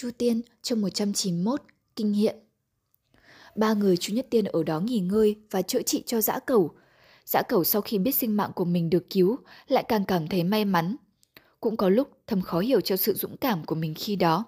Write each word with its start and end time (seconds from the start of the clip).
Chu 0.00 0.10
Tiên 0.18 0.40
chương 0.62 0.80
191 0.80 1.62
Kinh 1.96 2.12
hiện 2.12 2.36
Ba 3.56 3.74
người 3.74 3.96
Chu 3.96 4.14
Nhất 4.14 4.26
Tiên 4.30 4.44
ở 4.44 4.62
đó 4.62 4.80
nghỉ 4.80 4.98
ngơi 4.98 5.36
và 5.50 5.62
chữa 5.62 5.82
trị 5.82 6.02
cho 6.06 6.20
dã 6.20 6.38
cẩu. 6.38 6.70
Dã 7.24 7.42
cẩu 7.48 7.64
sau 7.64 7.82
khi 7.82 7.98
biết 7.98 8.14
sinh 8.14 8.36
mạng 8.36 8.50
của 8.54 8.64
mình 8.64 8.90
được 8.90 9.10
cứu 9.10 9.38
lại 9.68 9.84
càng 9.88 10.04
cảm 10.04 10.28
thấy 10.28 10.44
may 10.44 10.64
mắn. 10.64 10.96
Cũng 11.60 11.76
có 11.76 11.88
lúc 11.88 12.08
thầm 12.26 12.42
khó 12.42 12.60
hiểu 12.60 12.80
cho 12.80 12.96
sự 12.96 13.14
dũng 13.14 13.36
cảm 13.36 13.64
của 13.64 13.74
mình 13.74 13.94
khi 13.96 14.16
đó. 14.16 14.44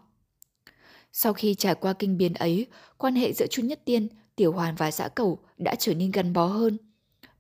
Sau 1.13 1.33
khi 1.33 1.55
trải 1.55 1.75
qua 1.75 1.93
kinh 1.93 2.19
biến 2.19 2.35
ấy, 2.35 2.67
quan 2.99 3.15
hệ 3.15 3.33
giữa 3.33 3.47
Chu 3.47 3.63
Nhất 3.63 3.81
Tiên, 3.85 4.09
Tiểu 4.37 4.53
Hoàn 4.53 4.75
và 4.75 4.91
dã 4.91 5.09
cẩu 5.09 5.39
đã 5.57 5.75
trở 5.75 5.95
nên 5.95 6.11
gắn 6.11 6.33
bó 6.33 6.47
hơn. 6.47 6.79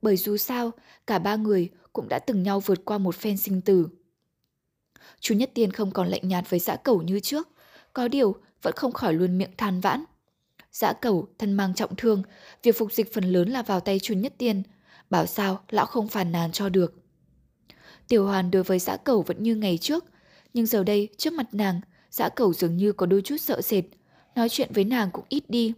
Bởi 0.02 0.16
dù 0.16 0.36
sao, 0.36 0.70
cả 1.06 1.18
ba 1.18 1.36
người 1.36 1.68
cũng 1.92 2.08
đã 2.08 2.18
từng 2.18 2.42
nhau 2.42 2.61
vượt 2.61 2.84
qua 2.84 2.98
một 2.98 3.14
phen 3.14 3.36
sinh 3.36 3.61
tử. 3.61 3.88
Chu 5.20 5.34
Nhất 5.34 5.50
Tiên 5.54 5.72
không 5.72 5.90
còn 5.90 6.08
lạnh 6.08 6.29
nhạt 6.29 6.50
với 6.50 6.61
dã 6.61 6.77
cẩu 6.77 7.02
như 7.02 7.20
trước, 7.20 7.48
có 7.93 8.09
điều 8.09 8.36
vẫn 8.62 8.75
không 8.77 8.93
khỏi 8.93 9.14
luôn 9.14 9.38
miệng 9.38 9.56
than 9.56 9.80
vãn. 9.80 10.05
Dã 10.73 10.92
cẩu 10.92 11.28
thân 11.38 11.52
mang 11.52 11.74
trọng 11.74 11.97
thương, 11.97 12.23
việc 12.62 12.78
phục 12.78 12.92
dịch 12.92 13.14
phần 13.14 13.24
lớn 13.24 13.48
là 13.48 13.62
vào 13.62 13.80
tay 13.80 13.98
chuẩn 13.98 14.20
Nhất 14.20 14.34
Tiên, 14.38 14.62
bảo 15.10 15.27
sao 15.27 15.60
lão 15.69 15.87
không 15.87 16.09
phàn 16.09 16.33
nàn 16.33 16.52
cho 16.52 16.69
được. 16.69 16.95
Tiểu 18.09 18.27
Hoàn 18.27 18.50
đối 18.50 18.62
với 18.62 18.78
dã 18.78 18.97
cẩu 18.97 19.23
vẫn 19.23 19.42
như 19.42 19.56
ngày 19.56 19.78
trước, 19.78 20.05
nhưng 20.55 20.66
giờ 20.66 20.84
đây 20.84 21.09
trước 21.16 21.33
mặt 21.33 21.47
nàng, 21.52 21.80
dã 22.11 22.28
cẩu 22.28 22.52
dường 22.52 22.77
như 22.77 22.92
có 22.92 23.06
đôi 23.06 23.23
chút 23.23 23.37
sợ 23.37 23.62
sệt, 23.62 23.84
nói 24.34 24.48
chuyện 24.48 24.70
với 24.75 24.84
nàng 24.84 25.11
cũng 25.11 25.25
ít 25.28 25.50
đi. 25.50 25.72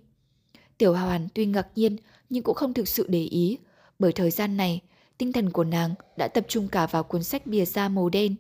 Tiểu 0.79 0.95
Hoàn 0.95 1.29
tuy 1.35 1.47
ngạc 1.47 1.67
nhiên 1.75 1.97
nhưng 2.31 2.43
cũng 2.43 2.55
không 2.55 2.75
thực 2.75 2.89
sự 2.89 3.07
để 3.09 3.23
ý, 3.23 3.59
bởi 3.99 4.13
thời 4.13 4.31
gian 4.31 4.57
này, 4.57 4.81
tinh 5.19 5.33
thần 5.33 5.51
của 5.51 5.65
nàng 5.65 5.95
đã 6.17 6.29
tập 6.29 6.45
trung 6.49 6.69
cả 6.69 6.87
vào 6.87 7.03
cuốn 7.03 7.25
sách 7.25 7.47
bìa 7.47 7.65
da 7.65 7.89
màu 7.89 8.09
đen, 8.09 8.35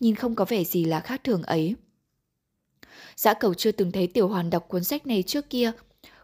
nhìn 0.00 0.14
không 0.14 0.34
có 0.34 0.44
vẻ 0.44 0.64
gì 0.64 0.84
là 0.84 1.00
khác 1.00 1.24
thường 1.24 1.42
ấy. 1.42 1.74
Dã 3.18 3.34
cầu 3.34 3.54
chưa 3.54 3.72
từng 3.72 3.92
thấy 3.92 4.06
Tiểu 4.06 4.28
Hoàn 4.28 4.50
đọc 4.50 4.68
cuốn 4.68 4.84
sách 4.84 5.06
này 5.06 5.22
trước 5.22 5.50
kia, 5.50 5.72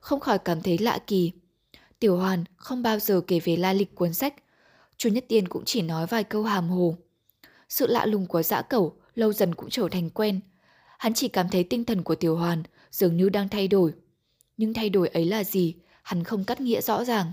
không 0.01 0.21
khỏi 0.21 0.39
cảm 0.39 0.62
thấy 0.62 0.78
lạ 0.78 0.98
kỳ. 1.06 1.33
Tiểu 1.98 2.17
Hoàn 2.17 2.45
không 2.56 2.83
bao 2.83 2.98
giờ 2.98 3.20
kể 3.27 3.41
về 3.41 3.56
la 3.56 3.73
lịch 3.73 3.95
cuốn 3.95 4.14
sách. 4.14 4.34
Chu 4.97 5.11
Nhất 5.11 5.25
Tiên 5.28 5.48
cũng 5.48 5.64
chỉ 5.64 5.83
nói 5.83 6.06
vài 6.06 6.25
câu 6.25 6.42
hàm 6.42 6.69
hồ. 6.69 6.97
Sự 7.69 7.86
lạ 7.86 8.06
lùng 8.06 8.27
của 8.27 8.42
dã 8.42 8.62
cẩu 8.62 8.97
lâu 9.14 9.33
dần 9.33 9.55
cũng 9.55 9.70
trở 9.70 9.89
thành 9.91 10.11
quen. 10.11 10.41
Hắn 10.98 11.14
chỉ 11.14 11.28
cảm 11.28 11.48
thấy 11.48 11.64
tinh 11.64 11.84
thần 11.84 12.03
của 12.03 12.14
Tiểu 12.14 12.36
Hoàn 12.36 12.62
dường 12.91 13.17
như 13.17 13.29
đang 13.29 13.48
thay 13.48 13.69
đổi. 13.69 13.92
Nhưng 14.56 14.75
thay 14.75 14.89
đổi 14.89 15.08
ấy 15.08 15.25
là 15.25 15.45
gì, 15.45 15.75
hắn 16.03 16.25
không 16.25 16.45
cắt 16.45 16.61
nghĩa 16.61 16.81
rõ 16.81 17.05
ràng. 17.05 17.33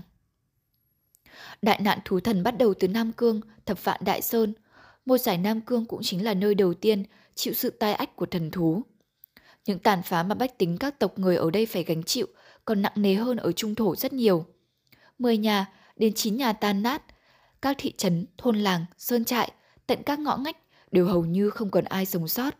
Đại 1.62 1.80
nạn 1.80 1.98
thú 2.04 2.20
thần 2.20 2.42
bắt 2.42 2.58
đầu 2.58 2.74
từ 2.74 2.88
Nam 2.88 3.12
Cương, 3.12 3.40
thập 3.66 3.84
vạn 3.84 4.00
Đại 4.04 4.22
Sơn. 4.22 4.52
Một 5.06 5.18
giải 5.18 5.38
Nam 5.38 5.60
Cương 5.60 5.84
cũng 5.84 6.00
chính 6.02 6.24
là 6.24 6.34
nơi 6.34 6.54
đầu 6.54 6.74
tiên 6.74 7.04
chịu 7.34 7.54
sự 7.54 7.70
tai 7.70 7.94
ách 7.94 8.16
của 8.16 8.26
thần 8.26 8.50
thú. 8.50 8.82
Những 9.66 9.78
tàn 9.78 10.02
phá 10.02 10.22
mà 10.22 10.34
bách 10.34 10.58
tính 10.58 10.78
các 10.78 10.98
tộc 10.98 11.18
người 11.18 11.36
ở 11.36 11.50
đây 11.50 11.66
phải 11.66 11.84
gánh 11.84 12.02
chịu 12.02 12.26
còn 12.64 12.82
nặng 12.82 12.92
nề 12.96 13.14
hơn 13.14 13.36
ở 13.36 13.52
trung 13.52 13.74
thổ 13.74 13.96
rất 13.96 14.12
nhiều. 14.12 14.44
Mười 15.18 15.36
nhà 15.36 15.66
đến 15.96 16.12
chín 16.14 16.36
nhà 16.36 16.52
tan 16.52 16.82
nát, 16.82 17.02
các 17.62 17.76
thị 17.80 17.92
trấn, 17.96 18.26
thôn 18.38 18.58
làng, 18.58 18.84
sơn 18.98 19.24
trại, 19.24 19.52
tận 19.86 20.02
các 20.02 20.18
ngõ 20.18 20.36
ngách 20.36 20.56
đều 20.90 21.06
hầu 21.06 21.24
như 21.24 21.50
không 21.50 21.70
còn 21.70 21.84
ai 21.84 22.06
sống 22.06 22.28
sót. 22.28 22.54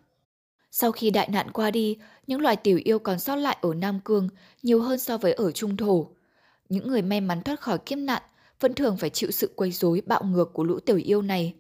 Sau 0.71 0.93
khi 0.93 1.11
đại 1.11 1.29
nạn 1.29 1.51
qua 1.51 1.71
đi, 1.71 1.97
những 2.27 2.41
loài 2.41 2.57
tiểu 2.57 2.81
yêu 2.85 2.99
còn 2.99 3.19
sót 3.19 3.37
lại 3.37 3.57
ở 3.61 3.75
Nam 3.75 4.01
Cương 4.05 4.29
nhiều 4.63 4.83
hơn 4.83 4.99
so 4.99 5.19
với 5.19 5.33
ở 5.33 5.51
Trung 5.51 5.77
Thổ. 5.77 6.11
Những 6.69 6.89
người 6.89 7.03
may 7.03 7.21
mắn 7.21 7.43
thoát 7.43 7.61
khỏi 7.61 7.79
kiếp 7.79 7.99
nạn 7.99 8.23
vẫn 8.61 8.75
thường 8.75 8.97
phải 8.97 9.11
chịu 9.11 9.31
sự 9.31 9.53
quấy 9.57 9.73
rối 9.73 10.03
bạo 10.07 10.25
ngược 10.25 10.53
của 10.53 10.65
lũ 10.65 10.79
tiểu 10.81 10.97
yêu 10.97 11.23
này. 11.23 11.55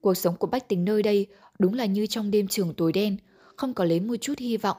Cuộc 0.00 0.14
sống 0.14 0.36
của 0.36 0.46
bách 0.46 0.68
tính 0.68 0.84
nơi 0.84 1.02
đây 1.02 1.26
đúng 1.58 1.74
là 1.74 1.86
như 1.86 2.06
trong 2.06 2.30
đêm 2.30 2.48
trường 2.48 2.74
tối 2.74 2.92
đen, 2.92 3.16
không 3.58 3.74
có 3.74 3.84
lấy 3.84 4.00
một 4.00 4.16
chút 4.20 4.38
hy 4.38 4.56
vọng. 4.56 4.76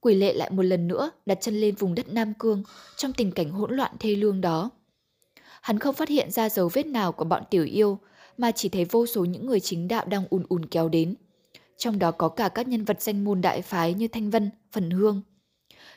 Quỷ 0.00 0.14
lệ 0.14 0.32
lại 0.32 0.50
một 0.50 0.62
lần 0.62 0.88
nữa 0.88 1.10
đặt 1.26 1.38
chân 1.40 1.60
lên 1.60 1.74
vùng 1.74 1.94
đất 1.94 2.08
Nam 2.08 2.34
Cương 2.38 2.62
trong 2.96 3.12
tình 3.12 3.32
cảnh 3.32 3.50
hỗn 3.50 3.76
loạn 3.76 3.92
thê 3.98 4.16
lương 4.16 4.40
đó. 4.40 4.70
Hắn 5.62 5.78
không 5.78 5.94
phát 5.94 6.08
hiện 6.08 6.30
ra 6.30 6.48
dấu 6.48 6.68
vết 6.68 6.86
nào 6.86 7.12
của 7.12 7.24
bọn 7.24 7.42
tiểu 7.50 7.64
yêu, 7.64 7.98
mà 8.38 8.50
chỉ 8.50 8.68
thấy 8.68 8.84
vô 8.84 9.06
số 9.06 9.24
những 9.24 9.46
người 9.46 9.60
chính 9.60 9.88
đạo 9.88 10.04
đang 10.04 10.24
ùn 10.30 10.44
ùn 10.48 10.66
kéo 10.66 10.88
đến. 10.88 11.14
Trong 11.76 11.98
đó 11.98 12.10
có 12.10 12.28
cả 12.28 12.48
các 12.48 12.68
nhân 12.68 12.84
vật 12.84 13.02
danh 13.02 13.24
môn 13.24 13.40
đại 13.40 13.62
phái 13.62 13.94
như 13.94 14.08
Thanh 14.08 14.30
Vân, 14.30 14.50
Phần 14.72 14.90
Hương. 14.90 15.22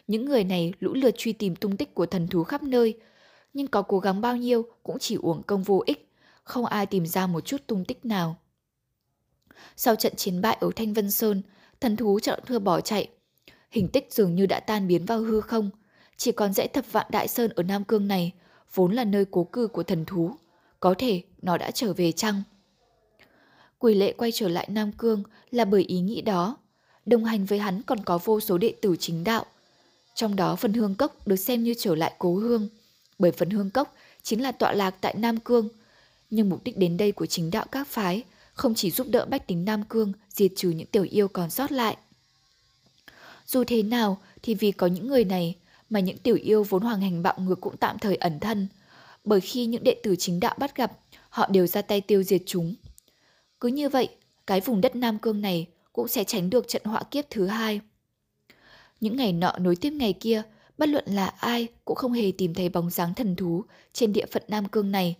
Những 0.08 0.26
người 0.26 0.44
này 0.44 0.74
lũ 0.80 0.94
lượt 0.94 1.16
truy 1.18 1.34
tìm 1.34 1.56
tung 1.56 1.78
tích 1.78 1.94
của 1.94 2.06
thần 2.06 2.28
thú 2.28 2.44
khắp 2.44 2.64
nơi, 2.64 3.00
nhưng 3.54 3.68
có 3.68 3.82
cố 3.82 4.00
gắng 4.00 4.22
bao 4.22 4.38
nhiêu 4.38 4.66
cũng 4.84 5.00
chỉ 5.00 5.16
uổng 5.16 5.44
công 5.44 5.64
vô 5.64 5.84
ích, 5.86 6.12
không 6.44 6.66
ai 6.66 6.86
tìm 6.86 7.06
ra 7.06 7.28
một 7.28 7.46
chút 7.46 7.62
tung 7.68 7.86
tích 7.86 8.06
nào. 8.06 8.38
Sau 9.76 9.96
trận 9.96 10.16
chiến 10.16 10.42
bại 10.42 10.58
ở 10.62 10.70
Thanh 10.76 10.94
Vân 10.94 11.12
Sơn, 11.12 11.42
thần 11.86 11.96
thú 11.96 12.20
chọn 12.20 12.40
thưa 12.48 12.60
bỏ 12.60 12.82
chạy. 12.82 13.10
Hình 13.72 13.88
tích 13.88 14.08
dường 14.12 14.36
như 14.36 14.46
đã 14.46 14.60
tan 14.60 14.88
biến 14.88 15.06
vào 15.06 15.20
hư 15.20 15.42
không, 15.42 15.70
chỉ 16.18 16.32
còn 16.32 16.54
dãy 16.54 16.68
thập 16.68 16.92
vạn 16.92 17.06
đại 17.10 17.28
sơn 17.28 17.52
ở 17.56 17.64
Nam 17.64 17.84
Cương 17.84 18.08
này, 18.08 18.32
vốn 18.74 18.94
là 18.94 19.04
nơi 19.04 19.26
cố 19.32 19.44
cư 19.44 19.68
của 19.68 19.84
thần 19.84 20.06
thú. 20.06 20.32
Có 20.80 20.94
thể 20.98 21.22
nó 21.42 21.58
đã 21.58 21.72
trở 21.72 21.94
về 21.94 22.12
chăng? 22.12 22.44
Quỷ 23.80 23.94
lệ 23.94 24.14
quay 24.18 24.32
trở 24.32 24.48
lại 24.48 24.68
Nam 24.72 24.92
Cương 24.92 25.24
là 25.52 25.66
bởi 25.66 25.84
ý 25.84 26.00
nghĩ 26.00 26.22
đó. 26.22 26.58
Đồng 27.06 27.26
hành 27.26 27.46
với 27.46 27.60
hắn 27.60 27.82
còn 27.82 28.04
có 28.04 28.18
vô 28.18 28.40
số 28.40 28.58
đệ 28.58 28.74
tử 28.82 28.96
chính 29.00 29.24
đạo. 29.24 29.46
Trong 30.16 30.36
đó 30.36 30.56
phần 30.56 30.74
hương 30.74 30.96
cốc 30.96 31.28
được 31.28 31.36
xem 31.36 31.64
như 31.64 31.74
trở 31.78 31.96
lại 31.96 32.14
cố 32.20 32.36
hương, 32.36 32.70
bởi 33.20 33.32
phần 33.32 33.50
hương 33.50 33.70
cốc 33.70 33.96
chính 34.24 34.42
là 34.42 34.52
tọa 34.52 34.74
lạc 34.74 34.96
tại 35.02 35.16
Nam 35.18 35.40
Cương. 35.40 35.70
Nhưng 36.30 36.50
mục 36.50 36.64
đích 36.64 36.78
đến 36.78 36.98
đây 36.98 37.12
của 37.12 37.26
chính 37.26 37.52
đạo 37.52 37.66
các 37.72 37.88
phái 37.88 38.24
không 38.56 38.76
chỉ 38.76 38.92
giúp 38.92 39.08
đỡ 39.10 39.26
bách 39.26 39.48
tính 39.48 39.66
Nam 39.66 39.84
Cương 39.84 40.14
diệt 40.30 40.52
trừ 40.56 40.70
những 40.70 40.88
tiểu 40.88 41.06
yêu 41.10 41.28
còn 41.28 41.50
sót 41.50 41.72
lại. 41.72 41.98
Dù 43.48 43.64
thế 43.64 43.84
nào 43.84 44.18
thì 44.42 44.56
vì 44.56 44.72
có 44.72 44.88
những 44.88 45.08
người 45.08 45.26
này 45.26 45.56
mà 45.90 46.00
những 46.00 46.18
tiểu 46.18 46.36
yêu 46.36 46.64
vốn 46.64 46.82
hoàng 46.82 47.02
hành 47.02 47.24
bạo 47.24 47.36
ngược 47.40 47.62
cũng 47.62 47.78
tạm 47.78 48.00
thời 48.00 48.16
ẩn 48.16 48.40
thân, 48.40 48.68
bởi 49.24 49.42
khi 49.42 49.66
những 49.66 49.84
đệ 49.84 49.96
tử 50.04 50.16
chính 50.16 50.40
đạo 50.40 50.56
bắt 50.60 50.76
gặp, 50.76 50.92
họ 51.30 51.48
đều 51.48 51.68
ra 51.68 51.82
tay 51.82 52.02
tiêu 52.02 52.24
diệt 52.24 52.42
chúng. 52.46 52.76
Cứ 53.60 53.68
như 53.68 53.90
vậy, 53.90 54.10
cái 54.48 54.62
vùng 54.62 54.82
đất 54.82 54.96
Nam 54.96 55.20
Cương 55.20 55.42
này 55.42 55.68
cũng 55.94 56.08
sẽ 56.08 56.24
tránh 56.24 56.50
được 56.50 56.68
trận 56.68 56.82
họa 56.86 57.04
kiếp 57.12 57.26
thứ 57.30 57.48
hai. 57.48 57.82
Những 59.02 59.18
ngày 59.18 59.34
nọ 59.34 59.54
nối 59.60 59.76
tiếp 59.76 59.90
ngày 59.90 60.14
kia, 60.14 60.42
bất 60.78 60.90
luận 60.90 61.06
là 61.08 61.26
ai 61.28 61.68
cũng 61.86 61.96
không 61.96 62.14
hề 62.14 62.32
tìm 62.38 62.54
thấy 62.54 62.70
bóng 62.70 62.90
dáng 62.90 63.14
thần 63.14 63.36
thú 63.36 63.64
trên 63.94 64.14
địa 64.14 64.26
phận 64.26 64.44
Nam 64.48 64.68
Cương 64.68 64.92
này. 64.92 65.16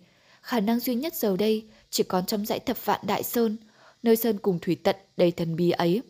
Khả 0.46 0.60
năng 0.60 0.80
duy 0.80 0.94
nhất 0.94 1.14
giờ 1.14 1.36
đây 1.36 1.66
chỉ 1.90 2.02
còn 2.02 2.26
trong 2.26 2.46
dãy 2.46 2.58
thập 2.58 2.84
vạn 2.84 3.00
đại 3.06 3.22
sơn, 3.22 3.56
nơi 4.02 4.16
sơn 4.16 4.38
cùng 4.38 4.58
thủy 4.58 4.76
tận 4.82 4.96
đầy 5.16 5.30
thần 5.30 5.56
bí 5.56 5.70
ấy. 5.70 6.02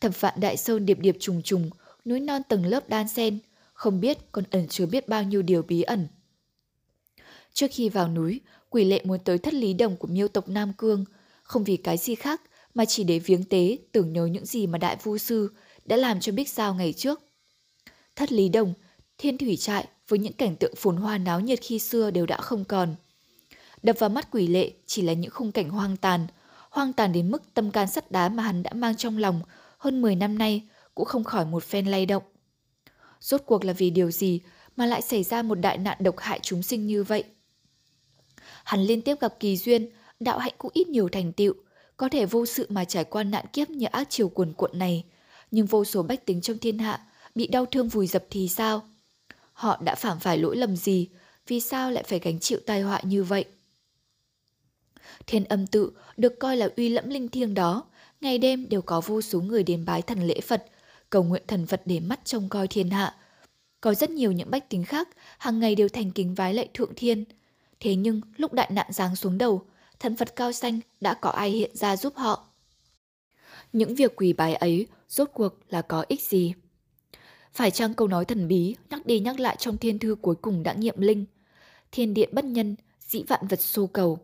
Thập 0.00 0.20
vạn 0.20 0.40
đại 0.40 0.56
sơn 0.56 0.86
điệp 0.86 0.98
điệp 1.00 1.16
trùng 1.20 1.42
trùng, 1.42 1.70
núi 2.04 2.20
non 2.20 2.42
tầng 2.48 2.66
lớp 2.66 2.88
đan 2.88 3.08
xen, 3.08 3.38
không 3.72 4.00
biết 4.00 4.18
còn 4.32 4.44
ẩn 4.50 4.68
chứa 4.68 4.86
biết 4.86 5.08
bao 5.08 5.22
nhiêu 5.22 5.42
điều 5.42 5.62
bí 5.62 5.82
ẩn. 5.82 6.08
Trước 7.52 7.66
khi 7.70 7.88
vào 7.88 8.08
núi, 8.08 8.40
quỷ 8.70 8.84
lệ 8.84 9.00
muốn 9.04 9.18
tới 9.24 9.38
thất 9.38 9.54
lý 9.54 9.72
đồng 9.72 9.96
của 9.96 10.08
miêu 10.08 10.28
tộc 10.28 10.48
Nam 10.48 10.72
Cương, 10.78 11.04
không 11.42 11.64
vì 11.64 11.76
cái 11.76 11.96
gì 11.96 12.14
khác 12.14 12.42
mà 12.74 12.84
chỉ 12.84 13.04
để 13.04 13.18
viếng 13.18 13.44
tế 13.44 13.78
tưởng 13.92 14.12
nhớ 14.12 14.26
những 14.26 14.46
gì 14.46 14.66
mà 14.66 14.78
đại 14.78 14.96
vu 15.02 15.18
sư 15.18 15.50
đã 15.84 15.96
làm 15.96 16.20
cho 16.20 16.32
Bích 16.32 16.48
Giao 16.48 16.74
ngày 16.74 16.92
trước. 16.92 17.22
Thất 18.16 18.32
lý 18.32 18.48
đồng, 18.48 18.74
thiên 19.18 19.38
thủy 19.38 19.56
trại 19.56 19.88
với 20.08 20.18
những 20.18 20.32
cảnh 20.32 20.56
tượng 20.56 20.74
phồn 20.76 20.96
hoa 20.96 21.18
náo 21.18 21.40
nhiệt 21.40 21.58
khi 21.62 21.78
xưa 21.78 22.10
đều 22.10 22.26
đã 22.26 22.36
không 22.36 22.64
còn. 22.64 22.94
Đập 23.82 23.96
vào 23.98 24.10
mắt 24.10 24.28
quỷ 24.30 24.46
lệ 24.46 24.72
chỉ 24.86 25.02
là 25.02 25.12
những 25.12 25.30
khung 25.30 25.52
cảnh 25.52 25.70
hoang 25.70 25.96
tàn, 25.96 26.26
hoang 26.70 26.92
tàn 26.92 27.12
đến 27.12 27.30
mức 27.30 27.54
tâm 27.54 27.70
can 27.70 27.88
sắt 27.88 28.10
đá 28.10 28.28
mà 28.28 28.42
hắn 28.42 28.62
đã 28.62 28.72
mang 28.72 28.96
trong 28.96 29.18
lòng 29.18 29.40
hơn 29.78 30.02
10 30.02 30.16
năm 30.16 30.38
nay 30.38 30.68
cũng 30.94 31.04
không 31.04 31.24
khỏi 31.24 31.44
một 31.44 31.64
phen 31.64 31.86
lay 31.86 32.06
động. 32.06 32.22
Rốt 33.20 33.42
cuộc 33.46 33.64
là 33.64 33.72
vì 33.72 33.90
điều 33.90 34.10
gì 34.10 34.40
mà 34.76 34.86
lại 34.86 35.02
xảy 35.02 35.22
ra 35.22 35.42
một 35.42 35.54
đại 35.54 35.78
nạn 35.78 35.96
độc 36.00 36.18
hại 36.18 36.40
chúng 36.42 36.62
sinh 36.62 36.86
như 36.86 37.04
vậy? 37.04 37.24
Hắn 38.64 38.80
liên 38.80 39.02
tiếp 39.02 39.20
gặp 39.20 39.34
kỳ 39.40 39.56
duyên, 39.56 39.90
đạo 40.20 40.38
hạnh 40.38 40.54
cũng 40.58 40.70
ít 40.74 40.88
nhiều 40.88 41.08
thành 41.08 41.32
tựu, 41.32 41.54
có 41.96 42.08
thể 42.08 42.26
vô 42.26 42.46
sự 42.46 42.66
mà 42.68 42.84
trải 42.84 43.04
qua 43.04 43.22
nạn 43.22 43.44
kiếp 43.52 43.70
như 43.70 43.86
ác 43.86 44.06
chiều 44.10 44.28
cuồn 44.28 44.52
cuộn 44.52 44.78
này, 44.78 45.04
nhưng 45.50 45.66
vô 45.66 45.84
số 45.84 46.02
bách 46.02 46.26
tính 46.26 46.40
trong 46.40 46.58
thiên 46.58 46.78
hạ 46.78 47.00
bị 47.34 47.46
đau 47.46 47.66
thương 47.66 47.88
vùi 47.88 48.06
dập 48.06 48.24
thì 48.30 48.48
sao? 48.48 48.82
Họ 49.52 49.78
đã 49.84 49.94
phạm 49.94 50.18
phải 50.18 50.38
lỗi 50.38 50.56
lầm 50.56 50.76
gì, 50.76 51.08
vì 51.46 51.60
sao 51.60 51.90
lại 51.90 52.04
phải 52.06 52.18
gánh 52.18 52.40
chịu 52.40 52.58
tai 52.66 52.82
họa 52.82 53.00
như 53.04 53.24
vậy? 53.24 53.44
Thiên 55.26 55.44
âm 55.44 55.66
tự 55.66 55.90
được 56.16 56.38
coi 56.38 56.56
là 56.56 56.68
uy 56.76 56.88
lẫm 56.88 57.08
linh 57.08 57.28
thiêng 57.28 57.54
đó, 57.54 57.84
ngày 58.20 58.38
đêm 58.38 58.68
đều 58.68 58.82
có 58.82 59.00
vô 59.00 59.20
số 59.20 59.40
người 59.40 59.62
đến 59.62 59.84
bái 59.84 60.02
thần 60.02 60.26
lễ 60.26 60.40
Phật, 60.40 60.64
cầu 61.10 61.22
nguyện 61.22 61.42
thần 61.46 61.66
Phật 61.66 61.82
để 61.84 62.00
mắt 62.00 62.20
trông 62.24 62.48
coi 62.48 62.68
thiên 62.68 62.90
hạ. 62.90 63.14
Có 63.80 63.94
rất 63.94 64.10
nhiều 64.10 64.32
những 64.32 64.50
bách 64.50 64.68
tính 64.68 64.84
khác, 64.84 65.08
hàng 65.38 65.60
ngày 65.60 65.74
đều 65.74 65.88
thành 65.88 66.10
kính 66.10 66.34
vái 66.34 66.54
lạy 66.54 66.68
thượng 66.74 66.94
thiên. 66.96 67.24
Thế 67.80 67.94
nhưng 67.94 68.20
lúc 68.36 68.52
đại 68.52 68.70
nạn 68.72 68.86
giáng 68.92 69.16
xuống 69.16 69.38
đầu, 69.38 69.64
thần 70.00 70.16
Phật 70.16 70.36
cao 70.36 70.52
xanh 70.52 70.80
đã 71.00 71.14
có 71.14 71.30
ai 71.30 71.50
hiện 71.50 71.76
ra 71.76 71.96
giúp 71.96 72.16
họ. 72.16 72.44
Những 73.72 73.94
việc 73.94 74.16
quỳ 74.16 74.32
bái 74.32 74.54
ấy 74.54 74.86
rốt 75.08 75.30
cuộc 75.34 75.54
là 75.68 75.82
có 75.82 76.04
ích 76.08 76.22
gì? 76.22 76.54
Phải 77.52 77.70
chăng 77.70 77.94
câu 77.94 78.08
nói 78.08 78.24
thần 78.24 78.48
bí 78.48 78.76
nhắc 78.90 79.06
đi 79.06 79.20
nhắc 79.20 79.40
lại 79.40 79.56
trong 79.58 79.76
thiên 79.76 79.98
thư 79.98 80.16
cuối 80.22 80.34
cùng 80.34 80.62
đã 80.62 80.72
nghiệm 80.72 81.00
linh? 81.00 81.24
Thiên 81.92 82.14
điện 82.14 82.28
bất 82.32 82.44
nhân, 82.44 82.76
dĩ 83.00 83.22
vạn 83.28 83.46
vật 83.48 83.60
xô 83.60 83.86
cầu. 83.86 84.18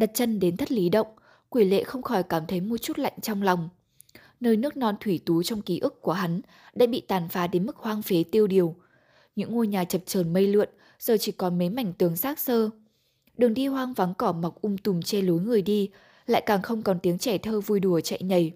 Đặt 0.00 0.10
chân 0.14 0.40
đến 0.40 0.56
thất 0.56 0.72
lý 0.72 0.88
động, 0.88 1.06
quỷ 1.48 1.64
lệ 1.64 1.84
không 1.84 2.02
khỏi 2.02 2.22
cảm 2.22 2.46
thấy 2.46 2.60
một 2.60 2.76
chút 2.76 2.98
lạnh 2.98 3.12
trong 3.22 3.42
lòng. 3.42 3.68
nơi 4.40 4.56
nước 4.56 4.76
non 4.76 4.94
thủy 5.00 5.20
tú 5.26 5.42
trong 5.42 5.62
ký 5.62 5.78
ức 5.78 6.02
của 6.02 6.12
hắn 6.12 6.40
đã 6.74 6.86
bị 6.86 7.00
tàn 7.00 7.28
phá 7.28 7.46
đến 7.46 7.66
mức 7.66 7.76
hoang 7.76 8.02
phế 8.02 8.24
tiêu 8.32 8.46
điều. 8.46 8.74
Những 9.36 9.52
ngôi 9.52 9.66
nhà 9.66 9.84
chập 9.84 9.98
chờn 10.06 10.32
mây 10.32 10.46
lượn 10.46 10.68
giờ 10.98 11.16
chỉ 11.20 11.32
còn 11.32 11.58
mấy 11.58 11.70
mảnh 11.70 11.92
tường 11.92 12.16
xác 12.16 12.38
sơ. 12.38 12.70
Đường 13.36 13.54
đi 13.54 13.66
hoang 13.66 13.92
vắng 13.92 14.14
cỏ 14.14 14.32
mọc 14.32 14.62
um 14.62 14.76
tùm 14.76 15.00
che 15.00 15.22
lối 15.22 15.40
người 15.40 15.62
đi, 15.62 15.90
lại 16.26 16.42
càng 16.46 16.62
không 16.62 16.82
còn 16.82 16.98
tiếng 17.02 17.18
trẻ 17.18 17.38
thơ 17.38 17.60
vui 17.60 17.80
đùa 17.80 18.00
chạy 18.00 18.22
nhảy. 18.22 18.52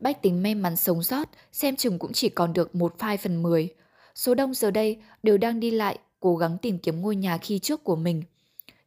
Bách 0.00 0.22
tính 0.22 0.42
may 0.42 0.54
mắn 0.54 0.76
sống 0.76 1.02
sót, 1.02 1.28
xem 1.52 1.76
chừng 1.76 1.98
cũng 1.98 2.12
chỉ 2.12 2.28
còn 2.28 2.52
được 2.52 2.74
một 2.74 2.98
phai 2.98 3.16
phần 3.16 3.42
mười. 3.42 3.68
Số 4.14 4.34
đông 4.34 4.54
giờ 4.54 4.70
đây 4.70 4.98
đều 5.22 5.38
đang 5.38 5.60
đi 5.60 5.70
lại, 5.70 5.98
cố 6.20 6.36
gắng 6.36 6.58
tìm 6.62 6.78
kiếm 6.78 7.00
ngôi 7.00 7.16
nhà 7.16 7.38
khi 7.38 7.58
trước 7.58 7.84
của 7.84 7.96
mình. 7.96 8.22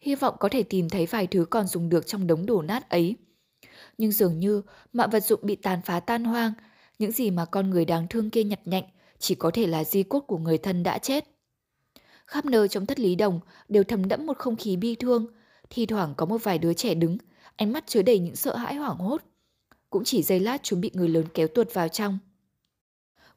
Hy 0.04 0.16
vọng 0.16 0.36
có 0.40 0.50
thể 0.50 0.64
tìm 0.64 0.90
thấy 0.90 1.06
vài 1.06 1.28
thứ 1.28 1.46
còn 1.46 1.68
dùng 1.68 1.90
được 1.90 2.08
trong 2.08 2.28
đống 2.28 2.46
đổ 2.46 2.62
nát 2.62 2.90
ấy. 2.90 3.16
Nhưng 3.98 4.12
dường 4.12 4.40
như 4.40 4.62
mọi 4.94 5.08
vật 5.08 5.24
dụng 5.24 5.40
bị 5.44 5.56
tàn 5.56 5.80
phá 5.86 6.00
tan 6.00 6.24
hoang, 6.24 6.54
những 7.00 7.12
gì 7.12 7.32
mà 7.32 7.46
con 7.46 7.70
người 7.70 7.86
đáng 7.86 8.08
thương 8.08 8.30
kia 8.30 8.44
nhặt 8.44 8.60
nhạnh 8.66 8.84
chỉ 9.20 9.36
có 9.36 9.52
thể 9.54 9.68
là 9.68 9.84
di 9.84 10.04
cốt 10.04 10.20
của 10.20 10.38
người 10.38 10.58
thân 10.58 10.84
đã 10.84 10.98
chết. 10.98 11.26
Khắp 12.26 12.46
nơi 12.46 12.68
trong 12.68 12.86
thất 12.86 13.00
lý 13.00 13.16
đồng 13.16 13.40
đều 13.70 13.84
thầm 13.84 14.08
đẫm 14.08 14.26
một 14.26 14.38
không 14.38 14.56
khí 14.56 14.76
bi 14.76 14.96
thương, 14.96 15.28
thi 15.70 15.86
thoảng 15.86 16.14
có 16.18 16.26
một 16.26 16.44
vài 16.44 16.58
đứa 16.58 16.74
trẻ 16.74 16.94
đứng, 16.94 17.18
ánh 17.56 17.72
mắt 17.72 17.88
chứa 17.88 18.02
đầy 18.02 18.20
những 18.20 18.36
sợ 18.36 18.56
hãi 18.56 18.76
hoảng 18.76 18.98
hốt. 18.98 19.22
Cũng 19.90 20.04
chỉ 20.04 20.24
giây 20.24 20.40
lát 20.40 20.64
chúng 20.64 20.82
bị 20.82 20.92
người 20.94 21.10
lớn 21.10 21.26
kéo 21.34 21.48
tuột 21.48 21.74
vào 21.74 21.88
trong. 21.88 22.20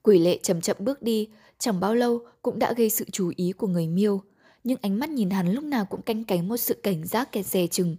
Quỷ 0.02 0.18
lệ 0.18 0.38
chậm 0.42 0.60
chậm 0.60 0.76
bước 0.80 1.02
đi, 1.02 1.28
chẳng 1.58 1.80
bao 1.80 1.94
lâu 1.94 2.20
cũng 2.42 2.58
đã 2.58 2.72
gây 2.72 2.90
sự 2.90 3.04
chú 3.12 3.32
ý 3.36 3.52
của 3.52 3.66
người 3.66 3.88
miêu, 3.88 4.22
nhưng 4.66 4.78
ánh 4.82 4.98
mắt 4.98 5.10
nhìn 5.10 5.30
hắn 5.30 5.52
lúc 5.52 5.64
nào 5.64 5.84
cũng 5.84 6.02
canh 6.02 6.24
cánh 6.24 6.48
một 6.48 6.56
sự 6.56 6.74
cảnh 6.82 7.06
giác 7.06 7.32
kẹt 7.32 7.46
dè 7.46 7.66
chừng. 7.66 7.96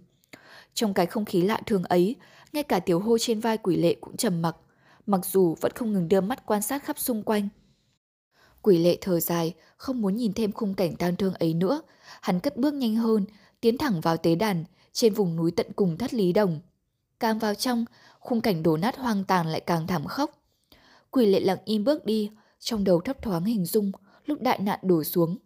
Trong 0.74 0.94
cái 0.94 1.06
không 1.06 1.24
khí 1.24 1.42
lạ 1.42 1.60
thường 1.66 1.84
ấy, 1.84 2.16
ngay 2.52 2.62
cả 2.62 2.80
tiểu 2.80 3.00
hô 3.00 3.18
trên 3.18 3.40
vai 3.40 3.58
quỷ 3.58 3.76
lệ 3.76 3.96
cũng 4.00 4.16
trầm 4.16 4.42
mặc, 4.42 4.56
mặc 5.06 5.20
dù 5.26 5.56
vẫn 5.60 5.72
không 5.74 5.92
ngừng 5.92 6.08
đưa 6.08 6.20
mắt 6.20 6.46
quan 6.46 6.62
sát 6.62 6.84
khắp 6.84 6.98
xung 6.98 7.22
quanh. 7.22 7.48
Quỷ 8.62 8.78
lệ 8.78 8.98
thở 9.00 9.20
dài, 9.20 9.54
không 9.76 10.00
muốn 10.00 10.16
nhìn 10.16 10.32
thêm 10.32 10.52
khung 10.52 10.74
cảnh 10.74 10.96
tang 10.96 11.16
thương 11.16 11.34
ấy 11.34 11.54
nữa. 11.54 11.82
Hắn 12.20 12.40
cất 12.40 12.56
bước 12.56 12.74
nhanh 12.74 12.96
hơn, 12.96 13.24
tiến 13.60 13.78
thẳng 13.78 14.00
vào 14.00 14.16
tế 14.16 14.34
đàn, 14.34 14.64
trên 14.92 15.14
vùng 15.14 15.36
núi 15.36 15.50
tận 15.50 15.66
cùng 15.76 15.96
thất 15.96 16.14
lý 16.14 16.32
đồng. 16.32 16.60
Càng 17.20 17.38
vào 17.38 17.54
trong, 17.54 17.84
khung 18.20 18.40
cảnh 18.40 18.62
đổ 18.62 18.76
nát 18.76 18.96
hoang 18.96 19.24
tàn 19.24 19.46
lại 19.46 19.60
càng 19.60 19.86
thảm 19.86 20.04
khốc. 20.04 20.30
Quỷ 21.10 21.26
lệ 21.26 21.40
lặng 21.40 21.58
im 21.64 21.84
bước 21.84 22.04
đi, 22.04 22.30
trong 22.60 22.84
đầu 22.84 23.00
thấp 23.00 23.22
thoáng 23.22 23.44
hình 23.44 23.66
dung 23.66 23.92
lúc 24.26 24.40
đại 24.40 24.58
nạn 24.58 24.78
đổ 24.82 25.04
xuống. 25.04 25.38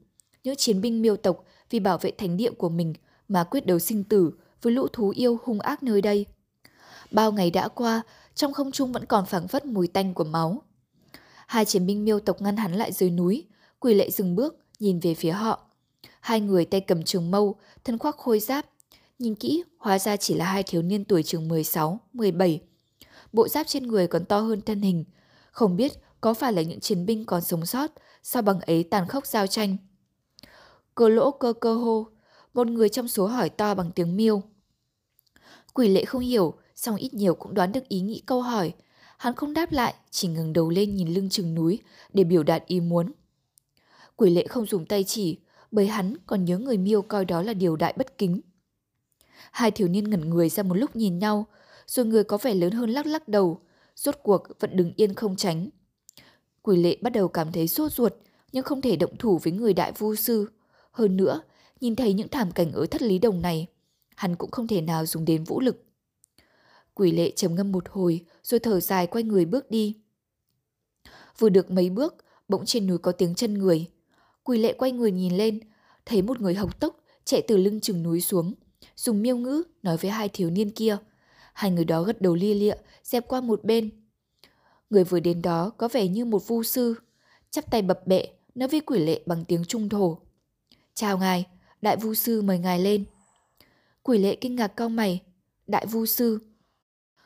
Những 0.45 0.57
chiến 0.57 0.81
binh 0.81 1.03
miêu 1.03 1.17
tộc 1.17 1.45
vì 1.71 1.81
bảo 1.81 1.99
vệ 1.99 2.11
thánh 2.11 2.37
địa 2.37 2.51
của 2.51 2.69
mình 2.69 2.95
mà 3.29 3.45
quyết 3.45 3.67
đấu 3.67 3.79
sinh 3.79 4.05
tử 4.05 4.33
với 4.63 4.73
lũ 4.73 4.87
thú 4.93 5.13
yêu 5.17 5.39
hung 5.45 5.61
ác 5.61 5.83
nơi 5.83 6.03
đây. 6.03 6.27
Bao 7.11 7.33
ngày 7.33 7.51
đã 7.51 7.69
qua, 7.69 8.03
trong 8.35 8.53
không 8.53 8.73
trung 8.73 8.93
vẫn 8.93 9.05
còn 9.07 9.27
phảng 9.27 9.49
phất 9.49 9.65
mùi 9.65 9.87
tanh 9.87 10.15
của 10.15 10.25
máu. 10.25 10.63
Hai 11.47 11.65
chiến 11.65 11.87
binh 11.87 12.05
miêu 12.05 12.21
tộc 12.21 12.43
ngăn 12.43 12.57
hắn 12.57 12.73
lại 12.73 12.93
dưới 12.93 13.11
núi, 13.11 13.47
quỳ 13.81 13.95
lệ 13.95 14.11
dừng 14.11 14.35
bước, 14.35 14.57
nhìn 14.79 15.01
về 15.01 15.15
phía 15.15 15.31
họ. 15.31 15.67
Hai 16.21 16.41
người 16.41 16.65
tay 16.65 16.81
cầm 16.81 17.03
trường 17.03 17.31
mâu, 17.31 17.57
thân 17.85 17.99
khoác 17.99 18.17
khôi 18.17 18.41
giáp. 18.41 18.67
Nhìn 19.19 19.35
kỹ, 19.35 19.65
hóa 19.79 19.99
ra 19.99 20.17
chỉ 20.17 20.35
là 20.35 20.45
hai 20.45 20.63
thiếu 20.63 20.83
niên 20.83 21.05
tuổi 21.05 21.23
chừng 21.23 21.49
16, 21.49 22.01
17. 22.13 22.61
Bộ 23.33 23.49
giáp 23.49 23.67
trên 23.67 23.87
người 23.87 24.07
còn 24.07 24.25
to 24.25 24.41
hơn 24.41 24.61
thân 24.61 24.81
hình. 24.81 25.05
Không 25.51 25.77
biết 25.77 25.93
có 26.21 26.35
phải 26.35 26.53
là 26.53 26.63
những 26.63 26.81
chiến 26.81 27.07
binh 27.07 27.25
còn 27.25 27.41
sống 27.43 27.67
sót, 27.67 27.91
sao 28.23 28.43
bằng 28.43 28.61
ấy 28.61 28.83
tàn 28.83 29.09
khốc 29.09 29.27
giao 29.27 29.47
tranh. 29.47 29.77
Cơ 30.95 31.09
lỗ 31.09 31.31
cơ 31.31 31.53
cơ 31.53 31.75
hô, 31.75 32.07
một 32.55 32.67
người 32.67 32.89
trong 32.89 33.09
số 33.09 33.27
hỏi 33.27 33.49
to 33.49 33.75
bằng 33.75 33.91
tiếng 33.95 34.17
miêu. 34.17 34.43
Quỷ 35.75 35.89
lệ 35.89 36.05
không 36.05 36.21
hiểu, 36.21 36.55
song 36.75 36.97
ít 36.97 37.15
nhiều 37.15 37.35
cũng 37.35 37.55
đoán 37.55 37.73
được 37.73 37.89
ý 37.89 38.01
nghĩ 38.01 38.23
câu 38.27 38.43
hỏi, 38.43 38.73
Hắn 39.23 39.35
không 39.35 39.55
đáp 39.55 39.73
lại, 39.73 39.95
chỉ 40.11 40.29
ngừng 40.29 40.53
đầu 40.53 40.71
lên 40.71 40.97
nhìn 40.97 41.15
lưng 41.15 41.29
chừng 41.29 41.55
núi 41.55 41.79
để 42.13 42.25
biểu 42.25 42.43
đạt 42.43 42.67
ý 42.67 42.81
muốn. 42.81 43.13
Quỷ 44.17 44.31
lệ 44.31 44.47
không 44.47 44.67
dùng 44.67 44.87
tay 44.87 45.05
chỉ, 45.05 45.39
bởi 45.71 45.87
hắn 45.87 46.17
còn 46.27 46.45
nhớ 46.45 46.59
người 46.59 46.79
miêu 46.79 47.03
coi 47.03 47.25
đó 47.25 47.43
là 47.43 47.55
điều 47.55 47.77
đại 47.77 47.95
bất 47.97 48.19
kính. 48.19 48.41
Hai 49.53 49.71
thiếu 49.71 49.89
niên 49.89 50.11
ngẩn 50.11 50.31
người 50.31 50.49
ra 50.49 50.63
một 50.63 50.75
lúc 50.75 50.97
nhìn 50.97 51.19
nhau, 51.19 51.47
rồi 51.87 52.07
người 52.07 52.25
có 52.25 52.39
vẻ 52.39 52.55
lớn 52.55 52.71
hơn 52.71 52.91
lắc 52.91 53.07
lắc 53.07 53.29
đầu, 53.29 53.61
rốt 53.97 54.19
cuộc 54.23 54.43
vẫn 54.61 54.77
đứng 54.77 54.93
yên 54.97 55.15
không 55.15 55.37
tránh. 55.37 55.69
Quỷ 56.63 56.77
lệ 56.77 56.97
bắt 57.01 57.11
đầu 57.11 57.29
cảm 57.29 57.53
thấy 57.53 57.69
sốt 57.69 57.93
ruột, 57.93 58.13
nhưng 58.53 58.65
không 58.65 58.81
thể 58.81 58.97
động 58.97 59.17
thủ 59.17 59.39
với 59.43 59.53
người 59.53 59.75
đại 59.75 59.93
vu 59.93 60.15
sư. 60.15 60.49
Hơn 60.93 61.17
nữa, 61.17 61.43
nhìn 61.81 61.97
thấy 61.97 62.13
những 62.13 62.29
thảm 62.29 62.53
cảnh 62.53 62.73
ở 62.73 62.87
thất 62.87 63.03
lý 63.03 63.19
đồng 63.19 63.43
này, 63.43 63.67
hắn 64.17 64.37
cũng 64.37 64.51
không 64.51 64.67
thể 64.67 64.81
nào 64.81 65.07
dùng 65.07 65.25
đến 65.25 65.45
vũ 65.45 65.61
lực. 65.61 65.85
Quỷ 66.95 67.13
lệ 67.13 67.31
trầm 67.31 67.55
ngâm 67.55 67.73
một 67.73 67.85
hồi, 67.89 68.25
rồi 68.43 68.61
thở 68.61 68.81
dài 68.81 69.07
quay 69.07 69.25
người 69.25 69.45
bước 69.45 69.71
đi. 69.71 69.97
Vừa 71.39 71.49
được 71.49 71.71
mấy 71.71 71.91
bước, 71.91 72.17
bỗng 72.49 72.67
trên 72.67 72.87
núi 72.87 72.99
có 72.99 73.13
tiếng 73.13 73.35
chân 73.35 73.55
người. 73.55 73.87
Quỷ 74.43 74.59
lệ 74.59 74.73
quay 74.73 74.93
người 74.93 75.13
nhìn 75.13 75.37
lên, 75.37 75.61
thấy 76.07 76.23
một 76.23 76.41
người 76.41 76.55
hộc 76.55 76.81
tốc 76.81 77.01
chạy 77.25 77.43
từ 77.49 77.57
lưng 77.57 77.81
chừng 77.81 78.03
núi 78.03 78.21
xuống, 78.21 78.55
dùng 78.97 79.23
miêu 79.23 79.37
ngữ 79.37 79.63
nói 79.83 79.97
với 79.97 80.11
hai 80.11 80.29
thiếu 80.29 80.51
niên 80.51 80.71
kia. 80.71 80.97
Hai 81.53 81.71
người 81.71 81.85
đó 81.85 82.03
gật 82.03 82.21
đầu 82.21 82.35
lia 82.35 82.55
lịa, 82.55 82.75
dẹp 83.03 83.29
qua 83.29 83.41
một 83.41 83.65
bên. 83.65 83.91
Người 84.91 85.05
vừa 85.05 85.21
đến 85.21 85.43
đó 85.43 85.71
có 85.71 85.89
vẻ 85.89 86.09
như 86.09 86.25
một 86.25 86.49
vu 86.49 86.63
sư, 86.63 86.95
chắp 87.51 87.71
tay 87.71 87.83
bập 87.83 88.07
bẹ, 88.07 88.27
nói 88.55 88.69
với 88.69 88.81
quỷ 88.81 88.99
lệ 88.99 89.23
bằng 89.27 89.45
tiếng 89.45 89.65
trung 89.65 89.89
thổ. 89.89 90.19
Chào 90.95 91.19
ngài, 91.19 91.47
đại 91.83 91.97
vu 91.97 92.15
sư 92.15 92.43
mời 92.43 92.59
ngài 92.59 92.79
lên. 92.79 93.05
Quỷ 94.03 94.19
lệ 94.19 94.37
kinh 94.37 94.57
ngạc 94.57 94.69
cau 94.69 94.89
mày, 94.89 95.23
đại 95.67 95.87
vu 95.87 96.07
sư, 96.07 96.39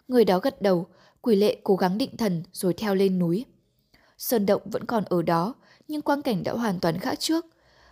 Người 0.08 0.24
đó 0.24 0.38
gật 0.38 0.62
đầu, 0.62 0.86
quỷ 1.20 1.36
lệ 1.36 1.56
cố 1.64 1.76
gắng 1.76 1.98
định 1.98 2.16
thần 2.16 2.42
rồi 2.52 2.74
theo 2.74 2.94
lên 2.94 3.18
núi. 3.18 3.44
Sơn 4.18 4.46
động 4.46 4.62
vẫn 4.64 4.84
còn 4.84 5.04
ở 5.04 5.22
đó, 5.22 5.54
nhưng 5.88 6.02
quang 6.02 6.22
cảnh 6.22 6.42
đã 6.44 6.52
hoàn 6.52 6.80
toàn 6.80 6.98
khác 6.98 7.20
trước. 7.20 7.46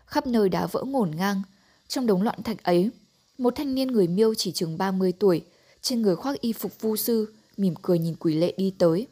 Khắp 0.06 0.26
nơi 0.26 0.48
đá 0.48 0.66
vỡ 0.66 0.84
ngổn 0.84 1.10
ngang. 1.16 1.42
Trong 1.88 2.06
đống 2.06 2.22
loạn 2.22 2.42
thạch 2.42 2.62
ấy, 2.62 2.90
một 3.38 3.54
thanh 3.56 3.74
niên 3.74 3.88
người 3.88 4.08
miêu 4.08 4.34
chỉ 4.34 4.52
chừng 4.52 4.78
30 4.78 5.12
tuổi, 5.12 5.44
trên 5.80 6.02
người 6.02 6.16
khoác 6.16 6.40
y 6.40 6.52
phục 6.52 6.80
vu 6.80 6.96
sư, 6.96 7.34
mỉm 7.56 7.74
cười 7.82 7.98
nhìn 7.98 8.14
quỷ 8.16 8.34
lệ 8.34 8.54
đi 8.56 8.74
tới. 8.78 9.06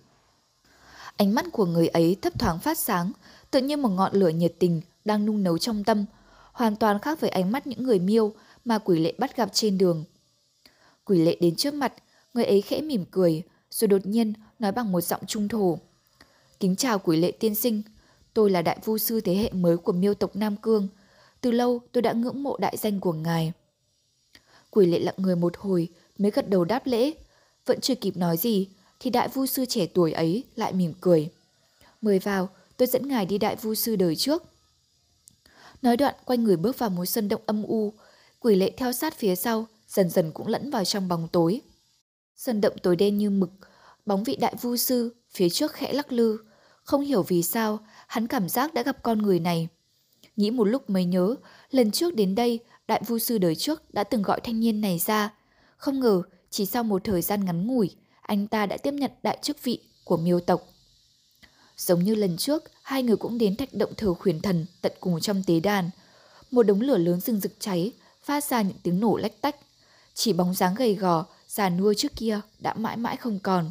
Ánh 1.16 1.34
mắt 1.34 1.44
của 1.52 1.66
người 1.66 1.88
ấy 1.88 2.16
thấp 2.22 2.38
thoáng 2.38 2.58
phát 2.58 2.78
sáng, 2.78 3.12
tự 3.50 3.60
như 3.60 3.76
một 3.76 3.88
ngọn 3.88 4.14
lửa 4.14 4.28
nhiệt 4.28 4.54
tình 4.58 4.80
đang 5.04 5.26
nung 5.26 5.42
nấu 5.42 5.58
trong 5.58 5.84
tâm, 5.84 6.04
hoàn 6.52 6.76
toàn 6.76 6.98
khác 6.98 7.20
với 7.20 7.30
ánh 7.30 7.52
mắt 7.52 7.66
những 7.66 7.82
người 7.82 7.98
miêu 7.98 8.32
mà 8.64 8.78
quỷ 8.78 8.98
lệ 8.98 9.14
bắt 9.18 9.36
gặp 9.36 9.48
trên 9.52 9.78
đường. 9.78 10.04
Quỷ 11.04 11.18
lệ 11.24 11.36
đến 11.40 11.56
trước 11.56 11.74
mặt, 11.74 11.92
Người 12.34 12.44
ấy 12.44 12.60
khẽ 12.60 12.80
mỉm 12.80 13.04
cười, 13.10 13.42
rồi 13.70 13.88
đột 13.88 14.06
nhiên 14.06 14.32
nói 14.58 14.72
bằng 14.72 14.92
một 14.92 15.00
giọng 15.00 15.20
trung 15.26 15.48
thổ. 15.48 15.78
Kính 16.60 16.76
chào 16.76 16.98
quỷ 16.98 17.16
lệ 17.16 17.30
tiên 17.30 17.54
sinh, 17.54 17.82
tôi 18.34 18.50
là 18.50 18.62
đại 18.62 18.78
vu 18.84 18.98
sư 18.98 19.20
thế 19.20 19.34
hệ 19.34 19.52
mới 19.52 19.76
của 19.76 19.92
miêu 19.92 20.14
tộc 20.14 20.36
Nam 20.36 20.56
Cương. 20.56 20.88
Từ 21.40 21.50
lâu 21.50 21.80
tôi 21.92 22.02
đã 22.02 22.12
ngưỡng 22.12 22.42
mộ 22.42 22.56
đại 22.56 22.76
danh 22.76 23.00
của 23.00 23.12
ngài. 23.12 23.52
Quỷ 24.70 24.86
lệ 24.86 24.98
lặng 24.98 25.14
người 25.16 25.36
một 25.36 25.56
hồi 25.56 25.88
mới 26.18 26.30
gật 26.30 26.48
đầu 26.50 26.64
đáp 26.64 26.86
lễ. 26.86 27.12
Vẫn 27.66 27.80
chưa 27.80 27.94
kịp 27.94 28.16
nói 28.16 28.36
gì 28.36 28.68
thì 29.00 29.10
đại 29.10 29.28
vu 29.28 29.46
sư 29.46 29.64
trẻ 29.68 29.86
tuổi 29.86 30.12
ấy 30.12 30.44
lại 30.56 30.72
mỉm 30.72 30.92
cười. 31.00 31.30
Mời 32.00 32.18
vào, 32.18 32.48
tôi 32.76 32.88
dẫn 32.88 33.08
ngài 33.08 33.26
đi 33.26 33.38
đại 33.38 33.56
vu 33.56 33.74
sư 33.74 33.96
đời 33.96 34.16
trước. 34.16 34.42
Nói 35.82 35.96
đoạn 35.96 36.14
quay 36.24 36.38
người 36.38 36.56
bước 36.56 36.78
vào 36.78 36.90
một 36.90 37.04
sân 37.04 37.28
động 37.28 37.42
âm 37.46 37.62
u, 37.62 37.92
quỷ 38.40 38.54
lệ 38.54 38.70
theo 38.76 38.92
sát 38.92 39.14
phía 39.18 39.34
sau, 39.34 39.66
dần 39.88 40.10
dần 40.10 40.32
cũng 40.32 40.46
lẫn 40.46 40.70
vào 40.70 40.84
trong 40.84 41.08
bóng 41.08 41.28
tối. 41.32 41.60
Sân 42.36 42.60
động 42.60 42.76
tối 42.82 42.96
đen 42.96 43.18
như 43.18 43.30
mực, 43.30 43.50
bóng 44.06 44.24
vị 44.24 44.36
đại 44.36 44.54
vu 44.60 44.76
sư 44.76 45.14
phía 45.30 45.48
trước 45.48 45.72
khẽ 45.72 45.92
lắc 45.92 46.12
lư. 46.12 46.38
Không 46.84 47.00
hiểu 47.00 47.22
vì 47.22 47.42
sao, 47.42 47.78
hắn 48.06 48.26
cảm 48.26 48.48
giác 48.48 48.74
đã 48.74 48.82
gặp 48.82 49.02
con 49.02 49.18
người 49.18 49.40
này. 49.40 49.68
Nghĩ 50.36 50.50
một 50.50 50.64
lúc 50.64 50.90
mới 50.90 51.04
nhớ, 51.04 51.34
lần 51.70 51.90
trước 51.90 52.14
đến 52.14 52.34
đây, 52.34 52.60
đại 52.86 53.02
vu 53.06 53.18
sư 53.18 53.38
đời 53.38 53.54
trước 53.54 53.94
đã 53.94 54.04
từng 54.04 54.22
gọi 54.22 54.40
thanh 54.40 54.60
niên 54.60 54.80
này 54.80 54.98
ra. 54.98 55.34
Không 55.76 56.00
ngờ, 56.00 56.22
chỉ 56.50 56.66
sau 56.66 56.84
một 56.84 57.04
thời 57.04 57.22
gian 57.22 57.44
ngắn 57.44 57.66
ngủi, 57.66 57.90
anh 58.22 58.46
ta 58.46 58.66
đã 58.66 58.76
tiếp 58.76 58.94
nhận 58.94 59.10
đại 59.22 59.38
chức 59.42 59.62
vị 59.62 59.78
của 60.04 60.16
miêu 60.16 60.40
tộc. 60.40 60.62
Giống 61.76 62.04
như 62.04 62.14
lần 62.14 62.36
trước, 62.36 62.64
hai 62.82 63.02
người 63.02 63.16
cũng 63.16 63.38
đến 63.38 63.56
thạch 63.56 63.74
động 63.74 63.92
thờ 63.96 64.14
khuyển 64.14 64.40
thần 64.40 64.66
tận 64.80 64.92
cùng 65.00 65.20
trong 65.20 65.42
tế 65.46 65.60
đàn. 65.60 65.90
Một 66.50 66.62
đống 66.62 66.80
lửa 66.80 66.98
lớn 66.98 67.20
rừng 67.20 67.40
rực 67.40 67.52
cháy, 67.58 67.92
phát 68.22 68.44
ra 68.44 68.62
những 68.62 68.76
tiếng 68.82 69.00
nổ 69.00 69.16
lách 69.16 69.40
tách. 69.40 69.56
Chỉ 70.14 70.32
bóng 70.32 70.54
dáng 70.54 70.74
gầy 70.74 70.94
gò, 70.94 71.26
già 71.48 71.70
nua 71.70 71.94
trước 71.94 72.12
kia 72.16 72.40
đã 72.58 72.74
mãi 72.74 72.96
mãi 72.96 73.16
không 73.16 73.38
còn. 73.38 73.70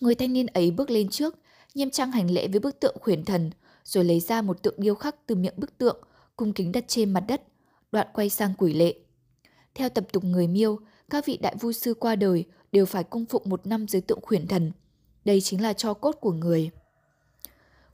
Người 0.00 0.14
thanh 0.14 0.32
niên 0.32 0.46
ấy 0.46 0.70
bước 0.70 0.90
lên 0.90 1.08
trước, 1.08 1.38
nghiêm 1.74 1.90
trang 1.90 2.12
hành 2.12 2.30
lễ 2.30 2.48
với 2.48 2.60
bức 2.60 2.80
tượng 2.80 2.96
khuyển 3.00 3.24
thần, 3.24 3.50
rồi 3.84 4.04
lấy 4.04 4.20
ra 4.20 4.42
một 4.42 4.62
tượng 4.62 4.74
điêu 4.76 4.94
khắc 4.94 5.26
từ 5.26 5.34
miệng 5.34 5.54
bức 5.56 5.78
tượng, 5.78 5.96
cung 6.36 6.52
kính 6.52 6.72
đặt 6.72 6.84
trên 6.88 7.12
mặt 7.12 7.24
đất, 7.28 7.42
đoạn 7.92 8.06
quay 8.12 8.30
sang 8.30 8.54
quỷ 8.58 8.74
lệ. 8.74 8.94
Theo 9.74 9.88
tập 9.88 10.04
tục 10.12 10.24
người 10.24 10.46
miêu, 10.46 10.78
các 11.10 11.26
vị 11.26 11.36
đại 11.36 11.56
vu 11.60 11.72
sư 11.72 11.94
qua 11.94 12.16
đời 12.16 12.44
đều 12.72 12.86
phải 12.86 13.04
cung 13.04 13.26
phụng 13.26 13.42
một 13.46 13.66
năm 13.66 13.88
dưới 13.88 14.00
tượng 14.00 14.20
khuyển 14.22 14.46
thần. 14.46 14.72
Đây 15.24 15.40
chính 15.40 15.62
là 15.62 15.72
cho 15.72 15.94
cốt 15.94 16.12
của 16.20 16.32
người. 16.32 16.70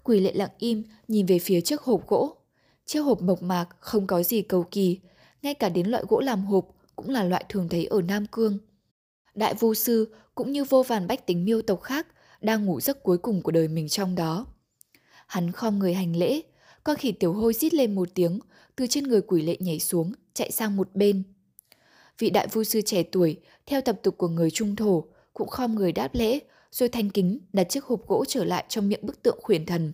Quỷ 0.05 0.21
lệ 0.21 0.33
lặng 0.35 0.51
im, 0.59 0.83
nhìn 1.09 1.27
về 1.27 1.39
phía 1.39 1.61
chiếc 1.61 1.81
hộp 1.81 2.09
gỗ. 2.09 2.37
Chiếc 2.87 3.01
hộp 3.01 3.23
mộc 3.23 3.43
mạc, 3.43 3.69
không 3.81 4.07
có 4.07 4.23
gì 4.23 4.43
cầu 4.43 4.67
kỳ. 4.71 4.99
Ngay 5.43 5.55
cả 5.55 5.69
đến 5.69 5.87
loại 5.87 6.05
gỗ 6.09 6.21
làm 6.21 6.45
hộp 6.45 6.69
cũng 6.97 7.11
là 7.11 7.25
loại 7.25 7.45
thường 7.49 7.69
thấy 7.69 7.85
ở 7.87 8.03
Nam 8.03 8.27
Cương. 8.27 8.59
Đại 9.35 9.55
vu 9.55 9.75
sư 9.75 10.15
cũng 10.35 10.53
như 10.53 10.65
vô 10.65 10.83
vàn 10.83 11.07
bách 11.07 11.27
tính 11.27 11.45
miêu 11.45 11.63
tộc 11.63 11.83
khác 11.83 12.07
đang 12.41 12.65
ngủ 12.65 12.81
giấc 12.81 13.03
cuối 13.03 13.19
cùng 13.19 13.43
của 13.43 13.53
đời 13.53 13.69
mình 13.69 13.89
trong 13.89 14.15
đó. 14.15 14.47
Hắn 15.27 15.53
khom 15.53 15.79
người 15.79 15.95
hành 15.95 16.17
lễ, 16.17 16.41
con 16.85 16.97
khỉ 16.97 17.13
tiểu 17.13 17.33
hôi 17.33 17.53
rít 17.53 17.75
lên 17.75 17.95
một 17.95 18.09
tiếng, 18.15 18.41
từ 18.77 18.87
trên 18.87 19.05
người 19.05 19.21
quỷ 19.21 19.43
lệ 19.43 19.57
nhảy 19.61 19.81
xuống, 19.81 20.13
chạy 20.35 20.51
sang 20.51 20.77
một 20.77 20.89
bên. 20.95 21.23
Vị 22.19 22.31
đại 22.31 22.47
vu 22.53 22.65
sư 22.65 22.81
trẻ 22.81 23.03
tuổi, 23.03 23.41
theo 23.67 23.81
tập 23.81 24.01
tục 24.03 24.19
của 24.19 24.29
người 24.29 24.51
trung 24.51 24.77
thổ, 24.77 25.05
cũng 25.33 25.49
khom 25.49 25.75
người 25.75 25.93
đáp 25.93 26.15
lễ, 26.15 26.41
rồi 26.75 26.89
thanh 26.89 27.11
kính 27.11 27.39
đặt 27.53 27.65
chiếc 27.65 27.85
hộp 27.85 28.07
gỗ 28.07 28.25
trở 28.29 28.45
lại 28.45 28.65
trong 28.69 28.89
miệng 28.89 29.07
bức 29.07 29.23
tượng 29.23 29.39
khuyển 29.43 29.67
thần. 29.67 29.93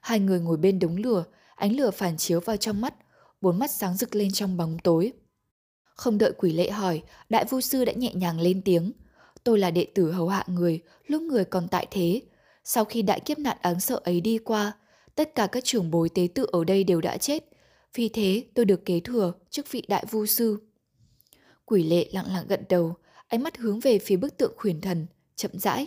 Hai 0.00 0.20
người 0.20 0.40
ngồi 0.40 0.56
bên 0.56 0.78
đống 0.78 0.96
lửa, 0.96 1.24
ánh 1.54 1.76
lửa 1.76 1.90
phản 1.90 2.16
chiếu 2.16 2.40
vào 2.40 2.56
trong 2.56 2.80
mắt, 2.80 2.94
bốn 3.40 3.58
mắt 3.58 3.70
sáng 3.70 3.96
rực 3.96 4.14
lên 4.14 4.32
trong 4.32 4.56
bóng 4.56 4.78
tối. 4.78 5.12
Không 5.94 6.18
đợi 6.18 6.32
quỷ 6.38 6.52
lệ 6.52 6.70
hỏi, 6.70 7.02
đại 7.28 7.44
vu 7.44 7.60
sư 7.60 7.84
đã 7.84 7.92
nhẹ 7.92 8.14
nhàng 8.14 8.40
lên 8.40 8.62
tiếng. 8.64 8.92
Tôi 9.44 9.58
là 9.58 9.70
đệ 9.70 9.86
tử 9.94 10.12
hầu 10.12 10.28
hạ 10.28 10.44
người, 10.46 10.80
lúc 11.06 11.22
người 11.22 11.44
còn 11.44 11.68
tại 11.68 11.86
thế. 11.90 12.22
Sau 12.64 12.84
khi 12.84 13.02
đại 13.02 13.20
kiếp 13.20 13.38
nạn 13.38 13.56
áng 13.60 13.80
sợ 13.80 14.00
ấy 14.04 14.20
đi 14.20 14.38
qua, 14.38 14.72
tất 15.14 15.34
cả 15.34 15.46
các 15.46 15.64
trưởng 15.64 15.90
bối 15.90 16.08
tế 16.08 16.28
tự 16.34 16.46
ở 16.52 16.64
đây 16.64 16.84
đều 16.84 17.00
đã 17.00 17.16
chết. 17.16 17.44
Vì 17.94 18.08
thế 18.08 18.44
tôi 18.54 18.64
được 18.64 18.84
kế 18.84 19.00
thừa 19.00 19.32
chức 19.50 19.70
vị 19.70 19.82
đại 19.88 20.04
vu 20.10 20.26
sư. 20.26 20.58
Quỷ 21.64 21.82
lệ 21.82 22.08
lặng 22.12 22.26
lặng 22.32 22.46
gật 22.48 22.60
đầu, 22.68 22.94
ánh 23.28 23.42
mắt 23.42 23.56
hướng 23.56 23.80
về 23.80 23.98
phía 23.98 24.16
bức 24.16 24.36
tượng 24.36 24.52
khuyển 24.56 24.80
thần, 24.80 25.06
chậm 25.36 25.50
rãi. 25.58 25.86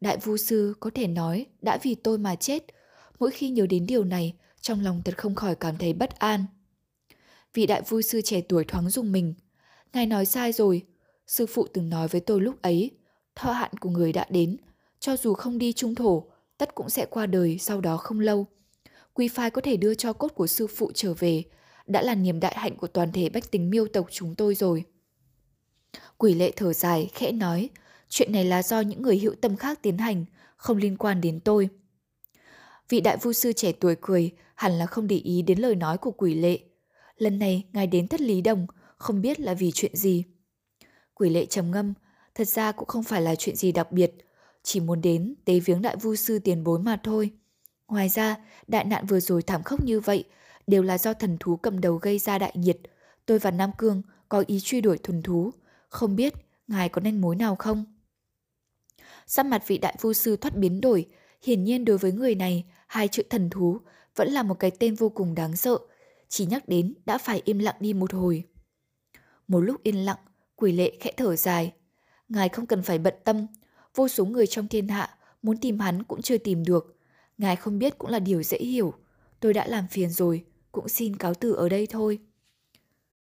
Đại 0.00 0.16
vu 0.16 0.36
sư 0.36 0.74
có 0.80 0.90
thể 0.94 1.06
nói 1.06 1.46
đã 1.62 1.78
vì 1.82 1.94
tôi 1.94 2.18
mà 2.18 2.36
chết. 2.36 2.64
Mỗi 3.18 3.30
khi 3.30 3.50
nhớ 3.50 3.66
đến 3.66 3.86
điều 3.86 4.04
này, 4.04 4.34
trong 4.60 4.80
lòng 4.80 5.02
thật 5.04 5.18
không 5.18 5.34
khỏi 5.34 5.54
cảm 5.54 5.76
thấy 5.76 5.92
bất 5.92 6.18
an. 6.18 6.44
Vị 7.54 7.66
đại 7.66 7.82
vu 7.88 8.02
sư 8.02 8.20
trẻ 8.24 8.40
tuổi 8.40 8.64
thoáng 8.64 8.90
dùng 8.90 9.12
mình. 9.12 9.34
Ngài 9.92 10.06
nói 10.06 10.26
sai 10.26 10.52
rồi. 10.52 10.82
Sư 11.26 11.46
phụ 11.46 11.66
từng 11.72 11.90
nói 11.90 12.08
với 12.08 12.20
tôi 12.20 12.40
lúc 12.40 12.62
ấy, 12.62 12.90
thọ 13.34 13.52
hạn 13.52 13.70
của 13.80 13.90
người 13.90 14.12
đã 14.12 14.26
đến. 14.28 14.56
Cho 15.00 15.16
dù 15.16 15.34
không 15.34 15.58
đi 15.58 15.72
trung 15.72 15.94
thổ, 15.94 16.24
tất 16.58 16.74
cũng 16.74 16.90
sẽ 16.90 17.06
qua 17.10 17.26
đời 17.26 17.58
sau 17.58 17.80
đó 17.80 17.96
không 17.96 18.20
lâu. 18.20 18.46
Quy 19.12 19.28
phai 19.28 19.50
có 19.50 19.60
thể 19.60 19.76
đưa 19.76 19.94
cho 19.94 20.12
cốt 20.12 20.28
của 20.28 20.46
sư 20.46 20.66
phụ 20.66 20.92
trở 20.94 21.14
về, 21.14 21.42
đã 21.86 22.02
là 22.02 22.14
niềm 22.14 22.40
đại 22.40 22.54
hạnh 22.56 22.76
của 22.76 22.86
toàn 22.86 23.12
thể 23.12 23.28
bách 23.28 23.50
tính 23.50 23.70
miêu 23.70 23.86
tộc 23.86 24.06
chúng 24.10 24.34
tôi 24.34 24.54
rồi. 24.54 24.84
Quỷ 26.18 26.34
lệ 26.34 26.52
thở 26.56 26.72
dài, 26.72 27.10
khẽ 27.14 27.32
nói, 27.32 27.70
chuyện 28.08 28.32
này 28.32 28.44
là 28.44 28.62
do 28.62 28.80
những 28.80 29.02
người 29.02 29.18
hữu 29.18 29.34
tâm 29.40 29.56
khác 29.56 29.78
tiến 29.82 29.98
hành, 29.98 30.24
không 30.56 30.76
liên 30.76 30.96
quan 30.96 31.20
đến 31.20 31.40
tôi. 31.40 31.68
Vị 32.88 33.00
đại 33.00 33.16
vu 33.16 33.32
sư 33.32 33.52
trẻ 33.52 33.72
tuổi 33.72 33.96
cười, 34.00 34.30
hẳn 34.54 34.72
là 34.72 34.86
không 34.86 35.06
để 35.06 35.16
ý 35.16 35.42
đến 35.42 35.58
lời 35.58 35.74
nói 35.74 35.98
của 35.98 36.10
quỷ 36.10 36.34
lệ. 36.34 36.58
Lần 37.16 37.38
này 37.38 37.64
ngài 37.72 37.86
đến 37.86 38.08
thất 38.08 38.20
lý 38.20 38.40
đồng, 38.40 38.66
không 38.96 39.20
biết 39.20 39.40
là 39.40 39.54
vì 39.54 39.70
chuyện 39.74 39.96
gì. 39.96 40.24
Quỷ 41.14 41.30
lệ 41.30 41.46
trầm 41.46 41.70
ngâm, 41.70 41.94
thật 42.34 42.48
ra 42.48 42.72
cũng 42.72 42.88
không 42.88 43.02
phải 43.02 43.22
là 43.22 43.34
chuyện 43.34 43.56
gì 43.56 43.72
đặc 43.72 43.92
biệt, 43.92 44.12
chỉ 44.62 44.80
muốn 44.80 45.00
đến 45.00 45.34
tế 45.44 45.60
viếng 45.60 45.82
đại 45.82 45.96
vu 45.96 46.16
sư 46.16 46.38
tiền 46.38 46.64
bối 46.64 46.78
mà 46.78 47.00
thôi. 47.02 47.30
Ngoài 47.88 48.08
ra, 48.08 48.36
đại 48.66 48.84
nạn 48.84 49.06
vừa 49.06 49.20
rồi 49.20 49.42
thảm 49.42 49.62
khốc 49.62 49.84
như 49.84 50.00
vậy 50.00 50.24
đều 50.66 50.82
là 50.82 50.98
do 50.98 51.14
thần 51.14 51.36
thú 51.40 51.56
cầm 51.56 51.80
đầu 51.80 51.96
gây 51.96 52.18
ra 52.18 52.38
đại 52.38 52.52
nhiệt. 52.54 52.78
Tôi 53.26 53.38
và 53.38 53.50
Nam 53.50 53.70
Cương 53.78 54.02
có 54.28 54.44
ý 54.46 54.60
truy 54.60 54.80
đuổi 54.80 54.98
thuần 54.98 55.22
thú, 55.22 55.50
không 55.88 56.16
biết 56.16 56.34
ngài 56.68 56.88
có 56.88 57.00
nhanh 57.00 57.20
mối 57.20 57.36
nào 57.36 57.56
không? 57.56 57.84
Sắc 59.26 59.46
mặt 59.46 59.62
vị 59.66 59.78
đại 59.78 59.96
vu 60.00 60.12
sư 60.12 60.36
thoát 60.36 60.56
biến 60.56 60.80
đổi, 60.80 61.06
hiển 61.42 61.64
nhiên 61.64 61.84
đối 61.84 61.98
với 61.98 62.12
người 62.12 62.34
này, 62.34 62.64
hai 62.86 63.08
chữ 63.08 63.22
thần 63.30 63.50
thú 63.50 63.78
vẫn 64.16 64.28
là 64.28 64.42
một 64.42 64.54
cái 64.54 64.70
tên 64.70 64.94
vô 64.94 65.08
cùng 65.08 65.34
đáng 65.34 65.56
sợ, 65.56 65.78
chỉ 66.28 66.46
nhắc 66.46 66.68
đến 66.68 66.94
đã 67.06 67.18
phải 67.18 67.42
im 67.44 67.58
lặng 67.58 67.76
đi 67.80 67.92
một 67.92 68.14
hồi. 68.14 68.44
Một 69.48 69.60
lúc 69.60 69.82
yên 69.82 69.96
lặng, 69.96 70.18
quỷ 70.56 70.72
lệ 70.72 70.96
khẽ 71.00 71.12
thở 71.16 71.36
dài. 71.36 71.72
Ngài 72.28 72.48
không 72.48 72.66
cần 72.66 72.82
phải 72.82 72.98
bận 72.98 73.14
tâm, 73.24 73.46
vô 73.94 74.08
số 74.08 74.24
người 74.24 74.46
trong 74.46 74.68
thiên 74.68 74.88
hạ 74.88 75.18
muốn 75.42 75.56
tìm 75.56 75.78
hắn 75.78 76.02
cũng 76.02 76.22
chưa 76.22 76.38
tìm 76.38 76.64
được. 76.64 76.96
Ngài 77.38 77.56
không 77.56 77.78
biết 77.78 77.98
cũng 77.98 78.10
là 78.10 78.18
điều 78.18 78.42
dễ 78.42 78.58
hiểu. 78.58 78.94
Tôi 79.40 79.54
đã 79.54 79.66
làm 79.66 79.88
phiền 79.88 80.10
rồi, 80.10 80.44
cũng 80.72 80.88
xin 80.88 81.16
cáo 81.16 81.34
từ 81.34 81.52
ở 81.52 81.68
đây 81.68 81.86
thôi. 81.86 82.18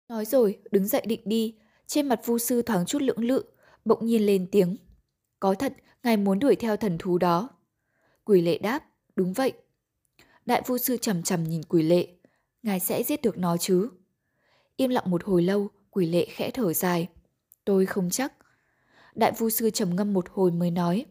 Nói 0.08 0.24
rồi, 0.24 0.58
đứng 0.70 0.86
dậy 0.86 1.02
định 1.06 1.20
đi, 1.24 1.54
trên 1.86 2.08
mặt 2.08 2.20
vu 2.24 2.38
sư 2.38 2.62
thoáng 2.62 2.86
chút 2.86 3.02
lưỡng 3.02 3.24
lự, 3.24 3.44
bỗng 3.84 4.06
nhiên 4.06 4.26
lên 4.26 4.46
tiếng. 4.52 4.76
Có 5.40 5.54
thật, 5.54 5.72
ngài 6.02 6.16
muốn 6.16 6.38
đuổi 6.38 6.56
theo 6.56 6.76
thần 6.76 6.98
thú 6.98 7.18
đó. 7.18 7.48
Quỷ 8.24 8.40
lệ 8.40 8.58
đáp, 8.58 8.84
đúng 9.16 9.32
vậy. 9.32 9.52
Đại 10.46 10.62
phu 10.66 10.78
sư 10.78 10.96
chầm 10.96 11.22
chầm 11.22 11.44
nhìn 11.44 11.62
quỷ 11.62 11.82
lệ, 11.82 12.08
ngài 12.62 12.80
sẽ 12.80 13.02
giết 13.02 13.22
được 13.22 13.38
nó 13.38 13.56
chứ? 13.56 13.90
Im 14.76 14.90
lặng 14.90 15.10
một 15.10 15.24
hồi 15.24 15.42
lâu, 15.42 15.68
quỷ 15.90 16.06
lệ 16.06 16.26
khẽ 16.30 16.50
thở 16.50 16.72
dài. 16.72 17.08
Tôi 17.64 17.86
không 17.86 18.10
chắc. 18.10 18.32
Đại 19.14 19.32
phu 19.32 19.50
sư 19.50 19.70
trầm 19.70 19.96
ngâm 19.96 20.12
một 20.12 20.26
hồi 20.30 20.50
mới 20.50 20.70
nói, 20.70 21.06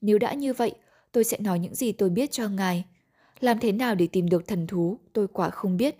nếu 0.00 0.18
đã 0.18 0.34
như 0.34 0.52
vậy, 0.52 0.74
tôi 1.12 1.24
sẽ 1.24 1.38
nói 1.38 1.58
những 1.58 1.74
gì 1.74 1.92
tôi 1.92 2.10
biết 2.10 2.30
cho 2.30 2.48
ngài. 2.48 2.84
Làm 3.40 3.58
thế 3.58 3.72
nào 3.72 3.94
để 3.94 4.06
tìm 4.06 4.28
được 4.28 4.46
thần 4.46 4.66
thú, 4.66 4.98
tôi 5.12 5.28
quả 5.28 5.50
không 5.50 5.76
biết. 5.76 5.96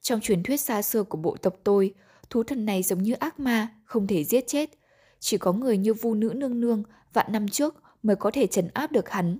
Trong 0.00 0.20
truyền 0.20 0.42
thuyết 0.42 0.56
xa 0.56 0.82
xưa 0.82 1.02
của 1.02 1.18
bộ 1.18 1.36
tộc 1.36 1.54
tôi, 1.64 1.94
thú 2.30 2.42
thần 2.42 2.66
này 2.66 2.82
giống 2.82 3.02
như 3.02 3.12
ác 3.12 3.40
ma, 3.40 3.68
không 3.84 4.06
thể 4.06 4.24
giết 4.24 4.44
chết. 4.46 4.77
Chỉ 5.20 5.38
có 5.38 5.52
người 5.52 5.78
như 5.78 5.94
vu 5.94 6.14
nữ 6.14 6.32
nương 6.36 6.60
nương 6.60 6.82
vạn 7.12 7.32
năm 7.32 7.48
trước 7.48 7.74
mới 8.02 8.16
có 8.16 8.30
thể 8.30 8.46
trấn 8.46 8.68
áp 8.74 8.92
được 8.92 9.08
hắn. 9.08 9.38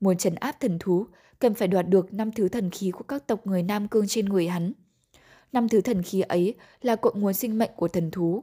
Muốn 0.00 0.16
trấn 0.16 0.34
áp 0.34 0.60
thần 0.60 0.78
thú, 0.78 1.06
cần 1.38 1.54
phải 1.54 1.68
đoạt 1.68 1.88
được 1.88 2.12
năm 2.12 2.32
thứ 2.32 2.48
thần 2.48 2.70
khí 2.70 2.90
của 2.90 3.04
các 3.04 3.26
tộc 3.26 3.46
người 3.46 3.62
Nam 3.62 3.88
Cương 3.88 4.08
trên 4.08 4.26
người 4.26 4.48
hắn. 4.48 4.72
Năm 5.52 5.68
thứ 5.68 5.80
thần 5.80 6.02
khí 6.02 6.20
ấy 6.20 6.54
là 6.82 6.96
cội 6.96 7.12
nguồn 7.16 7.34
sinh 7.34 7.58
mệnh 7.58 7.70
của 7.76 7.88
thần 7.88 8.10
thú. 8.10 8.42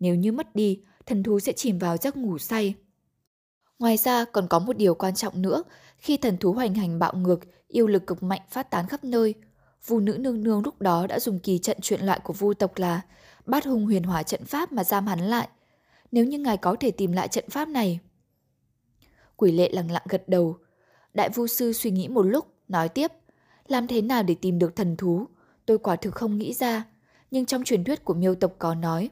Nếu 0.00 0.14
như 0.14 0.32
mất 0.32 0.54
đi, 0.54 0.82
thần 1.06 1.22
thú 1.22 1.40
sẽ 1.40 1.52
chìm 1.52 1.78
vào 1.78 1.96
giấc 1.96 2.16
ngủ 2.16 2.38
say. 2.38 2.74
Ngoài 3.78 3.96
ra 3.96 4.24
còn 4.24 4.48
có 4.48 4.58
một 4.58 4.76
điều 4.76 4.94
quan 4.94 5.14
trọng 5.14 5.42
nữa, 5.42 5.62
khi 5.98 6.16
thần 6.16 6.36
thú 6.36 6.52
hoành 6.52 6.74
hành 6.74 6.98
bạo 6.98 7.14
ngược, 7.14 7.40
yêu 7.68 7.86
lực 7.86 8.06
cực 8.06 8.22
mạnh 8.22 8.40
phát 8.50 8.70
tán 8.70 8.88
khắp 8.88 9.04
nơi, 9.04 9.34
Vu 9.86 10.00
nữ 10.00 10.16
nương 10.18 10.42
nương 10.42 10.62
lúc 10.62 10.80
đó 10.80 11.06
đã 11.06 11.20
dùng 11.20 11.38
kỳ 11.38 11.58
trận 11.58 11.76
chuyện 11.82 12.00
loại 12.00 12.20
của 12.24 12.32
vu 12.32 12.54
tộc 12.54 12.78
là 12.78 13.00
bát 13.46 13.64
Hung 13.64 13.84
huyền 13.84 14.02
hỏa 14.02 14.22
trận 14.22 14.44
pháp 14.44 14.72
mà 14.72 14.84
giam 14.84 15.06
hắn 15.06 15.20
lại. 15.20 15.48
Nếu 16.12 16.24
như 16.24 16.38
ngài 16.38 16.56
có 16.56 16.76
thể 16.80 16.90
tìm 16.90 17.12
lại 17.12 17.28
trận 17.28 17.44
pháp 17.50 17.68
này. 17.68 18.00
Quỷ 19.36 19.52
lệ 19.52 19.70
lặng 19.72 19.90
lặng 19.90 20.06
gật 20.08 20.28
đầu. 20.28 20.56
Đại 21.14 21.28
vu 21.28 21.46
sư 21.46 21.72
suy 21.72 21.90
nghĩ 21.90 22.08
một 22.08 22.22
lúc, 22.22 22.46
nói 22.68 22.88
tiếp. 22.88 23.12
Làm 23.66 23.86
thế 23.86 24.02
nào 24.02 24.22
để 24.22 24.34
tìm 24.34 24.58
được 24.58 24.76
thần 24.76 24.96
thú? 24.96 25.26
Tôi 25.66 25.78
quả 25.78 25.96
thực 25.96 26.14
không 26.14 26.38
nghĩ 26.38 26.52
ra. 26.52 26.84
Nhưng 27.30 27.46
trong 27.46 27.64
truyền 27.64 27.84
thuyết 27.84 28.04
của 28.04 28.14
miêu 28.14 28.34
tộc 28.34 28.54
có 28.58 28.74
nói. 28.74 29.10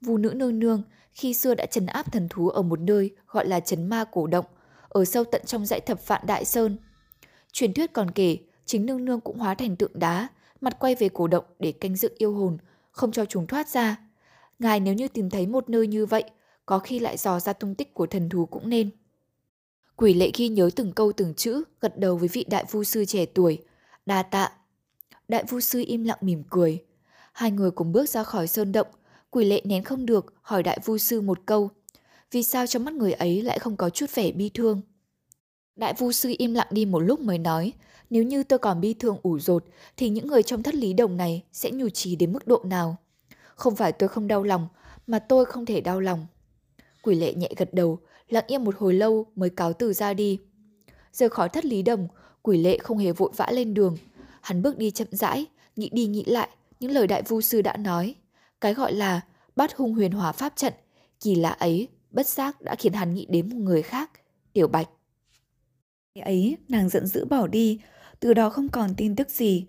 Vu 0.00 0.16
nữ 0.16 0.32
nương 0.34 0.58
nương 0.58 0.82
khi 1.12 1.34
xưa 1.34 1.54
đã 1.54 1.66
trấn 1.66 1.86
áp 1.86 2.12
thần 2.12 2.28
thú 2.28 2.48
ở 2.48 2.62
một 2.62 2.80
nơi 2.80 3.10
gọi 3.26 3.48
là 3.48 3.60
trấn 3.60 3.86
ma 3.86 4.04
cổ 4.12 4.26
động, 4.26 4.44
ở 4.88 5.04
sâu 5.04 5.24
tận 5.24 5.42
trong 5.46 5.66
dãy 5.66 5.80
thập 5.80 6.06
vạn 6.06 6.22
đại 6.26 6.44
sơn. 6.44 6.76
Truyền 7.52 7.74
thuyết 7.74 7.92
còn 7.92 8.10
kể, 8.10 8.38
chính 8.64 8.86
nương 8.86 9.04
nương 9.04 9.20
cũng 9.20 9.38
hóa 9.38 9.54
thành 9.54 9.76
tượng 9.76 9.92
đá, 9.94 10.28
mặt 10.60 10.76
quay 10.78 10.94
về 10.94 11.08
cổ 11.08 11.26
động 11.26 11.44
để 11.58 11.72
canh 11.72 11.96
giữ 11.96 12.14
yêu 12.18 12.34
hồn, 12.34 12.58
không 12.90 13.12
cho 13.12 13.24
chúng 13.24 13.46
thoát 13.46 13.68
ra. 13.68 13.96
Ngài 14.62 14.80
nếu 14.80 14.94
như 14.94 15.08
tìm 15.08 15.30
thấy 15.30 15.46
một 15.46 15.70
nơi 15.70 15.86
như 15.86 16.06
vậy, 16.06 16.24
có 16.66 16.78
khi 16.78 16.98
lại 16.98 17.16
dò 17.16 17.40
ra 17.40 17.52
tung 17.52 17.74
tích 17.74 17.94
của 17.94 18.06
thần 18.06 18.28
thú 18.28 18.46
cũng 18.46 18.68
nên. 18.68 18.90
Quỷ 19.96 20.14
lệ 20.14 20.30
ghi 20.34 20.48
nhớ 20.48 20.70
từng 20.76 20.92
câu 20.92 21.12
từng 21.12 21.34
chữ, 21.34 21.62
gật 21.80 21.98
đầu 21.98 22.16
với 22.16 22.28
vị 22.28 22.44
đại 22.50 22.64
vu 22.70 22.84
sư 22.84 23.04
trẻ 23.04 23.26
tuổi. 23.26 23.62
Đa 24.06 24.22
tạ. 24.22 24.52
Đại 25.28 25.44
vu 25.48 25.60
sư 25.60 25.84
im 25.86 26.04
lặng 26.04 26.18
mỉm 26.20 26.42
cười. 26.50 26.84
Hai 27.32 27.50
người 27.50 27.70
cùng 27.70 27.92
bước 27.92 28.08
ra 28.08 28.22
khỏi 28.22 28.46
sơn 28.46 28.72
động, 28.72 28.86
quỷ 29.30 29.44
lệ 29.44 29.62
nén 29.64 29.84
không 29.84 30.06
được, 30.06 30.34
hỏi 30.42 30.62
đại 30.62 30.78
vu 30.84 30.98
sư 30.98 31.20
một 31.20 31.38
câu. 31.46 31.70
Vì 32.30 32.42
sao 32.42 32.66
trong 32.66 32.84
mắt 32.84 32.94
người 32.94 33.12
ấy 33.12 33.42
lại 33.42 33.58
không 33.58 33.76
có 33.76 33.90
chút 33.90 34.14
vẻ 34.14 34.32
bi 34.32 34.50
thương? 34.54 34.80
Đại 35.76 35.94
vu 35.98 36.12
sư 36.12 36.34
im 36.38 36.54
lặng 36.54 36.68
đi 36.70 36.84
một 36.84 37.00
lúc 37.00 37.20
mới 37.20 37.38
nói, 37.38 37.72
nếu 38.10 38.22
như 38.22 38.42
tôi 38.42 38.58
còn 38.58 38.80
bi 38.80 38.94
thương 38.94 39.16
ủ 39.22 39.38
rột, 39.38 39.64
thì 39.96 40.08
những 40.08 40.26
người 40.26 40.42
trong 40.42 40.62
thất 40.62 40.74
lý 40.74 40.92
đồng 40.92 41.16
này 41.16 41.44
sẽ 41.52 41.70
nhủ 41.70 41.88
trì 41.88 42.16
đến 42.16 42.32
mức 42.32 42.46
độ 42.46 42.62
nào? 42.64 42.96
Không 43.56 43.76
phải 43.76 43.92
tôi 43.92 44.08
không 44.08 44.28
đau 44.28 44.42
lòng, 44.42 44.68
mà 45.06 45.18
tôi 45.18 45.44
không 45.44 45.66
thể 45.66 45.80
đau 45.80 46.00
lòng. 46.00 46.26
Quỷ 47.02 47.14
lệ 47.14 47.34
nhẹ 47.34 47.48
gật 47.56 47.74
đầu, 47.74 47.98
lặng 48.28 48.44
im 48.46 48.64
một 48.64 48.76
hồi 48.78 48.94
lâu 48.94 49.26
mới 49.34 49.50
cáo 49.50 49.72
từ 49.72 49.92
ra 49.92 50.14
đi. 50.14 50.38
Rời 51.12 51.28
khỏi 51.28 51.48
thất 51.48 51.64
lý 51.64 51.82
đồng, 51.82 52.08
quỷ 52.42 52.58
lệ 52.58 52.78
không 52.78 52.98
hề 52.98 53.12
vội 53.12 53.30
vã 53.36 53.46
lên 53.50 53.74
đường. 53.74 53.96
Hắn 54.40 54.62
bước 54.62 54.78
đi 54.78 54.90
chậm 54.90 55.08
rãi, 55.10 55.46
nghĩ 55.76 55.90
đi 55.92 56.06
nghĩ 56.06 56.24
lại 56.24 56.48
những 56.80 56.90
lời 56.90 57.06
đại 57.06 57.22
vu 57.22 57.40
sư 57.40 57.62
đã 57.62 57.76
nói. 57.76 58.14
Cái 58.60 58.74
gọi 58.74 58.92
là 58.92 59.20
bát 59.56 59.76
hung 59.76 59.94
huyền 59.94 60.12
hòa 60.12 60.32
pháp 60.32 60.52
trận, 60.56 60.72
kỳ 61.20 61.34
lạ 61.34 61.50
ấy, 61.50 61.88
bất 62.10 62.26
giác 62.26 62.60
đã 62.60 62.74
khiến 62.74 62.92
hắn 62.92 63.14
nghĩ 63.14 63.26
đến 63.30 63.48
một 63.48 63.56
người 63.56 63.82
khác, 63.82 64.10
Tiểu 64.52 64.68
Bạch. 64.68 64.88
Ngày 66.14 66.24
ấy, 66.24 66.56
nàng 66.68 66.88
giận 66.88 67.06
dữ 67.06 67.24
bỏ 67.24 67.46
đi, 67.46 67.80
từ 68.20 68.34
đó 68.34 68.50
không 68.50 68.68
còn 68.68 68.94
tin 68.96 69.16
tức 69.16 69.30
gì. 69.30 69.66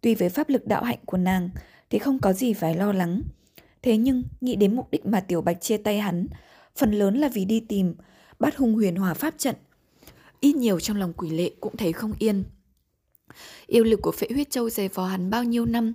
Tuy 0.00 0.14
với 0.14 0.28
pháp 0.28 0.48
lực 0.48 0.66
đạo 0.66 0.82
hạnh 0.82 0.98
của 1.06 1.16
nàng 1.16 1.50
thì 1.90 1.98
không 1.98 2.18
có 2.18 2.32
gì 2.32 2.52
phải 2.52 2.74
lo 2.74 2.92
lắng. 2.92 3.22
Thế 3.82 3.96
nhưng 3.96 4.22
nghĩ 4.40 4.56
đến 4.56 4.76
mục 4.76 4.90
đích 4.90 5.06
mà 5.06 5.20
Tiểu 5.20 5.40
Bạch 5.40 5.60
chia 5.60 5.76
tay 5.76 6.00
hắn, 6.00 6.26
phần 6.76 6.92
lớn 6.92 7.16
là 7.16 7.28
vì 7.28 7.44
đi 7.44 7.60
tìm 7.60 7.94
bắt 8.38 8.56
hung 8.56 8.74
huyền 8.74 8.96
hòa 8.96 9.14
pháp 9.14 9.34
trận. 9.38 9.54
Ít 10.40 10.56
nhiều 10.56 10.80
trong 10.80 10.96
lòng 10.96 11.12
quỷ 11.12 11.30
lệ 11.30 11.50
cũng 11.60 11.76
thấy 11.76 11.92
không 11.92 12.12
yên. 12.18 12.44
Yêu 13.66 13.84
lực 13.84 14.02
của 14.02 14.12
phệ 14.12 14.26
huyết 14.30 14.50
châu 14.50 14.70
dày 14.70 14.88
vò 14.88 15.06
hắn 15.06 15.30
bao 15.30 15.44
nhiêu 15.44 15.66
năm, 15.66 15.92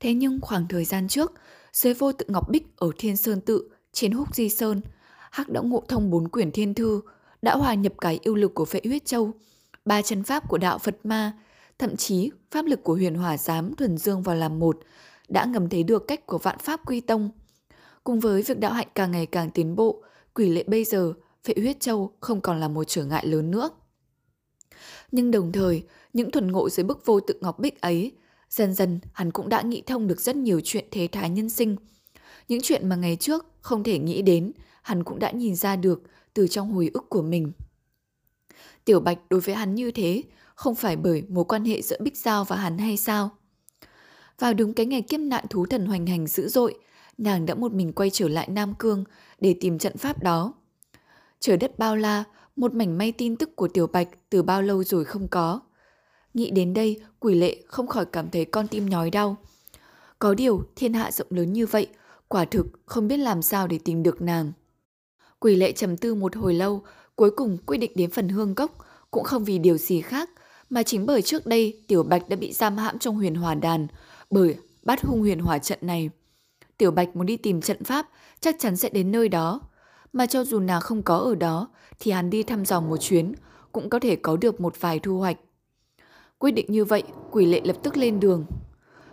thế 0.00 0.14
nhưng 0.14 0.40
khoảng 0.40 0.68
thời 0.68 0.84
gian 0.84 1.08
trước, 1.08 1.32
dưới 1.72 1.94
vô 1.94 2.12
tự 2.12 2.26
Ngọc 2.28 2.50
Bích 2.50 2.76
ở 2.76 2.90
Thiên 2.98 3.16
Sơn 3.16 3.40
Tự, 3.40 3.68
trên 3.92 4.12
húc 4.12 4.34
Di 4.34 4.48
Sơn, 4.48 4.80
Hắc 5.30 5.48
đã 5.48 5.60
ngộ 5.60 5.84
thông 5.88 6.10
bốn 6.10 6.28
quyển 6.28 6.52
thiên 6.52 6.74
thư, 6.74 7.00
đã 7.42 7.56
hòa 7.56 7.74
nhập 7.74 7.92
cái 8.00 8.18
yêu 8.22 8.34
lực 8.34 8.54
của 8.54 8.64
phệ 8.64 8.80
huyết 8.84 9.04
châu, 9.04 9.32
ba 9.84 10.02
chân 10.02 10.22
pháp 10.22 10.48
của 10.48 10.58
đạo 10.58 10.78
Phật 10.78 10.96
ma, 11.04 11.32
thậm 11.78 11.96
chí 11.96 12.30
pháp 12.50 12.64
lực 12.64 12.82
của 12.82 12.94
huyền 12.94 13.14
hỏa 13.14 13.36
giám 13.36 13.74
thuần 13.74 13.98
dương 13.98 14.22
vào 14.22 14.36
làm 14.36 14.58
một, 14.58 14.78
đã 15.32 15.44
ngầm 15.44 15.68
thấy 15.68 15.82
được 15.82 16.08
cách 16.08 16.26
của 16.26 16.38
vạn 16.38 16.58
pháp 16.58 16.80
quy 16.86 17.00
tông. 17.00 17.30
Cùng 18.04 18.20
với 18.20 18.42
việc 18.42 18.58
đạo 18.58 18.72
hạnh 18.72 18.88
càng 18.94 19.10
ngày 19.10 19.26
càng 19.26 19.50
tiến 19.50 19.76
bộ, 19.76 20.02
quỷ 20.34 20.48
lệ 20.48 20.64
bây 20.66 20.84
giờ, 20.84 21.12
phệ 21.44 21.54
huyết 21.56 21.80
châu 21.80 22.12
không 22.20 22.40
còn 22.40 22.60
là 22.60 22.68
một 22.68 22.84
trở 22.84 23.04
ngại 23.04 23.26
lớn 23.26 23.50
nữa. 23.50 23.70
Nhưng 25.12 25.30
đồng 25.30 25.52
thời, 25.52 25.82
những 26.12 26.30
thuần 26.30 26.52
ngộ 26.52 26.70
dưới 26.70 26.84
bức 26.84 27.06
vô 27.06 27.20
tự 27.20 27.34
ngọc 27.40 27.58
bích 27.58 27.80
ấy, 27.80 28.12
dần 28.50 28.74
dần 28.74 29.00
hắn 29.12 29.30
cũng 29.30 29.48
đã 29.48 29.62
nghĩ 29.62 29.82
thông 29.86 30.06
được 30.06 30.20
rất 30.20 30.36
nhiều 30.36 30.60
chuyện 30.64 30.84
thế 30.90 31.08
thái 31.12 31.30
nhân 31.30 31.50
sinh. 31.50 31.76
Những 32.48 32.60
chuyện 32.62 32.88
mà 32.88 32.96
ngày 32.96 33.16
trước 33.16 33.46
không 33.60 33.82
thể 33.82 33.98
nghĩ 33.98 34.22
đến, 34.22 34.52
hắn 34.82 35.04
cũng 35.04 35.18
đã 35.18 35.30
nhìn 35.30 35.56
ra 35.56 35.76
được 35.76 36.02
từ 36.34 36.48
trong 36.48 36.72
hồi 36.72 36.90
ức 36.94 37.08
của 37.08 37.22
mình. 37.22 37.52
Tiểu 38.84 39.00
Bạch 39.00 39.18
đối 39.30 39.40
với 39.40 39.54
hắn 39.54 39.74
như 39.74 39.90
thế, 39.90 40.22
không 40.54 40.74
phải 40.74 40.96
bởi 40.96 41.22
mối 41.28 41.44
quan 41.44 41.64
hệ 41.64 41.82
giữa 41.82 41.96
Bích 42.00 42.16
Giao 42.16 42.44
và 42.44 42.56
hắn 42.56 42.78
hay 42.78 42.96
sao? 42.96 43.30
Vào 44.38 44.54
đúng 44.54 44.74
cái 44.74 44.86
ngày 44.86 45.02
kiếp 45.02 45.20
nạn 45.20 45.44
thú 45.50 45.66
thần 45.66 45.86
hoành 45.86 46.06
hành 46.06 46.26
dữ 46.26 46.48
dội, 46.48 46.74
nàng 47.18 47.46
đã 47.46 47.54
một 47.54 47.72
mình 47.72 47.92
quay 47.92 48.10
trở 48.10 48.28
lại 48.28 48.48
Nam 48.48 48.74
Cương 48.78 49.04
để 49.40 49.54
tìm 49.60 49.78
trận 49.78 49.96
pháp 49.96 50.22
đó. 50.22 50.54
Trời 51.40 51.56
đất 51.56 51.78
bao 51.78 51.96
la, 51.96 52.24
một 52.56 52.74
mảnh 52.74 52.98
may 52.98 53.12
tin 53.12 53.36
tức 53.36 53.56
của 53.56 53.68
Tiểu 53.68 53.86
Bạch 53.86 54.08
từ 54.30 54.42
bao 54.42 54.62
lâu 54.62 54.84
rồi 54.84 55.04
không 55.04 55.28
có. 55.28 55.60
Nghĩ 56.34 56.50
đến 56.50 56.74
đây, 56.74 57.00
quỷ 57.20 57.34
lệ 57.34 57.56
không 57.66 57.86
khỏi 57.86 58.04
cảm 58.04 58.30
thấy 58.30 58.44
con 58.44 58.68
tim 58.68 58.88
nhói 58.88 59.10
đau. 59.10 59.36
Có 60.18 60.34
điều, 60.34 60.62
thiên 60.76 60.94
hạ 60.94 61.10
rộng 61.10 61.26
lớn 61.30 61.52
như 61.52 61.66
vậy, 61.66 61.86
quả 62.28 62.44
thực 62.44 62.66
không 62.86 63.08
biết 63.08 63.16
làm 63.16 63.42
sao 63.42 63.66
để 63.66 63.78
tìm 63.84 64.02
được 64.02 64.22
nàng. 64.22 64.52
Quỷ 65.38 65.56
lệ 65.56 65.72
trầm 65.72 65.96
tư 65.96 66.14
một 66.14 66.36
hồi 66.36 66.54
lâu, 66.54 66.82
cuối 67.16 67.30
cùng 67.30 67.58
quyết 67.66 67.78
định 67.78 67.92
đến 67.94 68.10
phần 68.10 68.28
hương 68.28 68.54
cốc, 68.54 68.78
cũng 69.10 69.24
không 69.24 69.44
vì 69.44 69.58
điều 69.58 69.76
gì 69.76 70.00
khác, 70.00 70.30
mà 70.70 70.82
chính 70.82 71.06
bởi 71.06 71.22
trước 71.22 71.46
đây 71.46 71.82
Tiểu 71.88 72.02
Bạch 72.02 72.28
đã 72.28 72.36
bị 72.36 72.52
giam 72.52 72.76
hãm 72.76 72.98
trong 72.98 73.16
huyền 73.16 73.34
hòa 73.34 73.54
đàn, 73.54 73.86
bởi 74.32 74.56
bát 74.82 75.02
hung 75.02 75.20
huyền 75.20 75.38
hỏa 75.38 75.58
trận 75.58 75.78
này. 75.82 76.10
Tiểu 76.78 76.90
Bạch 76.90 77.16
muốn 77.16 77.26
đi 77.26 77.36
tìm 77.36 77.60
trận 77.60 77.84
pháp, 77.84 78.08
chắc 78.40 78.56
chắn 78.58 78.76
sẽ 78.76 78.88
đến 78.88 79.12
nơi 79.12 79.28
đó. 79.28 79.60
Mà 80.12 80.26
cho 80.26 80.44
dù 80.44 80.60
nàng 80.60 80.80
không 80.80 81.02
có 81.02 81.16
ở 81.16 81.34
đó, 81.34 81.68
thì 82.00 82.10
hắn 82.10 82.30
đi 82.30 82.42
thăm 82.42 82.64
dò 82.64 82.80
một 82.80 82.96
chuyến, 82.96 83.32
cũng 83.72 83.90
có 83.90 83.98
thể 83.98 84.16
có 84.16 84.36
được 84.36 84.60
một 84.60 84.80
vài 84.80 84.98
thu 84.98 85.18
hoạch. 85.18 85.36
Quyết 86.38 86.50
định 86.50 86.66
như 86.68 86.84
vậy, 86.84 87.02
quỷ 87.30 87.46
lệ 87.46 87.60
lập 87.64 87.76
tức 87.82 87.96
lên 87.96 88.20
đường. 88.20 88.46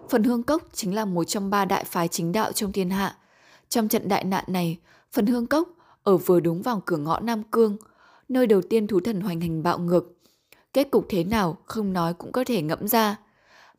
Phần 0.09 0.23
hương 0.23 0.43
cốc 0.43 0.63
chính 0.73 0.95
là 0.95 1.05
một 1.05 1.23
trong 1.23 1.49
ba 1.49 1.65
đại 1.65 1.83
phái 1.83 2.07
chính 2.07 2.31
đạo 2.31 2.51
trong 2.51 2.71
thiên 2.71 2.89
hạ. 2.89 3.17
Trong 3.69 3.87
trận 3.87 4.07
đại 4.07 4.23
nạn 4.23 4.43
này, 4.47 4.77
phần 5.11 5.25
hương 5.25 5.47
cốc 5.47 5.69
ở 6.03 6.17
vừa 6.17 6.39
đúng 6.39 6.61
vào 6.61 6.81
cửa 6.85 6.97
ngõ 6.97 7.19
Nam 7.19 7.43
Cương, 7.43 7.77
nơi 8.29 8.47
đầu 8.47 8.61
tiên 8.61 8.87
thú 8.87 8.99
thần 8.99 9.21
hoành 9.21 9.41
hành 9.41 9.63
bạo 9.63 9.79
ngược. 9.79 10.13
Kết 10.73 10.91
cục 10.91 11.05
thế 11.09 11.23
nào 11.23 11.57
không 11.65 11.93
nói 11.93 12.13
cũng 12.13 12.31
có 12.31 12.43
thể 12.43 12.61
ngẫm 12.61 12.87
ra. 12.87 13.17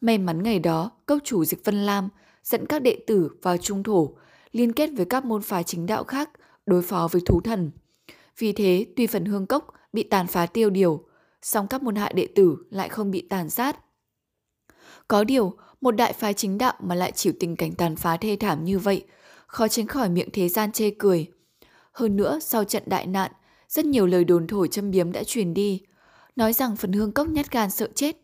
May 0.00 0.18
mắn 0.18 0.42
ngày 0.42 0.58
đó, 0.58 0.90
cốc 1.06 1.18
chủ 1.24 1.44
Dịch 1.44 1.64
Vân 1.64 1.86
Lam 1.86 2.08
dẫn 2.44 2.66
các 2.66 2.82
đệ 2.82 2.98
tử 3.06 3.30
vào 3.42 3.56
trung 3.56 3.82
thổ, 3.82 4.14
liên 4.52 4.72
kết 4.72 4.90
với 4.96 5.06
các 5.06 5.24
môn 5.24 5.42
phái 5.42 5.64
chính 5.64 5.86
đạo 5.86 6.04
khác 6.04 6.30
đối 6.66 6.82
phó 6.82 7.08
với 7.12 7.22
thú 7.26 7.40
thần. 7.40 7.70
Vì 8.38 8.52
thế, 8.52 8.86
tuy 8.96 9.06
phần 9.06 9.24
hương 9.24 9.46
cốc 9.46 9.74
bị 9.92 10.02
tàn 10.02 10.26
phá 10.26 10.46
tiêu 10.46 10.70
điều, 10.70 11.04
song 11.42 11.66
các 11.66 11.82
môn 11.82 11.96
hạ 11.96 12.12
đệ 12.14 12.28
tử 12.34 12.56
lại 12.70 12.88
không 12.88 13.10
bị 13.10 13.20
tàn 13.20 13.50
sát. 13.50 13.76
Có 15.08 15.24
điều, 15.24 15.54
một 15.80 15.90
đại 15.90 16.12
phái 16.12 16.34
chính 16.34 16.58
đạo 16.58 16.74
mà 16.80 16.94
lại 16.94 17.12
chịu 17.12 17.32
tình 17.40 17.56
cảnh 17.56 17.72
tàn 17.74 17.96
phá 17.96 18.16
thê 18.16 18.36
thảm 18.40 18.64
như 18.64 18.78
vậy, 18.78 19.04
khó 19.46 19.68
tránh 19.68 19.86
khỏi 19.86 20.08
miệng 20.08 20.28
thế 20.32 20.48
gian 20.48 20.72
chê 20.72 20.90
cười. 20.90 21.26
Hơn 21.92 22.16
nữa, 22.16 22.38
sau 22.42 22.64
trận 22.64 22.82
đại 22.86 23.06
nạn, 23.06 23.32
rất 23.68 23.84
nhiều 23.84 24.06
lời 24.06 24.24
đồn 24.24 24.46
thổi 24.46 24.68
châm 24.68 24.90
biếm 24.90 25.12
đã 25.12 25.24
truyền 25.24 25.54
đi, 25.54 25.80
nói 26.36 26.52
rằng 26.52 26.76
phần 26.76 26.92
hương 26.92 27.12
cốc 27.12 27.28
nhát 27.28 27.52
gan 27.52 27.70
sợ 27.70 27.88
chết, 27.94 28.16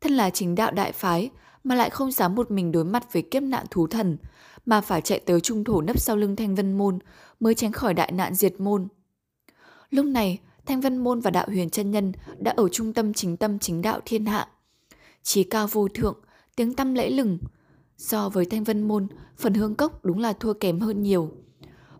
thân 0.00 0.12
là 0.12 0.30
chính 0.30 0.54
đạo 0.54 0.70
đại 0.70 0.92
phái 0.92 1.30
mà 1.64 1.74
lại 1.74 1.90
không 1.90 2.12
dám 2.12 2.34
một 2.34 2.50
mình 2.50 2.72
đối 2.72 2.84
mặt 2.84 3.12
với 3.12 3.22
kiếp 3.22 3.42
nạn 3.42 3.66
thú 3.70 3.86
thần, 3.86 4.16
mà 4.66 4.80
phải 4.80 5.00
chạy 5.00 5.20
tới 5.20 5.40
trung 5.40 5.64
thổ 5.64 5.80
nấp 5.80 6.00
sau 6.00 6.16
lưng 6.16 6.36
Thanh 6.36 6.54
Vân 6.54 6.78
Môn 6.78 6.98
mới 7.40 7.54
tránh 7.54 7.72
khỏi 7.72 7.94
đại 7.94 8.12
nạn 8.12 8.34
diệt 8.34 8.60
môn. 8.60 8.88
Lúc 9.90 10.06
này, 10.06 10.38
Thanh 10.66 10.80
Vân 10.80 10.98
Môn 10.98 11.20
và 11.20 11.30
Đạo 11.30 11.46
Huyền 11.48 11.70
chân 11.70 11.90
Nhân 11.90 12.12
đã 12.38 12.54
ở 12.56 12.68
trung 12.68 12.92
tâm 12.92 13.14
chính 13.14 13.36
tâm 13.36 13.58
chính 13.58 13.82
đạo 13.82 14.00
thiên 14.04 14.26
hạ. 14.26 14.48
Chí 15.22 15.44
cao 15.44 15.66
vô 15.66 15.88
thượng, 15.88 16.18
tiếng 16.56 16.74
tâm 16.74 16.94
lễ 16.94 17.10
lừng. 17.10 17.38
So 17.96 18.28
với 18.28 18.44
Thanh 18.44 18.64
Vân 18.64 18.82
Môn, 18.82 19.06
phần 19.36 19.54
hương 19.54 19.74
cốc 19.74 20.04
đúng 20.04 20.18
là 20.18 20.32
thua 20.32 20.52
kém 20.52 20.80
hơn 20.80 21.02
nhiều. 21.02 21.32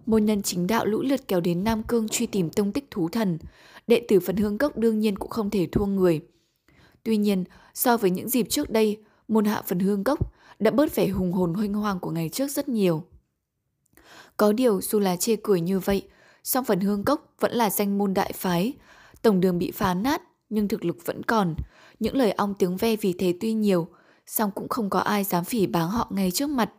Môn 0.06 0.24
nhân 0.24 0.42
chính 0.42 0.66
đạo 0.66 0.86
lũ 0.86 1.02
lượt 1.02 1.28
kéo 1.28 1.40
đến 1.40 1.64
Nam 1.64 1.82
Cương 1.82 2.08
truy 2.08 2.26
tìm 2.26 2.50
tông 2.50 2.72
tích 2.72 2.90
thú 2.90 3.08
thần. 3.08 3.38
Đệ 3.86 4.04
tử 4.08 4.20
phần 4.20 4.36
hương 4.36 4.58
cốc 4.58 4.78
đương 4.78 5.00
nhiên 5.00 5.18
cũng 5.18 5.30
không 5.30 5.50
thể 5.50 5.66
thua 5.72 5.86
người. 5.86 6.20
Tuy 7.02 7.16
nhiên, 7.16 7.44
so 7.74 7.96
với 7.96 8.10
những 8.10 8.28
dịp 8.28 8.46
trước 8.50 8.70
đây, 8.70 8.96
môn 9.28 9.44
hạ 9.44 9.62
phần 9.66 9.78
hương 9.78 10.04
cốc 10.04 10.32
đã 10.58 10.70
bớt 10.70 10.94
vẻ 10.94 11.08
hùng 11.08 11.32
hồn 11.32 11.54
huynh 11.54 11.74
hoang 11.74 12.00
của 12.00 12.10
ngày 12.10 12.28
trước 12.28 12.50
rất 12.50 12.68
nhiều. 12.68 13.02
Có 14.36 14.52
điều 14.52 14.80
dù 14.80 14.98
là 14.98 15.16
chê 15.16 15.36
cười 15.42 15.60
như 15.60 15.78
vậy, 15.78 16.08
song 16.44 16.64
phần 16.64 16.80
hương 16.80 17.04
cốc 17.04 17.34
vẫn 17.40 17.52
là 17.52 17.70
danh 17.70 17.98
môn 17.98 18.14
đại 18.14 18.32
phái. 18.32 18.72
Tổng 19.22 19.40
đường 19.40 19.58
bị 19.58 19.70
phá 19.70 19.94
nát, 19.94 20.22
nhưng 20.48 20.68
thực 20.68 20.84
lực 20.84 20.96
vẫn 21.04 21.22
còn. 21.22 21.54
Những 22.00 22.16
lời 22.16 22.32
ong 22.32 22.54
tiếng 22.58 22.76
ve 22.76 22.96
vì 22.96 23.12
thế 23.12 23.34
tuy 23.40 23.52
nhiều, 23.52 23.88
song 24.26 24.50
cũng 24.54 24.68
không 24.68 24.90
có 24.90 24.98
ai 24.98 25.24
dám 25.24 25.44
phỉ 25.44 25.66
báng 25.66 25.88
họ 25.88 26.08
ngay 26.10 26.30
trước 26.30 26.50
mặt. 26.50 26.70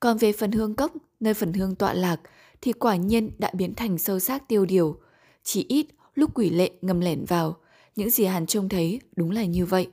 Còn 0.00 0.16
về 0.18 0.32
phần 0.32 0.52
hương 0.52 0.74
cốc, 0.74 0.92
nơi 1.20 1.34
phần 1.34 1.52
hương 1.52 1.74
tọa 1.74 1.92
lạc, 1.92 2.20
thì 2.60 2.72
quả 2.72 2.96
nhiên 2.96 3.30
đã 3.38 3.50
biến 3.54 3.74
thành 3.74 3.98
sâu 3.98 4.18
xác 4.18 4.48
tiêu 4.48 4.66
điều. 4.66 5.00
Chỉ 5.42 5.66
ít 5.68 5.86
lúc 6.14 6.30
quỷ 6.34 6.50
lệ 6.50 6.70
ngầm 6.82 7.00
lẻn 7.00 7.24
vào, 7.24 7.56
những 7.96 8.10
gì 8.10 8.24
hắn 8.24 8.46
trông 8.46 8.68
thấy 8.68 9.00
đúng 9.16 9.30
là 9.30 9.44
như 9.44 9.66
vậy. 9.66 9.88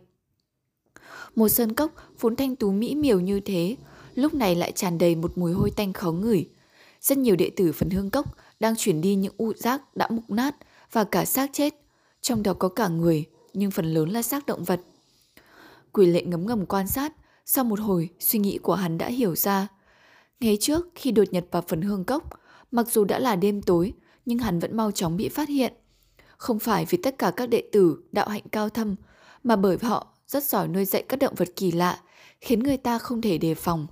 Một 1.35 1.49
sơn 1.49 1.73
cốc 1.73 1.91
vốn 2.19 2.35
thanh 2.35 2.55
tú 2.55 2.71
mỹ 2.71 2.95
miều 2.95 3.19
như 3.19 3.39
thế, 3.39 3.75
lúc 4.15 4.33
này 4.33 4.55
lại 4.55 4.71
tràn 4.71 4.97
đầy 4.97 5.15
một 5.15 5.38
mùi 5.38 5.53
hôi 5.53 5.71
tanh 5.71 5.93
khó 5.93 6.12
ngửi. 6.12 6.49
Rất 7.01 7.17
nhiều 7.17 7.35
đệ 7.35 7.49
tử 7.55 7.71
phần 7.71 7.89
hương 7.89 8.09
cốc 8.09 8.25
đang 8.59 8.75
chuyển 8.77 9.01
đi 9.01 9.15
những 9.15 9.33
u 9.38 9.53
rác 9.53 9.95
đã 9.95 10.07
mục 10.09 10.29
nát 10.29 10.55
và 10.91 11.03
cả 11.03 11.25
xác 11.25 11.49
chết, 11.53 11.73
trong 12.21 12.43
đó 12.43 12.53
có 12.53 12.69
cả 12.69 12.88
người, 12.88 13.25
nhưng 13.53 13.71
phần 13.71 13.93
lớn 13.93 14.09
là 14.09 14.21
xác 14.21 14.45
động 14.45 14.63
vật. 14.63 14.81
Quỷ 15.91 16.05
lệ 16.05 16.21
ngấm 16.21 16.45
ngầm 16.45 16.65
quan 16.65 16.88
sát, 16.88 17.13
sau 17.45 17.63
một 17.63 17.79
hồi 17.79 18.09
suy 18.19 18.39
nghĩ 18.39 18.57
của 18.57 18.75
hắn 18.75 18.97
đã 18.97 19.07
hiểu 19.07 19.35
ra. 19.35 19.67
Ngày 20.39 20.57
trước 20.62 20.88
khi 20.95 21.12
đột 21.12 21.27
nhập 21.31 21.45
vào 21.51 21.63
phần 21.67 21.81
hương 21.81 22.05
cốc, 22.05 22.23
mặc 22.71 22.88
dù 22.91 23.03
đã 23.03 23.19
là 23.19 23.35
đêm 23.35 23.62
tối, 23.62 23.93
nhưng 24.25 24.38
hắn 24.38 24.59
vẫn 24.59 24.77
mau 24.77 24.91
chóng 24.91 25.17
bị 25.17 25.29
phát 25.29 25.49
hiện. 25.49 25.73
Không 26.39 26.60
phải 26.60 26.86
vì 26.89 26.97
tất 27.04 27.17
cả 27.17 27.32
các 27.32 27.49
đệ 27.49 27.63
tử 27.71 28.04
đạo 28.12 28.30
hạnh 28.30 28.43
cao 28.52 28.69
thâm, 28.69 28.95
mà 29.43 29.56
bởi 29.56 29.78
họ 29.82 30.08
rất 30.28 30.43
giỏi 30.43 30.67
nuôi 30.67 30.86
dạy 30.86 31.04
các 31.10 31.17
động 31.19 31.36
vật 31.36 31.49
kỳ 31.56 31.71
lạ, 31.71 31.99
khiến 32.41 32.60
người 32.60 32.78
ta 32.78 32.99
không 32.99 33.21
thể 33.21 33.38
đề 33.38 33.56
phòng. 33.56 33.88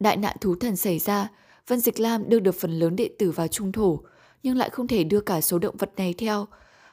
Đại 0.00 0.16
nạn 0.16 0.36
thú 0.40 0.54
thần 0.54 0.76
xảy 0.76 0.98
ra, 0.98 1.28
Vân 1.66 1.80
Dịch 1.80 2.00
Lam 2.00 2.28
đưa 2.28 2.40
được 2.40 2.54
phần 2.54 2.78
lớn 2.78 2.96
đệ 2.96 3.10
tử 3.18 3.30
vào 3.30 3.48
trung 3.48 3.72
thổ, 3.72 4.00
nhưng 4.42 4.56
lại 4.56 4.70
không 4.70 4.86
thể 4.86 5.04
đưa 5.04 5.20
cả 5.20 5.40
số 5.40 5.58
động 5.58 5.76
vật 5.76 5.90
này 5.96 6.14
theo. 6.18 6.46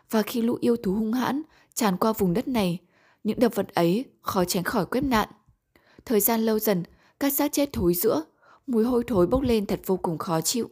Và 0.09 0.21
khi 0.21 0.41
lũ 0.41 0.57
yêu 0.61 0.75
thú 0.77 0.93
hung 0.93 1.13
hãn 1.13 1.41
tràn 1.73 1.97
qua 1.97 2.13
vùng 2.13 2.33
đất 2.33 2.47
này, 2.47 2.79
những 3.23 3.39
động 3.39 3.53
vật 3.55 3.73
ấy 3.73 4.05
khó 4.21 4.43
tránh 4.45 4.63
khỏi 4.63 4.85
quét 4.85 5.01
nạn. 5.03 5.29
Thời 6.05 6.19
gian 6.19 6.45
lâu 6.45 6.59
dần, 6.59 6.83
các 7.19 7.33
xác 7.33 7.51
chết 7.51 7.69
thối 7.73 7.93
giữa, 7.93 8.23
mùi 8.67 8.83
hôi 8.83 9.03
thối 9.07 9.27
bốc 9.27 9.41
lên 9.41 9.65
thật 9.65 9.79
vô 9.85 9.97
cùng 9.97 10.17
khó 10.17 10.41
chịu. 10.41 10.69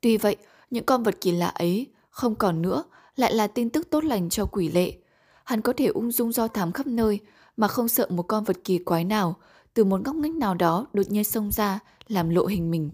Tuy 0.00 0.16
vậy, 0.16 0.36
những 0.70 0.84
con 0.84 1.02
vật 1.02 1.20
kỳ 1.20 1.30
lạ 1.30 1.48
ấy 1.48 1.86
không 2.16 2.34
còn 2.34 2.62
nữa 2.62 2.84
lại 3.16 3.34
là 3.34 3.46
tin 3.46 3.70
tức 3.70 3.90
tốt 3.90 4.04
lành 4.04 4.28
cho 4.28 4.46
quỷ 4.46 4.68
lệ. 4.68 4.96
Hắn 5.44 5.60
có 5.60 5.72
thể 5.76 5.86
ung 5.86 6.12
dung 6.12 6.32
do 6.32 6.48
thám 6.48 6.72
khắp 6.72 6.86
nơi 6.86 7.20
mà 7.56 7.68
không 7.68 7.88
sợ 7.88 8.06
một 8.10 8.22
con 8.22 8.44
vật 8.44 8.56
kỳ 8.64 8.78
quái 8.78 9.04
nào 9.04 9.36
từ 9.74 9.84
một 9.84 10.00
góc 10.04 10.16
ngách 10.16 10.34
nào 10.34 10.54
đó 10.54 10.86
đột 10.92 11.02
nhiên 11.08 11.24
xông 11.24 11.52
ra 11.52 11.78
làm 12.08 12.28
lộ 12.28 12.46
hình 12.46 12.70
mình. 12.70 12.90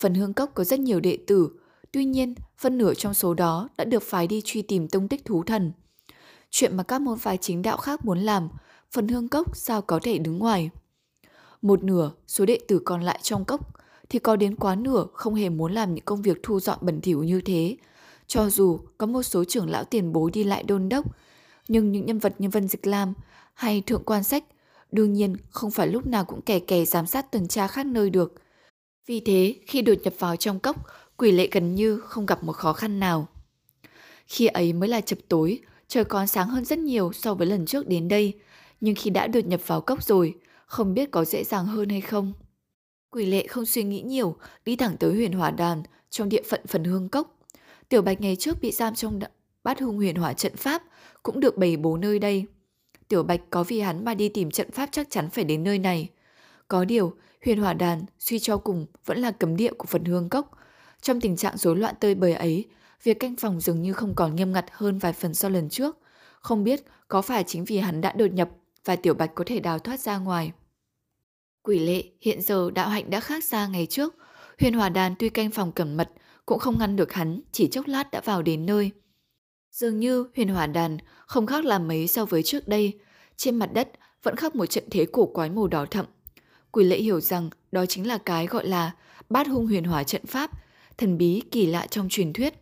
Phần 0.00 0.14
hương 0.14 0.34
cốc 0.34 0.50
có 0.54 0.64
rất 0.64 0.80
nhiều 0.80 1.00
đệ 1.00 1.18
tử, 1.26 1.50
tuy 1.92 2.04
nhiên 2.04 2.34
phân 2.58 2.78
nửa 2.78 2.94
trong 2.94 3.14
số 3.14 3.34
đó 3.34 3.68
đã 3.76 3.84
được 3.84 4.02
phái 4.02 4.26
đi 4.26 4.42
truy 4.44 4.62
tìm 4.62 4.88
tông 4.88 5.08
tích 5.08 5.24
thú 5.24 5.42
thần. 5.42 5.72
Chuyện 6.50 6.76
mà 6.76 6.82
các 6.82 7.00
môn 7.00 7.18
phái 7.18 7.36
chính 7.36 7.62
đạo 7.62 7.76
khác 7.76 8.04
muốn 8.04 8.18
làm, 8.18 8.48
phần 8.92 9.08
hương 9.08 9.28
cốc 9.28 9.56
sao 9.56 9.82
có 9.82 10.00
thể 10.02 10.18
đứng 10.18 10.38
ngoài. 10.38 10.70
Một 11.62 11.82
nửa 11.82 12.10
số 12.26 12.46
đệ 12.46 12.58
tử 12.68 12.80
còn 12.84 13.02
lại 13.02 13.18
trong 13.22 13.44
cốc 13.44 13.76
thì 14.08 14.18
có 14.18 14.36
đến 14.36 14.56
quá 14.56 14.74
nửa 14.74 15.06
không 15.12 15.34
hề 15.34 15.48
muốn 15.48 15.72
làm 15.72 15.94
những 15.94 16.04
công 16.04 16.22
việc 16.22 16.42
thu 16.42 16.60
dọn 16.60 16.78
bẩn 16.80 17.00
thỉu 17.00 17.22
như 17.22 17.40
thế. 17.40 17.76
Cho 18.26 18.50
dù 18.50 18.80
có 18.98 19.06
một 19.06 19.22
số 19.22 19.44
trưởng 19.44 19.70
lão 19.70 19.84
tiền 19.84 20.12
bối 20.12 20.30
đi 20.30 20.44
lại 20.44 20.62
đôn 20.62 20.88
đốc, 20.88 21.06
nhưng 21.68 21.92
những 21.92 22.06
nhân 22.06 22.18
vật 22.18 22.34
như 22.38 22.48
Vân 22.48 22.68
Dịch 22.68 22.86
Lam 22.86 23.14
hay 23.54 23.80
Thượng 23.86 24.04
Quan 24.04 24.24
Sách 24.24 24.44
đương 24.92 25.12
nhiên 25.12 25.36
không 25.50 25.70
phải 25.70 25.88
lúc 25.88 26.06
nào 26.06 26.24
cũng 26.24 26.42
kè 26.42 26.58
kè 26.58 26.84
giám 26.84 27.06
sát 27.06 27.32
tuần 27.32 27.48
tra 27.48 27.66
khác 27.66 27.86
nơi 27.86 28.10
được. 28.10 28.34
Vì 29.06 29.20
thế, 29.20 29.54
khi 29.66 29.82
đột 29.82 29.94
nhập 30.02 30.14
vào 30.18 30.36
trong 30.36 30.60
cốc, 30.60 30.76
quỷ 31.16 31.32
lệ 31.32 31.48
gần 31.52 31.74
như 31.74 31.98
không 31.98 32.26
gặp 32.26 32.44
một 32.44 32.52
khó 32.52 32.72
khăn 32.72 33.00
nào. 33.00 33.28
Khi 34.26 34.46
ấy 34.46 34.72
mới 34.72 34.88
là 34.88 35.00
chập 35.00 35.18
tối, 35.28 35.60
trời 35.88 36.04
còn 36.04 36.26
sáng 36.26 36.48
hơn 36.48 36.64
rất 36.64 36.78
nhiều 36.78 37.12
so 37.12 37.34
với 37.34 37.46
lần 37.46 37.66
trước 37.66 37.88
đến 37.88 38.08
đây, 38.08 38.32
nhưng 38.80 38.94
khi 38.94 39.10
đã 39.10 39.26
đột 39.26 39.46
nhập 39.46 39.60
vào 39.66 39.80
cốc 39.80 40.02
rồi, 40.02 40.34
không 40.66 40.94
biết 40.94 41.10
có 41.10 41.24
dễ 41.24 41.44
dàng 41.44 41.66
hơn 41.66 41.88
hay 41.88 42.00
không. 42.00 42.32
Quỷ 43.16 43.26
lệ 43.26 43.46
không 43.46 43.66
suy 43.66 43.82
nghĩ 43.82 44.00
nhiều, 44.00 44.36
đi 44.64 44.76
thẳng 44.76 44.96
tới 44.96 45.14
huyền 45.14 45.32
hỏa 45.32 45.50
đàn, 45.50 45.82
trong 46.10 46.28
địa 46.28 46.42
phận 46.42 46.60
phần 46.66 46.84
hương 46.84 47.08
cốc. 47.08 47.38
Tiểu 47.88 48.02
Bạch 48.02 48.20
ngày 48.20 48.36
trước 48.36 48.60
bị 48.60 48.72
giam 48.72 48.94
trong 48.94 49.20
bát 49.64 49.80
hung 49.80 49.96
huyền 49.96 50.16
hỏa 50.16 50.32
trận 50.32 50.56
pháp, 50.56 50.82
cũng 51.22 51.40
được 51.40 51.56
bày 51.56 51.76
bố 51.76 51.96
nơi 51.96 52.18
đây. 52.18 52.44
Tiểu 53.08 53.22
Bạch 53.22 53.40
có 53.50 53.64
vì 53.64 53.80
hắn 53.80 54.04
mà 54.04 54.14
đi 54.14 54.28
tìm 54.28 54.50
trận 54.50 54.70
pháp 54.70 54.88
chắc 54.92 55.10
chắn 55.10 55.30
phải 55.30 55.44
đến 55.44 55.64
nơi 55.64 55.78
này. 55.78 56.10
Có 56.68 56.84
điều, 56.84 57.14
huyền 57.44 57.60
hỏa 57.60 57.72
đàn 57.72 58.04
suy 58.18 58.38
cho 58.38 58.56
cùng 58.56 58.86
vẫn 59.04 59.18
là 59.18 59.30
cấm 59.30 59.56
địa 59.56 59.72
của 59.72 59.86
phần 59.86 60.04
hương 60.04 60.28
cốc. 60.28 60.58
Trong 61.02 61.20
tình 61.20 61.36
trạng 61.36 61.56
rối 61.56 61.76
loạn 61.76 61.94
tơi 62.00 62.14
bời 62.14 62.32
ấy, 62.32 62.64
việc 63.02 63.20
canh 63.20 63.36
phòng 63.36 63.60
dường 63.60 63.82
như 63.82 63.92
không 63.92 64.14
còn 64.14 64.36
nghiêm 64.36 64.52
ngặt 64.52 64.66
hơn 64.70 64.98
vài 64.98 65.12
phần 65.12 65.34
so 65.34 65.48
lần 65.48 65.68
trước. 65.68 65.98
Không 66.40 66.64
biết 66.64 66.80
có 67.08 67.22
phải 67.22 67.44
chính 67.46 67.64
vì 67.64 67.78
hắn 67.78 68.00
đã 68.00 68.12
đột 68.12 68.32
nhập 68.32 68.48
và 68.84 68.96
Tiểu 68.96 69.14
Bạch 69.14 69.34
có 69.34 69.44
thể 69.46 69.60
đào 69.60 69.78
thoát 69.78 70.00
ra 70.00 70.18
ngoài. 70.18 70.52
Quỷ 71.66 71.78
lệ 71.78 72.04
hiện 72.20 72.42
giờ 72.42 72.70
đạo 72.70 72.88
hạnh 72.88 73.10
đã 73.10 73.20
khác 73.20 73.44
xa 73.44 73.66
ngày 73.66 73.86
trước. 73.86 74.14
Huyền 74.60 74.74
hòa 74.74 74.88
đàn 74.88 75.14
tuy 75.18 75.28
canh 75.28 75.50
phòng 75.50 75.72
cẩn 75.72 75.96
mật 75.96 76.10
cũng 76.46 76.58
không 76.58 76.78
ngăn 76.78 76.96
được 76.96 77.12
hắn, 77.12 77.40
chỉ 77.52 77.68
chốc 77.68 77.86
lát 77.86 78.10
đã 78.10 78.20
vào 78.20 78.42
đến 78.42 78.66
nơi. 78.66 78.90
Dường 79.72 80.00
như 80.00 80.26
huyền 80.36 80.48
hòa 80.48 80.66
đàn 80.66 80.98
không 81.26 81.46
khác 81.46 81.64
làm 81.64 81.88
mấy 81.88 82.08
so 82.08 82.24
với 82.24 82.42
trước 82.42 82.68
đây. 82.68 82.98
Trên 83.36 83.56
mặt 83.56 83.70
đất 83.72 83.88
vẫn 84.22 84.36
khắc 84.36 84.56
một 84.56 84.66
trận 84.66 84.84
thế 84.90 85.06
cổ 85.12 85.26
quái 85.26 85.50
màu 85.50 85.66
đỏ 85.66 85.86
thậm. 85.90 86.06
Quỷ 86.70 86.84
lệ 86.84 86.98
hiểu 86.98 87.20
rằng 87.20 87.50
đó 87.72 87.86
chính 87.86 88.06
là 88.06 88.18
cái 88.18 88.46
gọi 88.46 88.66
là 88.66 88.92
bát 89.30 89.48
hung 89.48 89.66
huyền 89.66 89.84
hòa 89.84 90.02
trận 90.04 90.26
pháp, 90.26 90.50
thần 90.98 91.18
bí 91.18 91.42
kỳ 91.50 91.66
lạ 91.66 91.86
trong 91.90 92.08
truyền 92.08 92.32
thuyết. 92.32 92.54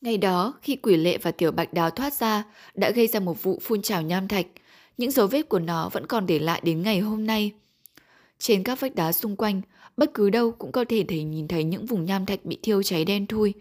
Ngày 0.00 0.18
đó, 0.18 0.54
khi 0.62 0.76
quỷ 0.76 0.96
lệ 0.96 1.18
và 1.18 1.30
tiểu 1.30 1.52
bạch 1.52 1.72
đào 1.72 1.90
thoát 1.90 2.12
ra, 2.12 2.44
đã 2.74 2.90
gây 2.90 3.06
ra 3.06 3.20
một 3.20 3.42
vụ 3.42 3.58
phun 3.62 3.82
trào 3.82 4.02
nham 4.02 4.28
thạch. 4.28 4.46
Những 4.98 5.10
dấu 5.10 5.26
vết 5.26 5.42
của 5.42 5.58
nó 5.58 5.88
vẫn 5.88 6.06
còn 6.06 6.26
để 6.26 6.38
lại 6.38 6.60
đến 6.64 6.82
ngày 6.82 7.00
hôm 7.00 7.26
nay. 7.26 7.52
Trên 8.38 8.62
các 8.62 8.80
vách 8.80 8.94
đá 8.94 9.12
xung 9.12 9.36
quanh, 9.36 9.60
bất 9.96 10.10
cứ 10.14 10.30
đâu 10.30 10.52
cũng 10.52 10.72
có 10.72 10.84
thể 10.88 11.04
thấy 11.08 11.24
nhìn 11.24 11.48
thấy 11.48 11.64
những 11.64 11.86
vùng 11.86 12.04
nham 12.04 12.26
thạch 12.26 12.44
bị 12.44 12.58
thiêu 12.62 12.82
cháy 12.82 13.04
đen 13.04 13.26
thui, 13.26 13.54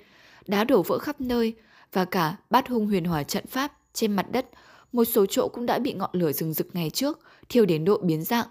đá 0.48 0.64
đổ 0.64 0.84
vỡ 0.84 0.98
khắp 0.98 1.22
nơi 1.22 1.54
và 1.94 2.06
cả 2.06 2.38
bát 2.50 2.70
hung 2.70 2.88
huyền 2.88 3.06
hỏa 3.06 3.24
trận 3.24 3.46
pháp 3.48 3.72
trên 3.94 4.16
mặt 4.16 4.26
đất, 4.32 4.46
một 4.92 5.06
số 5.06 5.26
chỗ 5.26 5.48
cũng 5.48 5.66
đã 5.66 5.80
bị 5.80 5.94
ngọn 5.94 6.10
lửa 6.14 6.32
rừng 6.32 6.54
rực 6.54 6.68
ngày 6.74 6.90
trước 6.90 7.20
thiêu 7.50 7.66
đến 7.66 7.86
độ 7.86 7.98
biến 7.98 8.24
dạng. 8.24 8.48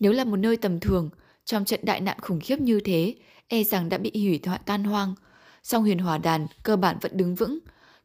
Nếu 0.00 0.12
là 0.12 0.24
một 0.24 0.36
nơi 0.36 0.56
tầm 0.56 0.80
thường, 0.80 1.10
trong 1.44 1.64
trận 1.64 1.80
đại 1.82 2.00
nạn 2.00 2.18
khủng 2.20 2.40
khiếp 2.40 2.60
như 2.60 2.80
thế, 2.80 3.14
e 3.48 3.64
rằng 3.64 3.88
đã 3.88 3.98
bị 3.98 4.10
hủy 4.14 4.40
hoại 4.46 4.60
tan 4.66 4.84
hoang. 4.84 5.14
Song 5.62 5.82
huyền 5.82 5.98
hỏa 5.98 6.18
đàn 6.18 6.46
cơ 6.62 6.76
bản 6.76 6.96
vẫn 7.00 7.16
đứng 7.16 7.34
vững. 7.34 7.58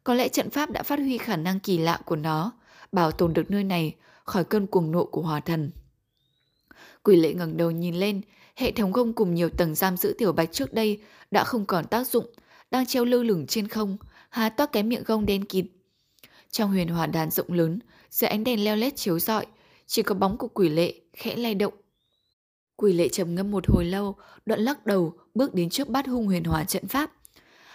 Có 0.03 0.13
lẽ 0.13 0.27
trận 0.27 0.49
pháp 0.49 0.71
đã 0.71 0.83
phát 0.83 0.99
huy 0.99 1.17
khả 1.17 1.35
năng 1.35 1.59
kỳ 1.59 1.77
lạ 1.77 1.99
của 2.05 2.15
nó, 2.15 2.51
bảo 2.91 3.11
tồn 3.11 3.33
được 3.33 3.51
nơi 3.51 3.63
này 3.63 3.95
khỏi 4.23 4.43
cơn 4.43 4.67
cuồng 4.67 4.91
nộ 4.91 5.05
của 5.05 5.21
hỏa 5.21 5.39
thần. 5.39 5.71
Quỷ 7.03 7.15
lệ 7.15 7.33
ngẩng 7.33 7.57
đầu 7.57 7.71
nhìn 7.71 7.95
lên, 7.95 8.21
hệ 8.55 8.71
thống 8.71 8.91
gông 8.91 9.13
cùng 9.13 9.33
nhiều 9.35 9.49
tầng 9.49 9.75
giam 9.75 9.97
giữ 9.97 10.15
tiểu 10.17 10.31
bạch 10.33 10.51
trước 10.51 10.73
đây 10.73 10.99
đã 11.31 11.43
không 11.43 11.65
còn 11.65 11.87
tác 11.87 12.07
dụng, 12.07 12.25
đang 12.71 12.85
treo 12.85 13.05
lơ 13.05 13.23
lửng 13.23 13.47
trên 13.47 13.67
không, 13.67 13.97
há 14.29 14.49
toát 14.49 14.71
cái 14.71 14.83
miệng 14.83 15.03
gông 15.05 15.25
đen 15.25 15.45
kịt. 15.45 15.65
Trong 16.51 16.69
huyền 16.69 16.87
hỏa 16.87 17.07
đàn 17.07 17.31
rộng 17.31 17.53
lớn, 17.53 17.79
dưới 18.09 18.29
ánh 18.29 18.43
đèn 18.43 18.63
leo 18.63 18.75
lét 18.75 18.95
chiếu 18.95 19.19
rọi, 19.19 19.45
chỉ 19.87 20.01
có 20.01 20.15
bóng 20.15 20.37
của 20.37 20.47
quỷ 20.47 20.69
lệ 20.69 20.93
khẽ 21.13 21.35
lay 21.35 21.55
động. 21.55 21.73
Quỷ 22.75 22.93
lệ 22.93 23.09
trầm 23.09 23.35
ngâm 23.35 23.51
một 23.51 23.63
hồi 23.67 23.85
lâu, 23.85 24.15
đoạn 24.45 24.59
lắc 24.59 24.85
đầu, 24.85 25.13
bước 25.35 25.53
đến 25.53 25.69
trước 25.69 25.89
bát 25.89 26.07
hung 26.07 26.25
huyền 26.25 26.43
hỏa 26.43 26.63
trận 26.63 26.87
pháp. 26.87 27.11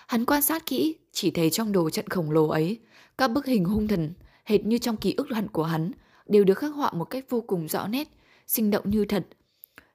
Hắn 0.07 0.25
quan 0.25 0.43
sát 0.43 0.67
kỹ, 0.67 0.97
chỉ 1.13 1.31
thấy 1.31 1.51
trong 1.51 1.73
đồ 1.73 1.91
trận 1.91 2.09
khổng 2.09 2.31
lồ 2.31 2.49
ấy, 2.49 2.79
các 3.19 3.29
bức 3.29 3.47
hình 3.47 3.65
hung 3.65 3.89
thần, 3.89 4.13
hệt 4.45 4.65
như 4.65 4.79
trong 4.79 4.97
ký 4.97 5.15
ức 5.17 5.27
hẳn 5.31 5.49
của 5.49 5.65
hắn, 5.65 5.93
đều 6.27 6.45
được 6.45 6.55
khắc 6.55 6.75
họa 6.75 6.93
một 6.93 7.05
cách 7.05 7.25
vô 7.29 7.41
cùng 7.41 7.69
rõ 7.69 7.87
nét, 7.87 8.09
sinh 8.47 8.71
động 8.71 8.91
như 8.91 9.05
thật. 9.05 9.27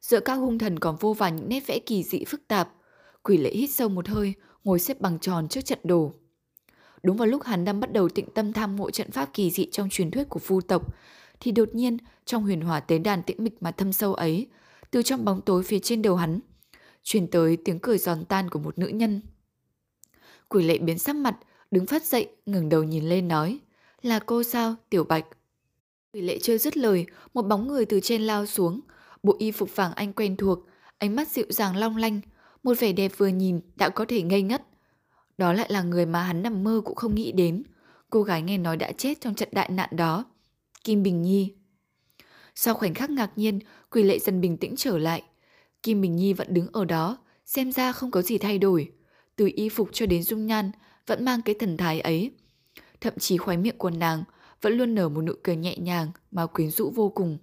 Giữa 0.01 0.19
các 0.19 0.33
hung 0.33 0.57
thần 0.57 0.79
còn 0.79 0.95
vô 0.99 1.13
vàn 1.13 1.35
những 1.35 1.49
nét 1.49 1.67
vẽ 1.67 1.79
kỳ 1.79 2.03
dị 2.03 2.25
phức 2.25 2.47
tạp. 2.47 2.73
Quỷ 3.23 3.38
lệ 3.38 3.51
hít 3.51 3.69
sâu 3.69 3.89
một 3.89 4.07
hơi, 4.07 4.33
ngồi 4.63 4.79
xếp 4.79 5.01
bằng 5.01 5.19
tròn 5.19 5.47
trước 5.47 5.62
trận 5.62 5.79
đồ. 5.83 6.13
Đúng 7.03 7.17
vào 7.17 7.27
lúc 7.27 7.43
hắn 7.43 7.65
đang 7.65 7.79
bắt 7.79 7.93
đầu 7.93 8.09
tịnh 8.09 8.29
tâm 8.29 8.53
tham 8.53 8.75
mộ 8.75 8.91
trận 8.91 9.12
pháp 9.12 9.33
kỳ 9.33 9.51
dị 9.51 9.67
trong 9.71 9.89
truyền 9.89 10.12
thuyết 10.12 10.29
của 10.29 10.39
phu 10.39 10.62
tộc, 10.62 10.95
thì 11.39 11.51
đột 11.51 11.69
nhiên 11.75 11.97
trong 12.25 12.43
huyền 12.43 12.62
hỏa 12.62 12.79
tế 12.79 12.97
đàn 12.97 13.23
tĩnh 13.23 13.38
mịch 13.43 13.63
mà 13.63 13.71
thâm 13.71 13.93
sâu 13.93 14.13
ấy, 14.13 14.47
từ 14.91 15.03
trong 15.03 15.25
bóng 15.25 15.41
tối 15.41 15.63
phía 15.63 15.79
trên 15.79 16.01
đầu 16.01 16.15
hắn, 16.15 16.39
truyền 17.03 17.27
tới 17.27 17.57
tiếng 17.65 17.79
cười 17.79 17.97
giòn 17.97 18.25
tan 18.25 18.49
của 18.49 18.59
một 18.59 18.79
nữ 18.79 18.88
nhân. 18.88 19.21
Quỷ 20.49 20.63
lệ 20.63 20.77
biến 20.77 20.99
sắc 20.99 21.15
mặt, 21.15 21.38
đứng 21.71 21.85
phát 21.85 22.05
dậy, 22.05 22.29
ngẩng 22.45 22.69
đầu 22.69 22.83
nhìn 22.83 23.09
lên 23.09 23.27
nói, 23.27 23.59
là 24.01 24.19
cô 24.19 24.43
sao, 24.43 24.75
tiểu 24.89 25.03
bạch. 25.03 25.25
Quỷ 26.13 26.22
lệ 26.22 26.39
chưa 26.41 26.58
dứt 26.58 26.78
lời, 26.78 27.06
một 27.34 27.41
bóng 27.41 27.67
người 27.67 27.86
từ 27.86 28.00
trên 28.00 28.22
lao 28.22 28.45
xuống, 28.45 28.80
bộ 29.24 29.36
y 29.39 29.52
phục 29.52 29.76
vàng 29.76 29.93
anh 29.93 30.13
quen 30.13 30.38
thuộc, 30.38 30.60
ánh 30.98 31.15
mắt 31.15 31.28
dịu 31.28 31.45
dàng 31.50 31.76
long 31.76 31.98
lanh, 31.98 32.22
một 32.63 32.80
vẻ 32.80 32.93
đẹp 32.93 33.12
vừa 33.17 33.28
nhìn 33.28 33.60
đã 33.76 33.89
có 33.89 34.06
thể 34.08 34.22
ngây 34.22 34.41
ngất. 34.41 34.62
Đó 35.38 35.54
lại 35.54 35.67
là 35.72 35.84
người 35.84 36.06
mà 36.06 36.24
hắn 36.24 36.43
nằm 36.43 36.63
mơ 36.63 36.82
cũng 36.86 36.95
không 36.95 37.15
nghĩ 37.15 37.32
đến, 37.32 37.63
cô 38.10 38.24
gái 38.24 38.41
nghe 38.41 38.58
nói 38.58 38.78
đã 38.78 38.91
chết 38.91 39.22
trong 39.22 39.36
trận 39.36 39.50
đại 39.52 39.69
nạn 39.69 39.89
đó. 39.91 40.26
Kim 40.84 41.04
Bình 41.04 41.22
Nhi. 41.22 41.54
Sau 42.56 42.74
khoảnh 42.74 42.93
khắc 42.93 43.10
ngạc 43.10 43.32
nhiên, 43.36 43.60
quỷ 43.91 44.04
lệ 44.04 44.19
dần 44.19 44.41
bình 44.41 44.58
tĩnh 44.58 44.76
trở 44.78 44.98
lại. 44.98 45.24
Kim 45.84 46.02
Bình 46.02 46.15
Nhi 46.15 46.34
vẫn 46.34 46.54
đứng 46.54 46.67
ở 46.72 46.86
đó, 46.86 47.17
xem 47.45 47.72
ra 47.72 47.91
không 47.91 48.12
có 48.12 48.22
gì 48.22 48.38
thay 48.38 48.58
đổi. 48.58 48.91
Từ 49.36 49.50
y 49.56 49.69
phục 49.69 49.89
cho 49.93 50.06
đến 50.06 50.24
dung 50.24 50.45
nhan, 50.45 50.72
vẫn 51.08 51.26
mang 51.26 51.41
cái 51.41 51.56
thần 51.60 51.78
thái 51.78 52.00
ấy. 52.00 52.32
Thậm 53.02 53.13
chí 53.19 53.38
khoái 53.38 53.58
miệng 53.58 53.78
của 53.78 53.89
nàng 53.89 54.24
vẫn 54.62 54.74
luôn 54.74 54.95
nở 54.95 55.10
một 55.10 55.22
nụ 55.22 55.34
cười 55.43 55.56
nhẹ 55.56 55.78
nhàng 55.78 56.12
mà 56.32 56.45
quyến 56.45 56.72
rũ 56.72 56.91
vô 56.95 57.10
cùng. 57.10 57.38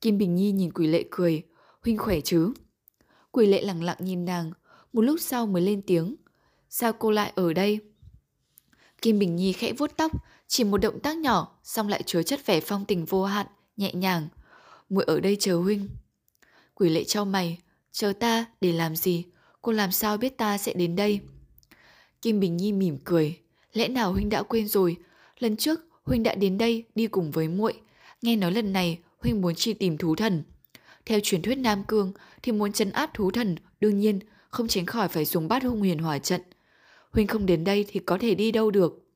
Kim 0.00 0.18
Bình 0.18 0.34
Nhi 0.34 0.52
nhìn 0.52 0.72
quỷ 0.72 0.86
lệ 0.86 1.04
cười, 1.10 1.42
huynh 1.84 1.98
khỏe 1.98 2.20
chứ? 2.20 2.52
Quỷ 3.30 3.46
lệ 3.46 3.62
lặng 3.62 3.82
lặng 3.82 3.96
nhìn 4.00 4.24
nàng, 4.24 4.52
một 4.92 5.02
lúc 5.02 5.20
sau 5.20 5.46
mới 5.46 5.62
lên 5.62 5.82
tiếng. 5.82 6.16
Sao 6.70 6.92
cô 6.92 7.10
lại 7.10 7.32
ở 7.34 7.52
đây? 7.52 7.80
Kim 9.02 9.18
Bình 9.18 9.36
Nhi 9.36 9.52
khẽ 9.52 9.72
vuốt 9.72 9.90
tóc, 9.96 10.12
chỉ 10.46 10.64
một 10.64 10.78
động 10.78 11.00
tác 11.00 11.16
nhỏ, 11.16 11.58
xong 11.64 11.88
lại 11.88 12.02
chứa 12.06 12.22
chất 12.22 12.46
vẻ 12.46 12.60
phong 12.60 12.84
tình 12.84 13.04
vô 13.04 13.24
hạn, 13.24 13.46
nhẹ 13.76 13.92
nhàng. 13.92 14.28
Muội 14.88 15.04
ở 15.04 15.20
đây 15.20 15.36
chờ 15.40 15.56
huynh. 15.56 15.88
Quỷ 16.74 16.88
lệ 16.88 17.04
trao 17.04 17.24
mày, 17.24 17.58
chờ 17.92 18.12
ta 18.12 18.44
để 18.60 18.72
làm 18.72 18.96
gì? 18.96 19.24
Cô 19.62 19.72
làm 19.72 19.92
sao 19.92 20.16
biết 20.16 20.38
ta 20.38 20.58
sẽ 20.58 20.72
đến 20.72 20.96
đây? 20.96 21.20
Kim 22.22 22.40
Bình 22.40 22.56
Nhi 22.56 22.72
mỉm 22.72 22.98
cười, 23.04 23.38
lẽ 23.72 23.88
nào 23.88 24.12
huynh 24.12 24.28
đã 24.28 24.42
quên 24.42 24.68
rồi? 24.68 24.96
Lần 25.38 25.56
trước 25.56 25.80
huynh 26.04 26.22
đã 26.22 26.34
đến 26.34 26.58
đây 26.58 26.84
đi 26.94 27.06
cùng 27.06 27.30
với 27.30 27.48
muội, 27.48 27.74
nghe 28.22 28.36
nói 28.36 28.52
lần 28.52 28.72
này 28.72 28.98
huynh 29.18 29.40
muốn 29.40 29.54
chi 29.54 29.72
tìm 29.72 29.98
thú 29.98 30.16
thần. 30.16 30.42
Theo 31.06 31.20
truyền 31.22 31.42
thuyết 31.42 31.54
Nam 31.54 31.84
Cương 31.84 32.12
thì 32.42 32.52
muốn 32.52 32.72
chấn 32.72 32.90
áp 32.90 33.10
thú 33.14 33.30
thần, 33.30 33.56
đương 33.80 33.98
nhiên 33.98 34.18
không 34.48 34.68
tránh 34.68 34.86
khỏi 34.86 35.08
phải 35.08 35.24
dùng 35.24 35.48
bát 35.48 35.62
hung 35.62 35.80
huyền 35.80 35.98
hỏa 35.98 36.18
trận. 36.18 36.40
Huynh 37.10 37.26
không 37.26 37.46
đến 37.46 37.64
đây 37.64 37.84
thì 37.88 38.00
có 38.00 38.18
thể 38.20 38.34
đi 38.34 38.52
đâu 38.52 38.70
được. 38.70 39.06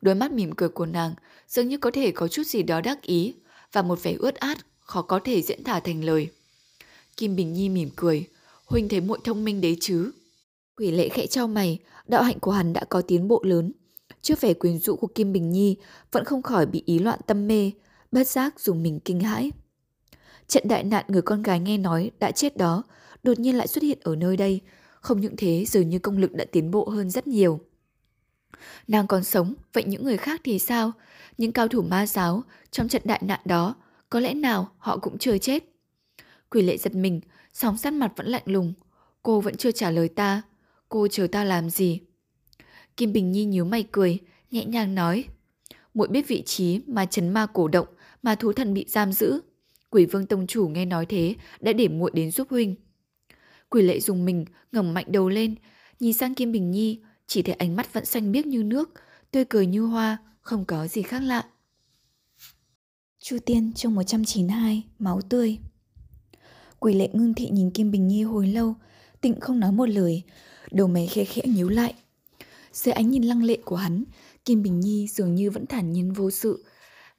Đôi 0.00 0.14
mắt 0.14 0.32
mỉm 0.32 0.52
cười 0.56 0.68
của 0.68 0.86
nàng 0.86 1.14
dường 1.48 1.68
như 1.68 1.78
có 1.78 1.90
thể 1.90 2.10
có 2.10 2.28
chút 2.28 2.46
gì 2.46 2.62
đó 2.62 2.80
đắc 2.80 3.02
ý 3.02 3.34
và 3.72 3.82
một 3.82 4.02
vẻ 4.02 4.14
ướt 4.18 4.34
át 4.34 4.58
khó 4.80 5.02
có 5.02 5.20
thể 5.24 5.42
diễn 5.42 5.64
tả 5.64 5.80
thành 5.80 6.04
lời. 6.04 6.28
Kim 7.16 7.36
Bình 7.36 7.52
Nhi 7.52 7.68
mỉm 7.68 7.90
cười, 7.96 8.26
huynh 8.66 8.88
thấy 8.88 9.00
muội 9.00 9.18
thông 9.24 9.44
minh 9.44 9.60
đấy 9.60 9.76
chứ. 9.80 10.10
Quỷ 10.76 10.90
lệ 10.90 11.08
khẽ 11.08 11.26
trao 11.26 11.48
mày, 11.48 11.78
đạo 12.06 12.22
hạnh 12.22 12.38
của 12.40 12.50
hắn 12.50 12.72
đã 12.72 12.84
có 12.84 13.02
tiến 13.02 13.28
bộ 13.28 13.40
lớn. 13.44 13.72
Trước 14.22 14.40
vẻ 14.40 14.54
quyến 14.54 14.78
rũ 14.78 14.96
của 14.96 15.06
Kim 15.06 15.32
Bình 15.32 15.50
Nhi 15.50 15.76
vẫn 16.12 16.24
không 16.24 16.42
khỏi 16.42 16.66
bị 16.66 16.82
ý 16.86 16.98
loạn 16.98 17.20
tâm 17.26 17.48
mê, 17.48 17.70
bất 18.12 18.28
giác 18.28 18.60
dùng 18.60 18.82
mình 18.82 19.00
kinh 19.04 19.20
hãi. 19.20 19.52
Trận 20.48 20.68
đại 20.68 20.84
nạn 20.84 21.04
người 21.08 21.22
con 21.22 21.42
gái 21.42 21.60
nghe 21.60 21.78
nói 21.78 22.10
đã 22.18 22.30
chết 22.30 22.56
đó, 22.56 22.82
đột 23.22 23.38
nhiên 23.38 23.56
lại 23.56 23.66
xuất 23.66 23.82
hiện 23.82 23.98
ở 24.02 24.16
nơi 24.16 24.36
đây. 24.36 24.60
Không 25.00 25.20
những 25.20 25.36
thế, 25.36 25.64
dường 25.68 25.88
như 25.88 25.98
công 25.98 26.18
lực 26.18 26.32
đã 26.32 26.44
tiến 26.52 26.70
bộ 26.70 26.88
hơn 26.88 27.10
rất 27.10 27.26
nhiều. 27.26 27.60
Nàng 28.88 29.06
còn 29.06 29.24
sống, 29.24 29.54
vậy 29.72 29.84
những 29.84 30.04
người 30.04 30.16
khác 30.16 30.40
thì 30.44 30.58
sao? 30.58 30.92
Những 31.38 31.52
cao 31.52 31.68
thủ 31.68 31.82
ma 31.82 32.06
giáo 32.06 32.42
trong 32.70 32.88
trận 32.88 33.02
đại 33.04 33.22
nạn 33.24 33.40
đó, 33.44 33.74
có 34.10 34.20
lẽ 34.20 34.34
nào 34.34 34.68
họ 34.78 34.98
cũng 34.98 35.18
chưa 35.18 35.38
chết? 35.38 35.64
Quỷ 36.50 36.62
lệ 36.62 36.76
giật 36.76 36.94
mình, 36.94 37.20
sóng 37.52 37.76
sát 37.76 37.92
mặt 37.92 38.12
vẫn 38.16 38.26
lạnh 38.26 38.42
lùng. 38.44 38.74
Cô 39.22 39.40
vẫn 39.40 39.56
chưa 39.56 39.70
trả 39.70 39.90
lời 39.90 40.08
ta. 40.08 40.42
Cô 40.88 41.08
chờ 41.10 41.26
ta 41.32 41.44
làm 41.44 41.70
gì? 41.70 42.00
Kim 42.98 43.12
Bình 43.12 43.32
Nhi 43.32 43.44
nhíu 43.44 43.64
mày 43.64 43.84
cười, 43.92 44.18
nhẹ 44.50 44.64
nhàng 44.64 44.94
nói. 44.94 45.24
Muội 45.94 46.08
biết 46.08 46.28
vị 46.28 46.42
trí 46.46 46.80
mà 46.86 47.06
chấn 47.06 47.28
ma 47.28 47.46
cổ 47.46 47.68
động 47.68 47.86
mà 48.22 48.34
thú 48.34 48.52
thần 48.52 48.74
bị 48.74 48.84
giam 48.88 49.12
giữ. 49.12 49.40
Quỷ 49.90 50.06
vương 50.06 50.26
tông 50.26 50.46
chủ 50.46 50.68
nghe 50.68 50.84
nói 50.84 51.06
thế 51.06 51.34
đã 51.60 51.72
để 51.72 51.88
muội 51.88 52.10
đến 52.14 52.30
giúp 52.30 52.48
huynh. 52.50 52.74
Quỷ 53.68 53.82
lệ 53.82 54.00
dùng 54.00 54.24
mình, 54.24 54.44
ngẩng 54.72 54.94
mạnh 54.94 55.06
đầu 55.08 55.28
lên, 55.28 55.54
nhìn 56.00 56.12
sang 56.12 56.34
Kim 56.34 56.52
Bình 56.52 56.70
Nhi, 56.70 57.00
chỉ 57.26 57.42
thấy 57.42 57.54
ánh 57.54 57.76
mắt 57.76 57.92
vẫn 57.92 58.04
xanh 58.04 58.32
biếc 58.32 58.46
như 58.46 58.62
nước, 58.62 58.90
tươi 59.30 59.44
cười 59.44 59.66
như 59.66 59.82
hoa, 59.82 60.18
không 60.40 60.64
có 60.64 60.86
gì 60.86 61.02
khác 61.02 61.22
lạ. 61.22 61.44
Chu 63.20 63.38
Tiên 63.46 63.72
chương 63.72 63.94
192, 63.94 64.84
máu 64.98 65.20
tươi. 65.20 65.58
Quỷ 66.78 66.94
lệ 66.94 67.08
ngưng 67.12 67.34
thị 67.34 67.48
nhìn 67.52 67.70
Kim 67.70 67.90
Bình 67.90 68.08
Nhi 68.08 68.22
hồi 68.22 68.46
lâu, 68.46 68.74
tịnh 69.20 69.40
không 69.40 69.60
nói 69.60 69.72
một 69.72 69.88
lời, 69.88 70.22
đầu 70.70 70.88
mày 70.88 71.06
khẽ 71.06 71.24
khẽ 71.24 71.42
nhíu 71.46 71.68
lại. 71.68 71.94
Dưới 72.78 72.92
ánh 72.92 73.10
nhìn 73.10 73.22
lăng 73.22 73.42
lệ 73.42 73.58
của 73.64 73.76
hắn, 73.76 74.04
Kim 74.44 74.62
Bình 74.62 74.80
Nhi 74.80 75.08
dường 75.08 75.34
như 75.34 75.50
vẫn 75.50 75.66
thản 75.66 75.92
nhiên 75.92 76.12
vô 76.12 76.30
sự. 76.30 76.64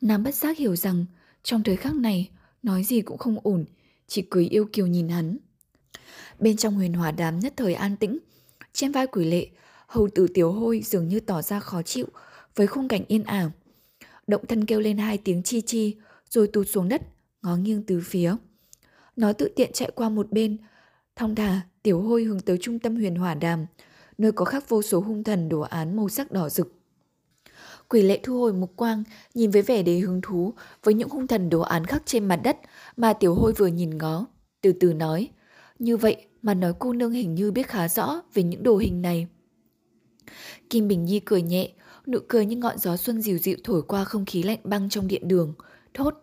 Nàng 0.02 0.24
bất 0.24 0.36
giác 0.36 0.58
hiểu 0.58 0.76
rằng, 0.76 1.06
trong 1.44 1.64
thời 1.64 1.76
khắc 1.76 1.96
này, 1.96 2.30
nói 2.64 2.84
gì 2.84 3.02
cũng 3.02 3.18
không 3.18 3.38
ổn, 3.44 3.66
chỉ 4.08 4.22
cười 4.30 4.46
yêu 4.46 4.70
kiều 4.74 4.88
nhìn 4.88 5.10
hắn. 5.10 5.38
Bên 6.40 6.58
trong 6.58 6.76
huyền 6.76 6.94
hỏa 6.94 7.12
đàm 7.12 7.40
nhất 7.40 7.54
thời 7.58 7.74
an 7.74 7.96
tĩnh. 7.98 8.18
Trên 8.74 8.92
vai 8.92 9.08
quỷ 9.08 9.26
lệ, 9.26 9.48
hầu 9.88 10.10
tử 10.16 10.28
tiểu 10.34 10.52
hôi 10.52 10.82
dường 10.86 11.08
như 11.08 11.20
tỏ 11.20 11.42
ra 11.42 11.60
khó 11.60 11.82
chịu 11.82 12.06
với 12.56 12.68
khung 12.68 12.88
cảnh 12.88 13.04
yên 13.08 13.24
ảo. 13.24 13.52
Động 14.28 14.46
thân 14.48 14.66
kêu 14.66 14.80
lên 14.80 14.98
hai 14.98 15.18
tiếng 15.18 15.44
chi 15.44 15.62
chi, 15.62 15.96
rồi 16.30 16.48
tụt 16.48 16.68
xuống 16.70 16.90
đất, 16.90 17.02
ngó 17.42 17.56
nghiêng 17.56 17.84
từ 17.84 18.02
phía. 18.06 18.36
Nó 19.16 19.34
tự 19.34 19.50
tiện 19.56 19.72
chạy 19.74 19.92
qua 19.96 20.10
một 20.10 20.32
bên, 20.32 20.58
thong 21.16 21.36
thả 21.36 21.62
tiểu 21.84 22.02
hôi 22.02 22.24
hướng 22.24 22.40
tới 22.40 22.58
trung 22.62 22.80
tâm 22.80 22.96
huyền 22.96 23.16
hỏa 23.16 23.34
đàm, 23.34 23.66
nơi 24.20 24.32
có 24.32 24.46
khắc 24.46 24.70
vô 24.70 24.82
số 24.82 25.00
hung 25.00 25.24
thần 25.24 25.50
đồ 25.50 25.60
án 25.60 25.96
màu 25.96 26.10
sắc 26.10 26.32
đỏ 26.32 26.50
rực. 26.50 26.74
Quỷ 27.90 28.02
lệ 28.02 28.20
thu 28.24 28.40
hồi 28.40 28.54
mục 28.54 28.74
quang, 28.76 29.04
nhìn 29.34 29.52
với 29.52 29.62
vẻ 29.62 29.84
đầy 29.84 30.00
hứng 30.00 30.22
thú 30.22 30.54
với 30.84 30.94
những 30.94 31.10
hung 31.10 31.28
thần 31.28 31.50
đồ 31.50 31.62
án 31.62 31.86
khắc 31.86 32.06
trên 32.06 32.26
mặt 32.28 32.40
đất 32.44 32.58
mà 32.98 33.14
tiểu 33.14 33.36
hôi 33.36 33.54
vừa 33.54 33.68
nhìn 33.68 33.98
ngó. 33.98 34.26
Từ 34.62 34.72
từ 34.80 34.94
nói, 34.94 35.30
như 35.80 35.98
vậy 35.98 36.26
mà 36.42 36.54
nói 36.54 36.74
cô 36.80 36.94
nương 36.94 37.12
hình 37.12 37.36
như 37.36 37.52
biết 37.52 37.68
khá 37.68 37.88
rõ 37.88 38.22
về 38.34 38.44
những 38.44 38.64
đồ 38.64 38.78
hình 38.78 39.02
này. 39.02 39.28
Kim 40.70 40.88
Bình 40.88 41.06
Nhi 41.06 41.20
cười 41.20 41.42
nhẹ, 41.42 41.72
nụ 42.08 42.20
cười 42.28 42.46
như 42.46 42.56
ngọn 42.56 42.78
gió 42.78 42.98
xuân 42.98 43.22
dịu 43.22 43.38
dịu 43.38 43.58
thổi 43.64 43.82
qua 43.82 44.04
không 44.04 44.26
khí 44.26 44.44
lạnh 44.44 44.60
băng 44.64 44.90
trong 44.90 45.08
điện 45.08 45.28
đường. 45.28 45.54
Thốt, 45.94 46.14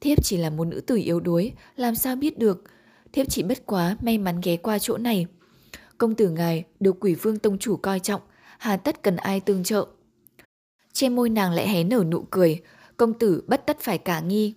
thiếp 0.00 0.24
chỉ 0.24 0.36
là 0.36 0.50
một 0.50 0.64
nữ 0.64 0.80
tử 0.80 0.96
yếu 0.96 1.20
đuối, 1.20 1.52
làm 1.76 1.94
sao 1.94 2.16
biết 2.16 2.38
được. 2.38 2.64
Thiếp 3.12 3.30
chỉ 3.30 3.42
bất 3.42 3.66
quá 3.66 3.96
may 4.02 4.18
mắn 4.18 4.40
ghé 4.42 4.56
qua 4.56 4.78
chỗ 4.78 4.98
này. 4.98 5.26
Công 6.00 6.14
tử 6.14 6.30
ngài 6.30 6.64
được 6.80 6.96
quỷ 7.00 7.14
vương 7.14 7.38
tông 7.38 7.58
chủ 7.58 7.76
coi 7.76 8.00
trọng, 8.00 8.20
hà 8.58 8.76
tất 8.76 9.02
cần 9.02 9.16
ai 9.16 9.40
tương 9.40 9.64
trợ. 9.64 9.86
Trên 10.92 11.16
môi 11.16 11.28
nàng 11.28 11.52
lại 11.52 11.68
hé 11.68 11.84
nở 11.84 12.04
nụ 12.10 12.24
cười, 12.30 12.60
công 12.96 13.14
tử 13.14 13.42
bất 13.46 13.66
tất 13.66 13.80
phải 13.80 13.98
cả 13.98 14.20
nghi. 14.20 14.54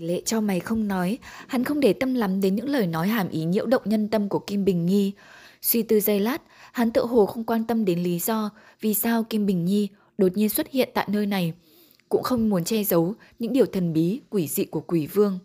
Lệ 0.00 0.22
cho 0.24 0.40
mày 0.40 0.60
không 0.60 0.88
nói, 0.88 1.18
hắn 1.46 1.64
không 1.64 1.80
để 1.80 1.92
tâm 1.92 2.14
lắm 2.14 2.40
đến 2.40 2.54
những 2.54 2.68
lời 2.68 2.86
nói 2.86 3.08
hàm 3.08 3.28
ý 3.28 3.44
nhiễu 3.44 3.66
động 3.66 3.82
nhân 3.84 4.08
tâm 4.08 4.28
của 4.28 4.38
Kim 4.38 4.64
Bình 4.64 4.86
Nhi. 4.86 5.12
Suy 5.62 5.82
tư 5.82 6.00
giây 6.00 6.20
lát, 6.20 6.42
hắn 6.72 6.90
tự 6.90 7.06
hồ 7.06 7.26
không 7.26 7.44
quan 7.44 7.64
tâm 7.64 7.84
đến 7.84 8.02
lý 8.02 8.18
do 8.18 8.50
vì 8.80 8.94
sao 8.94 9.24
Kim 9.24 9.46
Bình 9.46 9.64
Nhi 9.64 9.88
đột 10.18 10.36
nhiên 10.36 10.48
xuất 10.48 10.70
hiện 10.70 10.88
tại 10.94 11.08
nơi 11.10 11.26
này. 11.26 11.54
Cũng 12.08 12.22
không 12.22 12.48
muốn 12.48 12.64
che 12.64 12.84
giấu 12.84 13.14
những 13.38 13.52
điều 13.52 13.66
thần 13.66 13.92
bí, 13.92 14.20
quỷ 14.30 14.48
dị 14.48 14.64
của 14.64 14.80
quỷ 14.80 15.06
vương. 15.06 15.38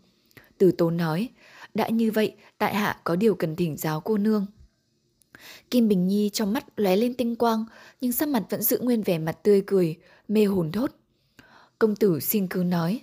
Từ 0.57 0.71
tố 0.71 0.91
nói, 0.91 1.29
đã 1.73 1.89
như 1.89 2.11
vậy, 2.11 2.35
tại 2.57 2.75
hạ 2.75 2.97
có 3.03 3.15
điều 3.15 3.35
cần 3.35 3.55
thỉnh 3.55 3.77
giáo 3.77 3.99
cô 3.99 4.17
nương. 4.17 4.45
Kim 5.71 5.87
Bình 5.87 6.07
Nhi 6.07 6.29
trong 6.33 6.53
mắt 6.53 6.65
lóe 6.75 6.95
lên 6.95 7.13
tinh 7.13 7.35
quang, 7.35 7.65
nhưng 8.01 8.11
sắc 8.11 8.29
mặt 8.29 8.43
vẫn 8.49 8.61
giữ 8.61 8.79
nguyên 8.79 9.03
vẻ 9.03 9.17
mặt 9.17 9.43
tươi 9.43 9.63
cười, 9.67 9.97
mê 10.27 10.45
hồn 10.45 10.71
thốt. 10.71 10.91
Công 11.79 11.95
tử 11.95 12.19
xin 12.19 12.47
cứ 12.47 12.63
nói. 12.63 13.01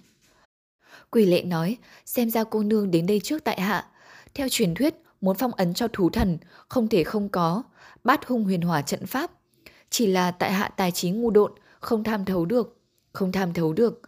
Quỷ 1.11 1.27
lệ 1.27 1.43
nói, 1.43 1.77
xem 2.07 2.31
ra 2.31 2.45
cô 2.45 2.63
nương 2.63 2.91
đến 2.91 3.07
đây 3.07 3.21
trước 3.21 3.45
tại 3.45 3.61
hạ. 3.61 3.87
Theo 4.35 4.49
truyền 4.51 4.75
thuyết, 4.75 4.95
muốn 5.21 5.37
phong 5.37 5.53
ấn 5.53 5.75
cho 5.75 5.89
thú 5.89 6.11
thần, 6.11 6.39
không 6.69 6.89
thể 6.89 7.05
không 7.05 7.29
có, 7.29 7.63
bát 8.05 8.27
hung 8.27 8.45
huyền 8.45 8.61
hỏa 8.61 8.83
trận 8.83 9.07
pháp. 9.07 9.31
Chỉ 9.91 10.07
là 10.07 10.31
tại 10.31 10.53
hạ 10.53 10.71
tài 10.77 10.93
trí 10.93 11.11
ngu 11.11 11.31
độn, 11.31 11.53
không 11.81 12.05
tham 12.05 12.25
thấu 12.25 12.45
được. 12.45 12.77
Không 13.13 13.33
tham 13.33 13.53
thấu 13.53 13.73
được. 13.73 14.03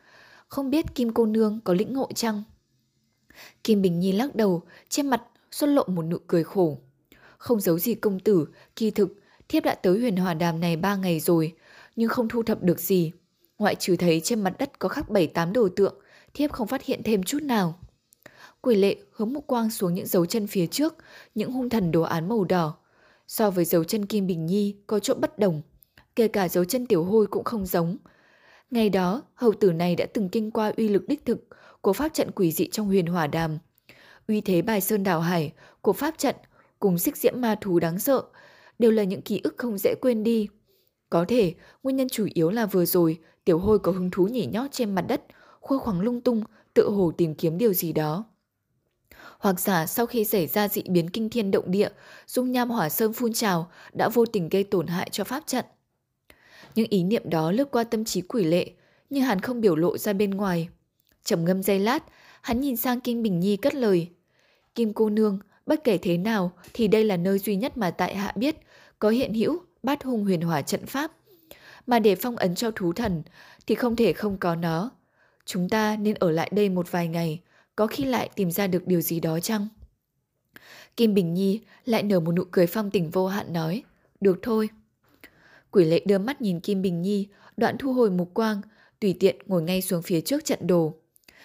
Không 0.49 0.71
biết 0.71 0.95
Kim 0.95 1.15
cô 1.15 1.27
nương 1.27 1.61
có 1.65 1.75
lĩnh 1.75 1.93
ngộ 1.93 2.09
chăng? 2.15 2.43
Kim 3.65 3.83
Bình 3.83 4.01
Nhi 4.01 4.13
lắc 4.13 4.35
đầu, 4.35 4.63
trên 4.89 5.07
mặt 5.07 5.23
xuất 5.51 5.67
lộ 5.67 5.85
một 5.87 6.03
nụ 6.03 6.19
cười 6.27 6.45
khổ. 6.45 6.79
Không 7.43 7.61
giấu 7.61 7.79
gì 7.79 7.95
công 7.95 8.21
tử, 8.21 8.47
kỳ 8.77 8.91
thực, 8.91 9.15
thiếp 9.49 9.65
đã 9.65 9.75
tới 9.75 9.99
huyền 9.99 10.17
hòa 10.17 10.35
đàm 10.35 10.61
này 10.61 10.77
ba 10.77 10.97
ngày 10.97 11.21
rồi, 11.21 11.55
nhưng 11.97 12.09
không 12.09 12.29
thu 12.29 12.43
thập 12.43 12.63
được 12.63 12.81
gì. 12.81 13.13
Ngoại 13.59 13.75
trừ 13.75 13.97
thấy 13.97 14.21
trên 14.21 14.41
mặt 14.41 14.55
đất 14.59 14.79
có 14.79 14.89
khắc 14.89 15.09
bảy 15.09 15.27
tám 15.27 15.53
đồ 15.53 15.69
tượng, 15.77 15.95
thiếp 16.35 16.53
không 16.53 16.69
phát 16.69 16.85
hiện 16.85 17.03
thêm 17.05 17.23
chút 17.23 17.43
nào. 17.43 17.79
Quỷ 18.61 18.77
lệ 18.77 18.97
hướng 19.13 19.33
mục 19.33 19.47
quang 19.47 19.71
xuống 19.71 19.95
những 19.95 20.07
dấu 20.07 20.27
chân 20.27 20.47
phía 20.47 20.67
trước, 20.67 20.95
những 21.35 21.53
hung 21.53 21.69
thần 21.69 21.93
đồ 21.93 22.03
án 22.03 22.29
màu 22.29 22.45
đỏ. 22.45 22.77
So 23.29 23.51
với 23.51 23.65
dấu 23.65 23.85
chân 23.85 24.07
Kim 24.07 24.27
Bình 24.27 24.47
Nhi 24.47 24.77
có 24.87 24.99
chỗ 24.99 25.15
bất 25.15 25.39
đồng, 25.39 25.63
kể 26.17 26.29
cả 26.29 26.49
dấu 26.49 26.65
chân 26.65 26.87
tiểu 26.87 27.05
hôi 27.05 27.27
cũng 27.27 27.45
không 27.45 27.67
giống. 27.67 27.97
Ngày 28.71 28.91
đó, 28.91 29.23
hầu 29.35 29.53
tử 29.53 29.73
này 29.73 29.97
đã 29.97 30.07
từng 30.15 30.29
kinh 30.29 30.51
qua 30.51 30.73
uy 30.77 30.89
lực 30.89 31.09
đích 31.09 31.25
thực 31.25 31.47
của 31.81 31.93
pháp 31.93 32.15
trận 32.15 32.31
quỷ 32.31 32.53
dị 32.53 32.69
trong 32.71 32.87
huyền 32.87 33.07
hỏa 33.07 33.27
đàm. 33.27 33.59
Uy 34.29 34.41
thế 34.41 34.63
bài 34.63 34.81
sơn 34.81 35.03
đảo 35.03 35.21
hải 35.21 35.53
của 35.81 35.93
pháp 35.93 36.19
trận 36.19 36.37
cùng 36.83 36.99
xích 36.99 37.17
diễm 37.17 37.41
ma 37.41 37.55
thú 37.61 37.79
đáng 37.79 37.99
sợ 37.99 38.23
đều 38.79 38.91
là 38.91 39.05
những 39.05 39.23
ký 39.23 39.41
ức 39.45 39.55
không 39.59 39.79
dễ 39.79 39.95
quên 40.01 40.23
đi. 40.23 40.49
Có 41.11 41.25
thể, 41.29 41.55
nguyên 41.83 41.97
nhân 41.97 42.09
chủ 42.09 42.27
yếu 42.35 42.51
là 42.51 42.67
vừa 42.67 42.85
rồi, 42.85 43.19
tiểu 43.45 43.59
hôi 43.59 43.79
có 43.79 43.93
hứng 43.93 44.11
thú 44.11 44.27
nhảy 44.27 44.47
nhót 44.47 44.73
trên 44.73 44.95
mặt 44.95 45.05
đất, 45.09 45.23
khua 45.61 45.79
khoảng 45.79 46.01
lung 46.01 46.21
tung, 46.21 46.45
tự 46.75 46.91
hồ 46.91 47.13
tìm 47.19 47.35
kiếm 47.35 47.59
điều 47.59 47.73
gì 47.73 47.93
đó. 47.93 48.25
Hoặc 49.39 49.61
giả 49.61 49.87
sau 49.87 50.07
khi 50.07 50.25
xảy 50.25 50.47
ra 50.47 50.69
dị 50.69 50.83
biến 50.89 51.11
kinh 51.11 51.31
thiên 51.31 51.51
động 51.51 51.71
địa, 51.71 51.89
dung 52.27 52.53
nham 52.53 52.71
hỏa 52.71 52.89
sơn 52.89 53.13
phun 53.13 53.33
trào 53.33 53.71
đã 53.93 54.09
vô 54.09 54.27
tình 54.27 54.49
gây 54.49 54.65
tổn 54.65 54.87
hại 54.87 55.09
cho 55.13 55.25
pháp 55.25 55.43
trận. 55.47 55.65
Những 56.75 56.87
ý 56.91 57.05
niệm 57.05 57.31
đó 57.31 57.53
lướt 57.53 57.71
qua 57.71 57.85
tâm 57.85 58.05
trí 58.05 58.21
quỷ 58.21 58.45
lệ, 58.45 58.71
nhưng 59.11 59.23
hắn 59.23 59.41
không 59.41 59.61
biểu 59.61 59.77
lộ 59.77 59.99
ra 59.99 60.13
bên 60.13 60.31
ngoài. 60.31 60.69
trầm 61.25 61.45
ngâm 61.45 61.63
giây 61.63 61.79
lát, 61.79 62.05
hắn 62.43 62.61
nhìn 62.61 62.77
sang 62.77 63.01
Kim 63.01 63.23
Bình 63.23 63.41
Nhi 63.41 63.57
cất 63.57 63.75
lời. 63.75 64.09
Kim 64.75 64.93
cô 64.93 65.11
nương, 65.11 65.39
bất 65.73 65.85
kể 65.85 65.99
thế 65.99 66.19
nào 66.19 66.53
thì 66.73 66.89
đây 66.89 67.05
là 67.05 67.17
nơi 67.17 67.39
duy 67.39 67.57
nhất 67.57 67.77
mà 67.77 67.91
tại 67.91 68.17
hạ 68.17 68.33
biết 68.37 68.57
có 68.99 69.09
hiện 69.09 69.35
hữu 69.35 69.61
bát 69.83 70.05
hung 70.05 70.25
huyền 70.25 70.41
hỏa 70.41 70.63
trận 70.63 70.87
pháp. 70.87 71.13
Mà 71.87 71.99
để 71.99 72.15
phong 72.15 72.37
ấn 72.37 72.55
cho 72.55 72.71
thú 72.71 72.93
thần 72.93 73.23
thì 73.67 73.75
không 73.75 73.97
thể 73.97 74.13
không 74.13 74.39
có 74.39 74.55
nó. 74.55 74.91
Chúng 75.45 75.69
ta 75.69 75.97
nên 75.97 76.15
ở 76.15 76.31
lại 76.31 76.51
đây 76.53 76.69
một 76.69 76.91
vài 76.91 77.09
ngày, 77.09 77.41
có 77.77 77.87
khi 77.87 78.05
lại 78.05 78.31
tìm 78.37 78.51
ra 78.51 78.67
được 78.67 78.87
điều 78.87 79.01
gì 79.01 79.21
đó 79.21 79.41
chăng? 79.41 79.69
Kim 80.97 81.15
Bình 81.15 81.35
Nhi 81.35 81.61
lại 81.85 82.03
nở 82.03 82.21
một 82.21 82.33
nụ 82.33 82.45
cười 82.51 82.67
phong 82.67 82.91
tình 82.91 83.11
vô 83.11 83.27
hạn 83.27 83.53
nói, 83.53 83.83
được 84.21 84.39
thôi. 84.43 84.69
Quỷ 85.71 85.85
lệ 85.85 86.03
đưa 86.07 86.19
mắt 86.19 86.41
nhìn 86.41 86.61
Kim 86.61 86.83
Bình 86.83 87.03
Nhi, 87.03 87.29
đoạn 87.57 87.77
thu 87.79 87.93
hồi 87.93 88.11
mục 88.11 88.35
quang, 88.35 88.61
tùy 89.01 89.17
tiện 89.21 89.37
ngồi 89.47 89.63
ngay 89.63 89.83
xuống 89.83 90.03
phía 90.03 90.21
trước 90.21 90.45
trận 90.45 90.67
đồ. 90.67 90.95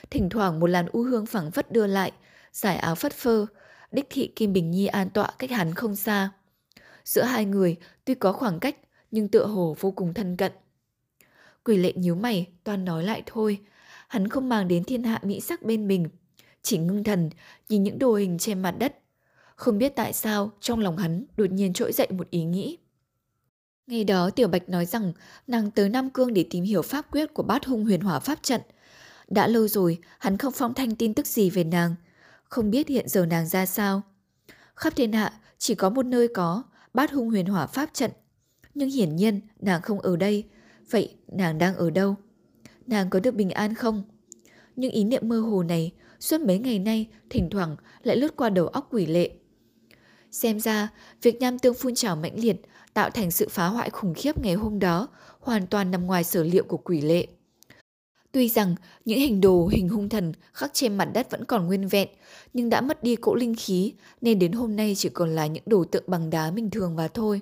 Thỉnh 0.09 0.29
thoảng 0.29 0.59
một 0.59 0.67
làn 0.67 0.85
u 0.91 1.03
hương 1.03 1.25
phẳng 1.25 1.51
phất 1.51 1.71
đưa 1.71 1.87
lại, 1.87 2.11
giải 2.51 2.75
áo 2.75 2.95
phất 2.95 3.13
phơ, 3.13 3.45
đích 3.91 4.07
thị 4.09 4.31
Kim 4.35 4.53
Bình 4.53 4.71
Nhi 4.71 4.87
an 4.87 5.09
tọa 5.09 5.31
cách 5.39 5.51
hắn 5.51 5.73
không 5.73 5.95
xa. 5.95 6.29
Giữa 7.05 7.23
hai 7.23 7.45
người 7.45 7.75
tuy 8.05 8.15
có 8.15 8.31
khoảng 8.33 8.59
cách 8.59 8.77
nhưng 9.11 9.27
tựa 9.27 9.45
hồ 9.45 9.75
vô 9.79 9.91
cùng 9.91 10.13
thân 10.13 10.37
cận. 10.37 10.51
Quỷ 11.63 11.77
lệ 11.77 11.93
nhíu 11.95 12.15
mày, 12.15 12.47
toàn 12.63 12.85
nói 12.85 13.03
lại 13.03 13.23
thôi. 13.25 13.59
Hắn 14.07 14.27
không 14.27 14.49
mang 14.49 14.67
đến 14.67 14.83
thiên 14.83 15.03
hạ 15.03 15.19
mỹ 15.23 15.41
sắc 15.41 15.63
bên 15.63 15.87
mình. 15.87 16.09
Chỉ 16.61 16.77
ngưng 16.77 17.03
thần, 17.03 17.29
nhìn 17.69 17.83
những 17.83 17.99
đồ 17.99 18.15
hình 18.15 18.37
trên 18.37 18.61
mặt 18.61 18.75
đất. 18.79 18.97
Không 19.55 19.77
biết 19.77 19.95
tại 19.95 20.13
sao 20.13 20.51
trong 20.59 20.79
lòng 20.79 20.97
hắn 20.97 21.25
đột 21.37 21.51
nhiên 21.51 21.73
trỗi 21.73 21.93
dậy 21.93 22.07
một 22.09 22.29
ý 22.29 22.43
nghĩ. 22.43 22.77
Ngày 23.87 24.03
đó 24.03 24.29
Tiểu 24.29 24.47
Bạch 24.47 24.69
nói 24.69 24.85
rằng 24.85 25.13
nàng 25.47 25.71
tới 25.71 25.89
Nam 25.89 26.09
Cương 26.09 26.33
để 26.33 26.45
tìm 26.49 26.63
hiểu 26.63 26.81
pháp 26.81 27.11
quyết 27.11 27.33
của 27.33 27.43
bát 27.43 27.65
hung 27.65 27.85
huyền 27.85 28.01
hỏa 28.01 28.19
pháp 28.19 28.39
trận. 28.43 28.61
Đã 29.27 29.47
lâu 29.47 29.67
rồi, 29.67 29.97
hắn 30.19 30.37
không 30.37 30.53
phong 30.53 30.73
thanh 30.73 30.95
tin 30.95 31.13
tức 31.13 31.27
gì 31.27 31.49
về 31.49 31.63
nàng. 31.63 31.95
Không 32.49 32.71
biết 32.71 32.87
hiện 32.87 33.07
giờ 33.09 33.25
nàng 33.25 33.47
ra 33.47 33.65
sao. 33.65 34.01
Khắp 34.75 34.95
thiên 34.95 35.13
hạ, 35.13 35.33
chỉ 35.57 35.75
có 35.75 35.89
một 35.89 36.05
nơi 36.05 36.27
có 36.27 36.63
bát 36.93 37.11
hung 37.11 37.29
huyền 37.29 37.45
hỏa 37.45 37.67
pháp 37.67 37.89
trận. 37.93 38.11
Nhưng 38.73 38.89
hiển 38.89 39.15
nhiên, 39.15 39.41
nàng 39.59 39.81
không 39.81 39.99
ở 39.99 40.15
đây. 40.15 40.43
Vậy, 40.89 41.15
nàng 41.27 41.57
đang 41.57 41.75
ở 41.75 41.89
đâu? 41.89 42.15
Nàng 42.87 43.09
có 43.09 43.19
được 43.19 43.35
bình 43.35 43.49
an 43.49 43.73
không? 43.73 44.03
Nhưng 44.75 44.91
ý 44.91 45.03
niệm 45.03 45.29
mơ 45.29 45.39
hồ 45.39 45.63
này, 45.63 45.91
suốt 46.19 46.41
mấy 46.41 46.59
ngày 46.59 46.79
nay, 46.79 47.07
thỉnh 47.29 47.49
thoảng 47.49 47.75
lại 48.03 48.17
lướt 48.17 48.35
qua 48.35 48.49
đầu 48.49 48.67
óc 48.67 48.87
quỷ 48.91 49.05
lệ. 49.05 49.31
Xem 50.31 50.59
ra, 50.59 50.89
việc 51.21 51.41
nham 51.41 51.59
tương 51.59 51.73
phun 51.73 51.95
trào 51.95 52.15
mãnh 52.15 52.39
liệt 52.39 52.61
tạo 52.93 53.09
thành 53.09 53.31
sự 53.31 53.47
phá 53.49 53.67
hoại 53.67 53.89
khủng 53.89 54.13
khiếp 54.13 54.41
ngày 54.43 54.53
hôm 54.53 54.79
đó 54.79 55.07
hoàn 55.39 55.67
toàn 55.67 55.91
nằm 55.91 56.05
ngoài 56.05 56.23
sở 56.23 56.43
liệu 56.43 56.63
của 56.63 56.77
quỷ 56.77 57.01
lệ. 57.01 57.27
Tuy 58.37 58.49
rằng 58.49 58.75
những 59.05 59.19
hình 59.19 59.41
đồ 59.41 59.67
hình 59.67 59.89
hung 59.89 60.09
thần 60.09 60.33
khắc 60.53 60.73
trên 60.73 60.97
mặt 60.97 61.05
đất 61.05 61.31
vẫn 61.31 61.45
còn 61.45 61.67
nguyên 61.67 61.87
vẹn, 61.87 62.07
nhưng 62.53 62.69
đã 62.69 62.81
mất 62.81 63.03
đi 63.03 63.15
cỗ 63.15 63.35
linh 63.35 63.55
khí 63.57 63.93
nên 64.21 64.39
đến 64.39 64.51
hôm 64.51 64.75
nay 64.75 64.93
chỉ 64.97 65.09
còn 65.09 65.35
là 65.35 65.47
những 65.47 65.63
đồ 65.65 65.83
tượng 65.83 66.03
bằng 66.07 66.29
đá 66.29 66.51
bình 66.51 66.69
thường 66.69 66.95
và 66.95 67.07
thôi. 67.07 67.41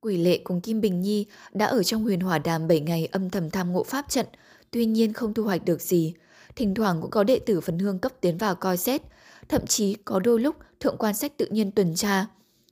Quỷ 0.00 0.16
lệ 0.16 0.38
cùng 0.44 0.60
Kim 0.60 0.80
Bình 0.80 1.00
Nhi 1.00 1.26
đã 1.52 1.66
ở 1.66 1.82
trong 1.82 2.02
huyền 2.02 2.20
hỏa 2.20 2.38
đàm 2.38 2.68
7 2.68 2.80
ngày 2.80 3.06
âm 3.06 3.30
thầm 3.30 3.50
tham 3.50 3.72
ngộ 3.72 3.82
pháp 3.82 4.04
trận, 4.08 4.26
tuy 4.70 4.86
nhiên 4.86 5.12
không 5.12 5.34
thu 5.34 5.42
hoạch 5.42 5.64
được 5.64 5.82
gì. 5.82 6.14
Thỉnh 6.56 6.74
thoảng 6.74 7.00
cũng 7.00 7.10
có 7.10 7.24
đệ 7.24 7.38
tử 7.38 7.60
phần 7.60 7.78
hương 7.78 7.98
cấp 7.98 8.12
tiến 8.20 8.38
vào 8.38 8.54
coi 8.54 8.76
xét, 8.76 9.02
thậm 9.48 9.66
chí 9.66 9.94
có 9.94 10.20
đôi 10.20 10.40
lúc 10.40 10.56
thượng 10.80 10.96
quan 10.98 11.14
sách 11.14 11.36
tự 11.36 11.46
nhiên 11.46 11.70
tuần 11.70 11.94
tra, 11.94 12.26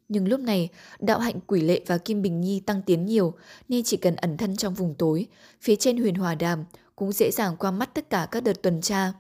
nhưng 0.09 0.29
lúc 0.29 0.41
này, 0.41 0.69
đạo 0.99 1.19
hạnh 1.19 1.41
quỷ 1.47 1.61
lệ 1.61 1.81
và 1.87 1.99
Kim 1.99 2.23
Bình 2.23 2.41
Nhi 2.41 2.61
tăng 2.61 2.83
tiến 2.83 3.07
nhiều 3.07 3.35
nên 3.69 3.83
chỉ 3.85 3.97
cần 3.97 4.17
ẩn 4.17 4.37
thân 4.37 4.57
trong 4.57 4.75
vùng 4.75 4.95
tối, 4.95 5.27
phía 5.61 5.77
trên 5.77 5.97
huyền 5.97 6.15
hòa 6.15 6.35
đàm 6.35 6.65
cũng 6.97 7.13
dễ 7.13 7.31
dàng 7.31 7.57
qua 7.57 7.71
mắt 7.71 7.95
tất 7.95 8.11
cả 8.11 8.29
các 8.31 8.43
đợt 8.43 8.63
tuần 8.63 8.81
tra. 8.81 9.13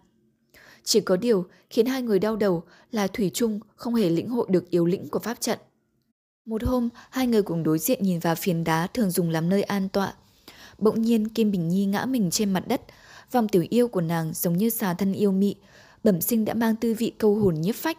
Chỉ 0.84 1.00
có 1.00 1.16
điều 1.16 1.46
khiến 1.70 1.86
hai 1.86 2.02
người 2.02 2.18
đau 2.18 2.36
đầu 2.36 2.62
là 2.92 3.06
Thủy 3.06 3.30
Trung 3.34 3.60
không 3.76 3.94
hề 3.94 4.10
lĩnh 4.10 4.28
hội 4.28 4.46
được 4.50 4.70
yếu 4.70 4.86
lĩnh 4.86 5.08
của 5.08 5.18
pháp 5.18 5.40
trận. 5.40 5.58
Một 6.46 6.64
hôm, 6.64 6.88
hai 7.10 7.26
người 7.26 7.42
cùng 7.42 7.62
đối 7.62 7.78
diện 7.78 8.02
nhìn 8.02 8.18
vào 8.18 8.34
phiến 8.34 8.64
đá 8.64 8.86
thường 8.86 9.10
dùng 9.10 9.30
làm 9.30 9.48
nơi 9.48 9.62
an 9.62 9.88
tọa. 9.88 10.14
Bỗng 10.78 11.02
nhiên 11.02 11.28
Kim 11.28 11.50
Bình 11.50 11.68
Nhi 11.68 11.86
ngã 11.86 12.04
mình 12.04 12.30
trên 12.30 12.52
mặt 12.52 12.68
đất, 12.68 12.80
vòng 13.32 13.48
tiểu 13.48 13.64
yêu 13.70 13.88
của 13.88 14.00
nàng 14.00 14.32
giống 14.34 14.56
như 14.56 14.70
xà 14.70 14.94
thân 14.94 15.12
yêu 15.12 15.32
mị, 15.32 15.54
bẩm 16.04 16.20
sinh 16.20 16.44
đã 16.44 16.54
mang 16.54 16.76
tư 16.76 16.94
vị 16.98 17.12
câu 17.18 17.34
hồn 17.34 17.54
nhiếp 17.60 17.74
phách. 17.74 17.98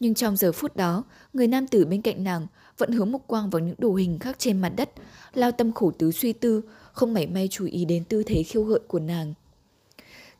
Nhưng 0.00 0.14
trong 0.14 0.36
giờ 0.36 0.52
phút 0.52 0.76
đó, 0.76 1.04
người 1.32 1.46
nam 1.46 1.66
tử 1.66 1.84
bên 1.84 2.02
cạnh 2.02 2.24
nàng 2.24 2.46
vẫn 2.78 2.92
hướng 2.92 3.12
mục 3.12 3.26
quang 3.26 3.50
vào 3.50 3.60
những 3.60 3.74
đồ 3.78 3.94
hình 3.94 4.18
khác 4.18 4.38
trên 4.38 4.60
mặt 4.60 4.72
đất, 4.76 4.90
lao 5.34 5.52
tâm 5.52 5.72
khổ 5.72 5.92
tứ 5.98 6.12
suy 6.12 6.32
tư, 6.32 6.62
không 6.96 7.14
mảy 7.14 7.26
may 7.26 7.48
chú 7.48 7.66
ý 7.66 7.84
đến 7.84 8.04
tư 8.04 8.22
thế 8.22 8.42
khiêu 8.42 8.62
gợi 8.62 8.80
của 8.88 8.98
nàng. 8.98 9.34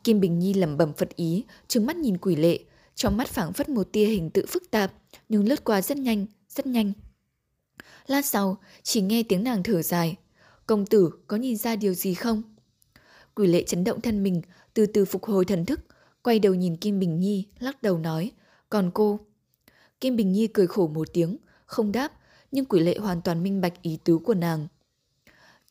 Kim 0.03 0.19
Bình 0.19 0.39
Nhi 0.39 0.53
lẩm 0.53 0.77
bẩm 0.77 0.93
phật 0.97 1.15
ý, 1.15 1.43
trừng 1.67 1.85
mắt 1.85 1.95
nhìn 1.95 2.17
quỷ 2.17 2.35
lệ, 2.35 2.59
trong 2.95 3.17
mắt 3.17 3.27
phảng 3.27 3.53
phất 3.53 3.69
một 3.69 3.91
tia 3.91 4.05
hình 4.05 4.29
tự 4.29 4.45
phức 4.45 4.71
tạp, 4.71 4.93
nhưng 5.29 5.47
lướt 5.47 5.63
qua 5.63 5.81
rất 5.81 5.97
nhanh, 5.97 6.25
rất 6.49 6.67
nhanh. 6.67 6.93
Lát 8.07 8.25
sau, 8.25 8.57
chỉ 8.83 9.01
nghe 9.01 9.23
tiếng 9.23 9.43
nàng 9.43 9.63
thở 9.63 9.81
dài. 9.81 10.15
Công 10.65 10.85
tử 10.85 11.09
có 11.27 11.37
nhìn 11.37 11.57
ra 11.57 11.75
điều 11.75 11.93
gì 11.93 12.13
không? 12.13 12.43
Quỷ 13.35 13.47
lệ 13.47 13.63
chấn 13.63 13.83
động 13.83 14.01
thân 14.01 14.23
mình, 14.23 14.41
từ 14.73 14.85
từ 14.85 15.05
phục 15.05 15.25
hồi 15.25 15.45
thần 15.45 15.65
thức, 15.65 15.79
quay 16.21 16.39
đầu 16.39 16.53
nhìn 16.53 16.77
Kim 16.77 16.99
Bình 16.99 17.19
Nhi, 17.19 17.47
lắc 17.59 17.81
đầu 17.81 17.97
nói. 17.97 18.31
Còn 18.69 18.91
cô? 18.93 19.19
Kim 20.01 20.15
Bình 20.15 20.31
Nhi 20.31 20.47
cười 20.47 20.67
khổ 20.67 20.87
một 20.87 21.07
tiếng, 21.13 21.37
không 21.65 21.91
đáp, 21.91 22.11
nhưng 22.51 22.65
quỷ 22.65 22.79
lệ 22.79 22.97
hoàn 22.97 23.21
toàn 23.21 23.43
minh 23.43 23.61
bạch 23.61 23.81
ý 23.81 23.97
tứ 24.03 24.17
của 24.17 24.33
nàng. 24.33 24.67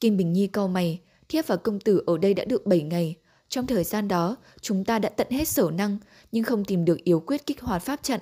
Kim 0.00 0.16
Bình 0.16 0.32
Nhi 0.32 0.46
cau 0.46 0.68
mày, 0.68 1.00
thiếp 1.28 1.46
và 1.46 1.56
công 1.56 1.80
tử 1.80 2.02
ở 2.06 2.18
đây 2.18 2.34
đã 2.34 2.44
được 2.44 2.66
7 2.66 2.82
ngày. 2.82 3.14
Trong 3.48 3.66
thời 3.66 3.84
gian 3.84 4.08
đó, 4.08 4.36
chúng 4.60 4.84
ta 4.84 4.98
đã 4.98 5.08
tận 5.08 5.26
hết 5.30 5.48
sở 5.48 5.70
năng, 5.74 5.98
nhưng 6.32 6.44
không 6.44 6.64
tìm 6.64 6.84
được 6.84 7.04
yếu 7.04 7.20
quyết 7.20 7.46
kích 7.46 7.60
hoạt 7.60 7.82
pháp 7.82 8.02
trận. 8.02 8.20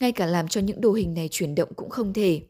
Ngay 0.00 0.12
cả 0.12 0.26
làm 0.26 0.48
cho 0.48 0.60
những 0.60 0.80
đồ 0.80 0.92
hình 0.92 1.14
này 1.14 1.28
chuyển 1.30 1.54
động 1.54 1.74
cũng 1.74 1.90
không 1.90 2.12
thể. 2.12 2.42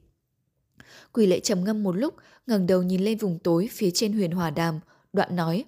Quỷ 1.12 1.26
lệ 1.26 1.40
trầm 1.40 1.64
ngâm 1.64 1.82
một 1.82 1.92
lúc, 1.92 2.14
ngẩng 2.46 2.66
đầu 2.66 2.82
nhìn 2.82 3.04
lên 3.04 3.18
vùng 3.18 3.38
tối 3.38 3.68
phía 3.72 3.90
trên 3.90 4.12
huyền 4.12 4.30
hòa 4.30 4.50
đàm, 4.50 4.80
đoạn 5.12 5.36
nói. 5.36 5.64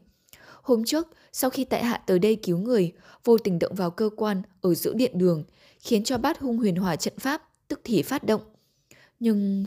Hôm 0.62 0.84
trước, 0.84 1.08
sau 1.32 1.50
khi 1.50 1.64
tại 1.64 1.84
hạ 1.84 2.02
tới 2.06 2.18
đây 2.18 2.36
cứu 2.36 2.58
người, 2.58 2.92
vô 3.24 3.38
tình 3.38 3.58
động 3.58 3.74
vào 3.74 3.90
cơ 3.90 4.10
quan 4.16 4.42
ở 4.60 4.74
giữa 4.74 4.92
điện 4.94 5.18
đường, 5.18 5.44
khiến 5.78 6.04
cho 6.04 6.18
bát 6.18 6.40
hung 6.40 6.58
huyền 6.58 6.76
hòa 6.76 6.96
trận 6.96 7.18
pháp, 7.18 7.42
tức 7.68 7.80
thì 7.84 8.02
phát 8.02 8.24
động. 8.24 8.42
Nhưng... 9.20 9.64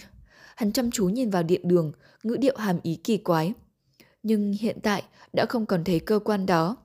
Hắn 0.57 0.71
chăm 0.71 0.91
chú 0.91 1.09
nhìn 1.09 1.29
vào 1.29 1.43
điện 1.43 1.61
đường, 1.63 1.91
ngữ 2.23 2.37
điệu 2.39 2.55
hàm 2.57 2.79
ý 2.83 2.95
kỳ 2.95 3.17
quái. 3.17 3.53
Nhưng 4.23 4.53
hiện 4.53 4.77
tại 4.83 5.03
đã 5.33 5.45
không 5.49 5.65
còn 5.65 5.83
thấy 5.83 5.99
cơ 5.99 6.19
quan 6.19 6.45
đó. 6.45 6.77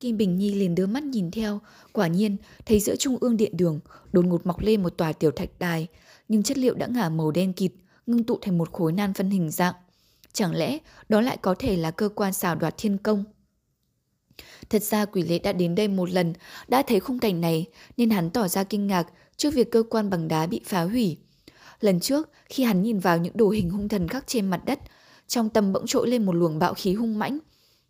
Kim 0.00 0.16
Bình 0.16 0.36
Nhi 0.36 0.54
liền 0.54 0.74
đưa 0.74 0.86
mắt 0.86 1.04
nhìn 1.04 1.30
theo, 1.30 1.60
quả 1.92 2.06
nhiên 2.06 2.36
thấy 2.64 2.80
giữa 2.80 2.96
trung 2.96 3.16
ương 3.20 3.36
điện 3.36 3.56
đường 3.56 3.80
đột 4.12 4.24
ngột 4.24 4.46
mọc 4.46 4.60
lên 4.60 4.82
một 4.82 4.96
tòa 4.96 5.12
tiểu 5.12 5.30
thạch 5.30 5.58
đài, 5.58 5.86
nhưng 6.28 6.42
chất 6.42 6.58
liệu 6.58 6.74
đã 6.74 6.86
ngả 6.86 7.08
màu 7.08 7.30
đen 7.30 7.52
kịt, 7.52 7.72
ngưng 8.06 8.24
tụ 8.24 8.38
thành 8.42 8.58
một 8.58 8.72
khối 8.72 8.92
nan 8.92 9.14
phân 9.14 9.30
hình 9.30 9.50
dạng. 9.50 9.74
Chẳng 10.32 10.54
lẽ 10.54 10.78
đó 11.08 11.20
lại 11.20 11.36
có 11.42 11.54
thể 11.58 11.76
là 11.76 11.90
cơ 11.90 12.08
quan 12.08 12.32
xào 12.32 12.54
đoạt 12.54 12.74
thiên 12.78 12.98
công? 12.98 13.24
Thật 14.70 14.82
ra 14.82 15.04
quỷ 15.04 15.22
lệ 15.22 15.38
đã 15.38 15.52
đến 15.52 15.74
đây 15.74 15.88
một 15.88 16.10
lần, 16.10 16.32
đã 16.68 16.82
thấy 16.82 17.00
khung 17.00 17.18
cảnh 17.18 17.40
này 17.40 17.66
nên 17.96 18.10
hắn 18.10 18.30
tỏ 18.30 18.48
ra 18.48 18.64
kinh 18.64 18.86
ngạc 18.86 19.06
trước 19.36 19.54
việc 19.54 19.70
cơ 19.70 19.82
quan 19.90 20.10
bằng 20.10 20.28
đá 20.28 20.46
bị 20.46 20.60
phá 20.64 20.82
hủy. 20.82 21.18
Lần 21.80 22.00
trước, 22.00 22.30
khi 22.48 22.64
hắn 22.64 22.82
nhìn 22.82 22.98
vào 22.98 23.18
những 23.18 23.36
đồ 23.36 23.48
hình 23.48 23.70
hung 23.70 23.88
thần 23.88 24.08
khắc 24.08 24.26
trên 24.26 24.50
mặt 24.50 24.60
đất, 24.66 24.80
trong 25.26 25.48
tâm 25.48 25.72
bỗng 25.72 25.86
trỗi 25.86 26.08
lên 26.08 26.26
một 26.26 26.32
luồng 26.32 26.58
bạo 26.58 26.74
khí 26.74 26.94
hung 26.94 27.18
mãnh. 27.18 27.38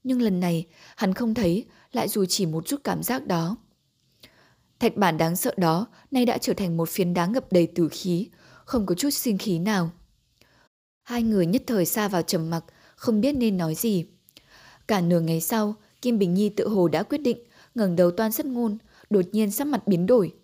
Nhưng 0.04 0.22
lần 0.22 0.40
này, 0.40 0.66
hắn 0.96 1.14
không 1.14 1.34
thấy 1.34 1.64
lại 1.92 2.08
dù 2.08 2.24
chỉ 2.24 2.46
một 2.46 2.66
chút 2.66 2.80
cảm 2.84 3.02
giác 3.02 3.26
đó. 3.26 3.56
Thạch 4.80 4.96
bản 4.96 5.18
đáng 5.18 5.36
sợ 5.36 5.54
đó 5.56 5.86
nay 6.10 6.26
đã 6.26 6.38
trở 6.38 6.54
thành 6.54 6.76
một 6.76 6.88
phiến 6.88 7.14
đá 7.14 7.26
ngập 7.26 7.52
đầy 7.52 7.66
tử 7.66 7.88
khí, 7.92 8.28
không 8.64 8.86
có 8.86 8.94
chút 8.94 9.10
sinh 9.10 9.38
khí 9.38 9.58
nào. 9.58 9.90
Hai 11.02 11.22
người 11.22 11.46
nhất 11.46 11.62
thời 11.66 11.86
xa 11.86 12.08
vào 12.08 12.22
trầm 12.22 12.50
mặc, 12.50 12.64
không 12.96 13.20
biết 13.20 13.32
nên 13.32 13.56
nói 13.56 13.74
gì. 13.74 14.06
Cả 14.88 15.00
nửa 15.00 15.20
ngày 15.20 15.40
sau, 15.40 15.74
Kim 16.02 16.18
Bình 16.18 16.34
Nhi 16.34 16.48
tự 16.48 16.68
hồ 16.68 16.88
đã 16.88 17.02
quyết 17.02 17.18
định, 17.18 17.38
ngẩng 17.74 17.96
đầu 17.96 18.10
toan 18.10 18.32
sắt 18.32 18.46
ngôn, 18.46 18.78
đột 19.10 19.24
nhiên 19.32 19.50
sắc 19.50 19.66
mặt 19.66 19.86
biến 19.86 20.06
đổi. 20.06 20.34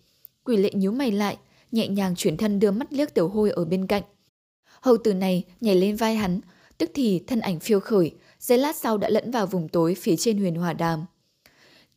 Quỷ 0.43 0.57
lệ 0.57 0.71
nhíu 0.73 0.91
mày 0.91 1.11
lại, 1.11 1.37
nhẹ 1.73 1.87
nhàng 1.87 2.15
chuyển 2.15 2.37
thân 2.37 2.59
đưa 2.59 2.71
mắt 2.71 2.93
liếc 2.93 3.13
tiểu 3.13 3.27
hôi 3.27 3.51
ở 3.51 3.65
bên 3.65 3.87
cạnh. 3.87 4.03
Hầu 4.81 4.97
tử 4.97 5.13
này 5.13 5.43
nhảy 5.61 5.75
lên 5.75 5.95
vai 5.95 6.15
hắn, 6.15 6.39
tức 6.77 6.91
thì 6.93 7.23
thân 7.27 7.39
ảnh 7.39 7.59
phiêu 7.59 7.79
khởi, 7.79 8.11
giây 8.39 8.57
lát 8.57 8.75
sau 8.75 8.97
đã 8.97 9.09
lẫn 9.09 9.31
vào 9.31 9.47
vùng 9.47 9.69
tối 9.69 9.95
phía 9.95 10.15
trên 10.15 10.37
huyền 10.37 10.55
hòa 10.55 10.73
đàm. 10.73 11.05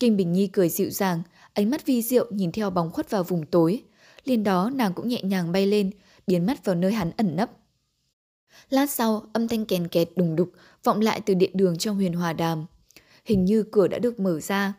Kim 0.01 0.17
Bình 0.17 0.33
Nhi 0.33 0.47
cười 0.47 0.69
dịu 0.69 0.91
dàng, 0.91 1.23
ánh 1.53 1.71
mắt 1.71 1.87
vi 1.87 2.03
diệu 2.03 2.27
nhìn 2.31 2.53
theo 2.53 2.71
bóng 2.71 2.91
khuất 2.91 3.11
vào 3.11 3.25
vùng 3.25 3.47
tối. 3.47 3.83
Liên 4.25 4.45
đó 4.45 4.71
nàng 4.75 4.93
cũng 4.93 5.09
nhẹ 5.09 5.23
nhàng 5.23 5.53
bay 5.53 5.67
lên, 5.67 5.91
biến 6.27 6.47
mất 6.47 6.65
vào 6.65 6.77
nơi 6.77 6.93
hắn 6.93 7.11
ẩn 7.17 7.37
nấp. 7.37 7.51
Lát 8.71 8.91
sau, 8.91 9.27
âm 9.33 9.49
thanh 9.49 9.65
kèn 9.65 9.89
kẹt 9.89 10.09
đùng 10.17 10.37
đục 10.37 10.53
vọng 10.85 11.01
lại 11.01 11.21
từ 11.27 11.35
điện 11.35 11.51
đường 11.55 11.79
trong 11.79 11.97
huyền 11.97 12.13
hòa 12.13 12.33
đàm. 12.33 12.67
Hình 13.25 13.45
như 13.45 13.63
cửa 13.73 13.89
đã 13.89 13.99
được 13.99 14.21
mở 14.21 14.41
ra. 14.41 14.75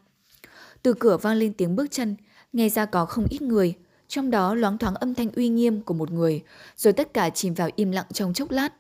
Từ 0.82 0.94
cửa 0.94 1.18
vang 1.18 1.38
lên 1.38 1.54
tiếng 1.54 1.76
bước 1.76 1.92
chân, 1.92 2.16
nghe 2.54 2.70
ra 2.70 2.86
có 2.86 3.06
không 3.06 3.26
ít 3.30 3.42
người, 3.42 3.76
trong 4.08 4.32
đó 4.32 4.56
loáng 4.56 4.78
thoáng 4.78 4.96
âm 4.96 5.14
thanh 5.14 5.32
uy 5.32 5.50
nghiêm 5.50 5.82
của 5.82 5.94
một 5.94 6.12
người, 6.12 6.44
rồi 6.78 6.94
tất 6.94 7.14
cả 7.14 7.30
chìm 7.30 7.54
vào 7.54 7.70
im 7.76 7.92
lặng 7.92 8.06
trong 8.14 8.34
chốc 8.34 8.52
lát. 8.52 8.74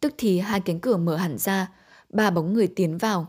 Tức 0.00 0.14
thì 0.18 0.38
hai 0.38 0.60
cánh 0.60 0.80
cửa 0.80 0.96
mở 0.96 1.16
hẳn 1.16 1.38
ra, 1.38 1.72
ba 2.10 2.30
bóng 2.30 2.54
người 2.54 2.66
tiến 2.66 2.98
vào. 2.98 3.26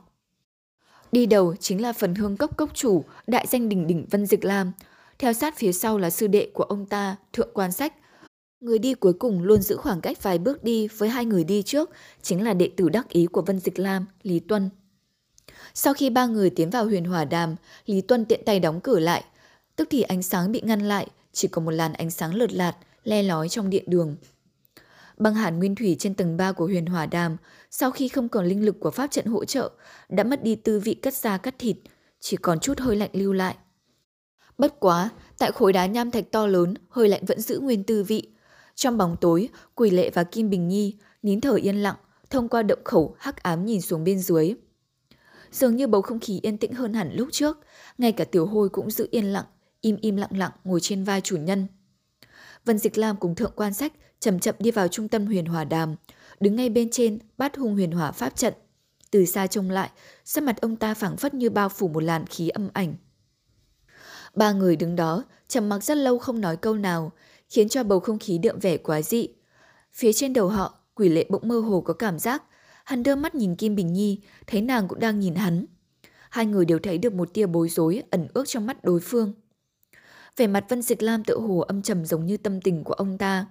Đi 1.12 1.26
đầu 1.26 1.56
chính 1.56 1.82
là 1.82 1.94
phần 1.94 2.16
hương 2.16 2.38
cốc 2.38 2.58
cốc 2.58 2.70
chủ, 2.74 3.04
đại 3.28 3.48
danh 3.50 3.70
đỉnh 3.70 3.88
đỉnh 3.88 4.06
Vân 4.12 4.26
Dịch 4.26 4.46
Lam. 4.46 4.72
Theo 5.20 5.34
sát 5.34 5.58
phía 5.58 5.72
sau 5.72 5.98
là 5.98 6.10
sư 6.10 6.28
đệ 6.28 6.50
của 6.54 6.64
ông 6.64 6.86
ta, 6.86 7.16
Thượng 7.34 7.50
Quan 7.54 7.72
Sách. 7.72 7.94
Người 8.62 8.80
đi 8.80 8.94
cuối 8.94 9.14
cùng 9.14 9.44
luôn 9.44 9.62
giữ 9.62 9.78
khoảng 9.78 10.02
cách 10.02 10.24
vài 10.24 10.38
bước 10.38 10.64
đi 10.64 10.88
với 10.88 11.10
hai 11.10 11.26
người 11.26 11.44
đi 11.44 11.62
trước, 11.62 11.90
chính 12.22 12.44
là 12.44 12.54
đệ 12.54 12.72
tử 12.78 12.90
đắc 12.90 13.10
ý 13.10 13.26
của 13.26 13.42
Vân 13.42 13.60
Dịch 13.60 13.80
Lam, 13.80 14.06
Lý 14.24 14.40
Tuân. 14.40 14.70
Sau 15.74 15.94
khi 15.94 16.10
ba 16.10 16.26
người 16.26 16.50
tiến 16.50 16.70
vào 16.70 16.86
huyền 16.86 17.06
hỏa 17.06 17.26
đàm, 17.26 17.56
Lý 17.86 18.02
Tuân 18.02 18.26
tiện 18.26 18.42
tay 18.46 18.60
đóng 18.60 18.82
cửa 18.82 19.00
lại. 19.00 19.24
Tức 19.76 19.88
thì 19.92 20.02
ánh 20.02 20.22
sáng 20.22 20.52
bị 20.52 20.62
ngăn 20.62 20.82
lại, 20.82 21.08
chỉ 21.40 21.48
có 21.48 21.62
một 21.62 21.72
làn 21.72 21.94
ánh 21.94 22.12
sáng 22.12 22.36
lợt 22.36 22.54
lạt, 22.54 22.76
le 23.04 23.24
lói 23.24 23.50
trong 23.50 23.70
điện 23.70 23.84
đường. 23.88 24.16
Băng 25.18 25.36
hàn 25.36 25.60
nguyên 25.60 25.76
thủy 25.76 25.96
trên 26.00 26.16
tầng 26.16 26.38
3 26.38 26.52
của 26.52 26.66
huyền 26.66 26.86
hỏa 26.86 27.06
đàm, 27.06 27.38
sau 27.72 27.92
khi 27.92 28.08
không 28.08 28.30
còn 28.30 28.46
linh 28.46 28.66
lực 28.66 28.80
của 28.80 28.92
pháp 28.92 29.12
trận 29.12 29.26
hỗ 29.26 29.46
trợ, 29.46 29.72
đã 30.10 30.24
mất 30.24 30.44
đi 30.44 30.56
tư 30.56 30.80
vị 30.80 30.94
cắt 30.94 31.14
da 31.14 31.38
cắt 31.38 31.56
thịt, 31.60 31.78
chỉ 32.20 32.38
còn 32.38 32.60
chút 32.60 32.80
hơi 32.80 32.96
lạnh 32.96 33.10
lưu 33.14 33.34
lại. 33.34 33.56
Bất 34.58 34.80
quá, 34.80 35.10
tại 35.38 35.52
khối 35.52 35.74
đá 35.74 35.86
nham 35.86 36.12
thạch 36.12 36.32
to 36.32 36.48
lớn, 36.48 36.74
hơi 36.90 37.10
lạnh 37.10 37.26
vẫn 37.26 37.42
giữ 37.42 37.60
nguyên 37.60 37.84
tư 37.84 38.04
vị. 38.04 38.28
Trong 38.76 38.98
bóng 38.98 39.16
tối, 39.22 39.50
Quỷ 39.76 39.90
Lệ 39.90 40.10
và 40.10 40.24
Kim 40.24 40.50
Bình 40.50 40.68
Nhi 40.68 40.96
nín 41.24 41.42
thở 41.42 41.54
yên 41.54 41.84
lặng, 41.84 41.96
thông 42.30 42.50
qua 42.50 42.64
động 42.64 42.84
khẩu 42.84 43.16
hắc 43.20 43.44
ám 43.44 43.66
nhìn 43.66 43.82
xuống 43.82 44.04
bên 44.04 44.20
dưới. 44.20 44.54
Dường 45.52 45.76
như 45.76 45.88
bầu 45.88 46.02
không 46.02 46.20
khí 46.20 46.40
yên 46.44 46.58
tĩnh 46.58 46.74
hơn 46.74 46.94
hẳn 46.94 47.12
lúc 47.14 47.28
trước, 47.32 47.58
ngay 47.98 48.12
cả 48.12 48.24
tiểu 48.24 48.46
hôi 48.46 48.70
cũng 48.70 48.92
giữ 48.92 49.08
yên 49.12 49.26
lặng, 49.26 49.46
im 49.82 49.98
im 50.02 50.16
lặng 50.16 50.38
lặng 50.38 50.52
ngồi 50.64 50.80
trên 50.80 51.04
vai 51.04 51.22
chủ 51.22 51.38
nhân. 51.38 51.68
Vân 52.66 52.78
Dịch 52.78 52.98
Lam 52.98 53.16
cùng 53.18 53.36
thượng 53.36 53.54
quan 53.56 53.74
sách 53.74 53.94
chậm 54.20 54.40
chậm 54.40 54.56
đi 54.60 54.72
vào 54.72 54.88
trung 54.88 55.08
tâm 55.08 55.26
huyền 55.26 55.46
hòa 55.46 55.64
đàm, 55.64 55.96
đứng 56.40 56.56
ngay 56.56 56.70
bên 56.70 56.90
trên 56.92 57.20
bát 57.38 57.58
hung 57.58 57.74
huyền 57.74 57.92
hỏa 57.92 58.12
pháp 58.12 58.36
trận. 58.36 58.54
Từ 59.12 59.26
xa 59.26 59.48
trông 59.48 59.70
lại, 59.70 59.90
sắc 60.26 60.44
mặt 60.44 60.62
ông 60.62 60.76
ta 60.76 60.94
phảng 60.94 61.18
phất 61.18 61.34
như 61.34 61.50
bao 61.50 61.70
phủ 61.70 61.88
một 61.88 62.04
làn 62.04 62.26
khí 62.26 62.50
âm 62.50 62.70
ảnh. 62.74 62.96
Ba 64.36 64.52
người 64.52 64.76
đứng 64.76 64.96
đó, 64.96 65.24
trầm 65.48 65.70
mặc 65.70 65.84
rất 65.84 65.98
lâu 65.98 66.20
không 66.20 66.42
nói 66.42 66.58
câu 66.58 66.74
nào, 66.74 67.12
khiến 67.50 67.70
cho 67.70 67.84
bầu 67.84 68.00
không 68.00 68.20
khí 68.20 68.38
đượm 68.38 68.60
vẻ 68.60 68.78
quá 68.78 69.02
dị. 69.02 69.28
Phía 69.94 70.14
trên 70.14 70.34
đầu 70.34 70.48
họ, 70.48 70.80
quỷ 70.96 71.10
lệ 71.10 71.26
bỗng 71.30 71.48
mơ 71.48 71.60
hồ 71.60 71.82
có 71.82 71.94
cảm 71.94 72.20
giác. 72.20 72.44
Hắn 72.84 73.04
đưa 73.04 73.16
mắt 73.16 73.36
nhìn 73.36 73.56
Kim 73.56 73.76
Bình 73.76 73.94
Nhi, 73.94 74.22
thấy 74.48 74.62
nàng 74.62 74.88
cũng 74.88 75.00
đang 75.00 75.20
nhìn 75.20 75.36
hắn. 75.36 75.66
Hai 76.30 76.46
người 76.46 76.66
đều 76.66 76.80
thấy 76.80 76.98
được 76.98 77.14
một 77.14 77.34
tia 77.34 77.46
bối 77.46 77.70
rối 77.70 78.04
ẩn 78.10 78.28
ước 78.34 78.48
trong 78.48 78.66
mắt 78.66 78.84
đối 78.84 79.00
phương 79.00 79.34
về 80.40 80.48
mặt 80.48 80.66
Vân 80.70 80.82
Dịch 80.82 81.04
Lam 81.04 81.24
tự 81.24 81.40
hồ 81.40 81.60
âm 81.60 81.82
trầm 81.82 82.06
giống 82.06 82.26
như 82.26 82.38
tâm 82.38 82.62
tình 82.62 82.84
của 82.84 82.94
ông 82.94 83.18
ta. 83.18 83.46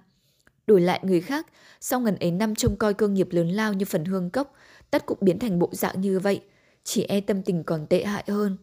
Đổi 0.67 0.81
lại 0.81 0.99
người 1.03 1.21
khác, 1.21 1.47
sau 1.81 1.99
ngần 1.99 2.15
ấy 2.15 2.31
năm 2.31 2.55
trông 2.55 2.77
coi 2.77 2.93
cơ 2.93 3.07
nghiệp 3.07 3.27
lớn 3.31 3.49
lao 3.49 3.73
như 3.73 3.85
phần 3.85 4.05
hương 4.05 4.29
cốc, 4.29 4.53
tất 4.91 5.05
cũng 5.05 5.17
biến 5.21 5.39
thành 5.39 5.59
bộ 5.59 5.69
dạng 5.71 6.01
như 6.01 6.19
vậy, 6.19 6.41
chỉ 6.83 7.03
e 7.03 7.21
tâm 7.21 7.43
tình 7.43 7.63
còn 7.63 7.87
tệ 7.87 8.03
hại 8.03 8.23
hơn. 8.27 8.57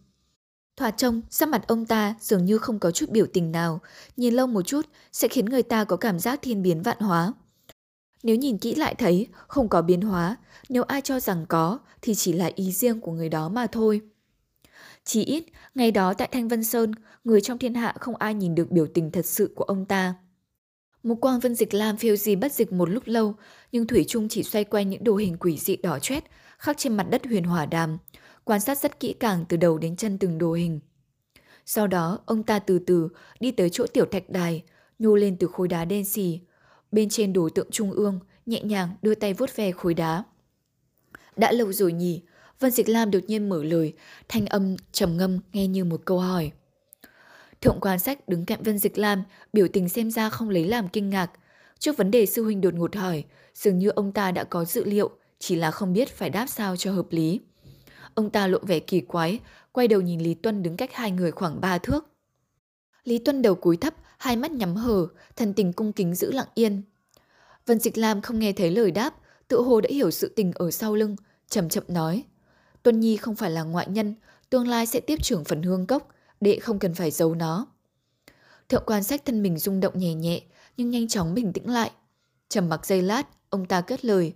Thoạt 0.76 0.94
trông, 0.96 1.22
sắc 1.30 1.48
mặt 1.48 1.64
ông 1.68 1.86
ta 1.86 2.14
dường 2.20 2.44
như 2.44 2.58
không 2.58 2.78
có 2.78 2.90
chút 2.90 3.10
biểu 3.10 3.26
tình 3.32 3.52
nào, 3.52 3.80
nhìn 4.16 4.34
lâu 4.34 4.46
một 4.46 4.62
chút 4.62 4.86
sẽ 5.12 5.28
khiến 5.28 5.46
người 5.46 5.62
ta 5.62 5.84
có 5.84 5.96
cảm 5.96 6.18
giác 6.18 6.38
thiên 6.42 6.62
biến 6.62 6.82
vạn 6.82 7.00
hóa. 7.00 7.32
Nếu 8.22 8.36
nhìn 8.36 8.58
kỹ 8.58 8.74
lại 8.74 8.94
thấy 8.94 9.26
không 9.46 9.68
có 9.68 9.82
biến 9.82 10.00
hóa, 10.00 10.36
nếu 10.68 10.82
ai 10.82 11.00
cho 11.00 11.20
rằng 11.20 11.46
có 11.48 11.78
thì 12.02 12.14
chỉ 12.14 12.32
là 12.32 12.50
ý 12.54 12.72
riêng 12.72 13.00
của 13.00 13.12
người 13.12 13.28
đó 13.28 13.48
mà 13.48 13.66
thôi. 13.66 14.00
Chỉ 15.06 15.24
ít, 15.24 15.44
ngày 15.74 15.90
đó 15.90 16.14
tại 16.14 16.28
Thanh 16.32 16.48
Vân 16.48 16.64
Sơn, 16.64 16.92
người 17.24 17.40
trong 17.40 17.58
thiên 17.58 17.74
hạ 17.74 17.94
không 18.00 18.16
ai 18.16 18.34
nhìn 18.34 18.54
được 18.54 18.70
biểu 18.70 18.86
tình 18.86 19.10
thật 19.10 19.26
sự 19.26 19.52
của 19.56 19.64
ông 19.64 19.84
ta. 19.84 20.14
Một 21.02 21.14
quang 21.14 21.40
vân 21.40 21.54
dịch 21.54 21.74
lam 21.74 21.96
phiêu 21.96 22.16
gì 22.16 22.36
bất 22.36 22.52
dịch 22.52 22.72
một 22.72 22.88
lúc 22.88 23.02
lâu, 23.06 23.34
nhưng 23.72 23.86
Thủy 23.86 24.04
Trung 24.08 24.28
chỉ 24.28 24.42
xoay 24.42 24.64
quanh 24.64 24.90
những 24.90 25.04
đồ 25.04 25.16
hình 25.16 25.36
quỷ 25.40 25.58
dị 25.58 25.76
đỏ 25.76 25.98
chét 25.98 26.24
khắc 26.58 26.78
trên 26.78 26.96
mặt 26.96 27.06
đất 27.10 27.26
huyền 27.26 27.44
hỏa 27.44 27.66
đàm, 27.66 27.98
quan 28.44 28.60
sát 28.60 28.78
rất 28.78 29.00
kỹ 29.00 29.12
càng 29.20 29.44
từ 29.48 29.56
đầu 29.56 29.78
đến 29.78 29.96
chân 29.96 30.18
từng 30.18 30.38
đồ 30.38 30.52
hình. 30.52 30.80
Sau 31.66 31.86
đó, 31.86 32.18
ông 32.26 32.42
ta 32.42 32.58
từ 32.58 32.78
từ 32.78 33.08
đi 33.40 33.50
tới 33.50 33.70
chỗ 33.70 33.86
tiểu 33.86 34.04
thạch 34.12 34.30
đài, 34.30 34.62
nhô 34.98 35.16
lên 35.16 35.36
từ 35.38 35.46
khối 35.46 35.68
đá 35.68 35.84
đen 35.84 36.04
xì. 36.04 36.40
Bên 36.92 37.08
trên 37.08 37.32
đồ 37.32 37.48
tượng 37.48 37.70
trung 37.70 37.92
ương, 37.92 38.20
nhẹ 38.46 38.62
nhàng 38.62 38.88
đưa 39.02 39.14
tay 39.14 39.34
vuốt 39.34 39.56
ve 39.56 39.72
khối 39.72 39.94
đá. 39.94 40.24
Đã 41.36 41.52
lâu 41.52 41.72
rồi 41.72 41.92
nhỉ, 41.92 42.22
Vân 42.60 42.70
Dịch 42.70 42.88
Lam 42.88 43.10
đột 43.10 43.18
nhiên 43.26 43.48
mở 43.48 43.64
lời, 43.64 43.92
thanh 44.28 44.46
âm 44.46 44.76
trầm 44.92 45.16
ngâm 45.16 45.38
nghe 45.52 45.66
như 45.66 45.84
một 45.84 46.02
câu 46.04 46.18
hỏi. 46.20 46.50
Thượng 47.60 47.80
quan 47.80 47.98
sách 47.98 48.28
đứng 48.28 48.44
cạnh 48.44 48.62
Vân 48.62 48.78
Dịch 48.78 48.98
Lam, 48.98 49.22
biểu 49.52 49.68
tình 49.72 49.88
xem 49.88 50.10
ra 50.10 50.30
không 50.30 50.50
lấy 50.50 50.64
làm 50.64 50.88
kinh 50.88 51.10
ngạc. 51.10 51.30
Trước 51.78 51.96
vấn 51.96 52.10
đề 52.10 52.26
sư 52.26 52.44
huynh 52.44 52.60
đột 52.60 52.74
ngột 52.74 52.96
hỏi, 52.96 53.24
dường 53.54 53.78
như 53.78 53.88
ông 53.88 54.12
ta 54.12 54.30
đã 54.30 54.44
có 54.44 54.64
dự 54.64 54.84
liệu, 54.84 55.10
chỉ 55.38 55.56
là 55.56 55.70
không 55.70 55.92
biết 55.92 56.08
phải 56.08 56.30
đáp 56.30 56.46
sao 56.46 56.76
cho 56.76 56.92
hợp 56.92 57.06
lý. 57.10 57.40
Ông 58.14 58.30
ta 58.30 58.46
lộ 58.46 58.58
vẻ 58.58 58.78
kỳ 58.78 59.00
quái, 59.00 59.40
quay 59.72 59.88
đầu 59.88 60.00
nhìn 60.00 60.20
Lý 60.20 60.34
Tuân 60.34 60.62
đứng 60.62 60.76
cách 60.76 60.90
hai 60.92 61.10
người 61.10 61.30
khoảng 61.30 61.60
ba 61.60 61.78
thước. 61.78 62.06
Lý 63.04 63.18
Tuân 63.18 63.42
đầu 63.42 63.54
cúi 63.54 63.76
thấp, 63.76 63.94
hai 64.18 64.36
mắt 64.36 64.50
nhắm 64.50 64.76
hờ, 64.76 65.06
thần 65.36 65.54
tình 65.54 65.72
cung 65.72 65.92
kính 65.92 66.14
giữ 66.14 66.32
lặng 66.32 66.48
yên. 66.54 66.82
Vân 67.66 67.78
Dịch 67.78 67.98
Lam 67.98 68.22
không 68.22 68.38
nghe 68.38 68.52
thấy 68.52 68.70
lời 68.70 68.90
đáp, 68.90 69.14
tự 69.48 69.60
hồ 69.60 69.80
đã 69.80 69.88
hiểu 69.92 70.10
sự 70.10 70.32
tình 70.36 70.52
ở 70.54 70.70
sau 70.70 70.94
lưng, 70.94 71.16
chậm 71.48 71.68
chậm 71.68 71.84
nói. 71.88 72.24
Tuân 72.86 73.00
Nhi 73.00 73.16
không 73.16 73.36
phải 73.36 73.50
là 73.50 73.62
ngoại 73.62 73.86
nhân, 73.88 74.14
tương 74.50 74.68
lai 74.68 74.86
sẽ 74.86 75.00
tiếp 75.00 75.22
trưởng 75.22 75.44
phần 75.44 75.62
hương 75.62 75.86
cốc, 75.86 76.08
đệ 76.40 76.58
không 76.58 76.78
cần 76.78 76.94
phải 76.94 77.10
giấu 77.10 77.34
nó. 77.34 77.66
Thượng 78.68 78.82
quan 78.86 79.02
sách 79.02 79.24
thân 79.24 79.42
mình 79.42 79.58
rung 79.58 79.80
động 79.80 79.98
nhẹ 79.98 80.14
nhẹ, 80.14 80.42
nhưng 80.76 80.90
nhanh 80.90 81.08
chóng 81.08 81.34
bình 81.34 81.52
tĩnh 81.52 81.70
lại. 81.70 81.90
Trầm 82.48 82.68
mặc 82.68 82.86
giây 82.86 83.02
lát, 83.02 83.22
ông 83.50 83.66
ta 83.66 83.80
kết 83.80 84.04
lời. 84.04 84.32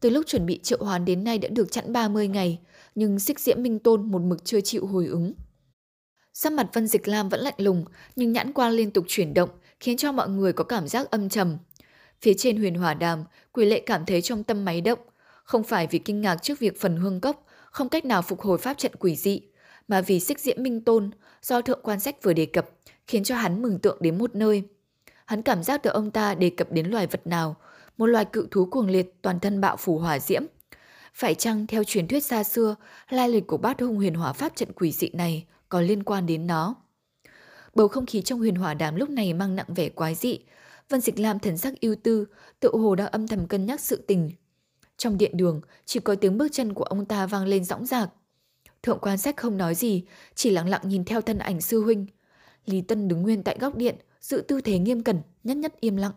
Từ 0.00 0.10
lúc 0.10 0.26
chuẩn 0.26 0.46
bị 0.46 0.60
triệu 0.62 0.84
hoán 0.84 1.04
đến 1.04 1.24
nay 1.24 1.38
đã 1.38 1.48
được 1.48 1.72
chặn 1.72 1.92
30 1.92 2.28
ngày, 2.28 2.58
nhưng 2.94 3.18
xích 3.18 3.40
diễm 3.40 3.62
minh 3.62 3.78
tôn 3.78 4.10
một 4.10 4.22
mực 4.22 4.44
chưa 4.44 4.60
chịu 4.60 4.86
hồi 4.86 5.06
ứng. 5.06 5.32
Sắc 6.32 6.52
mặt 6.52 6.66
Vân 6.72 6.86
Dịch 6.86 7.08
Lam 7.08 7.28
vẫn 7.28 7.40
lạnh 7.40 7.54
lùng, 7.58 7.84
nhưng 8.16 8.32
nhãn 8.32 8.52
quan 8.52 8.72
liên 8.72 8.90
tục 8.90 9.04
chuyển 9.08 9.34
động, 9.34 9.50
khiến 9.80 9.96
cho 9.96 10.12
mọi 10.12 10.28
người 10.28 10.52
có 10.52 10.64
cảm 10.64 10.88
giác 10.88 11.10
âm 11.10 11.28
trầm. 11.28 11.58
Phía 12.20 12.34
trên 12.34 12.56
huyền 12.56 12.74
hỏa 12.74 12.94
đàm, 12.94 13.24
quỷ 13.52 13.64
lệ 13.64 13.80
cảm 13.86 14.06
thấy 14.06 14.22
trong 14.22 14.44
tâm 14.44 14.64
máy 14.64 14.80
động, 14.80 14.98
không 15.44 15.64
phải 15.64 15.86
vì 15.90 15.98
kinh 15.98 16.20
ngạc 16.20 16.36
trước 16.42 16.58
việc 16.58 16.80
phần 16.80 16.96
hương 16.96 17.20
cốc 17.20 17.46
không 17.70 17.88
cách 17.88 18.04
nào 18.04 18.22
phục 18.22 18.40
hồi 18.40 18.58
pháp 18.58 18.78
trận 18.78 18.92
quỷ 18.98 19.16
dị, 19.16 19.42
mà 19.88 20.00
vì 20.00 20.20
xích 20.20 20.40
diễm 20.40 20.62
minh 20.62 20.84
tôn 20.84 21.10
do 21.42 21.60
thượng 21.60 21.80
quan 21.82 22.00
sách 22.00 22.22
vừa 22.22 22.32
đề 22.32 22.46
cập, 22.46 22.70
khiến 23.06 23.24
cho 23.24 23.36
hắn 23.36 23.62
mừng 23.62 23.78
tượng 23.78 23.98
đến 24.00 24.18
một 24.18 24.34
nơi. 24.34 24.62
Hắn 25.24 25.42
cảm 25.42 25.62
giác 25.62 25.82
được 25.82 25.90
ông 25.90 26.10
ta 26.10 26.34
đề 26.34 26.50
cập 26.50 26.72
đến 26.72 26.86
loài 26.86 27.06
vật 27.06 27.26
nào, 27.26 27.56
một 27.98 28.06
loài 28.06 28.24
cự 28.24 28.48
thú 28.50 28.66
cuồng 28.66 28.88
liệt 28.88 29.22
toàn 29.22 29.40
thân 29.40 29.60
bạo 29.60 29.76
phủ 29.76 29.98
hỏa 29.98 30.18
diễm. 30.18 30.42
Phải 31.14 31.34
chăng 31.34 31.66
theo 31.66 31.84
truyền 31.84 32.08
thuyết 32.08 32.24
xa 32.24 32.44
xưa, 32.44 32.74
lai 33.10 33.28
lịch 33.28 33.46
của 33.46 33.56
bát 33.56 33.80
hung 33.80 33.96
huyền 33.96 34.14
hỏa 34.14 34.32
pháp 34.32 34.56
trận 34.56 34.72
quỷ 34.72 34.92
dị 34.92 35.10
này 35.12 35.46
có 35.68 35.80
liên 35.80 36.02
quan 36.02 36.26
đến 36.26 36.46
nó? 36.46 36.74
Bầu 37.74 37.88
không 37.88 38.06
khí 38.06 38.22
trong 38.22 38.38
huyền 38.38 38.54
hỏa 38.54 38.74
đàm 38.74 38.96
lúc 38.96 39.10
này 39.10 39.32
mang 39.32 39.56
nặng 39.56 39.74
vẻ 39.74 39.88
quái 39.88 40.14
dị. 40.14 40.38
Vân 40.88 41.00
Dịch 41.00 41.18
Lam 41.18 41.38
thần 41.38 41.58
sắc 41.58 41.80
ưu 41.80 41.94
tư, 42.02 42.26
tự 42.60 42.70
hồ 42.72 42.94
đang 42.94 43.06
âm 43.06 43.28
thầm 43.28 43.46
cân 43.46 43.66
nhắc 43.66 43.80
sự 43.80 44.04
tình. 44.06 44.30
Trong 45.00 45.18
điện 45.18 45.36
đường, 45.36 45.60
chỉ 45.84 46.00
có 46.00 46.14
tiếng 46.14 46.38
bước 46.38 46.48
chân 46.52 46.74
của 46.74 46.84
ông 46.84 47.04
ta 47.04 47.26
vang 47.26 47.46
lên 47.46 47.64
rõng 47.64 47.86
rạc. 47.86 48.10
Thượng 48.82 48.98
quan 48.98 49.18
sách 49.18 49.36
không 49.36 49.56
nói 49.56 49.74
gì, 49.74 50.04
chỉ 50.34 50.50
lặng 50.50 50.68
lặng 50.68 50.80
nhìn 50.84 51.04
theo 51.04 51.20
thân 51.20 51.38
ảnh 51.38 51.60
sư 51.60 51.82
huynh. 51.82 52.06
Lý 52.64 52.80
Tân 52.80 53.08
đứng 53.08 53.22
nguyên 53.22 53.42
tại 53.42 53.56
góc 53.60 53.76
điện, 53.76 53.96
giữ 54.20 54.44
tư 54.48 54.60
thế 54.60 54.78
nghiêm 54.78 55.02
cẩn, 55.02 55.20
nhất 55.44 55.56
nhất 55.56 55.74
im 55.80 55.96
lặng. 55.96 56.12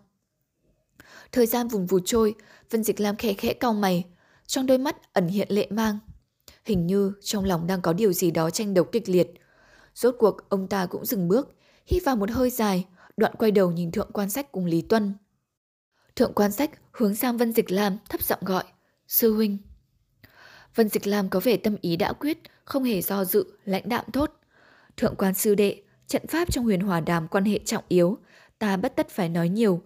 Thời 1.32 1.46
gian 1.46 1.68
vùng 1.68 1.86
vụt 1.86 2.02
trôi, 2.06 2.36
Vân 2.70 2.84
Dịch 2.84 3.00
Lam 3.00 3.16
khẽ 3.16 3.34
khẽ 3.34 3.54
cau 3.54 3.74
mày, 3.74 4.06
trong 4.46 4.66
đôi 4.66 4.78
mắt 4.78 5.14
ẩn 5.14 5.28
hiện 5.28 5.48
lệ 5.52 5.68
mang. 5.70 6.00
Hình 6.66 6.88
như 6.88 7.14
trong 7.22 7.46
lòng 7.46 7.68
đang 7.68 7.82
có 7.82 7.94
điều 7.94 8.14
gì 8.14 8.32
đó 8.32 8.50
tranh 8.50 8.74
đấu 8.74 8.86
kịch 8.86 9.10
liệt. 9.10 9.28
Rốt 9.96 10.16
cuộc 10.20 10.50
ông 10.50 10.68
ta 10.68 10.86
cũng 10.86 11.06
dừng 11.06 11.28
bước, 11.28 11.56
hít 11.86 12.04
vào 12.06 12.16
một 12.16 12.32
hơi 12.32 12.50
dài, 12.50 12.86
đoạn 13.18 13.36
quay 13.36 13.52
đầu 13.52 13.72
nhìn 13.72 13.92
thượng 13.92 14.12
quan 14.14 14.30
sách 14.30 14.52
cùng 14.52 14.66
Lý 14.66 14.82
Tuân. 14.82 15.14
Thượng 16.16 16.34
quan 16.34 16.52
sách 16.52 16.72
hướng 16.92 17.16
sang 17.16 17.38
Vân 17.38 17.54
Dịch 17.54 17.72
Lam 17.72 17.98
thấp 18.10 18.24
giọng 18.24 18.40
gọi, 18.46 18.64
sư 19.08 19.34
huynh. 19.34 19.58
Vân 20.76 20.90
Dịch 20.90 21.08
Lam 21.08 21.30
có 21.30 21.40
vẻ 21.40 21.58
tâm 21.58 21.76
ý 21.82 21.96
đã 21.96 22.14
quyết, 22.14 22.38
không 22.66 22.84
hề 22.84 23.02
do 23.02 23.26
dự, 23.26 23.46
lãnh 23.66 23.90
đạm 23.90 24.06
thốt. 24.14 24.32
Thượng 24.98 25.16
quan 25.16 25.34
sư 25.34 25.56
đệ, 25.56 25.82
trận 26.08 26.28
pháp 26.28 26.52
trong 26.52 26.64
huyền 26.64 26.80
hòa 26.80 27.00
đàm 27.00 27.28
quan 27.28 27.46
hệ 27.46 27.60
trọng 27.66 27.84
yếu, 27.88 28.18
ta 28.60 28.78
bất 28.78 28.96
tất 28.96 29.10
phải 29.10 29.30
nói 29.30 29.50
nhiều. 29.50 29.82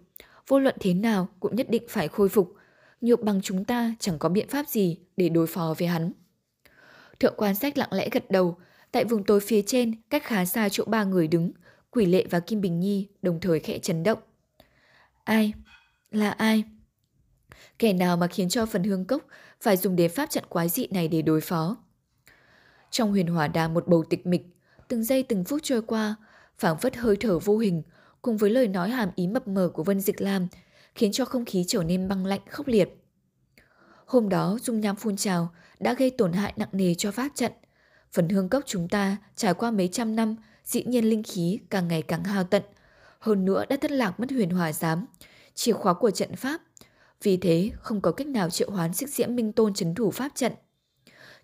Vô 0.47 0.59
luận 0.59 0.75
thế 0.79 0.93
nào 0.93 1.29
cũng 1.39 1.55
nhất 1.55 1.69
định 1.69 1.83
phải 1.89 2.07
khôi 2.07 2.29
phục. 2.29 2.53
Nhược 3.01 3.23
bằng 3.23 3.41
chúng 3.41 3.65
ta 3.65 3.95
chẳng 3.99 4.19
có 4.19 4.29
biện 4.29 4.47
pháp 4.47 4.67
gì 4.67 4.97
để 5.17 5.29
đối 5.29 5.47
phó 5.47 5.75
với 5.77 5.87
hắn. 5.87 6.11
Thượng 7.19 7.33
quan 7.37 7.55
sách 7.55 7.77
lặng 7.77 7.93
lẽ 7.93 8.09
gật 8.11 8.31
đầu, 8.31 8.57
tại 8.91 9.05
vùng 9.05 9.23
tối 9.23 9.39
phía 9.39 9.61
trên, 9.61 9.95
cách 10.09 10.23
khá 10.25 10.45
xa 10.45 10.69
chỗ 10.69 10.83
ba 10.85 11.03
người 11.03 11.27
đứng, 11.27 11.51
Quỷ 11.91 12.05
Lệ 12.05 12.25
và 12.29 12.39
Kim 12.39 12.61
Bình 12.61 12.79
Nhi 12.79 13.07
đồng 13.21 13.39
thời 13.39 13.59
khẽ 13.59 13.79
chấn 13.79 14.03
động. 14.03 14.19
Ai? 15.23 15.53
Là 16.11 16.29
ai? 16.29 16.63
Kẻ 17.79 17.93
nào 17.93 18.17
mà 18.17 18.27
khiến 18.27 18.49
cho 18.49 18.65
phần 18.65 18.83
hương 18.83 19.05
cốc 19.05 19.21
phải 19.61 19.77
dùng 19.77 19.95
đến 19.95 20.11
pháp 20.11 20.29
trận 20.29 20.43
quái 20.49 20.69
dị 20.69 20.87
này 20.91 21.07
để 21.07 21.21
đối 21.21 21.41
phó? 21.41 21.77
Trong 22.91 23.11
huyền 23.11 23.27
hỏa 23.27 23.47
đàm 23.47 23.73
một 23.73 23.87
bầu 23.87 24.03
tịch 24.09 24.27
mịch, 24.27 24.45
từng 24.87 25.03
giây 25.03 25.23
từng 25.23 25.43
phút 25.43 25.63
trôi 25.63 25.81
qua, 25.81 26.15
phảng 26.57 26.77
phất 26.77 26.95
hơi 26.95 27.15
thở 27.15 27.39
vô 27.39 27.57
hình, 27.57 27.83
cùng 28.21 28.37
với 28.37 28.49
lời 28.49 28.67
nói 28.67 28.89
hàm 28.89 29.09
ý 29.15 29.27
mập 29.27 29.47
mờ 29.47 29.69
của 29.73 29.83
Vân 29.83 29.99
Dịch 29.99 30.21
Lam, 30.21 30.47
khiến 30.95 31.11
cho 31.11 31.25
không 31.25 31.45
khí 31.45 31.65
trở 31.67 31.83
nên 31.83 32.07
băng 32.07 32.25
lạnh 32.25 32.41
khốc 32.49 32.67
liệt. 32.67 32.89
Hôm 34.05 34.29
đó, 34.29 34.57
dung 34.61 34.81
nham 34.81 34.95
phun 34.95 35.15
trào 35.15 35.49
đã 35.79 35.93
gây 35.93 36.09
tổn 36.09 36.33
hại 36.33 36.53
nặng 36.55 36.69
nề 36.71 36.95
cho 36.95 37.11
pháp 37.11 37.29
trận. 37.35 37.51
Phần 38.11 38.29
hương 38.29 38.49
cốc 38.49 38.63
chúng 38.65 38.89
ta 38.89 39.17
trải 39.35 39.53
qua 39.53 39.71
mấy 39.71 39.87
trăm 39.87 40.15
năm, 40.15 40.35
dĩ 40.63 40.83
nhiên 40.83 41.09
linh 41.09 41.23
khí 41.23 41.59
càng 41.69 41.87
ngày 41.87 42.01
càng 42.01 42.23
hao 42.23 42.43
tận. 42.43 42.63
Hơn 43.19 43.45
nữa 43.45 43.65
đã 43.69 43.77
thất 43.81 43.91
lạc 43.91 44.19
mất 44.19 44.31
huyền 44.31 44.49
hòa 44.49 44.73
giám, 44.73 45.05
chìa 45.53 45.73
khóa 45.73 45.93
của 45.93 46.11
trận 46.11 46.35
pháp. 46.35 46.61
Vì 47.23 47.37
thế, 47.37 47.71
không 47.79 48.01
có 48.01 48.11
cách 48.11 48.27
nào 48.27 48.49
triệu 48.49 48.71
hoán 48.71 48.93
xích 48.93 49.09
diễm 49.09 49.35
minh 49.35 49.51
tôn 49.51 49.73
chấn 49.73 49.95
thủ 49.95 50.11
pháp 50.11 50.31
trận. 50.35 50.53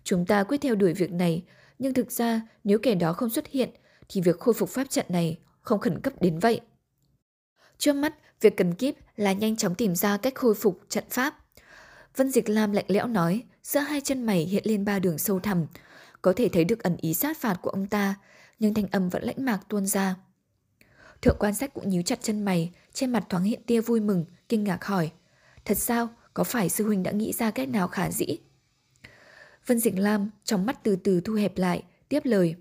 Chúng 0.04 0.26
ta 0.26 0.44
quyết 0.44 0.60
theo 0.60 0.74
đuổi 0.74 0.92
việc 0.92 1.12
này, 1.12 1.44
nhưng 1.78 1.94
thực 1.94 2.12
ra 2.12 2.40
nếu 2.64 2.78
kẻ 2.78 2.94
đó 2.94 3.12
không 3.12 3.30
xuất 3.30 3.46
hiện 3.46 3.70
thì 4.08 4.20
việc 4.20 4.38
khôi 4.38 4.54
phục 4.54 4.68
pháp 4.68 4.90
trận 4.90 5.06
này 5.08 5.38
không 5.60 5.80
khẩn 5.80 6.00
cấp 6.00 6.12
đến 6.20 6.38
vậy. 6.38 6.60
Trước 7.78 7.92
mắt, 7.92 8.14
việc 8.40 8.56
cần 8.56 8.74
kíp 8.74 8.94
là 9.16 9.32
nhanh 9.32 9.56
chóng 9.56 9.74
tìm 9.74 9.94
ra 9.94 10.16
cách 10.16 10.34
khôi 10.34 10.54
phục 10.54 10.80
trận 10.88 11.04
pháp. 11.10 11.38
Vân 12.16 12.30
Dịch 12.30 12.48
Lam 12.48 12.72
lạnh 12.72 12.84
lẽo 12.88 13.06
nói, 13.06 13.42
giữa 13.62 13.80
hai 13.80 14.00
chân 14.00 14.26
mày 14.26 14.38
hiện 14.38 14.62
lên 14.66 14.84
ba 14.84 14.98
đường 14.98 15.18
sâu 15.18 15.40
thẳm, 15.40 15.66
có 16.22 16.32
thể 16.36 16.48
thấy 16.48 16.64
được 16.64 16.82
ẩn 16.82 16.96
ý 16.96 17.14
sát 17.14 17.38
phạt 17.38 17.58
của 17.62 17.70
ông 17.70 17.86
ta, 17.86 18.14
nhưng 18.58 18.74
thanh 18.74 18.86
âm 18.90 19.08
vẫn 19.08 19.22
lãnh 19.22 19.44
mạc 19.44 19.60
tuôn 19.68 19.86
ra. 19.86 20.16
Thượng 21.22 21.36
quan 21.38 21.54
sách 21.54 21.74
cũng 21.74 21.88
nhíu 21.88 22.02
chặt 22.02 22.22
chân 22.22 22.44
mày, 22.44 22.72
trên 22.92 23.12
mặt 23.12 23.24
thoáng 23.28 23.44
hiện 23.44 23.62
tia 23.66 23.80
vui 23.80 24.00
mừng, 24.00 24.24
kinh 24.48 24.64
ngạc 24.64 24.84
hỏi. 24.84 25.10
Thật 25.64 25.78
sao, 25.78 26.08
có 26.34 26.44
phải 26.44 26.68
sư 26.68 26.86
huynh 26.86 27.02
đã 27.02 27.10
nghĩ 27.10 27.32
ra 27.32 27.50
cách 27.50 27.68
nào 27.68 27.88
khả 27.88 28.10
dĩ? 28.10 28.38
Vân 29.66 29.78
Dịch 29.78 29.98
Lam 29.98 30.30
trong 30.44 30.66
mắt 30.66 30.78
từ 30.82 30.96
từ 30.96 31.20
thu 31.20 31.34
hẹp 31.34 31.58
lại, 31.58 31.82
tiếp 32.08 32.20
lời. 32.24 32.54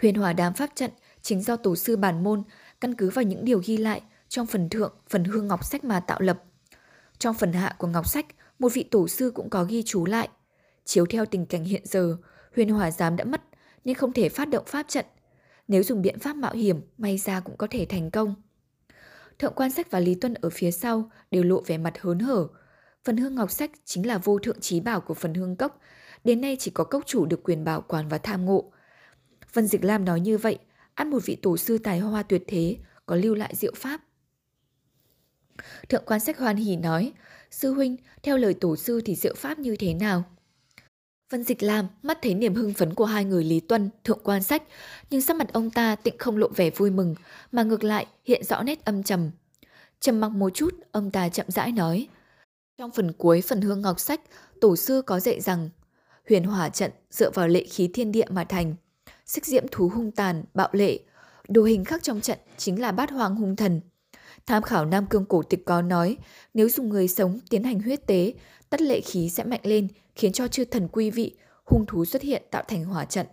Huyền 0.00 0.14
hòa 0.14 0.32
đám 0.32 0.54
pháp 0.54 0.70
trận 0.74 0.90
chính 1.22 1.42
do 1.42 1.56
tổ 1.56 1.76
sư 1.76 1.96
bản 1.96 2.24
môn 2.24 2.42
căn 2.80 2.94
cứ 2.94 3.10
vào 3.10 3.22
những 3.22 3.44
điều 3.44 3.62
ghi 3.66 3.76
lại 3.76 4.02
trong 4.28 4.46
phần 4.46 4.68
thượng, 4.68 4.94
phần 5.08 5.24
hương 5.24 5.48
ngọc 5.48 5.64
sách 5.64 5.84
mà 5.84 6.00
tạo 6.00 6.20
lập. 6.20 6.42
Trong 7.18 7.34
phần 7.34 7.52
hạ 7.52 7.74
của 7.78 7.86
ngọc 7.86 8.08
sách, 8.08 8.26
một 8.58 8.72
vị 8.74 8.82
tổ 8.82 9.08
sư 9.08 9.32
cũng 9.34 9.50
có 9.50 9.64
ghi 9.64 9.82
chú 9.82 10.06
lại. 10.06 10.28
Chiếu 10.84 11.06
theo 11.06 11.26
tình 11.26 11.46
cảnh 11.46 11.64
hiện 11.64 11.82
giờ, 11.84 12.16
huyền 12.56 12.68
hòa 12.68 12.90
giám 12.90 13.16
đã 13.16 13.24
mất 13.24 13.42
nên 13.84 13.94
không 13.94 14.12
thể 14.12 14.28
phát 14.28 14.44
động 14.48 14.64
pháp 14.66 14.86
trận. 14.88 15.06
Nếu 15.68 15.82
dùng 15.82 16.02
biện 16.02 16.18
pháp 16.18 16.36
mạo 16.36 16.52
hiểm, 16.52 16.80
may 16.98 17.18
ra 17.18 17.40
cũng 17.40 17.56
có 17.56 17.66
thể 17.70 17.86
thành 17.88 18.10
công. 18.10 18.34
Thượng 19.42 19.54
quan 19.54 19.70
sách 19.70 19.90
và 19.90 20.00
Lý 20.00 20.14
Tuân 20.14 20.34
ở 20.34 20.50
phía 20.50 20.70
sau 20.70 21.10
đều 21.30 21.42
lộ 21.42 21.60
vẻ 21.60 21.78
mặt 21.78 21.94
hớn 22.00 22.18
hở. 22.18 22.48
Phần 23.04 23.16
hương 23.16 23.34
ngọc 23.34 23.50
sách 23.50 23.70
chính 23.84 24.06
là 24.06 24.18
vô 24.18 24.38
thượng 24.38 24.60
trí 24.60 24.80
bảo 24.80 25.00
của 25.00 25.14
phần 25.14 25.34
hương 25.34 25.56
cốc. 25.56 25.80
Đến 26.24 26.40
nay 26.40 26.56
chỉ 26.60 26.70
có 26.70 26.84
cốc 26.84 27.02
chủ 27.06 27.26
được 27.26 27.42
quyền 27.42 27.64
bảo 27.64 27.80
quản 27.80 28.08
và 28.08 28.18
tham 28.18 28.44
ngộ. 28.44 28.72
Vân 29.52 29.66
Dịch 29.66 29.84
Lam 29.84 30.04
nói 30.04 30.20
như 30.20 30.38
vậy, 30.38 30.58
ăn 30.94 31.10
một 31.10 31.18
vị 31.26 31.36
tổ 31.42 31.56
sư 31.56 31.78
tài 31.78 31.98
hoa 31.98 32.22
tuyệt 32.22 32.42
thế, 32.46 32.76
có 33.06 33.16
lưu 33.16 33.34
lại 33.34 33.54
diệu 33.56 33.72
pháp. 33.76 34.00
Thượng 35.88 36.04
quan 36.06 36.20
sách 36.20 36.38
hoan 36.38 36.56
hỉ 36.56 36.76
nói, 36.76 37.12
sư 37.50 37.72
huynh, 37.72 37.96
theo 38.22 38.36
lời 38.36 38.54
tổ 38.54 38.76
sư 38.76 39.00
thì 39.04 39.14
diệu 39.14 39.34
pháp 39.34 39.58
như 39.58 39.76
thế 39.76 39.94
nào? 39.94 40.24
Vân 41.32 41.44
Dịch 41.44 41.62
Lam 41.62 41.86
mắt 42.02 42.18
thấy 42.22 42.34
niềm 42.34 42.54
hưng 42.54 42.74
phấn 42.74 42.94
của 42.94 43.04
hai 43.04 43.24
người 43.24 43.44
Lý 43.44 43.60
Tuân, 43.60 43.90
thượng 44.04 44.18
quan 44.24 44.42
sách, 44.42 44.62
nhưng 45.10 45.20
sắc 45.20 45.36
mặt 45.36 45.52
ông 45.52 45.70
ta 45.70 45.96
tịnh 45.96 46.18
không 46.18 46.36
lộ 46.36 46.48
vẻ 46.48 46.70
vui 46.70 46.90
mừng, 46.90 47.14
mà 47.52 47.62
ngược 47.62 47.84
lại 47.84 48.06
hiện 48.24 48.44
rõ 48.44 48.62
nét 48.62 48.84
âm 48.84 49.02
trầm. 49.02 49.30
Trầm 50.00 50.20
mặc 50.20 50.28
một 50.28 50.50
chút, 50.54 50.74
ông 50.90 51.10
ta 51.10 51.28
chậm 51.28 51.46
rãi 51.48 51.72
nói. 51.72 52.08
Trong 52.78 52.90
phần 52.90 53.12
cuối 53.12 53.42
phần 53.42 53.60
hương 53.60 53.80
ngọc 53.80 54.00
sách, 54.00 54.20
tổ 54.60 54.76
sư 54.76 55.02
có 55.06 55.20
dạy 55.20 55.40
rằng 55.40 55.70
huyền 56.28 56.44
hỏa 56.44 56.68
trận 56.68 56.90
dựa 57.10 57.30
vào 57.30 57.48
lệ 57.48 57.64
khí 57.64 57.90
thiên 57.94 58.12
địa 58.12 58.26
mà 58.28 58.44
thành. 58.44 58.74
Xích 59.26 59.46
diễm 59.46 59.64
thú 59.70 59.88
hung 59.88 60.10
tàn, 60.10 60.44
bạo 60.54 60.68
lệ. 60.72 60.98
Đồ 61.48 61.64
hình 61.64 61.84
khắc 61.84 62.02
trong 62.02 62.20
trận 62.20 62.38
chính 62.56 62.80
là 62.80 62.92
bát 62.92 63.10
hoàng 63.10 63.34
hung 63.36 63.56
thần. 63.56 63.80
Tham 64.46 64.62
khảo 64.62 64.84
Nam 64.84 65.06
Cương 65.06 65.24
cổ 65.24 65.42
tịch 65.42 65.64
có 65.64 65.82
nói, 65.82 66.16
nếu 66.54 66.68
dùng 66.68 66.88
người 66.88 67.08
sống 67.08 67.38
tiến 67.50 67.64
hành 67.64 67.80
huyết 67.80 68.06
tế, 68.06 68.32
tất 68.70 68.82
lệ 68.82 69.00
khí 69.00 69.30
sẽ 69.30 69.44
mạnh 69.44 69.60
lên, 69.62 69.88
khiến 70.14 70.32
cho 70.32 70.48
chư 70.48 70.64
thần 70.64 70.88
quy 70.88 71.10
vị, 71.10 71.36
hung 71.64 71.86
thú 71.86 72.04
xuất 72.04 72.22
hiện 72.22 72.42
tạo 72.50 72.62
thành 72.68 72.84
hỏa 72.84 73.04
trận. 73.04 73.26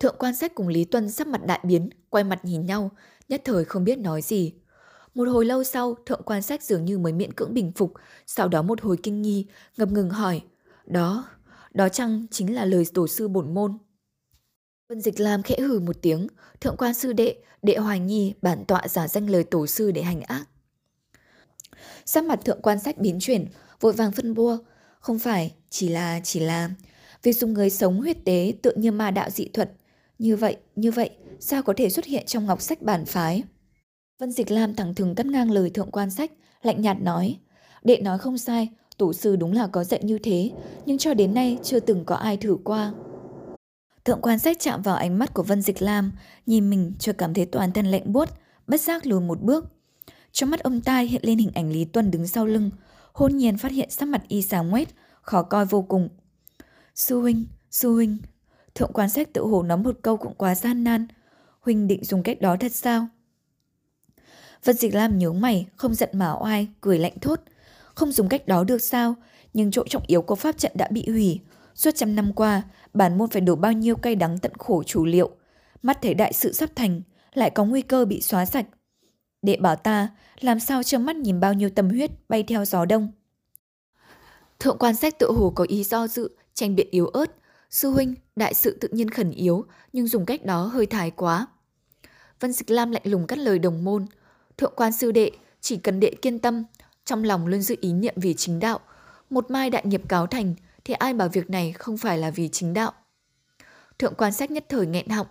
Thượng 0.00 0.16
quan 0.18 0.34
sách 0.34 0.54
cùng 0.54 0.68
Lý 0.68 0.84
Tuân 0.84 1.10
sắp 1.10 1.26
mặt 1.26 1.46
đại 1.46 1.60
biến, 1.62 1.90
quay 2.10 2.24
mặt 2.24 2.44
nhìn 2.44 2.66
nhau, 2.66 2.90
nhất 3.28 3.42
thời 3.44 3.64
không 3.64 3.84
biết 3.84 3.98
nói 3.98 4.22
gì. 4.22 4.52
Một 5.14 5.28
hồi 5.28 5.44
lâu 5.44 5.64
sau, 5.64 5.96
thượng 6.06 6.22
quan 6.22 6.42
sách 6.42 6.62
dường 6.62 6.84
như 6.84 6.98
mới 6.98 7.12
miễn 7.12 7.32
cưỡng 7.32 7.54
bình 7.54 7.72
phục, 7.76 7.92
sau 8.26 8.48
đó 8.48 8.62
một 8.62 8.80
hồi 8.80 8.96
kinh 9.02 9.22
nghi, 9.22 9.46
ngập 9.76 9.92
ngừng 9.92 10.10
hỏi, 10.10 10.42
đó, 10.86 11.28
đó 11.74 11.88
chăng 11.88 12.26
chính 12.30 12.54
là 12.54 12.64
lời 12.64 12.84
tổ 12.94 13.06
sư 13.06 13.28
bổn 13.28 13.54
môn. 13.54 13.78
Vân 14.92 15.00
Dịch 15.00 15.20
Lam 15.20 15.42
khẽ 15.42 15.56
hừ 15.60 15.80
một 15.80 15.96
tiếng, 16.02 16.26
thượng 16.60 16.76
quan 16.76 16.94
sư 16.94 17.12
đệ, 17.12 17.36
đệ 17.62 17.76
hoài 17.76 18.00
nghi 18.00 18.34
bản 18.42 18.64
tọa 18.68 18.88
giả 18.88 19.08
danh 19.08 19.30
lời 19.30 19.44
tổ 19.44 19.66
sư 19.66 19.90
để 19.90 20.02
hành 20.02 20.20
ác. 20.20 20.44
Sắc 22.04 22.24
mặt 22.24 22.40
thượng 22.44 22.62
quan 22.62 22.78
sách 22.80 22.98
biến 22.98 23.18
chuyển, 23.20 23.46
vội 23.80 23.92
vàng 23.92 24.12
phân 24.12 24.34
bua. 24.34 24.58
Không 25.00 25.18
phải, 25.18 25.52
chỉ 25.70 25.88
là, 25.88 26.20
chỉ 26.24 26.40
là... 26.40 26.70
Việc 27.22 27.32
dùng 27.32 27.52
người 27.52 27.70
sống 27.70 28.00
huyết 28.00 28.24
tế 28.24 28.52
tự 28.62 28.72
như 28.76 28.92
ma 28.92 29.10
đạo 29.10 29.30
dị 29.30 29.48
thuật. 29.48 29.70
Như 30.18 30.36
vậy, 30.36 30.56
như 30.76 30.90
vậy, 30.90 31.10
sao 31.40 31.62
có 31.62 31.74
thể 31.76 31.90
xuất 31.90 32.04
hiện 32.04 32.26
trong 32.26 32.46
ngọc 32.46 32.62
sách 32.62 32.82
bản 32.82 33.04
phái? 33.04 33.42
Vân 34.18 34.32
Dịch 34.32 34.50
Lam 34.50 34.74
thẳng 34.74 34.94
thừng 34.94 35.14
cắt 35.14 35.26
ngang 35.26 35.50
lời 35.50 35.70
thượng 35.70 35.90
quan 35.90 36.10
sách, 36.10 36.32
lạnh 36.62 36.82
nhạt 36.82 36.96
nói. 37.00 37.38
Đệ 37.82 37.96
nói 37.96 38.18
không 38.18 38.38
sai, 38.38 38.68
tổ 38.96 39.12
sư 39.12 39.36
đúng 39.36 39.52
là 39.52 39.66
có 39.66 39.84
dạy 39.84 40.00
như 40.02 40.18
thế, 40.18 40.50
nhưng 40.86 40.98
cho 40.98 41.14
đến 41.14 41.34
nay 41.34 41.58
chưa 41.62 41.80
từng 41.80 42.04
có 42.04 42.14
ai 42.14 42.36
thử 42.36 42.56
qua. 42.64 42.92
Thượng 44.04 44.20
quan 44.20 44.38
sách 44.38 44.56
chạm 44.60 44.82
vào 44.82 44.96
ánh 44.96 45.18
mắt 45.18 45.34
của 45.34 45.42
Vân 45.42 45.62
Dịch 45.62 45.82
Lam, 45.82 46.12
nhìn 46.46 46.70
mình 46.70 46.92
cho 46.98 47.12
cảm 47.18 47.34
thấy 47.34 47.46
toàn 47.46 47.72
thân 47.72 47.86
lạnh 47.86 48.12
buốt, 48.12 48.28
bất 48.66 48.80
giác 48.80 49.06
lùi 49.06 49.20
một 49.20 49.40
bước. 49.40 49.64
Trong 50.32 50.50
mắt 50.50 50.60
ông 50.60 50.80
ta 50.80 50.98
hiện 50.98 51.20
lên 51.24 51.38
hình 51.38 51.50
ảnh 51.54 51.72
Lý 51.72 51.84
Tuân 51.84 52.10
đứng 52.10 52.26
sau 52.26 52.46
lưng, 52.46 52.70
hôn 53.12 53.36
nhiên 53.36 53.58
phát 53.58 53.72
hiện 53.72 53.90
sắc 53.90 54.08
mặt 54.08 54.22
y 54.28 54.42
sáng 54.42 54.68
ngoét, 54.68 54.88
khó 55.22 55.42
coi 55.42 55.66
vô 55.66 55.82
cùng. 55.82 56.08
Sư 56.94 57.20
huynh, 57.20 57.46
sư 57.70 57.92
huynh, 57.92 58.18
thượng 58.74 58.92
quan 58.92 59.10
sách 59.10 59.32
tự 59.32 59.42
hồ 59.42 59.62
nói 59.62 59.78
một 59.78 59.98
câu 60.02 60.16
cũng 60.16 60.34
quá 60.34 60.54
gian 60.54 60.84
nan. 60.84 61.06
Huynh 61.60 61.88
định 61.88 62.04
dùng 62.04 62.22
cách 62.22 62.40
đó 62.40 62.56
thật 62.60 62.72
sao? 62.72 63.06
Vân 64.64 64.76
Dịch 64.76 64.94
Lam 64.94 65.18
nhớ 65.18 65.32
mày, 65.32 65.66
không 65.76 65.94
giận 65.94 66.08
mà 66.12 66.32
oai, 66.32 66.68
cười 66.80 66.98
lạnh 66.98 67.18
thốt. 67.20 67.40
Không 67.94 68.12
dùng 68.12 68.28
cách 68.28 68.46
đó 68.46 68.64
được 68.64 68.78
sao, 68.78 69.14
nhưng 69.54 69.70
chỗ 69.70 69.84
trọng 69.88 70.02
yếu 70.06 70.22
của 70.22 70.34
pháp 70.34 70.58
trận 70.58 70.72
đã 70.74 70.88
bị 70.90 71.08
hủy. 71.08 71.40
Suốt 71.74 71.90
trăm 71.94 72.16
năm 72.16 72.32
qua, 72.32 72.62
bản 72.94 73.18
môn 73.18 73.30
phải 73.30 73.40
đổ 73.40 73.56
bao 73.56 73.72
nhiêu 73.72 73.96
cay 73.96 74.14
đắng 74.14 74.38
tận 74.38 74.52
khổ 74.58 74.82
chủ 74.82 75.04
liệu. 75.04 75.30
Mắt 75.82 75.98
thấy 76.02 76.14
đại 76.14 76.32
sự 76.32 76.52
sắp 76.52 76.70
thành, 76.74 77.02
lại 77.34 77.50
có 77.50 77.64
nguy 77.64 77.82
cơ 77.82 78.04
bị 78.04 78.20
xóa 78.20 78.44
sạch. 78.44 78.66
Đệ 79.42 79.56
bảo 79.56 79.76
ta, 79.76 80.08
làm 80.40 80.60
sao 80.60 80.82
trơ 80.82 80.98
mắt 80.98 81.16
nhìn 81.16 81.40
bao 81.40 81.54
nhiêu 81.54 81.70
tâm 81.70 81.88
huyết 81.88 82.10
bay 82.28 82.42
theo 82.42 82.64
gió 82.64 82.84
đông. 82.84 83.12
Thượng 84.58 84.78
quan 84.78 84.96
sách 84.96 85.18
tự 85.18 85.32
hồ 85.32 85.52
có 85.56 85.64
ý 85.68 85.84
do 85.84 86.06
dự, 86.06 86.30
tranh 86.54 86.76
biện 86.76 86.88
yếu 86.90 87.06
ớt. 87.06 87.26
Sư 87.70 87.90
huynh, 87.90 88.14
đại 88.36 88.54
sự 88.54 88.78
tự 88.80 88.88
nhiên 88.92 89.10
khẩn 89.10 89.30
yếu, 89.30 89.64
nhưng 89.92 90.06
dùng 90.06 90.26
cách 90.26 90.44
đó 90.44 90.64
hơi 90.64 90.86
thái 90.86 91.10
quá. 91.10 91.46
Vân 92.40 92.52
Dịch 92.52 92.70
Lam 92.70 92.90
lạnh 92.90 93.02
lùng 93.04 93.26
cắt 93.26 93.38
lời 93.38 93.58
đồng 93.58 93.84
môn. 93.84 94.06
Thượng 94.56 94.72
quan 94.76 94.92
sư 94.92 95.12
đệ, 95.12 95.30
chỉ 95.60 95.76
cần 95.76 96.00
đệ 96.00 96.10
kiên 96.22 96.38
tâm, 96.38 96.64
trong 97.04 97.24
lòng 97.24 97.46
luôn 97.46 97.62
giữ 97.62 97.76
ý 97.80 97.92
niệm 97.92 98.14
vì 98.16 98.34
chính 98.34 98.60
đạo. 98.60 98.80
Một 99.30 99.50
mai 99.50 99.70
đại 99.70 99.82
nghiệp 99.86 100.02
cáo 100.08 100.26
thành, 100.26 100.54
thì 100.84 100.94
ai 100.94 101.14
bảo 101.14 101.28
việc 101.28 101.50
này 101.50 101.72
không 101.72 101.96
phải 101.96 102.18
là 102.18 102.30
vì 102.30 102.48
chính 102.48 102.74
đạo. 102.74 102.92
Thượng 103.98 104.14
quan 104.14 104.32
sách 104.32 104.50
nhất 104.50 104.64
thời 104.68 104.86
nghẹn 104.86 105.08
họng. 105.08 105.26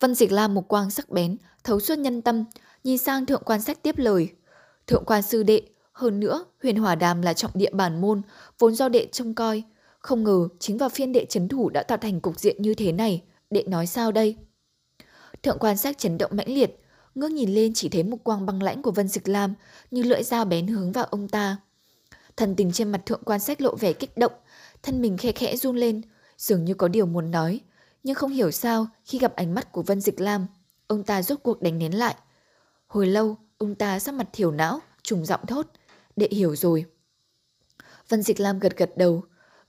Vân 0.00 0.14
Dịch 0.14 0.32
Lam 0.32 0.54
một 0.54 0.68
quang 0.68 0.90
sắc 0.90 1.10
bén, 1.10 1.36
thấu 1.64 1.80
suốt 1.80 1.98
nhân 1.98 2.22
tâm, 2.22 2.44
nhìn 2.84 2.98
sang 2.98 3.26
thượng 3.26 3.42
quan 3.44 3.62
sách 3.62 3.82
tiếp 3.82 3.98
lời. 3.98 4.28
Thượng 4.86 5.04
quan 5.06 5.22
sư 5.22 5.42
đệ, 5.42 5.62
hơn 5.92 6.20
nữa, 6.20 6.44
huyền 6.62 6.76
hỏa 6.76 6.94
đàm 6.94 7.22
là 7.22 7.32
trọng 7.32 7.50
địa 7.54 7.70
bản 7.72 8.00
môn, 8.00 8.22
vốn 8.58 8.74
do 8.74 8.88
đệ 8.88 9.06
trông 9.12 9.34
coi. 9.34 9.62
Không 9.98 10.24
ngờ, 10.24 10.48
chính 10.58 10.78
vào 10.78 10.88
phiên 10.88 11.12
đệ 11.12 11.24
chấn 11.24 11.48
thủ 11.48 11.70
đã 11.70 11.82
tạo 11.82 11.98
thành 11.98 12.20
cục 12.20 12.40
diện 12.40 12.62
như 12.62 12.74
thế 12.74 12.92
này. 12.92 13.22
Đệ 13.50 13.64
nói 13.68 13.86
sao 13.86 14.12
đây? 14.12 14.36
Thượng 15.42 15.58
quan 15.58 15.76
sách 15.76 15.98
chấn 15.98 16.18
động 16.18 16.30
mãnh 16.34 16.54
liệt, 16.54 16.80
ngước 17.14 17.30
nhìn 17.30 17.54
lên 17.54 17.72
chỉ 17.74 17.88
thấy 17.88 18.02
một 18.02 18.16
quang 18.24 18.46
băng 18.46 18.62
lãnh 18.62 18.82
của 18.82 18.90
Vân 18.90 19.08
Dịch 19.08 19.28
Lam 19.28 19.54
như 19.90 20.02
lưỡi 20.02 20.22
dao 20.22 20.44
bén 20.44 20.66
hướng 20.66 20.92
vào 20.92 21.04
ông 21.04 21.28
ta. 21.28 21.56
Thần 22.36 22.56
tình 22.56 22.72
trên 22.72 22.92
mặt 22.92 23.06
thượng 23.06 23.22
quan 23.24 23.40
sách 23.40 23.60
lộ 23.60 23.76
vẻ 23.76 23.92
kích 23.92 24.16
động, 24.16 24.32
thân 24.84 25.02
mình 25.02 25.16
khe 25.16 25.32
khẽ 25.32 25.56
run 25.56 25.76
lên, 25.76 26.02
dường 26.38 26.64
như 26.64 26.74
có 26.74 26.88
điều 26.88 27.06
muốn 27.06 27.30
nói. 27.30 27.60
Nhưng 28.02 28.14
không 28.14 28.30
hiểu 28.30 28.50
sao, 28.50 28.86
khi 29.04 29.18
gặp 29.18 29.36
ánh 29.36 29.54
mắt 29.54 29.72
của 29.72 29.82
Vân 29.82 30.00
Dịch 30.00 30.20
Lam, 30.20 30.46
ông 30.86 31.04
ta 31.04 31.22
rốt 31.22 31.38
cuộc 31.42 31.62
đánh 31.62 31.78
nén 31.78 31.98
lại. 31.98 32.16
Hồi 32.86 33.06
lâu, 33.06 33.36
ông 33.58 33.74
ta 33.74 33.98
sắc 33.98 34.14
mặt 34.14 34.28
thiểu 34.32 34.50
não, 34.50 34.80
trùng 35.02 35.24
giọng 35.24 35.46
thốt. 35.46 35.66
Đệ 36.16 36.28
hiểu 36.30 36.56
rồi. 36.56 36.84
Vân 38.08 38.22
Dịch 38.22 38.40
Lam 38.40 38.58
gật 38.58 38.76
gật 38.76 38.90
đầu. 38.96 39.24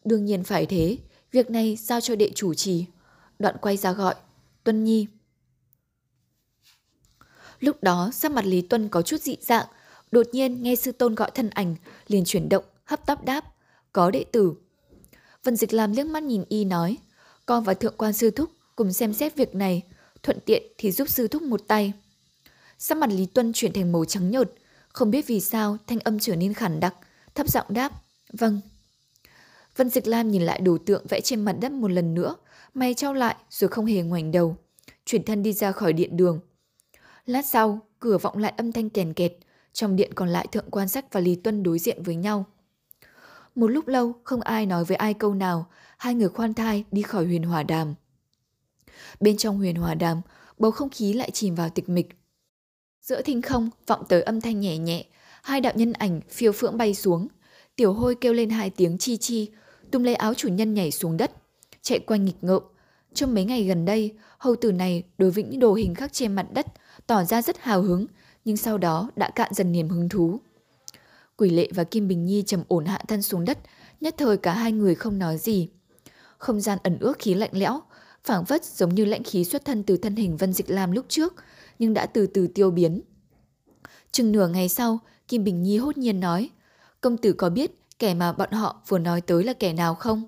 Đương 0.06 0.26
nhiên 0.26 0.44
phải 0.44 0.66
thế, 0.66 0.98
việc 1.32 1.50
này 1.50 1.76
giao 1.76 2.02
cho 2.02 2.16
đệ 2.16 2.32
chủ 2.36 2.54
trì. 2.54 2.86
Đoạn 3.40 3.56
quay 3.62 3.78
ra 3.78 3.92
gọi. 3.92 4.16
Tuân 4.64 4.84
Nhi. 4.84 5.08
Lúc 7.60 7.84
đó, 7.84 8.10
sắc 8.14 8.32
mặt 8.32 8.46
Lý 8.46 8.62
Tuân 8.62 8.90
có 8.90 9.02
chút 9.02 9.22
dị 9.22 9.38
dạng. 9.42 9.66
Đột 10.12 10.26
nhiên 10.32 10.64
nghe 10.64 10.76
sư 10.76 10.92
tôn 10.92 11.16
gọi 11.16 11.32
thân 11.34 11.50
ảnh, 11.50 11.76
liền 12.08 12.24
chuyển 12.26 12.50
động, 12.50 12.64
hấp 12.86 13.06
tấp 13.06 13.26
đáp. 13.26 13.46
Có 13.94 14.12
đệ 14.12 14.24
tử. 14.24 14.56
Vân 15.46 15.56
Dịch 15.56 15.74
Lam 15.74 15.92
liếc 15.92 16.08
mắt 16.08 16.24
nhìn 16.24 16.44
y 16.50 16.66
nói. 16.66 16.98
Con 17.46 17.64
và 17.64 17.74
thượng 17.74 17.94
quan 17.98 18.14
sư 18.14 18.32
thúc 18.32 18.50
cùng 18.76 18.94
xem 18.94 19.14
xét 19.14 19.36
việc 19.36 19.56
này. 19.56 19.84
Thuận 20.24 20.40
tiện 20.46 20.64
thì 20.78 20.92
giúp 20.92 21.10
sư 21.10 21.28
thúc 21.28 21.42
một 21.42 21.62
tay. 21.68 21.94
Sắc 22.80 22.98
mặt 22.98 23.10
Lý 23.10 23.26
Tuân 23.26 23.54
chuyển 23.54 23.74
thành 23.74 23.92
màu 23.92 24.06
trắng 24.06 24.32
nhợt, 24.32 24.52
không 24.88 25.12
biết 25.12 25.28
vì 25.28 25.40
sao 25.40 25.78
thanh 25.88 26.00
âm 26.00 26.20
trở 26.20 26.36
nên 26.36 26.54
khản 26.54 26.80
đặc, 26.80 26.96
thấp 27.36 27.48
giọng 27.50 27.66
đáp, 27.70 27.92
vâng. 28.34 28.62
Vân 29.76 29.90
Dịch 29.90 30.08
Lam 30.08 30.32
nhìn 30.32 30.42
lại 30.42 30.60
đồ 30.62 30.78
tượng 30.86 31.06
vẽ 31.10 31.22
trên 31.22 31.46
mặt 31.46 31.56
đất 31.62 31.72
một 31.72 31.92
lần 31.92 32.14
nữa, 32.14 32.36
mày 32.74 32.94
trao 32.94 33.14
lại 33.14 33.36
rồi 33.50 33.68
không 33.68 33.86
hề 33.86 34.02
ngoảnh 34.02 34.32
đầu, 34.32 34.58
chuyển 35.06 35.24
thân 35.24 35.44
đi 35.44 35.54
ra 35.54 35.72
khỏi 35.72 35.94
điện 35.94 36.18
đường. 36.18 36.40
Lát 37.26 37.46
sau, 37.46 37.80
cửa 38.00 38.18
vọng 38.18 38.38
lại 38.38 38.54
âm 38.58 38.72
thanh 38.72 38.90
kèn 38.90 39.14
kẹt, 39.14 39.34
trong 39.74 39.96
điện 39.96 40.12
còn 40.16 40.30
lại 40.30 40.48
thượng 40.52 40.72
quan 40.72 40.88
sách 40.88 41.14
và 41.14 41.20
Lý 41.20 41.36
Tuân 41.36 41.64
đối 41.64 41.80
diện 41.80 42.04
với 42.04 42.16
nhau. 42.16 42.46
Một 43.56 43.68
lúc 43.68 43.88
lâu, 43.88 44.14
không 44.24 44.42
ai 44.42 44.66
nói 44.66 44.86
với 44.86 44.98
ai 44.98 45.14
câu 45.14 45.34
nào, 45.34 45.68
hai 45.98 46.16
người 46.16 46.30
khoan 46.30 46.54
thai 46.54 46.84
đi 46.92 47.02
khỏi 47.02 47.26
huyền 47.26 47.44
hòa 47.44 47.64
đàm. 47.64 47.94
Bên 49.20 49.38
trong 49.38 49.58
huyền 49.58 49.76
hòa 49.76 49.94
đàm, 49.94 50.22
bầu 50.58 50.72
không 50.72 50.90
khí 50.90 51.14
lại 51.14 51.32
chìm 51.32 51.56
vào 51.56 51.70
tịch 51.70 51.90
mịch. 51.90 52.10
Giữa 53.02 53.22
thinh 53.22 53.42
không 53.42 53.70
vọng 53.88 54.04
tới 54.10 54.22
âm 54.22 54.42
thanh 54.42 54.60
nhẹ 54.60 54.78
nhẹ, 54.78 55.06
hai 55.44 55.62
đạo 55.62 55.74
nhân 55.76 55.94
ảnh 55.94 56.22
phiêu 56.30 56.52
phượng 56.52 56.78
bay 56.78 56.94
xuống. 56.94 57.28
Tiểu 57.76 57.94
hôi 57.94 58.16
kêu 58.16 58.34
lên 58.34 58.50
hai 58.50 58.70
tiếng 58.70 58.98
chi 58.98 59.18
chi, 59.18 59.52
tung 59.92 60.04
lấy 60.04 60.16
áo 60.16 60.34
chủ 60.34 60.48
nhân 60.48 60.74
nhảy 60.74 60.92
xuống 60.92 61.18
đất, 61.18 61.32
chạy 61.82 62.00
quanh 62.00 62.26
nghịch 62.26 62.44
ngợm. 62.44 62.64
Trong 63.14 63.34
mấy 63.34 63.46
ngày 63.46 63.64
gần 63.64 63.86
đây, 63.86 64.14
hầu 64.38 64.56
tử 64.56 64.72
này 64.72 65.04
đối 65.18 65.32
với 65.32 65.44
những 65.44 65.60
đồ 65.60 65.74
hình 65.74 65.96
khắc 65.96 66.14
trên 66.14 66.36
mặt 66.36 66.48
đất 66.54 66.66
tỏ 67.08 67.24
ra 67.24 67.42
rất 67.42 67.58
hào 67.60 67.82
hứng, 67.82 68.06
nhưng 68.46 68.58
sau 68.58 68.78
đó 68.78 69.12
đã 69.16 69.30
cạn 69.30 69.54
dần 69.54 69.72
niềm 69.72 69.90
hứng 69.90 70.10
thú. 70.10 70.40
Quỷ 71.38 71.50
lệ 71.50 71.70
và 71.76 71.84
Kim 71.84 72.08
Bình 72.08 72.26
Nhi 72.26 72.44
trầm 72.46 72.64
ổn 72.68 72.86
hạ 72.86 73.00
thân 73.08 73.22
xuống 73.22 73.46
đất, 73.46 73.58
nhất 74.02 74.16
thời 74.18 74.38
cả 74.38 74.54
hai 74.54 74.72
người 74.72 74.96
không 74.96 75.20
nói 75.20 75.38
gì. 75.38 75.70
Không 76.38 76.62
gian 76.62 76.80
ẩn 76.84 76.98
ước 77.00 77.20
khí 77.20 77.34
lạnh 77.34 77.50
lẽo, 77.54 77.82
phảng 78.24 78.46
phất 78.46 78.66
giống 78.66 78.96
như 78.96 79.06
lãnh 79.06 79.24
khí 79.24 79.44
xuất 79.44 79.66
thân 79.66 79.84
từ 79.84 79.98
thân 79.98 80.16
hình 80.16 80.38
Vân 80.38 80.54
Dịch 80.54 80.70
Lam 80.70 80.92
lúc 80.92 81.06
trước, 81.10 81.34
nhưng 81.80 81.94
đã 81.94 82.06
từ 82.06 82.28
từ 82.28 82.48
tiêu 82.48 82.72
biến. 82.72 83.02
Chừng 84.12 84.32
nửa 84.32 84.48
ngày 84.48 84.70
sau, 84.70 85.00
Kim 85.28 85.44
Bình 85.44 85.64
Nhi 85.64 85.78
hốt 85.78 85.98
nhiên 85.98 86.20
nói, 86.20 86.50
công 87.02 87.18
tử 87.18 87.34
có 87.34 87.50
biết 87.50 87.72
kẻ 88.00 88.14
mà 88.14 88.34
bọn 88.34 88.52
họ 88.52 88.82
vừa 88.88 89.00
nói 89.00 89.22
tới 89.22 89.44
là 89.44 89.54
kẻ 89.54 89.74
nào 89.74 89.96
không? 89.96 90.24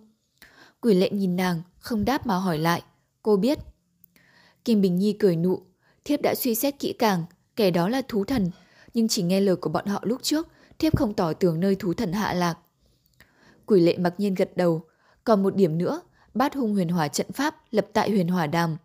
Quỷ 0.82 0.94
lệ 0.94 1.10
nhìn 1.10 1.36
nàng, 1.36 1.62
không 1.80 2.06
đáp 2.06 2.28
mà 2.28 2.36
hỏi 2.36 2.58
lại, 2.58 2.84
cô 3.22 3.38
biết. 3.38 3.60
Kim 4.66 4.82
Bình 4.82 4.96
Nhi 4.96 5.14
cười 5.14 5.36
nụ, 5.36 5.62
thiếp 6.06 6.22
đã 6.22 6.36
suy 6.36 6.56
xét 6.56 6.80
kỹ 6.80 6.94
càng, 7.00 7.26
kẻ 7.56 7.72
đó 7.72 7.90
là 7.90 8.02
thú 8.08 8.26
thần, 8.26 8.52
nhưng 8.94 9.08
chỉ 9.08 9.24
nghe 9.24 9.42
lời 9.42 9.56
của 9.56 9.70
bọn 9.70 9.86
họ 9.86 10.00
lúc 10.04 10.24
trước, 10.24 10.48
thiếp 10.80 10.98
không 10.98 11.14
tỏ 11.14 11.34
tường 11.34 11.60
nơi 11.60 11.76
thú 11.76 11.94
thần 11.94 12.14
hạ 12.14 12.34
lạc. 12.34 12.58
Quỷ 13.66 13.82
lệ 13.82 13.98
mặc 13.98 14.14
nhiên 14.18 14.36
gật 14.36 14.58
đầu, 14.58 14.82
còn 15.24 15.44
một 15.44 15.56
điểm 15.56 15.78
nữa, 15.78 16.02
bát 16.34 16.56
hung 16.56 16.74
huyền 16.74 16.90
hỏa 16.90 17.08
trận 17.08 17.32
pháp 17.32 17.56
lập 17.72 17.88
tại 17.94 18.10
huyền 18.10 18.28
hỏa 18.28 18.48
đàm, 18.48 18.78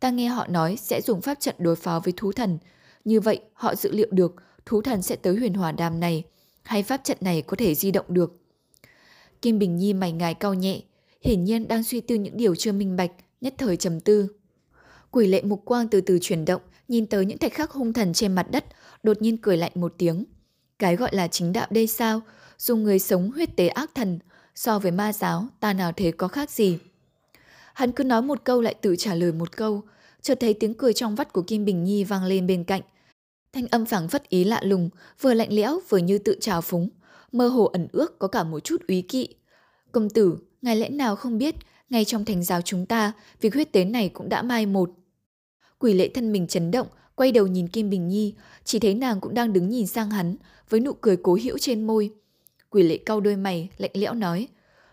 ta 0.00 0.10
nghe 0.10 0.28
họ 0.28 0.46
nói 0.46 0.76
sẽ 0.76 1.00
dùng 1.00 1.20
pháp 1.20 1.40
trận 1.40 1.54
đối 1.58 1.76
phó 1.76 2.00
với 2.04 2.12
thú 2.16 2.32
thần. 2.32 2.58
Như 3.04 3.20
vậy, 3.20 3.40
họ 3.52 3.74
dự 3.74 3.92
liệu 3.92 4.08
được 4.10 4.34
thú 4.66 4.82
thần 4.82 5.02
sẽ 5.02 5.16
tới 5.16 5.36
huyền 5.36 5.54
hỏa 5.54 5.72
đàm 5.72 6.00
này, 6.00 6.24
hay 6.62 6.82
pháp 6.82 7.04
trận 7.04 7.18
này 7.20 7.42
có 7.42 7.56
thể 7.56 7.74
di 7.74 7.90
động 7.90 8.06
được. 8.08 8.36
Kim 9.42 9.58
Bình 9.58 9.76
Nhi 9.76 9.92
mày 9.92 10.12
ngài 10.12 10.34
cao 10.34 10.54
nhẹ, 10.54 10.80
hiển 11.22 11.44
nhiên 11.44 11.68
đang 11.68 11.84
suy 11.84 12.00
tư 12.00 12.14
những 12.14 12.36
điều 12.36 12.54
chưa 12.54 12.72
minh 12.72 12.96
bạch, 12.96 13.10
nhất 13.40 13.54
thời 13.58 13.76
trầm 13.76 14.00
tư. 14.00 14.28
Quỷ 15.10 15.26
lệ 15.26 15.42
mục 15.42 15.62
quang 15.64 15.88
từ 15.88 16.00
từ 16.00 16.18
chuyển 16.22 16.44
động, 16.44 16.62
nhìn 16.88 17.06
tới 17.06 17.26
những 17.26 17.38
thạch 17.38 17.52
khắc 17.52 17.70
hung 17.70 17.92
thần 17.92 18.12
trên 18.12 18.32
mặt 18.32 18.46
đất, 18.50 18.64
đột 19.02 19.22
nhiên 19.22 19.36
cười 19.36 19.56
lạnh 19.56 19.72
một 19.74 19.94
tiếng. 19.98 20.24
Cái 20.80 20.96
gọi 20.96 21.10
là 21.12 21.28
chính 21.28 21.52
đạo 21.52 21.66
đây 21.70 21.86
sao? 21.86 22.20
Dùng 22.58 22.82
người 22.82 22.98
sống 22.98 23.30
huyết 23.30 23.56
tế 23.56 23.68
ác 23.68 23.90
thần, 23.94 24.18
so 24.54 24.78
với 24.78 24.92
ma 24.92 25.12
giáo, 25.12 25.46
ta 25.60 25.72
nào 25.72 25.92
thế 25.96 26.10
có 26.10 26.28
khác 26.28 26.50
gì? 26.50 26.78
Hắn 27.74 27.92
cứ 27.92 28.04
nói 28.04 28.22
một 28.22 28.44
câu 28.44 28.60
lại 28.60 28.74
tự 28.74 28.96
trả 28.96 29.14
lời 29.14 29.32
một 29.32 29.56
câu, 29.56 29.82
chợt 30.22 30.40
thấy 30.40 30.54
tiếng 30.54 30.74
cười 30.74 30.92
trong 30.92 31.14
vắt 31.14 31.32
của 31.32 31.42
Kim 31.42 31.64
Bình 31.64 31.84
Nhi 31.84 32.04
vang 32.04 32.24
lên 32.24 32.46
bên 32.46 32.64
cạnh. 32.64 32.82
Thanh 33.52 33.66
âm 33.66 33.86
phảng 33.86 34.08
phất 34.08 34.28
ý 34.28 34.44
lạ 34.44 34.60
lùng, 34.64 34.90
vừa 35.20 35.34
lạnh 35.34 35.52
lẽo 35.52 35.80
vừa 35.88 35.98
như 35.98 36.18
tự 36.18 36.36
trào 36.40 36.60
phúng, 36.60 36.88
mơ 37.32 37.48
hồ 37.48 37.64
ẩn 37.64 37.88
ước 37.92 38.18
có 38.18 38.28
cả 38.28 38.44
một 38.44 38.60
chút 38.60 38.82
úy 38.88 39.02
kỵ. 39.02 39.28
Công 39.92 40.10
tử, 40.10 40.38
ngài 40.62 40.76
lẽ 40.76 40.88
nào 40.88 41.16
không 41.16 41.38
biết, 41.38 41.54
ngay 41.90 42.04
trong 42.04 42.24
thành 42.24 42.42
giáo 42.44 42.62
chúng 42.62 42.86
ta, 42.86 43.12
việc 43.40 43.54
huyết 43.54 43.72
tế 43.72 43.84
này 43.84 44.08
cũng 44.08 44.28
đã 44.28 44.42
mai 44.42 44.66
một. 44.66 44.90
Quỷ 45.78 45.94
lệ 45.94 46.08
thân 46.08 46.32
mình 46.32 46.46
chấn 46.46 46.70
động, 46.70 46.86
quay 47.14 47.32
đầu 47.32 47.46
nhìn 47.46 47.68
Kim 47.68 47.90
Bình 47.90 48.08
Nhi, 48.08 48.34
chỉ 48.64 48.78
thấy 48.78 48.94
nàng 48.94 49.20
cũng 49.20 49.34
đang 49.34 49.52
đứng 49.52 49.68
nhìn 49.68 49.86
sang 49.86 50.10
hắn, 50.10 50.36
với 50.68 50.80
nụ 50.80 50.92
cười 50.92 51.16
cố 51.16 51.38
hữu 51.42 51.58
trên 51.58 51.86
môi. 51.86 52.10
Quỷ 52.70 52.82
lệ 52.82 52.98
cau 52.98 53.20
đôi 53.20 53.36
mày, 53.36 53.68
lạnh 53.78 53.90
lẽo 53.94 54.14
nói, 54.14 54.48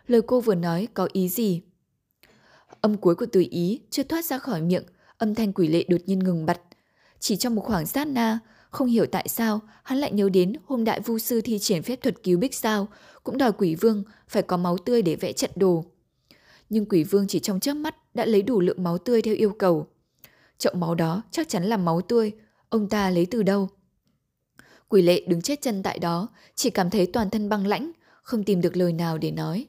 lời 0.08 0.22
cô 0.22 0.42
vừa 0.42 0.56
nói 0.56 0.88
có 0.94 1.08
ý 1.14 1.30
gì? 1.30 1.62
Âm 2.82 2.98
cuối 2.98 3.16
của 3.16 3.26
từ 3.32 3.46
ý 3.50 3.82
chưa 3.90 4.04
thoát 4.04 4.26
ra 4.26 4.38
khỏi 4.38 4.62
miệng, 4.62 4.84
âm 5.18 5.36
thanh 5.36 5.54
quỷ 5.54 5.68
lệ 5.68 5.86
đột 5.88 6.02
nhiên 6.06 6.20
ngừng 6.20 6.46
bặt. 6.46 6.62
Chỉ 7.20 7.36
trong 7.36 7.56
một 7.56 7.62
khoảng 7.66 7.86
sát 7.86 8.08
na, 8.08 8.40
không 8.70 8.88
hiểu 8.88 9.06
tại 9.06 9.28
sao 9.28 9.60
hắn 9.84 9.98
lại 9.98 10.12
nhớ 10.12 10.30
đến 10.30 10.54
hôm 10.66 10.84
đại 10.84 11.00
vu 11.00 11.20
sư 11.20 11.42
thi 11.42 11.60
triển 11.60 11.84
phép 11.84 12.02
thuật 12.02 12.24
cứu 12.24 12.40
bích 12.40 12.56
sao, 12.56 12.88
cũng 13.24 13.38
đòi 13.38 13.52
quỷ 13.52 13.76
vương 13.76 14.04
phải 14.28 14.44
có 14.44 14.58
máu 14.58 14.78
tươi 14.78 15.02
để 15.02 15.16
vẽ 15.16 15.34
trận 15.34 15.52
đồ. 15.56 15.86
Nhưng 16.70 16.86
quỷ 16.86 17.04
vương 17.04 17.28
chỉ 17.28 17.40
trong 17.40 17.60
chớp 17.60 17.74
mắt 17.74 18.16
đã 18.16 18.26
lấy 18.26 18.42
đủ 18.42 18.60
lượng 18.62 18.84
máu 18.84 18.98
tươi 18.98 19.22
theo 19.22 19.36
yêu 19.36 19.54
cầu. 19.60 19.88
Chậu 20.58 20.74
máu 20.74 20.96
đó 20.96 21.24
chắc 21.32 21.50
chắn 21.50 21.64
là 21.64 21.78
máu 21.78 22.02
tươi, 22.02 22.32
ông 22.70 22.90
ta 22.90 23.10
lấy 23.10 23.28
từ 23.32 23.44
đâu? 23.44 23.70
Quỷ 24.90 25.02
lệ 25.02 25.24
đứng 25.28 25.42
chết 25.42 25.62
chân 25.62 25.84
tại 25.84 26.00
đó, 26.00 26.28
chỉ 26.56 26.70
cảm 26.70 26.90
thấy 26.90 27.06
toàn 27.06 27.30
thân 27.30 27.50
băng 27.50 27.68
lãnh, 27.68 27.92
không 28.22 28.44
tìm 28.44 28.62
được 28.62 28.78
lời 28.78 28.94
nào 28.94 29.18
để 29.18 29.32
nói. 29.32 29.68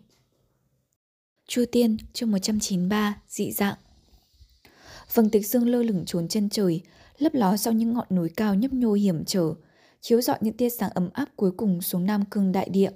Chu 1.49 1.65
Tiên, 1.73 1.97
chương 2.13 2.31
193, 2.31 3.21
dị 3.29 3.53
dạng. 3.53 3.77
Vầng 5.15 5.31
tịch 5.31 5.47
dương 5.47 5.69
lơ 5.69 5.83
lửng 5.83 6.05
trốn 6.07 6.29
chân 6.29 6.49
trời, 6.49 6.81
lấp 7.19 7.35
ló 7.35 7.57
sau 7.57 7.73
những 7.73 7.93
ngọn 7.93 8.07
núi 8.11 8.29
cao 8.37 8.55
nhấp 8.55 8.73
nhô 8.73 8.93
hiểm 8.93 9.25
trở, 9.25 9.55
chiếu 10.01 10.21
rọi 10.21 10.39
những 10.41 10.57
tia 10.57 10.71
sáng 10.71 10.91
ấm 10.91 11.11
áp 11.13 11.29
cuối 11.37 11.51
cùng 11.57 11.83
xuống 11.83 12.07
Nam 12.07 12.25
Cương 12.31 12.53
đại 12.53 12.69
địa. 12.69 12.91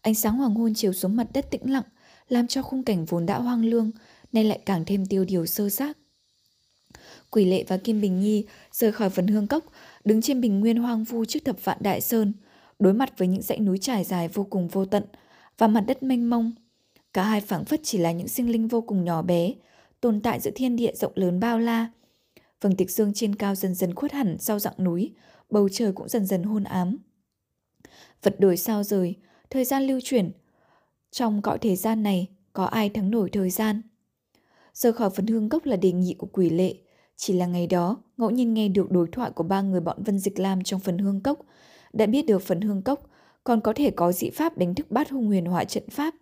Ánh 0.00 0.14
sáng 0.14 0.36
hoàng 0.36 0.54
hôn 0.54 0.74
chiếu 0.74 0.92
xuống 0.92 1.16
mặt 1.16 1.26
đất 1.34 1.50
tĩnh 1.50 1.72
lặng, 1.72 1.84
làm 2.28 2.46
cho 2.46 2.62
khung 2.62 2.84
cảnh 2.84 3.04
vốn 3.04 3.26
đã 3.26 3.38
hoang 3.38 3.64
lương, 3.64 3.90
nay 4.32 4.44
lại 4.44 4.60
càng 4.66 4.84
thêm 4.86 5.06
tiêu 5.06 5.24
điều 5.24 5.46
sơ 5.46 5.68
xác. 5.68 5.98
Quỷ 7.32 7.44
lệ 7.44 7.64
và 7.68 7.76
Kim 7.76 8.00
Bình 8.00 8.20
Nhi 8.20 8.44
rời 8.72 8.92
khỏi 8.92 9.08
vườn 9.08 9.26
hương 9.26 9.46
cốc, 9.46 9.64
đứng 10.04 10.22
trên 10.22 10.40
bình 10.40 10.60
nguyên 10.60 10.76
hoang 10.76 11.04
vu 11.04 11.24
trước 11.24 11.44
thập 11.44 11.64
vạn 11.64 11.78
đại 11.80 12.00
sơn, 12.00 12.32
đối 12.78 12.92
mặt 12.92 13.18
với 13.18 13.28
những 13.28 13.42
dãy 13.42 13.60
núi 13.60 13.78
trải 13.78 14.04
dài 14.04 14.28
vô 14.28 14.46
cùng 14.50 14.68
vô 14.68 14.84
tận 14.84 15.04
và 15.58 15.66
mặt 15.66 15.80
đất 15.80 16.02
mênh 16.02 16.30
mông. 16.30 16.52
Cả 17.12 17.22
hai 17.22 17.40
phảng 17.40 17.64
phất 17.64 17.80
chỉ 17.82 17.98
là 17.98 18.12
những 18.12 18.28
sinh 18.28 18.52
linh 18.52 18.68
vô 18.68 18.80
cùng 18.80 19.04
nhỏ 19.04 19.22
bé, 19.22 19.52
tồn 20.00 20.20
tại 20.20 20.40
giữa 20.40 20.50
thiên 20.54 20.76
địa 20.76 20.92
rộng 20.94 21.12
lớn 21.14 21.40
bao 21.40 21.58
la. 21.58 21.90
Vầng 22.60 22.76
tịch 22.76 22.90
dương 22.90 23.12
trên 23.14 23.34
cao 23.34 23.54
dần 23.54 23.74
dần 23.74 23.94
khuất 23.94 24.12
hẳn 24.12 24.36
sau 24.38 24.58
dặng 24.58 24.74
núi, 24.78 25.12
bầu 25.50 25.68
trời 25.68 25.92
cũng 25.92 26.08
dần 26.08 26.26
dần 26.26 26.42
hôn 26.42 26.64
ám. 26.64 26.98
Vật 28.22 28.40
đổi 28.40 28.56
sao 28.56 28.82
rời, 28.82 29.14
thời 29.50 29.64
gian 29.64 29.82
lưu 29.82 30.00
chuyển. 30.04 30.30
Trong 31.10 31.42
cõi 31.42 31.58
thế 31.58 31.76
gian 31.76 32.02
này, 32.02 32.28
có 32.52 32.64
ai 32.64 32.88
thắng 32.88 33.10
nổi 33.10 33.30
thời 33.30 33.50
gian? 33.50 33.82
Rời 34.74 34.92
khỏi 34.92 35.10
phần 35.10 35.26
hương 35.26 35.48
cốc 35.48 35.66
là 35.66 35.76
đề 35.76 35.92
nghị 35.92 36.14
của 36.18 36.28
quỷ 36.32 36.50
lệ. 36.50 36.74
Chỉ 37.24 37.32
là 37.32 37.46
ngày 37.46 37.66
đó, 37.66 37.96
ngẫu 38.16 38.30
nhiên 38.30 38.54
nghe 38.54 38.68
được 38.68 38.90
đối 38.90 39.06
thoại 39.12 39.30
của 39.30 39.44
ba 39.44 39.62
người 39.62 39.80
bọn 39.80 40.02
Vân 40.02 40.18
Dịch 40.18 40.38
Lam 40.38 40.62
trong 40.62 40.80
phần 40.80 40.98
hương 40.98 41.20
cốc, 41.20 41.38
đã 41.92 42.06
biết 42.06 42.26
được 42.26 42.42
phần 42.42 42.60
hương 42.60 42.82
cốc 42.82 43.10
còn 43.44 43.60
có 43.60 43.72
thể 43.72 43.90
có 43.90 44.12
dị 44.12 44.30
pháp 44.30 44.58
đánh 44.58 44.74
thức 44.74 44.90
bát 44.90 45.10
hung 45.10 45.26
huyền 45.26 45.46
hỏa 45.46 45.64
trận 45.64 45.82
pháp. 45.90 46.14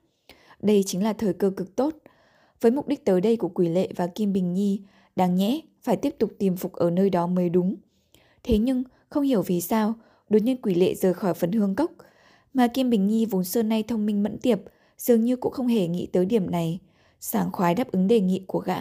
Đây 0.63 0.83
chính 0.87 1.05
là 1.05 1.13
thời 1.13 1.33
cơ 1.33 1.51
cực 1.57 1.77
tốt. 1.77 1.95
Với 2.61 2.73
mục 2.73 2.89
đích 2.89 3.05
tới 3.05 3.21
đây 3.21 3.37
của 3.37 3.49
Quỷ 3.49 3.69
Lệ 3.69 3.89
và 3.97 4.07
Kim 4.07 4.33
Bình 4.33 4.53
Nhi, 4.53 4.83
đáng 5.17 5.35
nhẽ 5.35 5.61
phải 5.83 5.97
tiếp 5.97 6.15
tục 6.19 6.33
tìm 6.39 6.57
phục 6.57 6.73
ở 6.73 6.91
nơi 6.91 7.11
đó 7.11 7.27
mới 7.27 7.49
đúng. 7.49 7.77
Thế 8.43 8.59
nhưng, 8.59 8.83
không 9.09 9.25
hiểu 9.25 9.43
vì 9.43 9.61
sao, 9.61 9.95
đột 10.29 10.43
nhiên 10.43 10.63
Quỷ 10.63 10.75
Lệ 10.75 10.95
rời 10.95 11.15
khỏi 11.15 11.35
phần 11.35 11.53
hương 11.53 11.75
cốc, 11.75 11.93
mà 12.55 12.67
Kim 12.67 12.91
Bình 12.91 13.07
Nhi 13.07 13.27
vốn 13.27 13.45
xưa 13.45 13.63
nay 13.63 13.83
thông 13.83 14.07
minh 14.07 14.23
mẫn 14.23 14.39
tiệp, 14.39 14.61
dường 14.99 15.25
như 15.25 15.37
cũng 15.37 15.53
không 15.53 15.67
hề 15.67 15.89
nghĩ 15.89 16.07
tới 16.07 16.27
điểm 16.27 16.51
này, 16.51 16.79
sảng 17.21 17.53
khoái 17.53 17.75
đáp 17.75 17.93
ứng 17.93 18.09
đề 18.09 18.21
nghị 18.21 18.45
của 18.47 18.61
gã. 18.61 18.79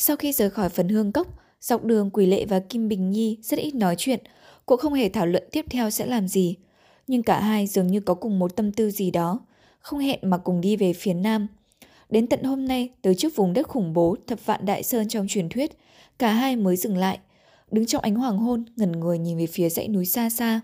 Sau 0.00 0.16
khi 0.16 0.32
rời 0.32 0.50
khỏi 0.50 0.68
phần 0.68 0.88
hương 0.88 1.12
cốc, 1.12 1.26
dọc 1.60 1.84
đường 1.84 2.10
Quỷ 2.10 2.26
Lệ 2.26 2.44
và 2.44 2.60
Kim 2.60 2.88
Bình 2.88 3.10
Nhi 3.10 3.38
rất 3.42 3.58
ít 3.58 3.74
nói 3.74 3.94
chuyện, 3.98 4.20
cũng 4.66 4.78
không 4.78 4.94
hề 4.94 5.08
thảo 5.08 5.26
luận 5.26 5.42
tiếp 5.52 5.64
theo 5.70 5.90
sẽ 5.90 6.06
làm 6.06 6.28
gì. 6.28 6.56
Nhưng 7.06 7.22
cả 7.22 7.40
hai 7.40 7.66
dường 7.66 7.86
như 7.86 8.00
có 8.00 8.14
cùng 8.14 8.38
một 8.38 8.56
tâm 8.56 8.72
tư 8.72 8.90
gì 8.90 9.10
đó, 9.10 9.40
không 9.80 9.98
hẹn 9.98 10.18
mà 10.22 10.38
cùng 10.38 10.60
đi 10.60 10.76
về 10.76 10.92
phía 10.92 11.14
nam. 11.14 11.46
Đến 12.10 12.26
tận 12.26 12.42
hôm 12.42 12.68
nay, 12.68 12.90
tới 13.02 13.14
trước 13.14 13.36
vùng 13.36 13.52
đất 13.52 13.68
khủng 13.68 13.92
bố 13.92 14.16
thập 14.26 14.46
vạn 14.46 14.66
đại 14.66 14.82
sơn 14.82 15.08
trong 15.08 15.28
truyền 15.28 15.48
thuyết, 15.48 15.78
cả 16.18 16.32
hai 16.32 16.56
mới 16.56 16.76
dừng 16.76 16.96
lại, 16.96 17.18
đứng 17.70 17.86
trong 17.86 18.02
ánh 18.02 18.14
hoàng 18.14 18.38
hôn, 18.38 18.64
ngẩn 18.76 18.92
người 18.92 19.18
nhìn 19.18 19.38
về 19.38 19.46
phía 19.46 19.68
dãy 19.68 19.88
núi 19.88 20.06
xa 20.06 20.30
xa. 20.30 20.60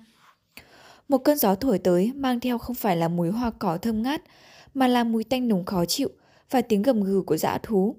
Một 1.08 1.18
cơn 1.18 1.38
gió 1.38 1.54
thổi 1.54 1.78
tới 1.78 2.12
mang 2.14 2.40
theo 2.40 2.58
không 2.58 2.76
phải 2.76 2.96
là 2.96 3.08
mùi 3.08 3.30
hoa 3.30 3.50
cỏ 3.50 3.78
thơm 3.78 4.02
ngát, 4.02 4.22
mà 4.74 4.88
là 4.88 5.04
mùi 5.04 5.24
tanh 5.24 5.48
nồng 5.48 5.64
khó 5.64 5.84
chịu 5.84 6.08
và 6.50 6.62
tiếng 6.62 6.82
gầm 6.82 7.02
gừ 7.02 7.22
của 7.26 7.36
dã 7.36 7.58
thú. 7.62 7.96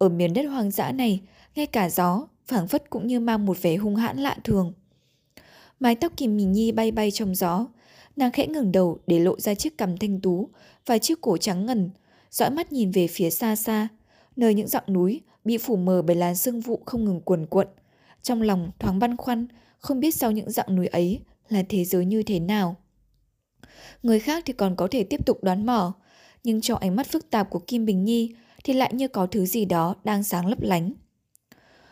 Ở 0.00 0.08
miền 0.08 0.34
đất 0.34 0.42
hoang 0.42 0.70
dã 0.70 0.92
này, 0.92 1.20
ngay 1.54 1.66
cả 1.66 1.90
gió, 1.90 2.26
phảng 2.46 2.68
phất 2.68 2.90
cũng 2.90 3.06
như 3.06 3.20
mang 3.20 3.46
một 3.46 3.62
vẻ 3.62 3.76
hung 3.76 3.96
hãn 3.96 4.18
lạ 4.18 4.36
thường. 4.44 4.72
Mái 5.80 5.94
tóc 5.94 6.12
Kim 6.16 6.36
Mì 6.36 6.44
Nhi 6.44 6.72
bay 6.72 6.90
bay 6.90 7.10
trong 7.10 7.34
gió, 7.34 7.66
nàng 8.16 8.32
khẽ 8.32 8.46
ngẩng 8.46 8.72
đầu 8.72 8.98
để 9.06 9.18
lộ 9.18 9.40
ra 9.40 9.54
chiếc 9.54 9.78
cằm 9.78 9.96
thanh 9.96 10.20
tú 10.20 10.48
và 10.86 10.98
chiếc 10.98 11.20
cổ 11.20 11.36
trắng 11.36 11.66
ngần, 11.66 11.90
dõi 12.30 12.50
mắt 12.50 12.72
nhìn 12.72 12.90
về 12.90 13.06
phía 13.06 13.30
xa 13.30 13.56
xa, 13.56 13.88
nơi 14.36 14.54
những 14.54 14.68
dặng 14.68 14.84
núi 14.88 15.20
bị 15.44 15.58
phủ 15.58 15.76
mờ 15.76 16.02
bởi 16.02 16.16
làn 16.16 16.36
sương 16.36 16.60
vụ 16.60 16.82
không 16.86 17.04
ngừng 17.04 17.20
cuồn 17.20 17.46
cuộn. 17.46 17.66
Trong 18.22 18.42
lòng 18.42 18.70
thoáng 18.78 18.98
băn 18.98 19.16
khoăn, 19.16 19.46
không 19.78 20.00
biết 20.00 20.14
sau 20.14 20.30
những 20.30 20.50
dặng 20.50 20.76
núi 20.76 20.86
ấy 20.86 21.20
là 21.48 21.62
thế 21.68 21.84
giới 21.84 22.04
như 22.04 22.22
thế 22.22 22.40
nào. 22.40 22.76
Người 24.02 24.20
khác 24.20 24.42
thì 24.46 24.52
còn 24.52 24.76
có 24.76 24.88
thể 24.90 25.04
tiếp 25.04 25.26
tục 25.26 25.44
đoán 25.44 25.66
mò, 25.66 25.92
nhưng 26.44 26.60
cho 26.60 26.74
ánh 26.74 26.96
mắt 26.96 27.06
phức 27.10 27.30
tạp 27.30 27.50
của 27.50 27.58
Kim 27.58 27.86
Bình 27.86 28.04
Nhi 28.04 28.34
thì 28.64 28.72
lại 28.72 28.94
như 28.94 29.08
có 29.08 29.26
thứ 29.26 29.46
gì 29.46 29.64
đó 29.64 29.94
đang 30.04 30.22
sáng 30.22 30.46
lấp 30.46 30.62
lánh. 30.62 30.92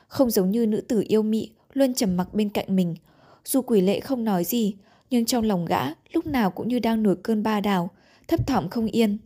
Không 0.08 0.30
giống 0.30 0.50
như 0.50 0.66
nữ 0.66 0.80
tử 0.80 1.04
yêu 1.08 1.22
mị 1.22 1.50
luôn 1.72 1.94
trầm 1.94 2.16
mặc 2.16 2.34
bên 2.34 2.48
cạnh 2.48 2.76
mình, 2.76 2.94
dù 3.44 3.62
quỷ 3.62 3.80
lệ 3.80 4.00
không 4.00 4.24
nói 4.24 4.44
gì, 4.44 4.76
nhưng 5.10 5.24
trong 5.24 5.44
lòng 5.44 5.64
gã 5.64 5.80
lúc 6.12 6.26
nào 6.26 6.50
cũng 6.50 6.68
như 6.68 6.78
đang 6.78 7.02
nổi 7.02 7.16
cơn 7.22 7.42
ba 7.42 7.60
đào, 7.60 7.90
thấp 8.28 8.46
thỏm 8.46 8.68
không 8.68 8.86
yên. 8.86 9.18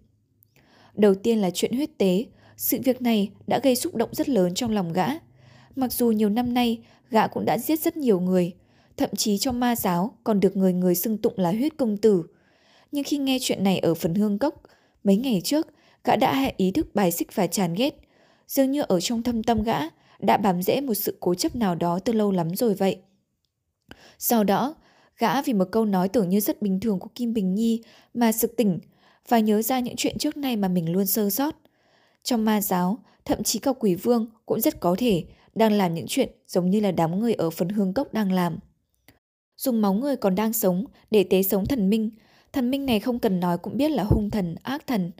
Đầu 0.94 1.14
tiên 1.14 1.38
là 1.38 1.50
chuyện 1.50 1.72
huyết 1.72 1.98
tế, 1.98 2.24
sự 2.56 2.78
việc 2.84 3.02
này 3.02 3.30
đã 3.46 3.60
gây 3.62 3.76
xúc 3.76 3.94
động 3.94 4.10
rất 4.12 4.28
lớn 4.28 4.54
trong 4.54 4.70
lòng 4.70 4.92
gã. 4.92 5.06
Mặc 5.76 5.92
dù 5.92 6.10
nhiều 6.10 6.28
năm 6.28 6.54
nay 6.54 6.78
gã 7.10 7.26
cũng 7.26 7.44
đã 7.44 7.58
giết 7.58 7.80
rất 7.80 7.96
nhiều 7.96 8.20
người, 8.20 8.52
thậm 8.96 9.10
chí 9.16 9.38
trong 9.38 9.60
ma 9.60 9.76
giáo 9.76 10.16
còn 10.24 10.40
được 10.40 10.56
người 10.56 10.72
người 10.72 10.94
xưng 10.94 11.18
tụng 11.18 11.34
là 11.36 11.50
huyết 11.50 11.76
công 11.76 11.96
tử. 11.96 12.22
Nhưng 12.92 13.04
khi 13.04 13.18
nghe 13.18 13.38
chuyện 13.40 13.64
này 13.64 13.78
ở 13.78 13.94
phần 13.94 14.14
hương 14.14 14.38
cốc, 14.38 14.62
mấy 15.04 15.16
ngày 15.16 15.40
trước, 15.44 15.66
gã 16.04 16.16
đã 16.16 16.34
hạ 16.34 16.50
ý 16.56 16.70
thức 16.70 16.94
bài 16.94 17.10
xích 17.10 17.34
và 17.34 17.46
chán 17.46 17.74
ghét. 17.74 17.94
Dường 18.48 18.70
như 18.70 18.82
ở 18.82 19.00
trong 19.00 19.22
thâm 19.22 19.42
tâm 19.42 19.62
gã 19.62 19.78
đã 20.18 20.36
bám 20.36 20.62
rễ 20.62 20.80
một 20.80 20.94
sự 20.94 21.16
cố 21.20 21.34
chấp 21.34 21.56
nào 21.56 21.74
đó 21.74 21.98
từ 21.98 22.12
lâu 22.12 22.32
lắm 22.32 22.56
rồi 22.56 22.74
vậy. 22.74 22.98
Sau 24.18 24.44
đó, 24.44 24.74
gã 25.18 25.42
vì 25.42 25.52
một 25.52 25.68
câu 25.72 25.84
nói 25.84 26.08
tưởng 26.08 26.28
như 26.28 26.40
rất 26.40 26.62
bình 26.62 26.80
thường 26.80 26.98
của 26.98 27.08
Kim 27.14 27.34
Bình 27.34 27.54
Nhi 27.54 27.82
mà 28.14 28.32
sực 28.32 28.56
tỉnh 28.56 28.78
và 29.28 29.38
nhớ 29.38 29.62
ra 29.62 29.80
những 29.80 29.96
chuyện 29.96 30.18
trước 30.18 30.36
nay 30.36 30.56
mà 30.56 30.68
mình 30.68 30.92
luôn 30.92 31.06
sơ 31.06 31.30
sót. 31.30 31.56
Trong 32.22 32.44
ma 32.44 32.60
giáo, 32.60 32.98
thậm 33.24 33.42
chí 33.42 33.58
cả 33.58 33.72
quỷ 33.72 33.94
vương 33.94 34.26
cũng 34.46 34.60
rất 34.60 34.80
có 34.80 34.94
thể 34.98 35.24
đang 35.54 35.72
làm 35.72 35.94
những 35.94 36.06
chuyện 36.08 36.28
giống 36.46 36.70
như 36.70 36.80
là 36.80 36.92
đám 36.92 37.20
người 37.20 37.34
ở 37.34 37.50
phần 37.50 37.68
hương 37.68 37.94
cốc 37.94 38.12
đang 38.12 38.32
làm. 38.32 38.58
Dùng 39.56 39.80
máu 39.80 39.94
người 39.94 40.16
còn 40.16 40.34
đang 40.34 40.52
sống 40.52 40.84
để 41.10 41.24
tế 41.24 41.42
sống 41.42 41.66
thần 41.66 41.90
minh, 41.90 42.10
thần 42.52 42.70
minh 42.70 42.86
này 42.86 43.00
không 43.00 43.18
cần 43.18 43.40
nói 43.40 43.58
cũng 43.58 43.76
biết 43.76 43.90
là 43.90 44.04
hung 44.04 44.30
thần, 44.30 44.54
ác 44.62 44.86
thần, 44.86 45.10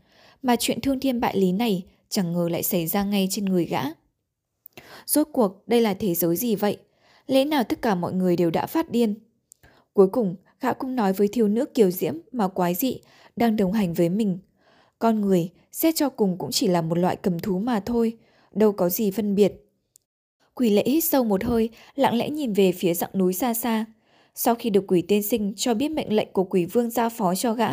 mà 0.42 0.56
chuyện 0.56 0.80
thương 0.80 1.00
thiên 1.00 1.20
bại 1.20 1.36
lý 1.36 1.52
này 1.52 1.84
chẳng 2.08 2.32
ngờ 2.32 2.48
lại 2.48 2.62
xảy 2.62 2.86
ra 2.86 3.04
ngay 3.04 3.28
trên 3.30 3.44
người 3.44 3.64
gã. 3.64 3.82
Rốt 5.06 5.28
cuộc 5.32 5.68
đây 5.68 5.80
là 5.80 5.94
thế 5.94 6.14
giới 6.14 6.36
gì 6.36 6.56
vậy? 6.56 6.76
Lẽ 7.26 7.44
nào 7.44 7.64
tất 7.64 7.82
cả 7.82 7.94
mọi 7.94 8.12
người 8.12 8.36
đều 8.36 8.50
đã 8.50 8.66
phát 8.66 8.90
điên? 8.90 9.14
Cuối 9.92 10.08
cùng, 10.08 10.36
gã 10.60 10.72
cũng 10.72 10.96
nói 10.96 11.12
với 11.12 11.28
thiếu 11.28 11.48
nữ 11.48 11.64
kiều 11.64 11.90
diễm 11.90 12.14
mà 12.32 12.48
quái 12.48 12.74
dị 12.74 13.00
đang 13.36 13.56
đồng 13.56 13.72
hành 13.72 13.94
với 13.94 14.08
mình. 14.08 14.38
Con 14.98 15.20
người, 15.20 15.50
xét 15.72 15.94
cho 15.96 16.08
cùng 16.08 16.38
cũng 16.38 16.50
chỉ 16.50 16.66
là 16.68 16.82
một 16.82 16.98
loại 16.98 17.16
cầm 17.16 17.38
thú 17.38 17.58
mà 17.58 17.80
thôi, 17.80 18.18
đâu 18.52 18.72
có 18.72 18.88
gì 18.88 19.10
phân 19.10 19.34
biệt. 19.34 19.52
Quỷ 20.54 20.70
lệ 20.70 20.82
hít 20.86 21.04
sâu 21.04 21.24
một 21.24 21.44
hơi, 21.44 21.70
lặng 21.94 22.14
lẽ 22.14 22.30
nhìn 22.30 22.52
về 22.52 22.72
phía 22.72 22.94
dặng 22.94 23.10
núi 23.14 23.32
xa 23.32 23.54
xa. 23.54 23.84
Sau 24.34 24.54
khi 24.54 24.70
được 24.70 24.84
quỷ 24.86 25.02
tiên 25.02 25.22
sinh 25.22 25.52
cho 25.56 25.74
biết 25.74 25.88
mệnh 25.88 26.12
lệnh 26.12 26.28
của 26.32 26.44
quỷ 26.44 26.64
vương 26.64 26.90
giao 26.90 27.10
phó 27.10 27.34
cho 27.34 27.54
gã, 27.54 27.68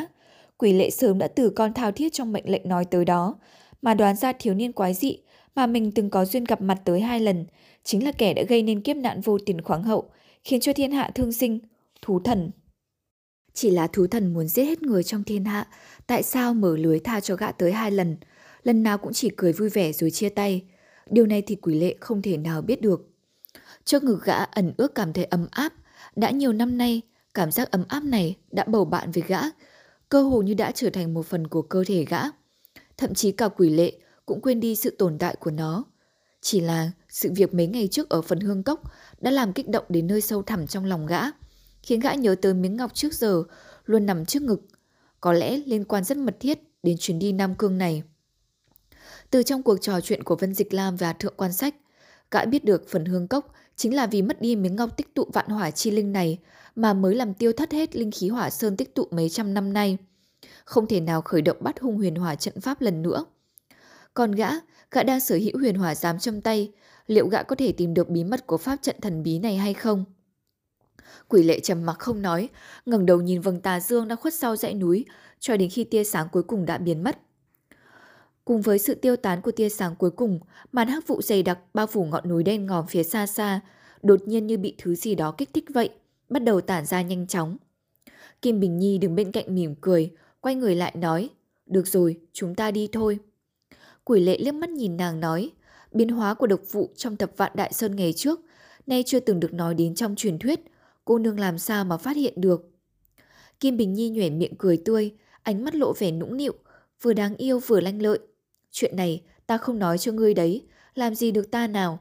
quỷ 0.60 0.74
lệ 0.74 0.90
sớm 0.90 1.18
đã 1.18 1.28
từ 1.28 1.50
con 1.50 1.74
thao 1.74 1.92
thiết 1.92 2.14
trong 2.14 2.34
mệnh 2.34 2.50
lệnh 2.50 2.70
nói 2.70 2.86
tới 2.86 3.06
đó, 3.06 3.40
mà 3.82 3.94
đoán 3.94 4.16
ra 4.16 4.34
thiếu 4.34 4.54
niên 4.54 4.74
quái 4.74 4.94
dị 4.94 5.18
mà 5.56 5.68
mình 5.68 5.92
từng 5.92 6.10
có 6.10 6.26
duyên 6.26 6.44
gặp 6.44 6.62
mặt 6.62 6.82
tới 6.86 7.02
hai 7.02 7.20
lần, 7.20 7.46
chính 7.84 8.06
là 8.06 8.12
kẻ 8.12 8.34
đã 8.34 8.44
gây 8.44 8.64
nên 8.64 8.82
kiếp 8.82 8.98
nạn 8.98 9.22
vô 9.22 9.38
tiền 9.46 9.62
khoáng 9.62 9.84
hậu, 9.84 10.10
khiến 10.44 10.60
cho 10.60 10.74
thiên 10.74 10.92
hạ 10.92 11.12
thương 11.16 11.32
sinh, 11.32 11.60
thú 12.02 12.20
thần. 12.20 12.52
Chỉ 13.54 13.72
là 13.72 13.88
thú 13.88 14.08
thần 14.08 14.34
muốn 14.34 14.48
giết 14.48 14.64
hết 14.64 14.82
người 14.82 15.04
trong 15.04 15.24
thiên 15.24 15.46
hạ, 15.46 15.68
tại 16.08 16.24
sao 16.24 16.54
mở 16.54 16.78
lưới 16.78 17.00
tha 17.00 17.20
cho 17.20 17.36
gã 17.36 17.52
tới 17.52 17.72
hai 17.72 17.92
lần, 17.92 18.18
lần 18.64 18.84
nào 18.84 18.98
cũng 18.98 19.14
chỉ 19.14 19.30
cười 19.38 19.54
vui 19.54 19.70
vẻ 19.70 19.92
rồi 19.92 20.12
chia 20.12 20.30
tay. 20.30 20.64
Điều 21.10 21.26
này 21.26 21.42
thì 21.42 21.56
quỷ 21.56 21.80
lệ 21.80 21.96
không 22.00 22.22
thể 22.22 22.38
nào 22.38 22.62
biết 22.62 22.82
được. 22.82 23.10
Trước 23.86 24.04
ngực 24.04 24.24
gã 24.24 24.36
ẩn 24.36 24.74
ước 24.78 24.96
cảm 24.96 25.14
thấy 25.14 25.26
ấm 25.26 25.48
áp, 25.52 25.74
đã 26.16 26.30
nhiều 26.32 26.54
năm 26.54 26.78
nay, 26.78 27.02
cảm 27.34 27.52
giác 27.52 27.72
ấm 27.72 27.84
áp 27.88 28.04
này 28.04 28.36
đã 28.52 28.64
bầu 28.64 28.86
bạn 28.86 29.12
với 29.12 29.24
gã, 29.28 29.40
cơ 30.10 30.22
hồ 30.24 30.42
như 30.42 30.54
đã 30.54 30.72
trở 30.72 30.90
thành 30.90 31.14
một 31.14 31.26
phần 31.26 31.48
của 31.48 31.62
cơ 31.62 31.84
thể 31.88 32.06
gã. 32.06 32.22
Thậm 32.98 33.14
chí 33.14 33.32
cả 33.32 33.48
quỷ 33.48 33.70
lệ 33.70 33.94
cũng 34.26 34.42
quên 34.42 34.60
đi 34.60 34.76
sự 34.76 34.90
tồn 34.90 35.18
tại 35.18 35.36
của 35.40 35.52
nó. 35.52 35.84
Chỉ 36.42 36.60
là 36.60 36.92
sự 37.10 37.32
việc 37.36 37.54
mấy 37.54 37.68
ngày 37.68 37.88
trước 37.88 38.10
ở 38.10 38.22
phần 38.22 38.40
hương 38.40 38.64
cốc 38.64 38.82
đã 39.22 39.32
làm 39.32 39.54
kích 39.54 39.70
động 39.70 39.86
đến 39.90 40.08
nơi 40.08 40.22
sâu 40.22 40.44
thẳm 40.44 40.68
trong 40.68 40.86
lòng 40.86 41.06
gã, 41.06 41.22
khiến 41.84 42.00
gã 42.00 42.14
nhớ 42.14 42.36
tới 42.42 42.54
miếng 42.54 42.78
ngọc 42.78 42.94
trước 42.94 43.14
giờ 43.14 43.44
luôn 43.86 44.06
nằm 44.06 44.26
trước 44.26 44.42
ngực, 44.42 44.62
có 45.22 45.34
lẽ 45.34 45.58
liên 45.66 45.86
quan 45.86 46.04
rất 46.04 46.18
mật 46.18 46.36
thiết 46.40 46.60
đến 46.84 46.98
chuyến 47.00 47.20
đi 47.20 47.32
Nam 47.32 47.56
Cương 47.56 47.78
này. 47.78 48.04
Từ 49.30 49.44
trong 49.44 49.64
cuộc 49.64 49.78
trò 49.82 50.02
chuyện 50.02 50.24
của 50.24 50.36
Vân 50.36 50.54
Dịch 50.54 50.74
Lam 50.74 50.96
và 50.96 51.14
Thượng 51.14 51.34
Quan 51.38 51.54
Sách, 51.54 51.76
gã 52.32 52.46
biết 52.46 52.66
được 52.66 52.90
phần 52.90 53.06
hương 53.06 53.28
cốc 53.28 53.54
chính 53.80 53.96
là 53.96 54.08
vì 54.08 54.22
mất 54.22 54.42
đi 54.42 54.56
miếng 54.56 54.76
ngọc 54.76 54.98
tích 54.98 55.16
tụ 55.16 55.28
vạn 55.34 55.48
hỏa 55.48 55.72
chi 55.72 55.92
linh 55.92 56.12
này 56.12 56.38
mà 56.76 56.94
mới 56.94 57.16
làm 57.16 57.34
tiêu 57.34 57.52
thất 57.54 57.72
hết 57.72 57.96
linh 57.96 58.12
khí 58.12 58.30
hỏa 58.30 58.50
sơn 58.50 58.78
tích 58.78 58.96
tụ 58.96 59.08
mấy 59.12 59.30
trăm 59.30 59.54
năm 59.54 59.74
nay. 59.74 59.98
Không 60.66 60.88
thể 60.88 61.00
nào 61.00 61.22
khởi 61.22 61.42
động 61.42 61.58
bắt 61.60 61.80
hung 61.80 61.98
huyền 61.98 62.16
hỏa 62.16 62.36
trận 62.36 62.62
pháp 62.62 62.82
lần 62.82 63.02
nữa. 63.02 63.26
Còn 64.14 64.32
gã, 64.32 64.50
gã 64.92 65.04
đang 65.04 65.20
sở 65.20 65.36
hữu 65.36 65.60
huyền 65.60 65.76
hỏa 65.76 65.96
giám 65.96 66.20
trong 66.20 66.42
tay, 66.42 66.72
liệu 67.08 67.28
gã 67.28 67.44
có 67.44 67.56
thể 67.56 67.72
tìm 67.72 67.94
được 67.94 68.10
bí 68.10 68.24
mật 68.24 68.48
của 68.48 68.58
pháp 68.58 68.76
trận 68.82 68.96
thần 69.02 69.24
bí 69.24 69.40
này 69.40 69.58
hay 69.58 69.74
không? 69.74 70.06
Quỷ 71.28 71.44
lệ 71.44 71.60
trầm 71.60 71.86
mặc 71.86 71.96
không 72.00 72.22
nói, 72.22 72.50
ngẩng 72.86 73.06
đầu 73.06 73.22
nhìn 73.22 73.42
vầng 73.42 73.62
tà 73.62 73.80
dương 73.80 74.08
đang 74.08 74.18
khuất 74.18 74.34
sau 74.34 74.56
dãy 74.56 74.74
núi, 74.74 75.06
cho 75.40 75.58
đến 75.58 75.70
khi 75.70 75.84
tia 75.84 76.04
sáng 76.04 76.28
cuối 76.32 76.44
cùng 76.44 76.66
đã 76.66 76.78
biến 76.78 77.04
mất. 77.04 77.18
Cùng 78.50 78.62
với 78.62 78.80
sự 78.80 78.96
tiêu 78.96 79.16
tán 79.16 79.42
của 79.42 79.52
tia 79.52 79.70
sáng 79.70 79.96
cuối 79.96 80.12
cùng, 80.12 80.40
màn 80.72 80.88
hắc 80.88 81.08
vụ 81.08 81.22
dày 81.22 81.44
đặc 81.44 81.60
bao 81.74 81.88
phủ 81.88 82.06
ngọn 82.06 82.30
núi 82.30 82.44
đen 82.44 82.66
ngòm 82.66 82.88
phía 82.88 83.04
xa 83.04 83.28
xa, 83.28 83.60
đột 84.04 84.28
nhiên 84.28 84.48
như 84.48 84.58
bị 84.58 84.76
thứ 84.78 84.96
gì 84.96 85.16
đó 85.16 85.32
kích 85.32 85.50
thích 85.54 85.66
vậy, 85.74 85.90
bắt 86.30 86.44
đầu 86.44 86.62
tản 86.62 86.86
ra 86.86 87.02
nhanh 87.02 87.28
chóng. 87.28 87.58
Kim 88.42 88.60
Bình 88.60 88.80
Nhi 88.80 88.98
đứng 88.98 89.16
bên 89.16 89.32
cạnh 89.32 89.56
mỉm 89.56 89.76
cười, 89.82 90.12
quay 90.42 90.56
người 90.56 90.76
lại 90.76 90.94
nói, 90.96 91.30
được 91.66 91.88
rồi, 91.88 92.20
chúng 92.34 92.56
ta 92.56 92.72
đi 92.72 92.90
thôi. 92.92 93.20
Quỷ 94.04 94.20
lệ 94.20 94.38
liếc 94.38 94.54
mắt 94.54 94.70
nhìn 94.70 94.98
nàng 94.98 95.20
nói, 95.20 95.52
biến 95.92 96.10
hóa 96.10 96.34
của 96.34 96.48
độc 96.48 96.62
vụ 96.72 96.90
trong 96.96 97.18
thập 97.18 97.38
vạn 97.38 97.52
đại 97.56 97.74
sơn 97.74 97.96
ngày 97.96 98.14
trước, 98.14 98.40
nay 98.88 99.04
chưa 99.06 99.20
từng 99.20 99.40
được 99.40 99.54
nói 99.54 99.74
đến 99.74 99.96
trong 99.96 100.16
truyền 100.16 100.40
thuyết, 100.40 100.60
cô 101.06 101.18
nương 101.20 101.40
làm 101.40 101.58
sao 101.58 101.86
mà 101.86 101.98
phát 101.98 102.16
hiện 102.16 102.34
được. 102.42 102.70
Kim 103.60 103.78
Bình 103.78 103.94
Nhi 103.94 104.10
nhoẻn 104.10 104.40
miệng 104.40 104.56
cười 104.58 104.78
tươi, 104.78 105.12
ánh 105.44 105.64
mắt 105.64 105.76
lộ 105.76 105.94
vẻ 105.94 106.12
nũng 106.12 106.38
nịu, 106.38 106.54
vừa 107.02 107.14
đáng 107.14 107.36
yêu 107.36 107.60
vừa 107.60 107.80
lanh 107.80 108.02
lợi. 108.02 108.20
Chuyện 108.72 108.96
này 108.96 109.24
ta 109.48 109.58
không 109.58 109.80
nói 109.80 109.98
cho 109.98 110.12
ngươi 110.12 110.34
đấy, 110.34 110.68
làm 110.96 111.16
gì 111.16 111.32
được 111.32 111.52
ta 111.52 111.68
nào. 111.68 112.00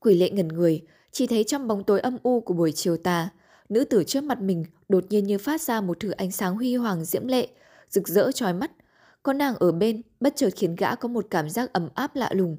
Quỷ 0.00 0.14
lệ 0.14 0.30
ngẩn 0.30 0.48
người, 0.48 0.82
chỉ 1.12 1.26
thấy 1.26 1.44
trong 1.44 1.68
bóng 1.68 1.84
tối 1.84 2.00
âm 2.00 2.16
u 2.22 2.40
của 2.40 2.54
buổi 2.54 2.72
chiều 2.72 2.96
tà, 2.96 3.28
nữ 3.68 3.84
tử 3.84 4.04
trước 4.04 4.24
mặt 4.24 4.40
mình 4.40 4.64
đột 4.88 5.04
nhiên 5.10 5.24
như 5.24 5.38
phát 5.38 5.60
ra 5.60 5.80
một 5.80 6.00
thử 6.00 6.10
ánh 6.10 6.30
sáng 6.30 6.54
huy 6.54 6.76
hoàng 6.76 7.04
diễm 7.04 7.26
lệ, 7.26 7.48
rực 7.88 8.08
rỡ 8.08 8.32
trói 8.32 8.54
mắt. 8.54 8.70
Có 9.22 9.32
nàng 9.32 9.54
ở 9.54 9.72
bên, 9.72 10.02
bất 10.20 10.36
chợt 10.36 10.50
khiến 10.56 10.76
gã 10.76 10.94
có 10.94 11.08
một 11.08 11.26
cảm 11.30 11.50
giác 11.50 11.72
ấm 11.72 11.88
áp 11.94 12.16
lạ 12.16 12.30
lùng. 12.32 12.56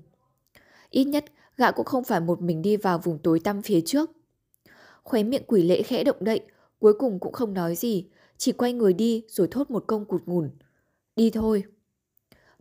Ít 0.90 1.04
nhất, 1.04 1.26
gã 1.58 1.72
cũng 1.72 1.86
không 1.86 2.04
phải 2.04 2.20
một 2.20 2.42
mình 2.42 2.62
đi 2.62 2.78
vào 2.78 2.98
vùng 2.98 3.20
tối 3.20 3.40
tăm 3.40 3.62
phía 3.62 3.82
trước. 3.82 4.12
Khóe 5.04 5.24
miệng 5.24 5.44
quỷ 5.48 5.64
lệ 5.64 5.82
khẽ 5.82 6.04
động 6.04 6.18
đậy, 6.20 6.42
cuối 6.80 6.94
cùng 7.00 7.20
cũng 7.20 7.34
không 7.34 7.54
nói 7.54 7.76
gì, 7.76 8.08
chỉ 8.38 8.52
quay 8.52 8.74
người 8.74 8.94
đi 8.94 9.26
rồi 9.28 9.48
thốt 9.52 9.72
một 9.72 9.84
công 9.88 10.06
cụt 10.06 10.22
ngủn. 10.26 10.50
Đi 11.16 11.30
thôi. 11.30 11.64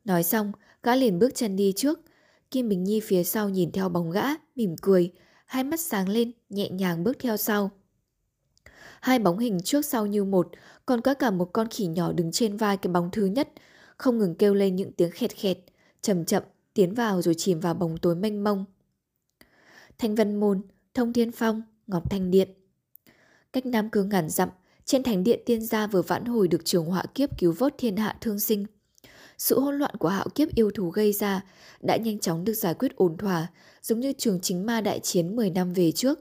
Nói 0.04 0.22
xong, 0.22 0.52
gã 0.82 0.96
liền 0.96 1.18
bước 1.18 1.34
chân 1.34 1.56
đi 1.56 1.72
trước. 1.76 2.00
Kim 2.50 2.68
Bình 2.68 2.84
Nhi 2.84 3.00
phía 3.00 3.24
sau 3.24 3.48
nhìn 3.48 3.72
theo 3.72 3.88
bóng 3.88 4.10
gã, 4.10 4.24
mỉm 4.56 4.76
cười, 4.82 5.12
hai 5.46 5.64
mắt 5.64 5.80
sáng 5.80 6.08
lên, 6.08 6.32
nhẹ 6.48 6.68
nhàng 6.70 7.04
bước 7.04 7.16
theo 7.18 7.36
sau. 7.36 7.70
Hai 9.00 9.18
bóng 9.18 9.38
hình 9.38 9.60
trước 9.64 9.84
sau 9.84 10.06
như 10.06 10.24
một, 10.24 10.48
còn 10.86 11.00
có 11.00 11.14
cả 11.14 11.30
một 11.30 11.50
con 11.52 11.68
khỉ 11.68 11.86
nhỏ 11.86 12.12
đứng 12.12 12.32
trên 12.32 12.56
vai 12.56 12.76
cái 12.76 12.92
bóng 12.92 13.10
thứ 13.12 13.24
nhất, 13.24 13.48
không 13.96 14.18
ngừng 14.18 14.34
kêu 14.34 14.54
lên 14.54 14.76
những 14.76 14.92
tiếng 14.92 15.10
khẹt 15.10 15.36
khẹt, 15.36 15.58
chậm 16.02 16.24
chậm, 16.24 16.42
tiến 16.74 16.94
vào 16.94 17.22
rồi 17.22 17.34
chìm 17.34 17.60
vào 17.60 17.74
bóng 17.74 17.98
tối 17.98 18.16
mênh 18.16 18.44
mông. 18.44 18.64
Thanh 19.98 20.14
Vân 20.14 20.40
Môn, 20.40 20.62
Thông 20.94 21.12
Thiên 21.12 21.32
Phong, 21.32 21.62
Ngọc 21.86 22.10
Thanh 22.10 22.30
Điện 22.30 22.48
Cách 23.52 23.66
Nam 23.66 23.90
Cương 23.90 24.08
ngàn 24.08 24.28
dặm, 24.28 24.48
trên 24.84 25.02
thánh 25.02 25.24
điện 25.24 25.40
tiên 25.46 25.66
gia 25.66 25.86
vừa 25.86 26.02
vãn 26.02 26.24
hồi 26.24 26.48
được 26.48 26.64
trường 26.64 26.86
họa 26.86 27.04
kiếp 27.14 27.38
cứu 27.38 27.52
vớt 27.52 27.74
thiên 27.78 27.96
hạ 27.96 28.16
thương 28.20 28.40
sinh. 28.40 28.66
Sự 29.40 29.60
hỗn 29.60 29.78
loạn 29.78 29.94
của 29.98 30.08
hạo 30.08 30.26
kiếp 30.34 30.54
yêu 30.54 30.70
thú 30.70 30.90
gây 30.90 31.12
ra 31.12 31.44
đã 31.80 31.96
nhanh 31.96 32.18
chóng 32.18 32.44
được 32.44 32.54
giải 32.54 32.74
quyết 32.74 32.96
ổn 32.96 33.16
thỏa, 33.16 33.46
giống 33.82 34.00
như 34.00 34.12
trường 34.12 34.40
chính 34.40 34.66
ma 34.66 34.80
đại 34.80 35.00
chiến 35.00 35.36
10 35.36 35.50
năm 35.50 35.72
về 35.72 35.92
trước. 35.92 36.18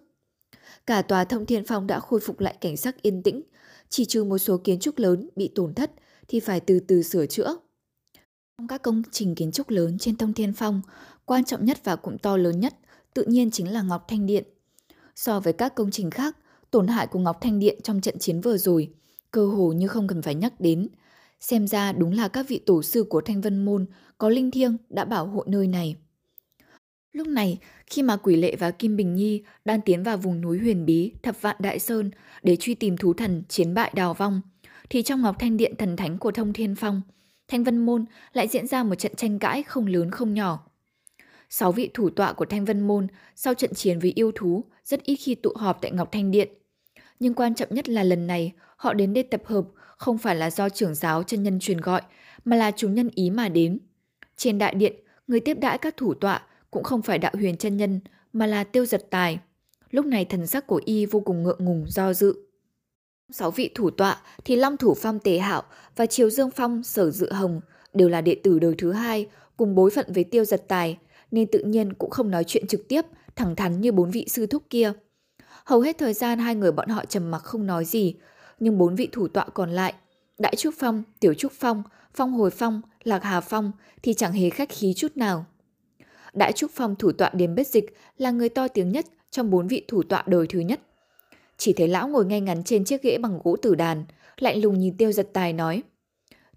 Cả 0.86 1.02
tòa 1.02 1.24
thông 1.24 1.46
thiên 1.46 1.64
phong 1.66 1.88
đã 1.88 2.00
khôi 2.00 2.20
phục 2.20 2.40
lại 2.40 2.58
cảnh 2.62 2.78
sắc 2.78 3.02
yên 3.02 3.24
tĩnh, 3.24 3.42
chỉ 3.90 4.06
trừ 4.06 4.24
một 4.24 4.38
số 4.38 4.58
kiến 4.58 4.80
trúc 4.80 4.98
lớn 4.98 5.30
bị 5.36 5.52
tổn 5.56 5.74
thất 5.74 5.92
thì 6.28 6.40
phải 6.40 6.60
từ 6.60 6.80
từ 6.80 7.02
sửa 7.02 7.26
chữa. 7.26 7.58
Trong 8.58 8.68
các 8.68 8.82
công 8.82 9.02
trình 9.12 9.36
kiến 9.36 9.52
trúc 9.52 9.70
lớn 9.70 9.98
trên 10.00 10.18
thông 10.18 10.34
thiên 10.34 10.54
phong, 10.54 10.82
quan 11.26 11.44
trọng 11.44 11.66
nhất 11.66 11.78
và 11.84 11.96
cũng 11.96 12.18
to 12.18 12.38
lớn 12.38 12.60
nhất 12.60 12.74
tự 13.14 13.26
nhiên 13.26 13.52
chính 13.52 13.74
là 13.74 13.82
Ngọc 13.82 14.06
Thanh 14.08 14.26
Điện. 14.26 14.44
So 15.16 15.40
với 15.40 15.54
các 15.54 15.76
công 15.76 15.92
trình 15.92 16.12
khác, 16.12 16.38
tổn 16.72 16.88
hại 16.88 17.08
của 17.08 17.20
Ngọc 17.20 17.38
Thanh 17.42 17.60
Điện 17.60 17.80
trong 17.84 18.02
trận 18.02 18.20
chiến 18.20 18.42
vừa 18.42 18.58
rồi, 18.58 18.94
cơ 19.32 19.46
hồ 19.46 19.72
như 19.72 19.88
không 19.88 20.08
cần 20.08 20.22
phải 20.22 20.36
nhắc 20.36 20.60
đến. 20.60 20.88
Xem 21.40 21.68
ra 21.68 21.92
đúng 21.92 22.12
là 22.14 22.28
các 22.28 22.48
vị 22.48 22.60
tổ 22.66 22.82
sư 22.82 23.04
của 23.10 23.22
Thanh 23.22 23.42
Vân 23.42 23.66
Môn 23.66 23.86
có 24.18 24.30
linh 24.30 24.52
thiêng 24.52 24.78
đã 24.90 25.06
bảo 25.06 25.28
hộ 25.28 25.44
nơi 25.48 25.68
này. 25.68 25.96
Lúc 27.12 27.28
này, 27.28 27.58
khi 27.88 28.04
mà 28.04 28.18
Quỷ 28.18 28.36
Lệ 28.36 28.56
và 28.56 28.72
Kim 28.72 28.96
Bình 28.96 29.16
Nhi 29.16 29.44
đang 29.66 29.82
tiến 29.82 30.04
vào 30.04 30.18
vùng 30.18 30.42
núi 30.42 30.60
huyền 30.60 30.86
bí 30.86 31.12
Thập 31.24 31.42
Vạn 31.42 31.56
Đại 31.60 31.80
Sơn 31.80 32.12
để 32.44 32.56
truy 32.56 32.76
tìm 32.76 32.98
thú 32.98 33.14
thần 33.14 33.44
chiến 33.50 33.74
bại 33.74 33.92
đào 33.96 34.14
vong, 34.14 34.42
thì 34.90 35.02
trong 35.02 35.22
Ngọc 35.22 35.40
Thanh 35.40 35.58
Điện 35.58 35.74
thần 35.78 35.98
thánh 35.98 36.18
của 36.18 36.32
Thông 36.32 36.54
Thiên 36.54 36.76
Phong, 36.76 37.02
Thanh 37.48 37.64
Vân 37.64 37.78
Môn 37.78 38.06
lại 38.34 38.48
diễn 38.48 38.68
ra 38.68 38.84
một 38.84 38.96
trận 38.96 39.16
tranh 39.16 39.40
cãi 39.40 39.64
không 39.64 39.88
lớn 39.88 40.12
không 40.12 40.34
nhỏ. 40.34 40.66
Sáu 41.50 41.72
vị 41.72 41.90
thủ 41.94 42.10
tọa 42.10 42.34
của 42.34 42.46
Thanh 42.46 42.66
Vân 42.66 42.88
Môn 42.88 43.08
sau 43.36 43.54
trận 43.54 43.74
chiến 43.74 44.00
với 44.00 44.12
yêu 44.16 44.32
thú 44.36 44.64
rất 44.84 45.04
ít 45.04 45.16
khi 45.16 45.36
tụ 45.36 45.54
họp 45.56 45.82
tại 45.82 45.92
Ngọc 45.92 46.12
Thanh 46.12 46.32
Điện. 46.32 46.50
Nhưng 47.20 47.34
quan 47.34 47.56
trọng 47.56 47.76
nhất 47.76 47.90
là 47.90 48.04
lần 48.04 48.28
này 48.28 48.54
họ 48.78 48.94
đến 48.94 49.14
đây 49.14 49.24
tập 49.24 49.42
hợp 49.46 49.66
không 49.98 50.18
phải 50.18 50.36
là 50.36 50.50
do 50.50 50.70
trưởng 50.70 50.96
giáo 50.96 51.24
chân 51.24 51.44
nhân 51.44 51.60
truyền 51.60 51.82
gọi, 51.82 52.02
mà 52.46 52.56
là 52.56 52.72
chúng 52.72 52.94
nhân 52.94 53.10
ý 53.16 53.30
mà 53.30 53.50
đến. 53.50 53.80
Trên 54.38 54.58
đại 54.58 54.76
điện, 54.76 54.94
người 55.28 55.40
tiếp 55.40 55.58
đãi 55.60 55.78
các 55.78 55.98
thủ 55.98 56.14
tọa 56.14 56.42
cũng 56.72 56.84
không 56.84 57.02
phải 57.02 57.18
đạo 57.18 57.32
huyền 57.36 57.58
chân 57.58 57.78
nhân, 57.78 58.00
mà 58.34 58.46
là 58.46 58.64
tiêu 58.64 58.86
giật 58.86 59.08
tài. 59.10 59.40
Lúc 59.92 60.06
này 60.06 60.26
thần 60.26 60.48
sắc 60.48 60.68
của 60.68 60.82
y 60.86 61.06
vô 61.06 61.20
cùng 61.20 61.44
ngượng 61.44 61.66
ngùng 61.66 61.86
do 61.88 62.14
dự. 62.14 62.36
Sáu 63.32 63.52
vị 63.52 63.70
thủ 63.76 63.90
tọa 63.90 64.22
thì 64.46 64.56
Long 64.56 64.78
Thủ 64.78 64.94
Phong 64.94 65.20
Tề 65.20 65.38
Hạo 65.38 65.64
và 65.96 66.06
Triều 66.06 66.30
Dương 66.30 66.52
Phong 66.52 66.84
Sở 66.84 67.12
Dự 67.12 67.32
Hồng 67.32 67.62
đều 67.94 68.10
là 68.10 68.22
đệ 68.22 68.36
tử 68.44 68.60
đời 68.60 68.76
thứ 68.78 68.92
hai 68.92 69.28
cùng 69.58 69.76
bối 69.76 69.90
phận 69.90 70.06
với 70.14 70.24
tiêu 70.24 70.46
giật 70.46 70.64
tài, 70.68 70.98
nên 71.32 71.48
tự 71.52 71.60
nhiên 71.60 71.94
cũng 71.94 72.10
không 72.10 72.32
nói 72.32 72.44
chuyện 72.44 72.68
trực 72.68 72.88
tiếp, 72.88 73.02
thẳng 73.36 73.56
thắn 73.56 73.82
như 73.82 73.92
bốn 73.92 74.12
vị 74.12 74.26
sư 74.30 74.46
thúc 74.46 74.64
kia. 74.70 74.94
Hầu 75.70 75.82
hết 75.82 75.98
thời 75.98 76.14
gian 76.14 76.40
hai 76.40 76.56
người 76.56 76.72
bọn 76.72 76.90
họ 76.90 77.06
trầm 77.06 77.32
mặc 77.32 77.40
không 77.40 77.66
nói 77.66 77.86
gì, 77.86 78.16
nhưng 78.60 78.78
bốn 78.78 78.96
vị 78.96 79.10
thủ 79.12 79.28
tọa 79.28 79.46
còn 79.54 79.72
lại, 79.72 79.94
Đại 80.38 80.56
Trúc 80.56 80.74
Phong, 80.80 81.04
Tiểu 81.20 81.34
Trúc 81.34 81.52
Phong, 81.52 81.84
Phong 82.14 82.34
Hồi 82.34 82.50
Phong, 82.50 82.82
Lạc 83.04 83.24
Hà 83.24 83.42
Phong 83.42 83.72
thì 84.04 84.14
chẳng 84.14 84.32
hề 84.32 84.50
khách 84.50 84.70
khí 84.70 84.94
chút 84.94 85.18
nào. 85.18 85.46
Đại 86.34 86.52
Trúc 86.52 86.72
Phong 86.74 86.96
thủ 86.96 87.12
tọa 87.12 87.30
Điềm 87.34 87.56
Bết 87.56 87.68
Dịch 87.68 87.98
là 88.18 88.32
người 88.32 88.50
to 88.50 88.68
tiếng 88.68 88.92
nhất 88.92 89.06
trong 89.32 89.50
bốn 89.50 89.68
vị 89.68 89.86
thủ 89.88 90.04
tọa 90.04 90.24
đời 90.28 90.48
thứ 90.48 90.60
nhất. 90.60 90.80
Chỉ 91.58 91.74
thấy 91.74 91.88
lão 91.88 92.08
ngồi 92.08 92.26
ngay 92.26 92.42
ngắn 92.42 92.64
trên 92.64 92.86
chiếc 92.86 93.02
ghế 93.02 93.18
bằng 93.18 93.40
gỗ 93.44 93.56
tử 93.62 93.76
đàn, 93.76 94.06
lạnh 94.38 94.62
lùng 94.62 94.80
nhìn 94.80 94.98
Tiêu 94.98 95.12
Giật 95.12 95.30
Tài 95.34 95.54
nói. 95.54 95.84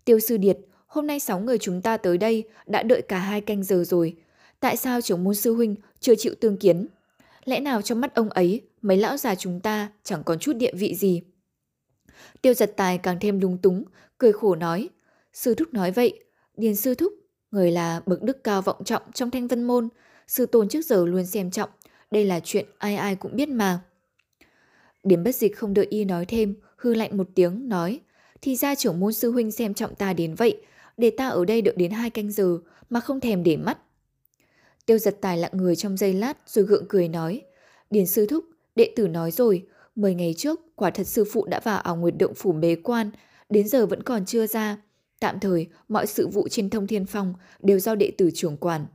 Tiêu 0.05 0.21
Sư 0.21 0.37
Điệt, 0.37 0.59
hôm 0.87 1.07
nay 1.07 1.21
sáu 1.21 1.41
người 1.41 1.59
chúng 1.59 1.83
ta 1.83 1.97
tới 1.97 2.19
đây 2.19 2.45
đã 2.67 2.83
đợi 2.83 3.03
cả 3.03 3.19
hai 3.19 3.41
canh 3.41 3.63
giờ 3.63 3.85
rồi. 3.87 4.17
Tại 4.61 4.77
sao 4.77 5.01
trưởng 5.01 5.25
môn 5.25 5.35
sư 5.35 5.55
huynh 5.55 5.75
chưa 6.01 6.15
chịu 6.15 6.35
tương 6.41 6.57
kiến? 6.57 6.87
Lẽ 7.45 7.61
nào 7.61 7.83
trong 7.83 8.01
mắt 8.01 8.15
ông 8.15 8.31
ấy, 8.31 8.63
mấy 8.83 8.97
lão 8.97 9.17
già 9.17 9.35
chúng 9.35 9.61
ta 9.61 9.91
chẳng 10.03 10.23
còn 10.25 10.39
chút 10.39 10.53
địa 10.53 10.73
vị 10.75 10.95
gì? 10.95 11.23
Tiêu 12.43 12.55
giật 12.55 12.73
tài 12.77 12.99
càng 12.99 13.19
thêm 13.21 13.41
lúng 13.41 13.59
túng, 13.59 13.85
cười 14.19 14.33
khổ 14.33 14.55
nói. 14.55 14.89
Sư 15.33 15.55
thúc 15.55 15.75
nói 15.75 15.91
vậy, 15.91 16.25
Điền 16.57 16.77
sư 16.77 16.95
thúc, 16.95 17.13
người 17.51 17.71
là 17.71 18.03
bậc 18.07 18.23
đức 18.23 18.45
cao 18.45 18.63
vọng 18.63 18.85
trọng 18.85 19.03
trong 19.15 19.31
thanh 19.31 19.49
vân 19.49 19.63
môn, 19.63 19.89
sư 20.27 20.47
tôn 20.47 20.69
trước 20.69 20.85
giờ 20.85 21.07
luôn 21.07 21.27
xem 21.27 21.51
trọng, 21.51 21.71
đây 22.11 22.25
là 22.25 22.41
chuyện 22.45 22.67
ai 22.79 22.97
ai 22.97 23.17
cũng 23.17 23.37
biết 23.37 23.49
mà. 23.49 23.81
Điền 25.03 25.25
bất 25.25 25.35
dịch 25.35 25.57
không 25.57 25.75
đợi 25.75 25.87
y 25.91 26.05
nói 26.05 26.27
thêm, 26.27 26.55
hư 26.77 26.95
lạnh 26.95 27.17
một 27.17 27.29
tiếng, 27.35 27.69
nói, 27.69 28.01
thì 28.43 28.57
ra 28.57 28.75
trưởng 28.75 29.01
môn 29.01 29.13
sư 29.13 29.31
huynh 29.31 29.51
xem 29.51 29.75
trọng 29.75 29.95
ta 29.95 30.13
đến 30.13 30.35
vậy, 30.35 30.63
để 30.97 31.11
ta 31.11 31.29
ở 31.29 31.45
đây 31.45 31.63
đợi 31.63 31.75
đến 31.79 31.91
hai 31.91 32.11
canh 32.11 32.31
giờ 32.31 32.59
mà 32.91 33.01
không 33.01 33.21
thèm 33.21 33.43
để 33.43 33.57
mắt. 33.57 33.79
Tiêu 34.87 34.99
giật 34.99 35.17
tài 35.21 35.39
lặng 35.39 35.53
người 35.55 35.77
trong 35.77 35.97
giây 35.97 36.13
lát 36.13 36.39
rồi 36.47 36.65
gượng 36.65 36.85
cười 36.89 37.09
nói, 37.09 37.43
Điền 37.91 38.07
sư 38.07 38.27
thúc, 38.27 38.45
đệ 38.75 38.93
tử 38.97 39.09
nói 39.09 39.31
rồi, 39.31 39.67
10 39.97 40.15
ngày 40.15 40.35
trước, 40.37 40.61
quả 40.77 40.91
thật 40.91 41.07
sư 41.07 41.25
phụ 41.33 41.47
đã 41.47 41.61
vào 41.65 41.79
ảo 41.79 41.97
nguyệt 41.97 42.15
động 42.19 42.35
phủ 42.35 42.53
bế 42.53 42.75
quan, 42.75 43.11
đến 43.49 43.69
giờ 43.69 43.87
vẫn 43.87 44.03
còn 44.03 44.25
chưa 44.25 44.47
ra. 44.47 44.77
Tạm 45.21 45.41
thời, 45.41 45.67
mọi 45.89 46.07
sự 46.07 46.29
vụ 46.29 46.49
trên 46.49 46.71
thông 46.71 46.87
thiên 46.87 47.07
phong 47.07 47.35
đều 47.63 47.79
do 47.79 47.95
đệ 47.95 48.13
tử 48.19 48.31
trưởng 48.35 48.57
quản. 48.57 48.87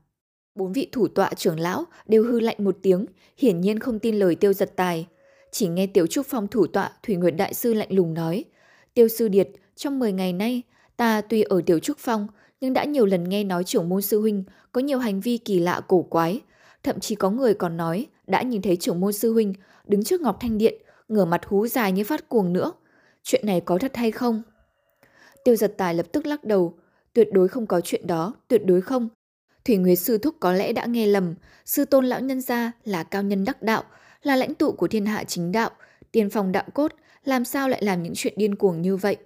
Bốn 0.55 0.73
vị 0.73 0.89
thủ 0.91 1.07
tọa 1.07 1.34
trưởng 1.34 1.59
lão 1.59 1.84
đều 2.07 2.23
hư 2.23 2.39
lạnh 2.39 2.55
một 2.59 2.78
tiếng, 2.82 3.05
hiển 3.38 3.61
nhiên 3.61 3.80
không 3.80 3.99
tin 3.99 4.15
lời 4.15 4.36
tiêu 4.36 4.53
giật 4.53 4.71
tài. 4.75 5.07
Chỉ 5.51 5.67
nghe 5.67 5.88
tiểu 5.88 6.07
trúc 6.07 6.25
phong 6.25 6.47
thủ 6.47 6.67
tọa 6.67 6.91
Thủy 7.03 7.15
Nguyệt 7.15 7.34
Đại 7.38 7.53
Sư 7.53 7.73
lạnh 7.73 7.88
lùng 7.91 8.13
nói, 8.13 8.45
Tiêu 8.93 9.07
Sư 9.07 9.28
Điệt, 9.28 9.49
trong 9.75 9.99
10 9.99 10.11
ngày 10.11 10.34
nay, 10.34 10.61
ta 10.97 11.21
tuy 11.21 11.41
ở 11.41 11.61
tiểu 11.65 11.80
trúc 11.80 11.97
phong, 11.99 12.28
nhưng 12.61 12.73
đã 12.73 12.84
nhiều 12.84 13.05
lần 13.05 13.30
nghe 13.30 13.43
nói 13.43 13.63
trưởng 13.63 13.89
môn 13.89 14.01
sư 14.01 14.21
huynh 14.21 14.43
có 14.71 14.82
nhiều 14.82 14.99
hành 14.99 15.21
vi 15.21 15.38
kỳ 15.38 15.59
lạ 15.59 15.82
cổ 15.88 16.01
quái. 16.01 16.41
Thậm 16.84 16.99
chí 16.99 17.15
có 17.15 17.30
người 17.30 17.53
còn 17.53 17.78
nói 17.78 18.07
đã 18.28 18.41
nhìn 18.41 18.61
thấy 18.61 18.75
trưởng 18.75 18.99
môn 18.99 19.13
sư 19.13 19.34
huynh 19.34 19.53
đứng 19.86 20.03
trước 20.03 20.21
Ngọc 20.21 20.38
Thanh 20.39 20.57
Điện 20.57 20.82
ngửa 21.07 21.25
mặt 21.25 21.41
hú 21.45 21.67
dài 21.67 21.91
như 21.91 22.03
phát 22.03 22.30
cuồng 22.30 22.53
nữa. 22.53 22.73
Chuyện 23.23 23.45
này 23.45 23.61
có 23.61 23.78
thật 23.78 23.95
hay 23.95 24.11
không? 24.11 24.41
Tiêu 25.43 25.55
giật 25.55 25.73
tài 25.78 25.93
lập 25.93 26.05
tức 26.11 26.25
lắc 26.25 26.43
đầu. 26.43 26.73
tuyệt 27.13 27.28
đối 27.32 27.47
không 27.47 27.67
có 27.67 27.82
chuyện 27.82 28.07
đó, 28.07 28.34
tuyệt 28.47 28.61
đối 28.65 28.82
không. 28.82 29.09
Thủy 29.65 29.78
Nguyệt 29.78 29.99
Sư 29.99 30.17
Thúc 30.17 30.36
có 30.39 30.53
lẽ 30.53 30.73
đã 30.73 30.86
nghe 30.86 31.07
lầm, 31.07 31.36
Sư 31.65 31.86
Tôn 31.86 32.05
Lão 32.05 32.21
Nhân 32.21 32.41
Gia 32.41 32.71
là 32.84 33.03
cao 33.03 33.23
nhân 33.23 33.45
đắc 33.45 33.61
đạo, 33.61 33.84
là 34.23 34.36
lãnh 34.36 34.55
tụ 34.55 34.71
của 34.71 34.88
thiên 34.88 35.05
hạ 35.05 35.23
chính 35.23 35.51
đạo, 35.51 35.69
tiên 36.11 36.30
phong 36.30 36.51
đạo 36.51 36.63
cốt, 36.73 36.91
làm 37.23 37.45
sao 37.45 37.69
lại 37.69 37.84
làm 37.84 38.03
những 38.03 38.13
chuyện 38.15 38.34
điên 38.38 38.55
cuồng 38.55 38.82
như 38.82 38.95
vậy. 38.95 39.17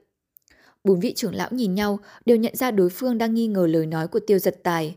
Bốn 0.83 0.99
vị 0.99 1.13
trưởng 1.13 1.35
lão 1.35 1.49
nhìn 1.51 1.75
nhau 1.75 1.99
đều 2.25 2.37
nhận 2.37 2.55
ra 2.55 2.71
đối 2.71 2.89
phương 2.89 3.17
đang 3.17 3.33
nghi 3.33 3.47
ngờ 3.47 3.67
lời 3.67 3.85
nói 3.85 4.07
của 4.07 4.19
tiêu 4.27 4.39
giật 4.39 4.55
tài. 4.63 4.95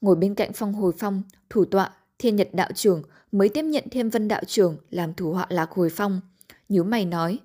Ngồi 0.00 0.16
bên 0.16 0.34
cạnh 0.34 0.50
phong 0.54 0.74
hồi 0.74 0.92
phong, 0.98 1.22
thủ 1.50 1.64
tọa, 1.64 1.90
thiên 2.22 2.36
nhật 2.36 2.48
đạo 2.52 2.68
trưởng 2.74 3.02
mới 3.32 3.48
tiếp 3.48 3.62
nhận 3.62 3.84
thêm 3.90 4.10
vân 4.10 4.28
đạo 4.28 4.42
trưởng 4.46 4.76
làm 4.90 5.14
thủ 5.14 5.32
họa 5.32 5.46
lạc 5.48 5.70
hồi 5.70 5.90
phong. 5.90 6.20
Nhớ 6.68 6.82
mày 6.82 7.04
nói, 7.04 7.38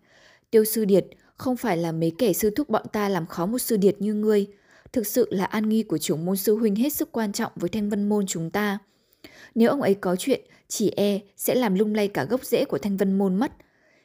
tiêu 0.51 0.65
sư 0.65 0.85
điệt 0.85 1.05
không 1.37 1.57
phải 1.57 1.77
là 1.77 1.91
mấy 1.91 2.11
kẻ 2.17 2.33
sư 2.33 2.49
thúc 2.49 2.69
bọn 2.69 2.85
ta 2.91 3.09
làm 3.09 3.25
khó 3.27 3.45
một 3.45 3.59
sư 3.59 3.77
điệt 3.77 3.95
như 3.99 4.13
ngươi. 4.13 4.47
Thực 4.93 5.07
sự 5.07 5.27
là 5.31 5.45
an 5.45 5.69
nghi 5.69 5.83
của 5.83 5.97
trưởng 5.97 6.25
môn 6.25 6.37
sư 6.37 6.55
huynh 6.55 6.75
hết 6.75 6.93
sức 6.93 7.11
quan 7.11 7.31
trọng 7.31 7.51
với 7.55 7.69
thanh 7.69 7.89
vân 7.89 8.09
môn 8.09 8.25
chúng 8.27 8.49
ta. 8.49 8.79
Nếu 9.55 9.69
ông 9.69 9.81
ấy 9.81 9.93
có 9.93 10.15
chuyện, 10.15 10.41
chỉ 10.67 10.89
e 10.89 11.19
sẽ 11.37 11.55
làm 11.55 11.75
lung 11.75 11.95
lay 11.95 12.07
cả 12.07 12.23
gốc 12.23 12.45
rễ 12.45 12.65
của 12.65 12.77
thanh 12.77 12.97
vân 12.97 13.17
môn 13.17 13.35
mất. 13.35 13.51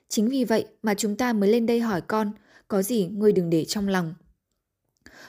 Chính 0.09 0.29
vì 0.29 0.45
vậy 0.45 0.67
mà 0.83 0.95
chúng 0.95 1.17
ta 1.17 1.33
mới 1.33 1.51
lên 1.51 1.67
đây 1.67 1.81
hỏi 1.81 2.01
con, 2.01 2.33
có 2.69 2.83
gì 2.83 3.07
ngươi 3.07 3.33
đừng 3.33 3.51
để 3.51 3.65
trong 3.65 3.89
lòng. 3.89 4.15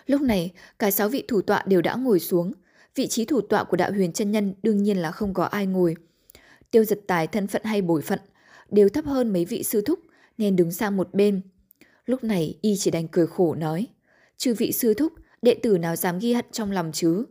Lúc 0.06 0.22
này, 0.22 0.52
cả 0.80 0.92
sáu 0.92 1.10
vị 1.10 1.24
thủ 1.28 1.42
tọa 1.42 1.64
đều 1.68 1.82
đã 1.82 1.96
ngồi 1.96 2.20
xuống. 2.20 2.54
Vị 2.96 3.08
trí 3.08 3.26
thủ 3.26 3.42
tọa 3.42 3.64
của 3.64 3.78
đạo 3.78 3.92
huyền 3.92 4.14
chân 4.14 4.32
nhân 4.32 4.54
đương 4.64 4.84
nhiên 4.84 4.98
là 4.98 5.12
không 5.12 5.34
có 5.34 5.44
ai 5.44 5.66
ngồi. 5.66 5.96
Tiêu 6.72 6.84
giật 6.84 7.00
tài 7.08 7.28
thân 7.28 7.48
phận 7.48 7.64
hay 7.64 7.82
bồi 7.82 8.02
phận, 8.02 8.20
đều 8.72 8.90
thấp 8.90 9.06
hơn 9.06 9.34
mấy 9.34 9.46
vị 9.46 9.64
sư 9.64 9.82
thúc, 9.82 10.00
nên 10.38 10.56
đứng 10.56 10.72
sang 10.72 10.98
một 10.98 11.14
bên. 11.14 11.42
Lúc 12.06 12.24
này 12.24 12.58
y 12.62 12.76
chỉ 12.78 12.92
đành 12.92 13.08
cười 13.08 13.28
khổ 13.28 13.56
nói, 13.56 13.88
chư 14.38 14.54
vị 14.54 14.72
sư 14.72 14.94
thúc, 14.94 15.14
đệ 15.42 15.56
tử 15.64 15.78
nào 15.78 15.96
dám 15.96 16.20
ghi 16.20 16.34
hận 16.34 16.46
trong 16.52 16.72
lòng 16.72 16.92
chứ. 16.94 17.26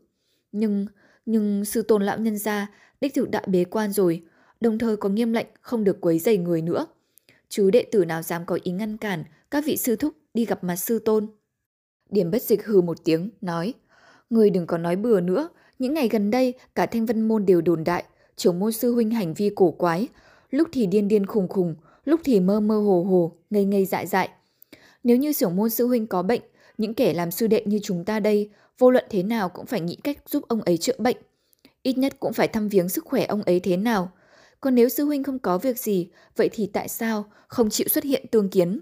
Nhưng, 0.52 0.86
nhưng 1.26 1.64
sư 1.64 1.82
tôn 1.82 2.02
lão 2.02 2.18
nhân 2.18 2.38
gia 2.38 2.70
đích 3.00 3.14
thực 3.14 3.30
đã 3.30 3.42
bế 3.46 3.64
quan 3.64 3.92
rồi, 3.92 4.22
đồng 4.60 4.78
thời 4.78 4.96
có 4.96 5.08
nghiêm 5.08 5.32
lệnh 5.32 5.46
không 5.60 5.84
được 5.84 6.00
quấy 6.00 6.18
rầy 6.18 6.38
người 6.38 6.62
nữa. 6.62 6.86
Chứ 7.48 7.70
đệ 7.70 7.86
tử 7.92 8.04
nào 8.04 8.22
dám 8.22 8.46
có 8.46 8.58
ý 8.62 8.72
ngăn 8.72 8.96
cản 8.96 9.24
các 9.50 9.64
vị 9.66 9.76
sư 9.76 9.96
thúc 9.96 10.14
đi 10.34 10.44
gặp 10.44 10.64
mặt 10.64 10.76
sư 10.76 10.98
tôn. 10.98 11.26
Điểm 12.10 12.30
bất 12.30 12.42
dịch 12.42 12.64
hừ 12.64 12.80
một 12.80 13.04
tiếng, 13.04 13.30
nói, 13.40 13.74
Người 14.32 14.50
đừng 14.50 14.66
có 14.66 14.78
nói 14.78 14.96
bừa 14.96 15.20
nữa, 15.20 15.48
những 15.78 15.94
ngày 15.94 16.08
gần 16.08 16.30
đây 16.30 16.54
cả 16.74 16.86
thanh 16.86 17.06
vân 17.06 17.28
môn 17.28 17.46
đều 17.46 17.60
đồn 17.60 17.84
đại, 17.84 18.04
trưởng 18.36 18.58
môn 18.58 18.72
sư 18.72 18.94
huynh 18.94 19.10
hành 19.10 19.34
vi 19.34 19.50
cổ 19.54 19.70
quái, 19.70 20.08
lúc 20.50 20.68
thì 20.72 20.86
điên 20.86 21.08
điên 21.08 21.26
khùng 21.26 21.48
khùng, 21.48 21.74
lúc 22.04 22.20
thì 22.24 22.40
mơ 22.40 22.60
mơ 22.60 22.78
hồ 22.78 23.04
hồ, 23.04 23.32
ngây 23.50 23.64
ngây 23.64 23.84
dại 23.84 24.06
dại. 24.06 24.28
Nếu 25.04 25.16
như 25.16 25.32
trưởng 25.32 25.56
môn 25.56 25.70
sư 25.70 25.86
huynh 25.86 26.06
có 26.06 26.22
bệnh, 26.22 26.40
những 26.78 26.94
kẻ 26.94 27.14
làm 27.14 27.30
sư 27.30 27.46
đệ 27.46 27.62
như 27.64 27.80
chúng 27.82 28.04
ta 28.04 28.20
đây, 28.20 28.50
vô 28.78 28.90
luận 28.90 29.04
thế 29.10 29.22
nào 29.22 29.48
cũng 29.48 29.66
phải 29.66 29.80
nghĩ 29.80 29.96
cách 29.96 30.18
giúp 30.26 30.44
ông 30.48 30.62
ấy 30.62 30.76
chữa 30.76 30.96
bệnh. 30.98 31.16
Ít 31.82 31.98
nhất 31.98 32.16
cũng 32.20 32.32
phải 32.32 32.48
thăm 32.48 32.68
viếng 32.68 32.88
sức 32.88 33.04
khỏe 33.04 33.24
ông 33.24 33.42
ấy 33.42 33.60
thế 33.60 33.76
nào. 33.76 34.12
Còn 34.60 34.74
nếu 34.74 34.88
sư 34.88 35.04
huynh 35.04 35.24
không 35.24 35.38
có 35.38 35.58
việc 35.58 35.78
gì, 35.78 36.10
vậy 36.36 36.48
thì 36.52 36.70
tại 36.72 36.88
sao 36.88 37.24
không 37.48 37.70
chịu 37.70 37.88
xuất 37.88 38.04
hiện 38.04 38.26
tương 38.30 38.48
kiến? 38.48 38.80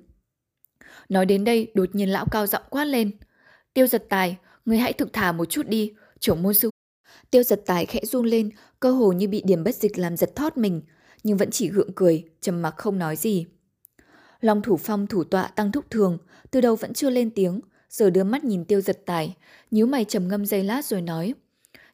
Nói 1.09 1.26
đến 1.26 1.44
đây, 1.44 1.70
đột 1.74 1.94
nhiên 1.94 2.09
lão 2.09 2.26
cao 2.30 2.46
giọng 2.46 2.62
quát 2.70 2.84
lên. 2.84 3.11
Tiêu 3.74 3.86
giật 3.86 4.05
tài, 4.09 4.36
người 4.64 4.78
hãy 4.78 4.92
thực 4.92 5.12
thà 5.12 5.32
một 5.32 5.44
chút 5.44 5.66
đi, 5.66 5.92
trưởng 6.20 6.42
môn 6.42 6.54
sư. 6.54 6.70
Tiêu 7.30 7.42
giật 7.42 7.62
tài 7.66 7.86
khẽ 7.86 8.00
run 8.04 8.26
lên, 8.26 8.50
cơ 8.80 8.90
hồ 8.90 9.12
như 9.12 9.28
bị 9.28 9.42
điểm 9.46 9.64
bất 9.64 9.74
dịch 9.74 9.98
làm 9.98 10.16
giật 10.16 10.36
thót 10.36 10.56
mình, 10.56 10.82
nhưng 11.22 11.36
vẫn 11.36 11.50
chỉ 11.50 11.68
gượng 11.68 11.92
cười, 11.92 12.24
trầm 12.40 12.62
mặc 12.62 12.74
không 12.76 12.98
nói 12.98 13.16
gì. 13.16 13.46
Long 14.40 14.62
thủ 14.62 14.76
phong 14.76 15.06
thủ 15.06 15.24
tọa 15.24 15.48
tăng 15.48 15.72
thúc 15.72 15.84
thường, 15.90 16.18
từ 16.50 16.61
đầu 16.61 16.76
vẫn 16.76 16.94
chưa 16.94 17.11
lên 17.11 17.30
tiếng, 17.30 17.61
giờ 17.90 18.11
đưa 18.11 18.24
mắt 18.24 18.44
nhìn 18.44 18.64
tiêu 18.64 18.80
giật 18.80 18.98
tài, 19.06 19.36
nhíu 19.70 19.86
mày 19.86 20.04
trầm 20.04 20.28
ngâm 20.28 20.46
giây 20.46 20.64
lát 20.64 20.84
rồi 20.84 21.02
nói. 21.02 21.34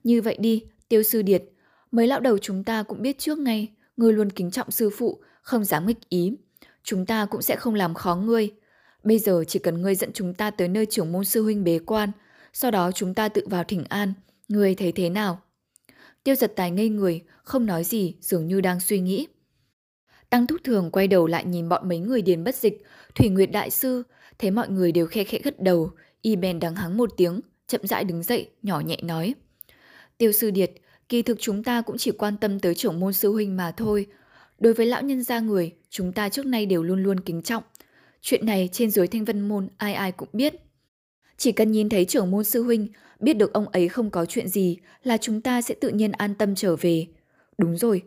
Như 0.05 0.23
vậy 0.23 0.37
đi, 0.41 0.65
tiêu 0.89 1.03
sư 1.03 1.23
điệt, 1.23 1.45
mấy 1.91 2.07
lão 2.07 2.21
đầu 2.21 2.39
chúng 2.39 2.65
ta 2.65 2.83
cũng 2.83 3.03
biết 3.03 3.19
trước 3.19 3.39
ngay, 3.39 3.73
ngươi 3.97 4.13
luôn 4.13 4.31
kính 4.31 4.51
trọng 4.51 4.71
sư 4.71 4.91
phụ, 4.91 5.21
không 5.43 5.65
dám 5.65 5.87
nghịch 5.87 6.09
ý. 6.09 6.33
Chúng 6.83 7.07
ta 7.07 7.27
cũng 7.27 7.43
sẽ 7.43 7.57
không 7.57 7.75
làm 7.75 7.95
khó 7.95 8.17
ngươi. 8.17 8.51
Bây 9.05 9.19
giờ 9.19 9.45
chỉ 9.49 9.59
cần 9.59 9.83
ngươi 9.83 9.95
dẫn 9.95 10.13
chúng 10.13 10.35
ta 10.35 10.51
tới 10.51 10.69
nơi 10.69 10.87
trưởng 10.87 11.13
môn 11.13 11.25
sư 11.25 11.43
huynh 11.43 11.65
bế 11.65 11.79
quan, 11.79 12.11
sau 12.59 12.71
đó 12.71 12.93
chúng 12.93 13.15
ta 13.15 13.29
tự 13.29 13.43
vào 13.51 13.65
thỉnh 13.65 13.85
an. 13.89 14.13
người 14.49 14.75
thấy 14.75 14.93
thế 14.93 15.11
nào? 15.11 15.41
Tiêu 16.25 16.35
giật 16.35 16.53
tài 16.57 16.71
ngây 16.71 16.89
người, 16.89 17.23
không 17.43 17.67
nói 17.67 17.85
gì, 17.85 18.15
dường 18.21 18.47
như 18.47 18.61
đang 18.61 18.81
suy 18.81 19.01
nghĩ. 19.01 19.27
Tăng 20.31 20.47
Thúc 20.47 20.61
Thường 20.65 20.91
quay 20.91 21.09
đầu 21.09 21.27
lại 21.27 21.45
nhìn 21.45 21.69
bọn 21.69 21.89
mấy 21.89 21.99
người 21.99 22.23
điền 22.23 22.45
bất 22.45 22.55
dịch, 22.55 22.83
Thủy 23.15 23.29
Nguyệt 23.29 23.51
Đại 23.51 23.71
Sư, 23.71 24.03
thấy 24.39 24.51
mọi 24.51 24.69
người 24.69 24.93
đều 24.93 25.07
khe 25.07 25.25
khẽ 25.25 25.39
gật 25.43 25.61
đầu, 25.61 25.91
y 26.23 26.37
bèn 26.37 26.61
đắng 26.61 26.77
hắng 26.77 26.97
một 26.97 27.11
tiếng, 27.17 27.41
chậm 27.67 27.81
rãi 27.85 28.05
đứng 28.05 28.23
dậy, 28.23 28.51
nhỏ 28.63 28.81
nhẹ 28.81 28.97
nói. 29.03 29.35
Tiêu 30.19 30.33
sư 30.33 30.51
Điệt, 30.51 30.71
kỳ 31.09 31.23
thực 31.23 31.37
chúng 31.41 31.65
ta 31.65 31.81
cũng 31.81 31.99
chỉ 31.99 32.11
quan 32.11 32.37
tâm 32.37 32.61
tới 32.61 32.75
trưởng 32.75 33.01
môn 33.01 33.13
sư 33.13 33.33
huynh 33.33 33.57
mà 33.57 33.73
thôi. 33.77 34.07
Đối 34.59 34.75
với 34.75 34.87
lão 34.87 35.03
nhân 35.03 35.23
gia 35.23 35.41
người, 35.41 35.73
chúng 35.91 36.13
ta 36.13 36.29
trước 36.29 36.47
nay 36.47 36.67
đều 36.67 36.83
luôn 36.83 37.03
luôn 37.03 37.21
kính 37.21 37.43
trọng. 37.43 37.63
Chuyện 38.21 38.47
này 38.47 38.69
trên 38.73 38.91
dưới 38.91 39.07
thanh 39.07 39.25
vân 39.25 39.49
môn 39.49 39.69
ai 39.77 39.95
ai 39.95 40.13
cũng 40.13 40.29
biết. 40.33 40.66
Chỉ 41.37 41.53
cần 41.53 41.73
nhìn 41.73 41.89
thấy 41.89 42.05
trưởng 42.05 42.31
môn 42.31 42.45
sư 42.45 42.63
huynh, 42.63 42.89
biết 43.21 43.35
được 43.35 43.53
ông 43.53 43.69
ấy 43.69 43.89
không 43.89 44.11
có 44.11 44.27
chuyện 44.27 44.49
gì 44.49 44.77
là 45.03 45.17
chúng 45.17 45.41
ta 45.41 45.63
sẽ 45.63 45.75
tự 45.81 45.89
nhiên 45.89 46.13
an 46.13 46.35
tâm 46.35 46.55
trở 46.55 46.77
về. 46.77 47.07
Đúng 47.59 47.77
rồi, 47.77 48.03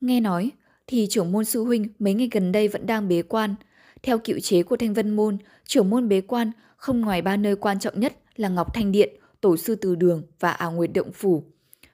nghe 0.00 0.20
nói 0.20 0.50
thì 0.86 1.06
trưởng 1.10 1.32
môn 1.32 1.44
sư 1.44 1.64
huynh 1.64 1.88
mấy 1.98 2.14
ngày 2.14 2.28
gần 2.32 2.52
đây 2.52 2.68
vẫn 2.68 2.86
đang 2.86 3.08
bế 3.08 3.22
quan. 3.22 3.54
Theo 4.02 4.18
cựu 4.18 4.38
chế 4.40 4.62
của 4.62 4.76
Thanh 4.76 4.94
Vân 4.94 5.10
Môn, 5.10 5.38
trưởng 5.66 5.90
môn 5.90 6.08
bế 6.08 6.20
quan 6.20 6.50
không 6.76 7.00
ngoài 7.00 7.22
ba 7.22 7.36
nơi 7.36 7.56
quan 7.56 7.78
trọng 7.78 8.00
nhất 8.00 8.18
là 8.36 8.48
Ngọc 8.48 8.74
Thanh 8.74 8.92
Điện, 8.92 9.08
Tổ 9.40 9.56
sư 9.56 9.74
Từ 9.74 9.94
Đường 9.94 10.22
và 10.40 10.50
Ảo 10.50 10.72
Nguyệt 10.72 10.90
Động 10.94 11.12
Phủ. 11.12 11.44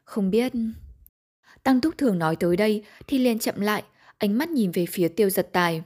Không 0.05 0.31
biết... 0.31 0.53
Tăng 1.63 1.81
thúc 1.81 1.95
Thường 1.99 2.19
nói 2.19 2.37
tới 2.37 2.57
đây 2.57 2.85
thì 3.07 3.19
liền 3.19 3.39
chậm 3.39 3.61
lại, 3.61 3.83
ánh 4.19 4.39
mắt 4.39 4.49
nhìn 4.51 4.71
về 4.71 4.87
phía 4.87 5.09
tiêu 5.09 5.31
giật 5.31 5.49
tài. 5.53 5.83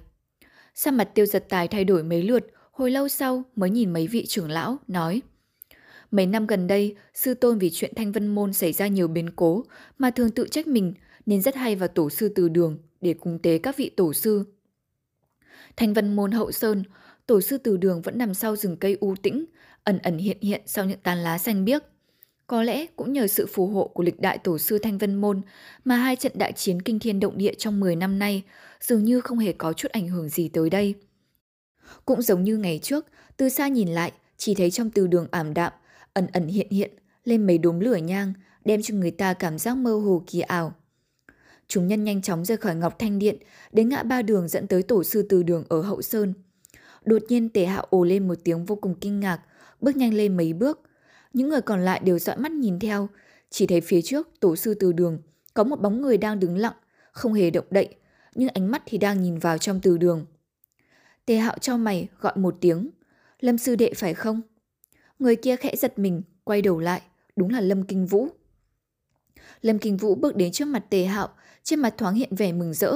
Sao 0.75 0.93
mặt 0.93 1.09
tiêu 1.15 1.27
giật 1.27 1.45
tài 1.49 1.69
thay 1.69 1.85
đổi 1.85 2.03
mấy 2.03 2.23
lượt, 2.23 2.47
hồi 2.73 2.91
lâu 2.91 3.09
sau 3.09 3.45
mới 3.57 3.71
nhìn 3.71 3.93
mấy 3.93 4.07
vị 4.07 4.27
trưởng 4.27 4.51
lão, 4.51 4.79
nói 4.89 5.23
Mấy 6.11 6.27
năm 6.27 6.47
gần 6.47 6.67
đây, 6.67 6.97
sư 7.15 7.35
tôn 7.35 7.59
vì 7.59 7.71
chuyện 7.71 7.93
thanh 7.97 8.13
vân 8.13 8.35
môn 8.35 8.53
xảy 8.53 8.73
ra 8.73 8.87
nhiều 8.87 9.09
biến 9.09 9.31
cố 9.37 9.65
mà 9.99 10.11
thường 10.11 10.31
tự 10.31 10.47
trách 10.51 10.67
mình 10.67 10.95
nên 11.27 11.43
rất 11.43 11.55
hay 11.55 11.77
vào 11.77 11.89
tổ 11.89 12.11
sư 12.11 12.29
từ 12.35 12.49
đường 12.49 12.79
để 13.01 13.15
cúng 13.15 13.39
tế 13.43 13.59
các 13.59 13.77
vị 13.77 13.91
tổ 13.97 14.13
sư. 14.13 14.45
Thanh 15.77 15.95
vân 15.95 16.17
môn 16.17 16.33
hậu 16.33 16.53
sơn, 16.53 16.85
tổ 17.27 17.41
sư 17.41 17.59
từ 17.59 17.77
đường 17.77 18.03
vẫn 18.03 18.19
nằm 18.19 18.35
sau 18.35 18.57
rừng 18.57 18.77
cây 18.77 18.97
u 19.01 19.15
tĩnh, 19.23 19.45
ẩn 19.85 19.99
ẩn 19.99 20.19
hiện 20.19 20.39
hiện 20.41 20.61
sau 20.67 20.85
những 20.85 21.01
tàn 21.03 21.19
lá 21.19 21.39
xanh 21.39 21.65
biếc. 21.65 21.83
Có 22.47 22.63
lẽ 22.63 22.87
cũng 22.97 23.13
nhờ 23.13 23.27
sự 23.27 23.47
phù 23.47 23.67
hộ 23.67 23.89
của 23.89 24.03
lịch 24.03 24.21
đại 24.21 24.39
tổ 24.39 24.59
sư 24.59 24.79
Thanh 24.79 24.99
Vân 24.99 25.15
Môn 25.15 25.41
mà 25.85 25.97
hai 25.97 26.17
trận 26.17 26.33
đại 26.35 26.53
chiến 26.53 26.83
kinh 26.83 26.99
thiên 26.99 27.21
động 27.21 27.39
địa 27.39 27.55
trong 27.59 27.81
10 27.81 27.97
năm 27.97 28.19
nay 28.19 28.43
dường 28.81 29.05
như 29.05 29.21
không 29.21 29.39
hề 29.39 29.53
có 29.53 29.73
chút 29.73 29.93
ảnh 29.93 30.09
hưởng 30.09 30.29
gì 30.29 30.49
tới 30.49 30.71
đây. 30.71 30.95
Cũng 32.05 32.23
giống 32.23 32.45
như 32.45 32.57
ngày 32.57 32.81
trước, 32.83 33.07
từ 33.37 33.49
xa 33.49 33.69
nhìn 33.69 33.89
lại, 33.89 34.13
chỉ 34.37 34.55
thấy 34.55 34.71
trong 34.71 34.91
từ 34.91 35.07
đường 35.07 35.27
ảm 35.31 35.55
đạm, 35.55 35.73
ẩn 36.13 36.27
ẩn 36.33 36.47
hiện 36.47 36.71
hiện, 36.71 36.91
lên 37.25 37.47
mấy 37.47 37.59
đốm 37.59 37.81
lửa 37.81 37.97
nhang, 37.97 38.33
đem 38.65 38.83
cho 38.83 38.95
người 38.95 39.11
ta 39.11 39.35
cảm 39.35 39.59
giác 39.59 39.77
mơ 39.77 39.95
hồ 39.95 40.23
kỳ 40.27 40.41
ảo. 40.41 40.75
Chúng 41.69 41.87
nhân 41.87 42.05
nhanh 42.05 42.23
chóng 42.23 42.45
rời 42.45 42.57
khỏi 42.57 42.75
Ngọc 42.75 42.99
Thanh 42.99 43.19
Điện, 43.19 43.37
đến 43.73 43.89
ngã 43.89 44.03
ba 44.03 44.23
đường 44.23 44.49
dẫn 44.49 44.67
tới 44.67 44.83
tổ 44.83 45.05
sư 45.05 45.27
từ 45.29 45.43
đường 45.43 45.65
ở 45.69 45.83
Hậu 45.83 46.03
Sơn. 46.03 46.35
Đột 47.05 47.23
nhiên 47.29 47.49
tề 47.49 47.67
hạo 47.67 47.87
ồ 47.91 48.05
lên 48.05 48.29
một 48.29 48.35
tiếng 48.45 48.65
vô 48.65 48.77
cùng 48.77 48.95
kinh 49.01 49.21
ngạc, 49.21 49.41
bước 49.81 49.97
nhanh 49.97 50.15
lên 50.15 50.37
mấy 50.37 50.53
bước. 50.53 50.81
Những 51.33 51.49
người 51.49 51.61
còn 51.61 51.85
lại 51.85 52.01
đều 52.05 52.19
dõi 52.19 52.37
mắt 52.37 52.53
nhìn 52.53 52.79
theo, 52.79 53.09
chỉ 53.51 53.67
thấy 53.67 53.81
phía 53.81 54.03
trước 54.03 54.29
tổ 54.41 54.57
sư 54.57 54.75
từ 54.75 54.93
đường 54.93 55.19
có 55.55 55.65
một 55.65 55.81
bóng 55.81 56.03
người 56.03 56.17
đang 56.17 56.41
đứng 56.41 56.57
lặng, 56.57 56.75
không 57.13 57.35
hề 57.35 57.51
động 57.51 57.67
đậy, 57.71 57.89
nhưng 58.35 58.49
ánh 58.49 58.71
mắt 58.71 58.83
thì 58.87 58.99
đang 58.99 59.23
nhìn 59.23 59.39
vào 59.39 59.59
trong 59.59 59.81
từ 59.81 59.99
đường. 59.99 60.27
Tề 61.27 61.37
hạo 61.37 61.59
cho 61.59 61.77
mày 61.77 62.09
gọi 62.21 62.33
một 62.37 62.57
tiếng. 62.61 62.91
Lâm 63.41 63.59
sư 63.59 63.77
đệ 63.77 63.93
phải 63.97 64.15
không? 64.15 64.41
Người 65.19 65.37
kia 65.37 65.57
khẽ 65.57 65.77
giật 65.77 65.99
mình, 65.99 66.23
quay 66.45 66.63
đầu 66.63 66.79
lại. 66.79 67.03
Đúng 67.37 67.51
là 67.51 67.61
Lâm 67.61 67.83
Kinh 67.83 68.07
Vũ. 68.07 68.29
Lâm 69.61 69.79
Kinh 69.79 69.97
Vũ 69.97 70.15
bước 70.15 70.37
đến 70.37 70.53
trước 70.53 70.65
mặt 70.65 70.85
Tề 70.91 71.05
Hạo, 71.05 71.29
trên 71.63 71.81
mặt 71.81 71.95
thoáng 71.99 72.15
hiện 72.15 72.35
vẻ 72.35 72.53
mừng 72.53 72.75
rỡ. 72.75 72.93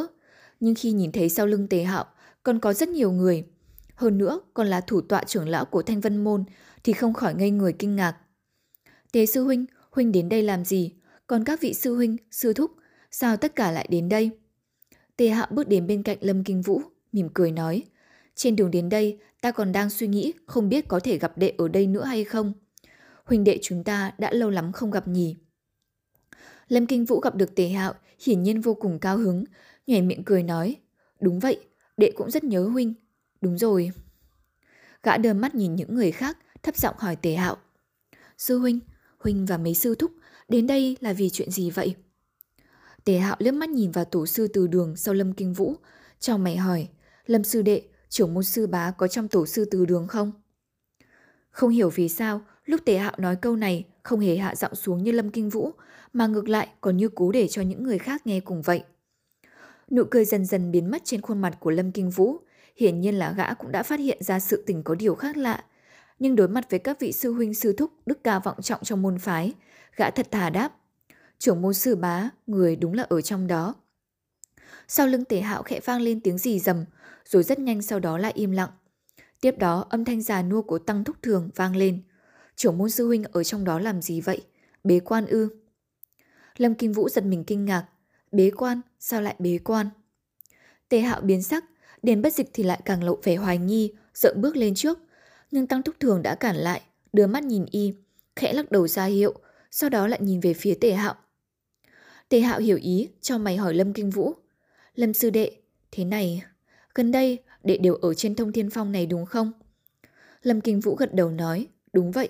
Nhưng 0.61 0.74
khi 0.74 0.93
nhìn 0.93 1.12
thấy 1.12 1.29
sau 1.29 1.47
lưng 1.47 1.68
Tề 1.68 1.83
Hạo, 1.83 2.05
còn 2.43 2.61
có 2.61 2.72
rất 2.72 2.89
nhiều 2.89 3.12
người. 3.12 3.45
Hơn 3.95 4.18
nữa, 4.18 4.41
còn 4.55 4.66
là 4.66 4.81
thủ 4.81 5.01
tọa 5.01 5.24
trưởng 5.24 5.49
lão 5.49 5.64
của 5.64 5.83
Thanh 5.83 6.01
Vân 6.01 6.24
Môn, 6.24 6.45
thì 6.85 6.93
không 6.93 7.14
khỏi 7.14 7.35
ngây 7.35 7.51
người 7.51 7.72
kinh 7.72 7.97
ngạc. 7.97 8.16
Tề 9.12 9.27
sư 9.27 9.45
huynh, 9.45 9.66
huynh 9.91 10.12
đến 10.12 10.29
đây 10.29 10.43
làm 10.43 10.64
gì? 10.64 10.93
Còn 11.27 11.45
các 11.45 11.61
vị 11.61 11.74
sư 11.74 11.95
huynh, 11.95 12.16
sư 12.31 12.53
thúc, 12.53 12.70
sao 13.11 13.37
tất 13.37 13.57
cả 13.57 13.70
lại 13.70 13.87
đến 13.91 14.09
đây? 14.09 14.31
Tề 15.16 15.29
Hạo 15.29 15.47
bước 15.51 15.68
đến 15.68 15.87
bên 15.87 16.03
cạnh 16.03 16.18
Lâm 16.20 16.45
Kinh 16.45 16.62
Vũ, 16.62 16.83
mỉm 17.12 17.29
cười 17.35 17.53
nói. 17.53 17.83
Trên 18.37 18.57
đường 18.57 18.70
đến 18.70 18.89
đây, 18.89 19.18
ta 19.41 19.53
còn 19.53 19.72
đang 19.72 19.91
suy 19.91 20.07
nghĩ 20.07 20.32
không 20.47 20.68
biết 20.68 20.89
có 20.89 21.01
thể 21.01 21.18
gặp 21.18 21.39
đệ 21.39 21.53
ở 21.59 21.68
đây 21.68 21.87
nữa 21.87 22.05
hay 22.05 22.24
không. 22.24 22.53
Huỳnh 23.24 23.45
đệ 23.45 23.59
chúng 23.62 23.84
ta 23.84 24.12
đã 24.18 24.30
lâu 24.32 24.51
lắm 24.51 24.72
không 24.72 24.91
gặp 24.91 25.09
nhỉ. 25.09 25.37
Lâm 26.68 26.87
Kinh 26.87 27.05
Vũ 27.05 27.20
gặp 27.20 27.34
được 27.34 27.55
Tề 27.55 27.68
Hạo, 27.68 27.95
hiển 28.20 28.43
nhiên 28.43 28.61
vô 28.61 28.74
cùng 28.74 28.99
cao 28.99 29.16
hứng, 29.16 29.45
nhảy 29.87 30.03
miệng 30.03 30.24
cười 30.24 30.43
nói. 30.43 30.76
Đúng 31.20 31.39
vậy, 31.39 31.61
đệ 31.97 32.12
cũng 32.16 32.30
rất 32.30 32.45
nhớ 32.45 32.64
Huynh. 32.64 32.95
Đúng 33.41 33.59
rồi. 33.59 33.91
Gã 35.03 35.16
đờ 35.16 35.34
mắt 35.34 35.55
nhìn 35.55 35.74
những 35.74 35.95
người 35.95 36.12
khác, 36.12 36.39
thấp 36.62 36.76
giọng 36.76 36.95
hỏi 36.99 37.16
Tề 37.16 37.34
Hạo. 37.34 37.57
Sư 38.39 38.59
huynh, 38.59 38.80
huynh 39.18 39.47
và 39.47 39.59
mấy 39.59 39.74
sư 39.74 39.95
thúc 39.95 40.11
đến 40.49 40.66
đây 40.66 40.97
là 41.01 41.12
vì 41.12 41.30
chuyện 41.30 41.51
gì 41.51 41.70
vậy? 41.70 41.95
Tề 43.05 43.18
hạo 43.18 43.37
liếc 43.39 43.55
mắt 43.55 43.68
nhìn 43.70 43.91
vào 43.91 44.05
tổ 44.05 44.26
sư 44.26 44.49
từ 44.49 44.66
đường 44.66 44.97
sau 44.97 45.14
Lâm 45.14 45.32
Kinh 45.32 45.53
Vũ, 45.53 45.76
trong 46.20 46.45
mày 46.45 46.57
hỏi, 46.57 46.89
Lâm 47.26 47.45
sư 47.45 47.62
đệ, 47.62 47.82
trưởng 48.09 48.34
môn 48.34 48.44
sư 48.44 48.66
bá 48.66 48.90
có 48.90 49.09
trong 49.09 49.28
tổ 49.28 49.46
sư 49.46 49.64
từ 49.70 49.84
đường 49.84 50.07
không? 50.07 50.32
Không 51.50 51.70
hiểu 51.70 51.90
vì 51.90 52.09
sao, 52.09 52.40
lúc 52.64 52.80
Tề 52.84 52.98
hạo 52.98 53.14
nói 53.18 53.36
câu 53.36 53.57
này 53.57 53.84
không 54.02 54.20
hề 54.20 54.36
hạ 54.36 54.54
giọng 54.54 54.74
xuống 54.74 55.02
như 55.02 55.12
Lâm 55.12 55.30
Kinh 55.30 55.50
Vũ, 55.50 55.72
mà 56.12 56.26
ngược 56.26 56.48
lại 56.48 56.68
còn 56.80 56.96
như 56.96 57.09
cố 57.09 57.32
để 57.32 57.48
cho 57.48 57.62
những 57.62 57.82
người 57.82 57.98
khác 57.98 58.26
nghe 58.26 58.40
cùng 58.40 58.62
vậy. 58.62 58.84
Nụ 59.90 60.04
cười 60.11 60.24
dần 60.24 60.44
dần 60.44 60.70
biến 60.70 60.90
mất 60.90 61.02
trên 61.04 61.20
khuôn 61.20 61.40
mặt 61.40 61.57
của 61.61 61.70
Lâm 61.70 61.92
Kinh 61.92 62.11
Vũ, 62.11 62.36
hiển 62.76 63.00
nhiên 63.00 63.14
là 63.14 63.32
gã 63.32 63.54
cũng 63.54 63.72
đã 63.72 63.82
phát 63.82 64.00
hiện 64.00 64.18
ra 64.22 64.40
sự 64.40 64.62
tình 64.66 64.82
có 64.82 64.94
điều 64.94 65.14
khác 65.14 65.36
lạ. 65.36 65.64
Nhưng 66.18 66.36
đối 66.36 66.48
mặt 66.48 66.70
với 66.70 66.78
các 66.78 67.00
vị 67.00 67.12
sư 67.12 67.32
huynh 67.32 67.54
sư 67.54 67.72
thúc 67.72 67.90
đức 68.07 68.24
cao 68.24 68.40
vọng 68.44 68.62
trọng 68.62 68.84
trong 68.84 69.02
môn 69.02 69.18
phái, 69.18 69.52
gã 69.96 70.11
thật 70.11 70.30
thà 70.30 70.50
đáp. 70.50 70.72
Trưởng 71.38 71.62
môn 71.62 71.74
sư 71.74 71.96
bá, 71.96 72.30
người 72.46 72.76
đúng 72.76 72.94
là 72.94 73.02
ở 73.02 73.20
trong 73.20 73.46
đó. 73.46 73.74
Sau 74.88 75.07
lưng 75.07 75.24
tề 75.24 75.40
hạo 75.40 75.62
khẽ 75.62 75.80
vang 75.84 76.00
lên 76.00 76.20
tiếng 76.20 76.38
gì 76.38 76.59
rầm, 76.59 76.84
rồi 77.29 77.43
rất 77.43 77.59
nhanh 77.59 77.83
sau 77.83 78.01
đó 78.01 78.18
lại 78.18 78.33
im 78.35 78.51
lặng. 78.51 78.70
Tiếp 79.41 79.59
đó 79.59 79.87
âm 79.91 80.05
thanh 80.05 80.22
già 80.22 80.43
nua 80.43 80.62
của 80.62 80.79
tăng 80.79 81.05
thúc 81.05 81.16
thường 81.22 81.51
vang 81.55 81.77
lên. 81.77 82.03
Trưởng 82.57 82.79
môn 82.79 82.91
sư 82.91 83.07
huynh 83.07 83.24
ở 83.24 83.45
trong 83.45 83.64
đó 83.64 83.79
làm 83.79 84.03
gì 84.03 84.20
vậy? 84.20 84.43
Bế 84.85 85.01
quan 85.01 85.27
ư? 85.27 85.49
Lâm 86.57 86.74
Kim 86.74 86.93
Vũ 86.93 87.09
giật 87.09 87.24
mình 87.24 87.45
kinh 87.45 87.64
ngạc. 87.64 87.87
Bế 88.33 88.51
quan? 88.51 88.81
Sao 88.99 89.22
lại 89.22 89.35
bế 89.39 89.59
quan? 89.64 89.91
Tề 90.89 91.01
hạo 91.01 91.20
biến 91.20 91.43
sắc, 91.43 91.64
Điền 92.03 92.22
bất 92.22 92.35
dịch 92.35 92.51
thì 92.53 92.62
lại 92.62 92.81
càng 92.85 93.05
lộ 93.05 93.18
vẻ 93.22 93.37
hoài 93.37 93.59
nghi, 93.59 93.93
sợ 94.14 94.35
bước 94.37 94.57
lên 94.57 94.74
trước. 94.74 94.99
Nhưng 95.51 95.66
Tăng 95.66 95.83
Thúc 95.83 95.95
Thường 96.01 96.22
đã 96.22 96.35
cản 96.35 96.57
lại, 96.57 96.83
đưa 97.12 97.27
mắt 97.27 97.45
nhìn 97.45 97.66
y, 97.70 97.95
khẽ 98.37 98.53
lắc 98.53 98.70
đầu 98.70 98.89
ra 98.89 99.05
hiệu, 99.05 99.35
sau 99.70 99.91
đó 99.91 100.07
lại 100.07 100.18
nhìn 100.22 100.41
về 100.41 100.55
phía 100.55 100.74
Tề 100.74 100.93
Hạo. 100.93 101.14
Tề 102.29 102.41
Hạo 102.41 102.61
hiểu 102.61 102.79
ý, 102.83 103.09
cho 103.20 103.39
mày 103.39 103.57
hỏi 103.57 103.74
Lâm 103.74 103.93
Kinh 103.93 104.11
Vũ. 104.11 104.35
Lâm 104.95 105.14
sư 105.14 105.31
đệ, 105.31 105.53
thế 105.91 106.05
này, 106.05 106.43
gần 106.97 107.12
đây 107.12 107.38
đệ 107.64 107.76
đều 107.76 107.94
ở 107.94 108.14
trên 108.14 108.34
thông 108.34 108.53
thiên 108.53 108.70
phong 108.70 108.92
này 108.92 109.07
đúng 109.07 109.26
không? 109.26 109.53
Lâm 110.42 110.61
Kinh 110.61 110.80
Vũ 110.80 110.94
gật 110.94 111.14
đầu 111.14 111.30
nói, 111.30 111.66
đúng 111.92 112.11
vậy. 112.11 112.28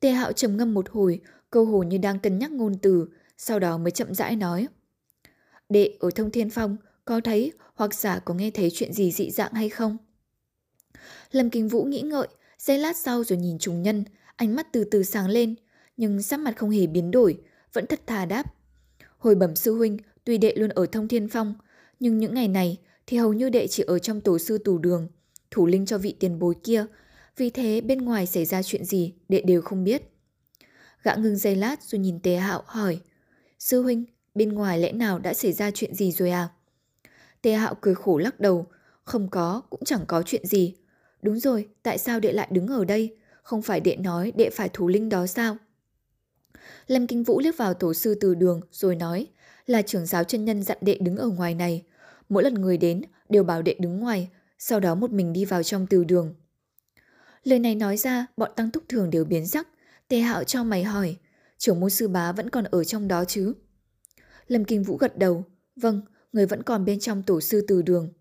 Tề 0.00 0.10
Hạo 0.10 0.32
trầm 0.32 0.56
ngâm 0.56 0.74
một 0.74 0.90
hồi, 0.90 1.20
câu 1.50 1.64
hồ 1.64 1.82
như 1.82 1.98
đang 1.98 2.18
cân 2.18 2.38
nhắc 2.38 2.50
ngôn 2.50 2.74
từ, 2.82 3.08
sau 3.36 3.58
đó 3.58 3.78
mới 3.78 3.90
chậm 3.90 4.14
rãi 4.14 4.36
nói. 4.36 4.66
Đệ 5.68 5.96
ở 6.00 6.10
thông 6.14 6.30
thiên 6.30 6.50
phong 6.50 6.76
có 7.04 7.20
thấy 7.20 7.52
hoặc 7.74 7.94
giả 7.94 8.18
có 8.18 8.34
nghe 8.34 8.50
thấy 8.50 8.70
chuyện 8.70 8.92
gì 8.92 9.12
dị 9.12 9.30
dạng 9.30 9.52
hay 9.52 9.68
không? 9.68 9.96
Lâm 11.32 11.50
Kinh 11.50 11.68
Vũ 11.68 11.84
nghĩ 11.84 12.00
ngợi, 12.00 12.28
giây 12.58 12.78
lát 12.78 12.96
sau 12.96 13.24
rồi 13.24 13.38
nhìn 13.38 13.58
trùng 13.58 13.82
nhân, 13.82 14.04
ánh 14.36 14.56
mắt 14.56 14.72
từ 14.72 14.84
từ 14.84 15.02
sáng 15.02 15.28
lên, 15.28 15.54
nhưng 15.96 16.22
sắc 16.22 16.40
mặt 16.40 16.56
không 16.56 16.70
hề 16.70 16.86
biến 16.86 17.10
đổi, 17.10 17.40
vẫn 17.72 17.86
thật 17.86 18.00
thà 18.06 18.24
đáp. 18.24 18.54
Hồi 19.18 19.34
bẩm 19.34 19.56
sư 19.56 19.76
huynh, 19.76 19.98
tuy 20.24 20.38
đệ 20.38 20.54
luôn 20.56 20.70
ở 20.70 20.86
thông 20.86 21.08
thiên 21.08 21.28
phong, 21.28 21.54
nhưng 22.00 22.18
những 22.18 22.34
ngày 22.34 22.48
này 22.48 22.78
thì 23.06 23.16
hầu 23.16 23.32
như 23.32 23.50
đệ 23.50 23.66
chỉ 23.66 23.82
ở 23.82 23.98
trong 23.98 24.20
tổ 24.20 24.38
sư 24.38 24.58
tù 24.58 24.78
đường, 24.78 25.08
thủ 25.50 25.66
linh 25.66 25.86
cho 25.86 25.98
vị 25.98 26.16
tiền 26.20 26.38
bối 26.38 26.54
kia, 26.64 26.86
vì 27.36 27.50
thế 27.50 27.80
bên 27.80 27.98
ngoài 27.98 28.26
xảy 28.26 28.44
ra 28.44 28.62
chuyện 28.62 28.84
gì 28.84 29.14
đệ 29.28 29.40
đều 29.40 29.62
không 29.62 29.84
biết. 29.84 30.02
Gã 31.02 31.14
ngưng 31.14 31.36
giây 31.36 31.56
lát 31.56 31.82
rồi 31.82 31.98
nhìn 31.98 32.20
tề 32.20 32.36
hạo 32.36 32.62
hỏi, 32.66 33.00
sư 33.58 33.82
huynh, 33.82 34.04
bên 34.34 34.52
ngoài 34.52 34.78
lẽ 34.78 34.92
nào 34.92 35.18
đã 35.18 35.34
xảy 35.34 35.52
ra 35.52 35.70
chuyện 35.70 35.94
gì 35.94 36.12
rồi 36.12 36.30
à? 36.30 36.48
Tề 37.42 37.52
hạo 37.52 37.74
cười 37.80 37.94
khổ 37.94 38.18
lắc 38.18 38.40
đầu, 38.40 38.66
không 39.04 39.28
có, 39.30 39.62
cũng 39.70 39.84
chẳng 39.84 40.04
có 40.06 40.22
chuyện 40.22 40.46
gì. 40.46 40.74
Đúng 41.22 41.38
rồi, 41.38 41.68
tại 41.82 41.98
sao 41.98 42.20
đệ 42.20 42.32
lại 42.32 42.48
đứng 42.50 42.66
ở 42.66 42.84
đây? 42.84 43.16
Không 43.42 43.62
phải 43.62 43.80
đệ 43.80 43.96
nói 43.96 44.32
đệ 44.36 44.50
phải 44.50 44.68
thủ 44.72 44.88
linh 44.88 45.08
đó 45.08 45.26
sao? 45.26 45.56
Lâm 46.86 47.06
Kinh 47.06 47.22
Vũ 47.22 47.40
liếc 47.40 47.56
vào 47.56 47.74
tổ 47.74 47.94
sư 47.94 48.14
từ 48.20 48.34
đường 48.34 48.60
rồi 48.72 48.96
nói 48.96 49.26
là 49.66 49.82
trưởng 49.82 50.06
giáo 50.06 50.24
chân 50.24 50.44
nhân 50.44 50.62
dặn 50.62 50.78
đệ 50.80 50.98
đứng 51.00 51.16
ở 51.16 51.28
ngoài 51.28 51.54
này. 51.54 51.82
Mỗi 52.28 52.42
lần 52.42 52.54
người 52.54 52.78
đến 52.78 53.02
đều 53.28 53.44
bảo 53.44 53.62
đệ 53.62 53.76
đứng 53.80 54.00
ngoài, 54.00 54.30
sau 54.58 54.80
đó 54.80 54.94
một 54.94 55.10
mình 55.10 55.32
đi 55.32 55.44
vào 55.44 55.62
trong 55.62 55.86
từ 55.86 56.04
đường. 56.04 56.34
Lời 57.44 57.58
này 57.58 57.74
nói 57.74 57.96
ra, 57.96 58.26
bọn 58.36 58.50
tăng 58.56 58.70
túc 58.70 58.88
thường 58.88 59.10
đều 59.10 59.24
biến 59.24 59.46
sắc. 59.46 59.68
Tề 60.08 60.18
hạo 60.18 60.44
cho 60.44 60.64
mày 60.64 60.84
hỏi, 60.84 61.16
trưởng 61.58 61.80
môn 61.80 61.90
sư 61.90 62.08
bá 62.08 62.32
vẫn 62.32 62.50
còn 62.50 62.64
ở 62.64 62.84
trong 62.84 63.08
đó 63.08 63.24
chứ? 63.24 63.54
Lâm 64.48 64.64
Kinh 64.64 64.82
Vũ 64.82 64.96
gật 64.96 65.18
đầu, 65.18 65.44
vâng, 65.76 66.00
người 66.32 66.46
vẫn 66.46 66.62
còn 66.62 66.84
bên 66.84 67.00
trong 67.00 67.22
tổ 67.22 67.40
sư 67.40 67.64
từ 67.68 67.82
đường. 67.82 68.12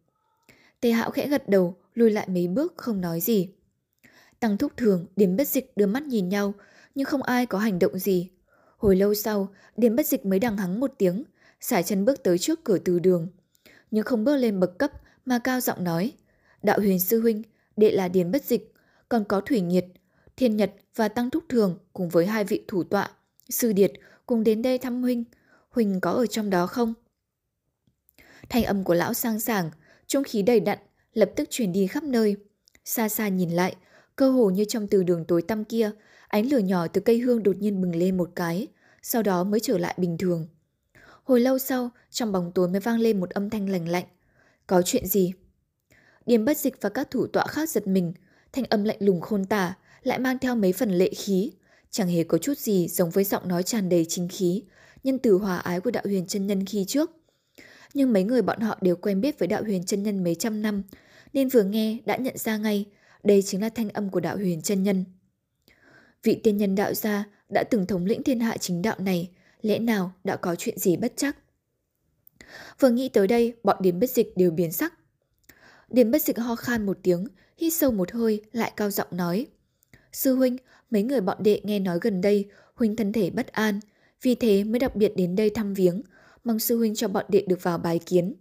Tề 0.81 0.91
hạo 0.91 1.11
khẽ 1.11 1.27
gật 1.27 1.49
đầu, 1.49 1.77
lùi 1.93 2.11
lại 2.11 2.27
mấy 2.29 2.47
bước 2.47 2.73
không 2.77 3.01
nói 3.01 3.21
gì. 3.21 3.49
Tăng 4.39 4.57
thúc 4.57 4.77
thường, 4.77 5.05
điểm 5.15 5.37
bất 5.37 5.47
dịch 5.47 5.77
đưa 5.77 5.85
mắt 5.85 6.03
nhìn 6.03 6.29
nhau, 6.29 6.53
nhưng 6.95 7.05
không 7.05 7.23
ai 7.23 7.45
có 7.45 7.57
hành 7.57 7.79
động 7.79 7.99
gì. 7.99 8.29
Hồi 8.77 8.95
lâu 8.95 9.13
sau, 9.13 9.49
điểm 9.77 9.95
bất 9.95 10.07
dịch 10.07 10.25
mới 10.25 10.39
đằng 10.39 10.57
hắng 10.57 10.79
một 10.79 10.91
tiếng, 10.97 11.23
xả 11.59 11.81
chân 11.81 12.05
bước 12.05 12.23
tới 12.23 12.37
trước 12.37 12.63
cửa 12.63 12.77
từ 12.77 12.99
đường. 12.99 13.27
Nhưng 13.95 14.05
không 14.05 14.23
bước 14.23 14.35
lên 14.35 14.59
bậc 14.59 14.77
cấp 14.77 14.91
mà 15.25 15.39
cao 15.39 15.59
giọng 15.59 15.83
nói. 15.83 16.13
Đạo 16.63 16.79
huyền 16.79 16.99
sư 16.99 17.21
huynh, 17.21 17.43
đệ 17.77 17.91
là 17.91 18.07
điền 18.07 18.31
bất 18.31 18.43
dịch, 18.43 18.73
còn 19.09 19.25
có 19.25 19.41
thủy 19.41 19.61
nhiệt, 19.61 19.85
thiên 20.37 20.57
nhật 20.57 20.73
và 20.95 21.07
tăng 21.07 21.29
thúc 21.29 21.43
thường 21.49 21.79
cùng 21.93 22.09
với 22.09 22.25
hai 22.25 22.43
vị 22.43 22.63
thủ 22.67 22.83
tọa, 22.83 23.11
sư 23.49 23.73
điệt 23.73 23.91
cùng 24.25 24.43
đến 24.43 24.61
đây 24.61 24.77
thăm 24.77 25.01
huynh. 25.01 25.23
Huynh 25.69 25.99
có 26.01 26.11
ở 26.11 26.25
trong 26.25 26.49
đó 26.49 26.67
không? 26.67 26.93
Thanh 28.49 28.63
âm 28.63 28.83
của 28.83 28.93
lão 28.93 29.13
sang 29.13 29.39
sảng, 29.39 29.71
trung 30.07 30.23
khí 30.23 30.41
đầy 30.41 30.59
đặn, 30.59 30.79
lập 31.13 31.31
tức 31.35 31.49
truyền 31.49 31.71
đi 31.71 31.87
khắp 31.87 32.03
nơi. 32.03 32.35
Xa 32.85 33.09
xa 33.09 33.27
nhìn 33.27 33.49
lại, 33.49 33.75
cơ 34.15 34.31
hồ 34.31 34.49
như 34.49 34.65
trong 34.65 34.87
từ 34.87 35.03
đường 35.03 35.25
tối 35.25 35.41
tăm 35.41 35.65
kia, 35.65 35.91
ánh 36.27 36.49
lửa 36.49 36.57
nhỏ 36.59 36.87
từ 36.87 37.01
cây 37.01 37.19
hương 37.19 37.43
đột 37.43 37.55
nhiên 37.59 37.81
bừng 37.81 37.95
lên 37.95 38.17
một 38.17 38.29
cái, 38.35 38.67
sau 39.01 39.23
đó 39.23 39.43
mới 39.43 39.59
trở 39.59 39.77
lại 39.77 39.95
bình 39.97 40.17
thường. 40.17 40.47
Hồi 41.25 41.39
lâu 41.39 41.59
sau, 41.59 41.89
trong 42.11 42.31
bóng 42.31 42.51
tối 42.51 42.69
mới 42.69 42.79
vang 42.79 42.99
lên 42.99 43.19
một 43.19 43.29
âm 43.29 43.49
thanh 43.49 43.69
lành 43.69 43.87
lạnh. 43.87 44.05
Có 44.67 44.81
chuyện 44.81 45.07
gì? 45.07 45.33
Điềm 46.25 46.45
bất 46.45 46.57
dịch 46.57 46.81
và 46.81 46.89
các 46.89 47.11
thủ 47.11 47.27
tọa 47.27 47.45
khác 47.47 47.69
giật 47.69 47.87
mình, 47.87 48.13
thanh 48.53 48.65
âm 48.65 48.83
lạnh 48.83 48.97
lùng 48.99 49.21
khôn 49.21 49.45
tả, 49.45 49.77
lại 50.03 50.19
mang 50.19 50.39
theo 50.39 50.55
mấy 50.55 50.73
phần 50.73 50.91
lệ 50.91 51.09
khí. 51.09 51.51
Chẳng 51.91 52.07
hề 52.07 52.23
có 52.23 52.37
chút 52.37 52.57
gì 52.57 52.87
giống 52.87 53.09
với 53.09 53.23
giọng 53.23 53.47
nói 53.47 53.63
tràn 53.63 53.89
đầy 53.89 54.05
chính 54.09 54.27
khí, 54.27 54.63
nhân 55.03 55.19
từ 55.19 55.33
hòa 55.33 55.57
ái 55.57 55.79
của 55.79 55.91
đạo 55.91 56.03
huyền 56.05 56.27
chân 56.27 56.47
nhân 56.47 56.65
khi 56.65 56.85
trước 56.87 57.11
nhưng 57.95 58.13
mấy 58.13 58.23
người 58.23 58.41
bọn 58.41 58.59
họ 58.59 58.77
đều 58.81 58.95
quen 58.95 59.21
biết 59.21 59.39
với 59.39 59.47
đạo 59.47 59.63
huyền 59.63 59.83
chân 59.83 60.03
nhân 60.03 60.23
mấy 60.23 60.35
trăm 60.35 60.61
năm, 60.61 60.83
nên 61.33 61.49
vừa 61.49 61.63
nghe 61.63 61.97
đã 62.05 62.17
nhận 62.17 62.37
ra 62.37 62.57
ngay 62.57 62.85
đây 63.23 63.41
chính 63.41 63.61
là 63.61 63.69
thanh 63.69 63.89
âm 63.89 64.09
của 64.09 64.19
đạo 64.19 64.37
huyền 64.37 64.61
chân 64.61 64.83
nhân. 64.83 65.05
Vị 66.23 66.39
tiên 66.43 66.57
nhân 66.57 66.75
đạo 66.75 66.93
gia 66.93 67.23
đã 67.53 67.63
từng 67.71 67.85
thống 67.85 68.05
lĩnh 68.05 68.23
thiên 68.23 68.39
hạ 68.39 68.57
chính 68.57 68.81
đạo 68.81 68.95
này, 68.99 69.29
lẽ 69.67 69.79
nào 69.79 70.13
đã 70.23 70.35
có 70.35 70.55
chuyện 70.55 70.77
gì 70.77 70.97
bất 70.97 71.13
chắc? 71.15 71.37
Vừa 72.79 72.89
nghĩ 72.89 73.09
tới 73.09 73.27
đây, 73.27 73.53
bọn 73.63 73.77
điếm 73.79 73.99
bất 73.99 74.09
dịch 74.09 74.33
đều 74.35 74.51
biến 74.51 74.71
sắc. 74.71 74.93
Điếm 75.89 76.11
bất 76.11 76.21
dịch 76.21 76.37
ho 76.37 76.55
khan 76.55 76.85
một 76.85 76.97
tiếng, 77.03 77.27
hít 77.57 77.73
sâu 77.73 77.91
một 77.91 78.11
hơi, 78.11 78.41
lại 78.51 78.71
cao 78.75 78.91
giọng 78.91 79.07
nói. 79.11 79.47
Sư 80.11 80.35
huynh, 80.35 80.57
mấy 80.91 81.03
người 81.03 81.21
bọn 81.21 81.37
đệ 81.43 81.61
nghe 81.63 81.79
nói 81.79 81.99
gần 82.01 82.21
đây, 82.21 82.49
huynh 82.75 82.95
thân 82.95 83.13
thể 83.13 83.29
bất 83.29 83.47
an, 83.47 83.79
vì 84.21 84.35
thế 84.35 84.63
mới 84.63 84.79
đặc 84.79 84.95
biệt 84.95 85.13
đến 85.15 85.35
đây 85.35 85.49
thăm 85.49 85.73
viếng, 85.73 86.01
mong 86.43 86.59
sư 86.59 86.77
huynh 86.77 86.95
cho 86.95 87.07
bọn 87.07 87.25
đệ 87.29 87.45
được 87.47 87.63
vào 87.63 87.77
bài 87.77 87.99
kiến. 88.05 88.35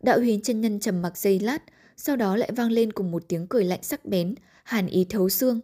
Đạo 0.00 0.18
huyền 0.18 0.40
chân 0.42 0.60
nhân 0.60 0.80
trầm 0.80 1.02
mặc 1.02 1.18
giây 1.18 1.40
lát, 1.40 1.62
sau 1.96 2.16
đó 2.16 2.36
lại 2.36 2.50
vang 2.56 2.70
lên 2.70 2.92
cùng 2.92 3.10
một 3.10 3.24
tiếng 3.28 3.46
cười 3.46 3.64
lạnh 3.64 3.82
sắc 3.82 4.04
bén, 4.04 4.34
hàn 4.64 4.86
ý 4.86 5.06
thấu 5.08 5.28
xương. 5.28 5.60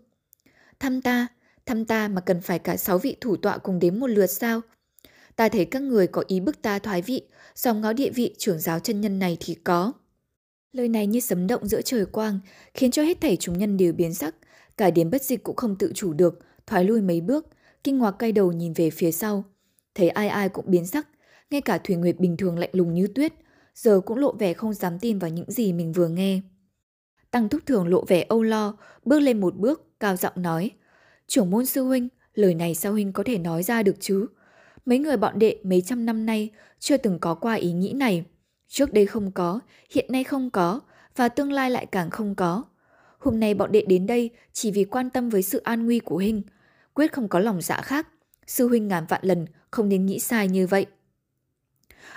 Thăm 0.81 1.03
ta, 1.03 1.27
thăm 1.67 1.85
ta 1.85 2.09
mà 2.09 2.21
cần 2.21 2.41
phải 2.41 2.59
cả 2.59 2.77
sáu 2.77 2.99
vị 2.99 3.17
thủ 3.21 3.37
tọa 3.37 3.59
cùng 3.59 3.79
đến 3.79 4.01
một 4.01 4.07
lượt 4.07 4.27
sao? 4.27 4.61
Ta 5.37 5.49
thấy 5.49 5.65
các 5.65 5.83
người 5.83 6.07
có 6.07 6.25
ý 6.27 6.41
bức 6.41 6.63
ta 6.63 6.79
thoái 6.79 7.03
vị, 7.03 7.23
dòng 7.55 7.81
ngó 7.81 7.93
địa 7.93 8.11
vị 8.11 8.35
trưởng 8.39 8.59
giáo 8.59 8.81
chân 8.81 9.01
nhân 9.01 9.19
này 9.19 9.37
thì 9.41 9.55
có. 9.55 9.93
Lời 10.73 10.89
này 10.89 11.07
như 11.07 11.21
sấm 11.21 11.47
động 11.47 11.69
giữa 11.69 11.83
trời 11.83 12.07
quang, 12.07 12.41
khiến 12.75 12.91
cho 12.91 13.03
hết 13.03 13.21
thảy 13.21 13.37
chúng 13.37 13.59
nhân 13.59 13.77
đều 13.77 13.93
biến 13.93 14.15
sắc, 14.15 14.35
cả 14.77 14.91
điểm 14.91 15.11
bất 15.11 15.23
dịch 15.23 15.43
cũng 15.43 15.57
không 15.57 15.77
tự 15.79 15.93
chủ 15.95 16.13
được, 16.13 16.39
thoái 16.67 16.85
lui 16.85 17.01
mấy 17.01 17.21
bước, 17.21 17.47
kinh 17.85 17.99
ngạc 17.99 18.11
cay 18.11 18.33
đầu 18.33 18.53
nhìn 18.53 18.73
về 18.73 18.91
phía 18.91 19.13
sau. 19.13 19.45
Thấy 19.95 20.09
ai 20.09 20.29
ai 20.29 20.49
cũng 20.49 20.65
biến 20.69 20.87
sắc, 20.87 21.09
ngay 21.51 21.61
cả 21.61 21.79
Thủy 21.79 21.97
Nguyệt 21.97 22.17
bình 22.19 22.37
thường 22.37 22.59
lạnh 22.59 22.71
lùng 22.73 22.95
như 22.95 23.07
tuyết, 23.07 23.33
giờ 23.75 24.01
cũng 24.01 24.19
lộ 24.19 24.33
vẻ 24.33 24.55
không 24.55 24.75
dám 24.75 24.99
tin 24.99 25.19
vào 25.19 25.31
những 25.31 25.51
gì 25.51 25.73
mình 25.73 25.93
vừa 25.93 26.09
nghe. 26.09 26.41
Tăng 27.31 27.49
Thúc 27.49 27.63
Thường 27.67 27.89
lộ 27.89 28.05
vẻ 28.05 28.27
âu 28.29 28.43
lo, 28.43 28.77
bước 29.05 29.21
lên 29.21 29.41
một 29.41 29.57
bước, 29.57 30.01
cao 30.01 30.17
giọng 30.17 30.43
nói. 30.43 30.71
Trưởng 31.27 31.51
môn 31.51 31.67
sư 31.67 31.83
huynh, 31.85 32.09
lời 32.35 32.55
này 32.55 32.75
sao 32.75 32.93
huynh 32.93 33.13
có 33.13 33.23
thể 33.27 33.39
nói 33.39 33.63
ra 33.63 33.83
được 33.83 33.97
chứ? 34.01 34.27
Mấy 34.87 34.99
người 34.99 35.17
bọn 35.17 35.39
đệ 35.39 35.57
mấy 35.63 35.81
trăm 35.81 36.07
năm 36.07 36.27
nay 36.27 36.51
chưa 36.79 36.97
từng 36.97 37.19
có 37.19 37.35
qua 37.35 37.55
ý 37.55 37.73
nghĩ 37.73 37.93
này. 37.93 38.25
Trước 38.69 38.93
đây 38.93 39.07
không 39.07 39.31
có, 39.33 39.61
hiện 39.91 40.07
nay 40.09 40.25
không 40.25 40.51
có, 40.51 40.81
và 41.17 41.29
tương 41.29 41.53
lai 41.53 41.71
lại 41.71 41.87
càng 41.87 42.11
không 42.11 42.35
có. 42.35 42.65
Hôm 43.19 43.41
nay 43.41 43.55
bọn 43.55 43.73
đệ 43.73 43.85
đến 43.89 44.07
đây 44.07 44.31
chỉ 44.53 44.71
vì 44.71 44.85
quan 44.85 45.11
tâm 45.11 45.29
với 45.29 45.43
sự 45.43 45.61
an 45.65 45.87
nguy 45.87 45.99
của 45.99 46.17
huynh, 46.17 46.43
quyết 46.95 47.13
không 47.13 47.29
có 47.29 47.39
lòng 47.39 47.63
dạ 47.63 47.81
khác. 47.81 48.09
Sư 48.47 48.69
huynh 48.69 48.89
ngàn 48.89 49.05
vạn 49.09 49.21
lần 49.25 49.47
không 49.71 49.89
nên 49.89 50.07
nghĩ 50.07 50.19
sai 50.19 50.49
như 50.49 50.67
vậy. 50.67 50.87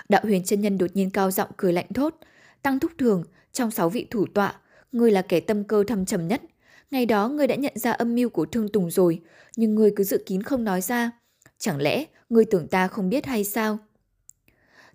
Đạo 0.08 0.20
huyền 0.24 0.44
chân 0.44 0.60
nhân 0.60 0.78
đột 0.78 0.90
nhiên 0.94 1.10
cao 1.10 1.30
giọng 1.30 1.50
cười 1.56 1.72
lạnh 1.72 1.92
thốt. 1.94 2.14
Tăng 2.62 2.80
thúc 2.80 2.92
thường, 2.98 3.24
trong 3.52 3.70
sáu 3.70 3.90
vị 3.90 4.06
thủ 4.10 4.26
tọa, 4.34 4.54
ngươi 4.92 5.10
là 5.10 5.22
kẻ 5.22 5.40
tâm 5.40 5.64
cơ 5.64 5.84
thâm 5.86 6.04
trầm 6.04 6.28
nhất. 6.28 6.42
Ngày 6.90 7.06
đó 7.06 7.28
ngươi 7.28 7.46
đã 7.46 7.54
nhận 7.54 7.72
ra 7.78 7.92
âm 7.92 8.14
mưu 8.14 8.28
của 8.28 8.46
Thương 8.46 8.68
Tùng 8.68 8.90
rồi, 8.90 9.20
nhưng 9.56 9.74
ngươi 9.74 9.92
cứ 9.96 10.04
dự 10.04 10.22
kín 10.26 10.42
không 10.42 10.64
nói 10.64 10.80
ra. 10.80 11.10
Chẳng 11.58 11.80
lẽ 11.80 12.04
ngươi 12.28 12.44
tưởng 12.44 12.68
ta 12.68 12.88
không 12.88 13.08
biết 13.08 13.26
hay 13.26 13.44
sao? 13.44 13.78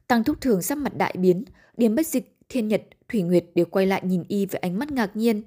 Tăng 0.07 0.23
Thúc 0.23 0.41
Thường 0.41 0.61
sắc 0.61 0.77
mặt 0.77 0.97
đại 0.97 1.15
biến, 1.17 1.43
Điềm 1.77 1.95
Bất 1.95 2.07
Dịch, 2.07 2.37
Thiên 2.49 2.67
Nhật, 2.67 2.81
Thủy 3.09 3.21
Nguyệt 3.21 3.45
đều 3.55 3.65
quay 3.65 3.85
lại 3.85 4.01
nhìn 4.05 4.23
y 4.27 4.45
với 4.45 4.59
ánh 4.59 4.79
mắt 4.79 4.91
ngạc 4.91 5.15
nhiên. 5.15 5.43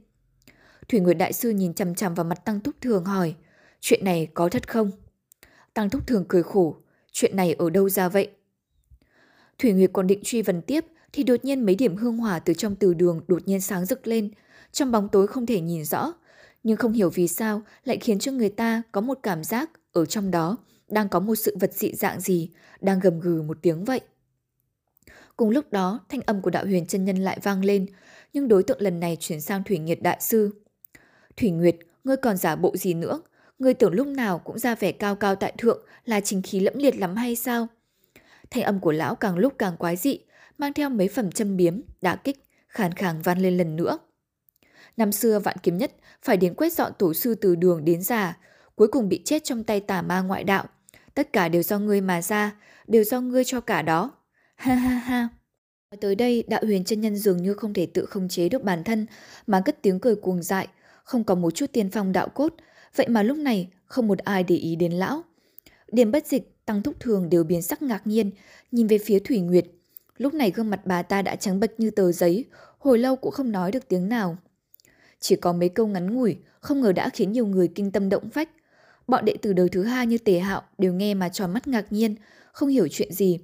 Thủy 0.88 1.00
Nguyệt 1.00 1.18
Đại 1.18 1.32
Sư 1.32 1.50
nhìn 1.50 1.74
chằm 1.74 1.94
chằm 1.94 2.14
vào 2.14 2.24
mặt 2.24 2.44
Tăng 2.44 2.60
Thúc 2.60 2.74
Thường 2.80 3.04
hỏi, 3.04 3.34
chuyện 3.80 4.04
này 4.04 4.28
có 4.34 4.48
thật 4.48 4.68
không? 4.68 4.90
Tăng 5.74 5.90
Thúc 5.90 6.06
Thường 6.06 6.24
cười 6.28 6.42
khổ, 6.42 6.76
chuyện 7.12 7.36
này 7.36 7.54
ở 7.54 7.70
đâu 7.70 7.88
ra 7.88 8.08
vậy? 8.08 8.30
Thủy 9.58 9.72
Nguyệt 9.72 9.90
còn 9.92 10.06
định 10.06 10.20
truy 10.24 10.42
vấn 10.42 10.62
tiếp 10.62 10.84
thì 11.12 11.22
đột 11.22 11.44
nhiên 11.44 11.66
mấy 11.66 11.74
điểm 11.74 11.96
hương 11.96 12.16
hỏa 12.16 12.38
từ 12.38 12.54
trong 12.54 12.76
từ 12.76 12.94
đường 12.94 13.20
đột 13.28 13.42
nhiên 13.46 13.60
sáng 13.60 13.84
rực 13.84 14.06
lên, 14.06 14.30
trong 14.72 14.92
bóng 14.92 15.08
tối 15.08 15.26
không 15.26 15.46
thể 15.46 15.60
nhìn 15.60 15.84
rõ, 15.84 16.12
nhưng 16.66 16.76
không 16.76 16.92
hiểu 16.92 17.10
vì 17.10 17.28
sao 17.28 17.62
lại 17.84 17.98
khiến 17.98 18.18
cho 18.18 18.32
người 18.32 18.48
ta 18.48 18.82
có 18.92 19.00
một 19.00 19.18
cảm 19.22 19.44
giác 19.44 19.70
ở 19.92 20.06
trong 20.06 20.30
đó 20.30 20.56
đang 20.88 21.08
có 21.08 21.20
một 21.20 21.34
sự 21.34 21.56
vật 21.60 21.72
dị 21.72 21.94
dạng 21.94 22.20
gì, 22.20 22.50
đang 22.80 23.00
gầm 23.00 23.20
gừ 23.20 23.42
một 23.42 23.58
tiếng 23.62 23.84
vậy. 23.84 24.00
Cùng 25.36 25.50
lúc 25.50 25.72
đó, 25.72 26.00
thanh 26.08 26.20
âm 26.26 26.40
của 26.40 26.50
đạo 26.50 26.64
huyền 26.64 26.86
chân 26.86 27.04
nhân 27.04 27.16
lại 27.16 27.38
vang 27.42 27.64
lên, 27.64 27.86
nhưng 28.32 28.48
đối 28.48 28.62
tượng 28.62 28.80
lần 28.80 29.00
này 29.00 29.16
chuyển 29.20 29.40
sang 29.40 29.64
Thủy 29.64 29.78
Nguyệt 29.78 30.02
Đại 30.02 30.18
Sư. 30.20 30.50
Thủy 31.36 31.50
Nguyệt, 31.50 31.76
ngươi 32.04 32.16
còn 32.16 32.36
giả 32.36 32.56
bộ 32.56 32.76
gì 32.76 32.94
nữa? 32.94 33.20
Ngươi 33.58 33.74
tưởng 33.74 33.92
lúc 33.92 34.06
nào 34.06 34.38
cũng 34.38 34.58
ra 34.58 34.74
vẻ 34.74 34.92
cao 34.92 35.16
cao 35.16 35.36
tại 35.36 35.52
thượng 35.58 35.86
là 36.04 36.20
chính 36.20 36.42
khí 36.42 36.60
lẫm 36.60 36.78
liệt 36.78 36.96
lắm 36.96 37.16
hay 37.16 37.36
sao? 37.36 37.66
Thanh 38.50 38.62
âm 38.62 38.80
của 38.80 38.92
lão 38.92 39.14
càng 39.14 39.36
lúc 39.36 39.54
càng 39.58 39.76
quái 39.76 39.96
dị, 39.96 40.18
mang 40.58 40.72
theo 40.72 40.90
mấy 40.90 41.08
phẩm 41.08 41.32
châm 41.32 41.56
biếm, 41.56 41.80
đả 42.00 42.16
kích, 42.16 42.44
khàn 42.68 42.94
khàng 42.94 43.22
van 43.22 43.38
lên 43.38 43.56
lần 43.56 43.76
nữa. 43.76 43.98
Năm 44.96 45.12
xưa 45.12 45.38
vạn 45.38 45.56
kiếm 45.62 45.78
nhất 45.78 45.92
phải 46.22 46.36
đến 46.36 46.54
quét 46.54 46.72
dọn 46.72 46.92
tổ 46.98 47.14
sư 47.14 47.34
từ 47.34 47.54
đường 47.54 47.84
đến 47.84 48.02
già, 48.02 48.38
cuối 48.74 48.88
cùng 48.88 49.08
bị 49.08 49.22
chết 49.24 49.44
trong 49.44 49.64
tay 49.64 49.80
tà 49.80 50.02
ma 50.02 50.20
ngoại 50.22 50.44
đạo. 50.44 50.64
Tất 51.14 51.32
cả 51.32 51.48
đều 51.48 51.62
do 51.62 51.78
ngươi 51.78 52.00
mà 52.00 52.22
ra, 52.22 52.56
đều 52.86 53.04
do 53.04 53.20
ngươi 53.20 53.44
cho 53.44 53.60
cả 53.60 53.82
đó. 53.82 54.12
Ha 54.56 54.74
ha 54.74 54.94
ha. 54.94 55.28
Tới 56.00 56.14
đây, 56.14 56.44
đạo 56.48 56.60
huyền 56.64 56.84
chân 56.84 57.00
nhân 57.00 57.16
dường 57.16 57.42
như 57.42 57.54
không 57.54 57.74
thể 57.74 57.86
tự 57.86 58.06
không 58.06 58.28
chế 58.28 58.48
được 58.48 58.62
bản 58.62 58.84
thân, 58.84 59.06
mà 59.46 59.60
cất 59.60 59.82
tiếng 59.82 60.00
cười 60.00 60.16
cuồng 60.16 60.42
dại, 60.42 60.68
không 61.04 61.24
có 61.24 61.34
một 61.34 61.54
chút 61.54 61.72
tiên 61.72 61.90
phong 61.90 62.12
đạo 62.12 62.28
cốt, 62.28 62.54
vậy 62.96 63.08
mà 63.08 63.22
lúc 63.22 63.38
này 63.38 63.68
không 63.84 64.08
một 64.08 64.18
ai 64.18 64.42
để 64.42 64.56
ý 64.56 64.76
đến 64.76 64.92
lão. 64.92 65.22
Điểm 65.92 66.12
bất 66.12 66.26
dịch, 66.26 66.64
tăng 66.64 66.82
thúc 66.82 67.00
thường 67.00 67.30
đều 67.30 67.44
biến 67.44 67.62
sắc 67.62 67.82
ngạc 67.82 68.06
nhiên, 68.06 68.30
nhìn 68.72 68.86
về 68.86 68.98
phía 68.98 69.18
Thủy 69.18 69.40
Nguyệt. 69.40 69.64
Lúc 70.16 70.34
này 70.34 70.50
gương 70.50 70.70
mặt 70.70 70.80
bà 70.84 71.02
ta 71.02 71.22
đã 71.22 71.36
trắng 71.36 71.60
bệch 71.60 71.80
như 71.80 71.90
tờ 71.90 72.12
giấy, 72.12 72.44
hồi 72.78 72.98
lâu 72.98 73.16
cũng 73.16 73.32
không 73.32 73.52
nói 73.52 73.72
được 73.72 73.88
tiếng 73.88 74.08
nào. 74.08 74.36
Chỉ 75.20 75.36
có 75.36 75.52
mấy 75.52 75.68
câu 75.68 75.86
ngắn 75.86 76.14
ngủi, 76.14 76.36
không 76.60 76.80
ngờ 76.80 76.92
đã 76.92 77.08
khiến 77.08 77.32
nhiều 77.32 77.46
người 77.46 77.68
kinh 77.68 77.92
tâm 77.92 78.08
động 78.08 78.30
phách. 78.30 78.48
Bọn 79.06 79.24
đệ 79.24 79.36
tử 79.42 79.52
đời 79.52 79.68
thứ 79.68 79.82
hai 79.82 80.06
như 80.06 80.18
Tề 80.18 80.38
Hạo 80.38 80.62
đều 80.78 80.92
nghe 80.92 81.14
mà 81.14 81.28
tròn 81.28 81.52
mắt 81.52 81.68
ngạc 81.68 81.92
nhiên, 81.92 82.14
không 82.52 82.68
hiểu 82.68 82.88
chuyện 82.90 83.12
gì. 83.12 83.38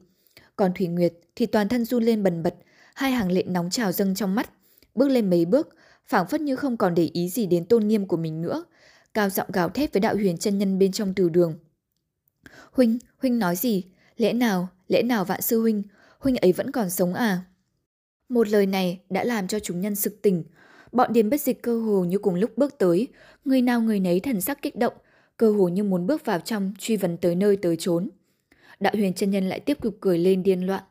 Còn 0.56 0.72
Thủy 0.74 0.86
Nguyệt 0.86 1.12
thì 1.36 1.46
toàn 1.46 1.68
thân 1.68 1.84
run 1.84 2.02
lên 2.02 2.22
bần 2.22 2.42
bật, 2.42 2.54
hai 2.94 3.12
hàng 3.12 3.32
lệ 3.32 3.42
nóng 3.42 3.70
trào 3.70 3.92
dâng 3.92 4.14
trong 4.14 4.34
mắt. 4.34 4.50
Bước 4.94 5.08
lên 5.08 5.30
mấy 5.30 5.44
bước, 5.44 5.68
phảng 6.06 6.26
phất 6.26 6.40
như 6.40 6.56
không 6.56 6.76
còn 6.76 6.94
để 6.94 7.10
ý 7.12 7.28
gì 7.28 7.46
đến 7.46 7.64
tôn 7.64 7.88
nghiêm 7.88 8.06
của 8.06 8.16
mình 8.16 8.42
nữa. 8.42 8.64
Cao 9.14 9.30
giọng 9.30 9.48
gào 9.52 9.68
thét 9.68 9.92
với 9.92 10.00
đạo 10.00 10.14
huyền 10.14 10.38
chân 10.38 10.58
nhân 10.58 10.78
bên 10.78 10.92
trong 10.92 11.14
từ 11.14 11.28
đường. 11.28 11.58
Huynh, 12.72 12.98
Huynh 13.16 13.38
nói 13.38 13.56
gì? 13.56 13.84
Lẽ 14.16 14.32
nào, 14.32 14.68
lẽ 14.88 15.02
nào 15.02 15.24
vạn 15.24 15.42
sư 15.42 15.60
Huynh, 15.60 15.82
Huynh 16.18 16.36
ấy 16.36 16.52
vẫn 16.52 16.70
còn 16.70 16.90
sống 16.90 17.14
à? 17.14 17.42
Một 18.28 18.48
lời 18.48 18.66
này 18.66 19.00
đã 19.10 19.24
làm 19.24 19.48
cho 19.48 19.58
chúng 19.58 19.80
nhân 19.80 19.94
sực 19.94 20.22
tỉnh. 20.22 20.44
Bọn 20.92 21.12
điềm 21.12 21.30
bất 21.30 21.40
dịch 21.40 21.62
cơ 21.62 21.80
hồ 21.80 22.04
như 22.04 22.18
cùng 22.18 22.34
lúc 22.34 22.50
bước 22.56 22.78
tới, 22.78 23.08
người 23.44 23.62
nào 23.62 23.80
người 23.80 24.00
nấy 24.00 24.20
thần 24.20 24.40
sắc 24.40 24.62
kích 24.62 24.76
động, 24.76 24.94
cơ 25.36 25.52
hồ 25.52 25.68
như 25.68 25.84
muốn 25.84 26.06
bước 26.06 26.24
vào 26.24 26.40
trong 26.40 26.74
truy 26.78 26.96
vấn 26.96 27.16
tới 27.16 27.34
nơi 27.34 27.56
tới 27.56 27.76
chốn. 27.76 28.08
Đạo 28.80 28.92
huyền 28.96 29.14
chân 29.14 29.30
nhân 29.30 29.48
lại 29.48 29.60
tiếp 29.60 29.78
tục 29.82 29.96
cười 30.00 30.18
lên 30.18 30.42
điên 30.42 30.66
loạn. 30.66 30.82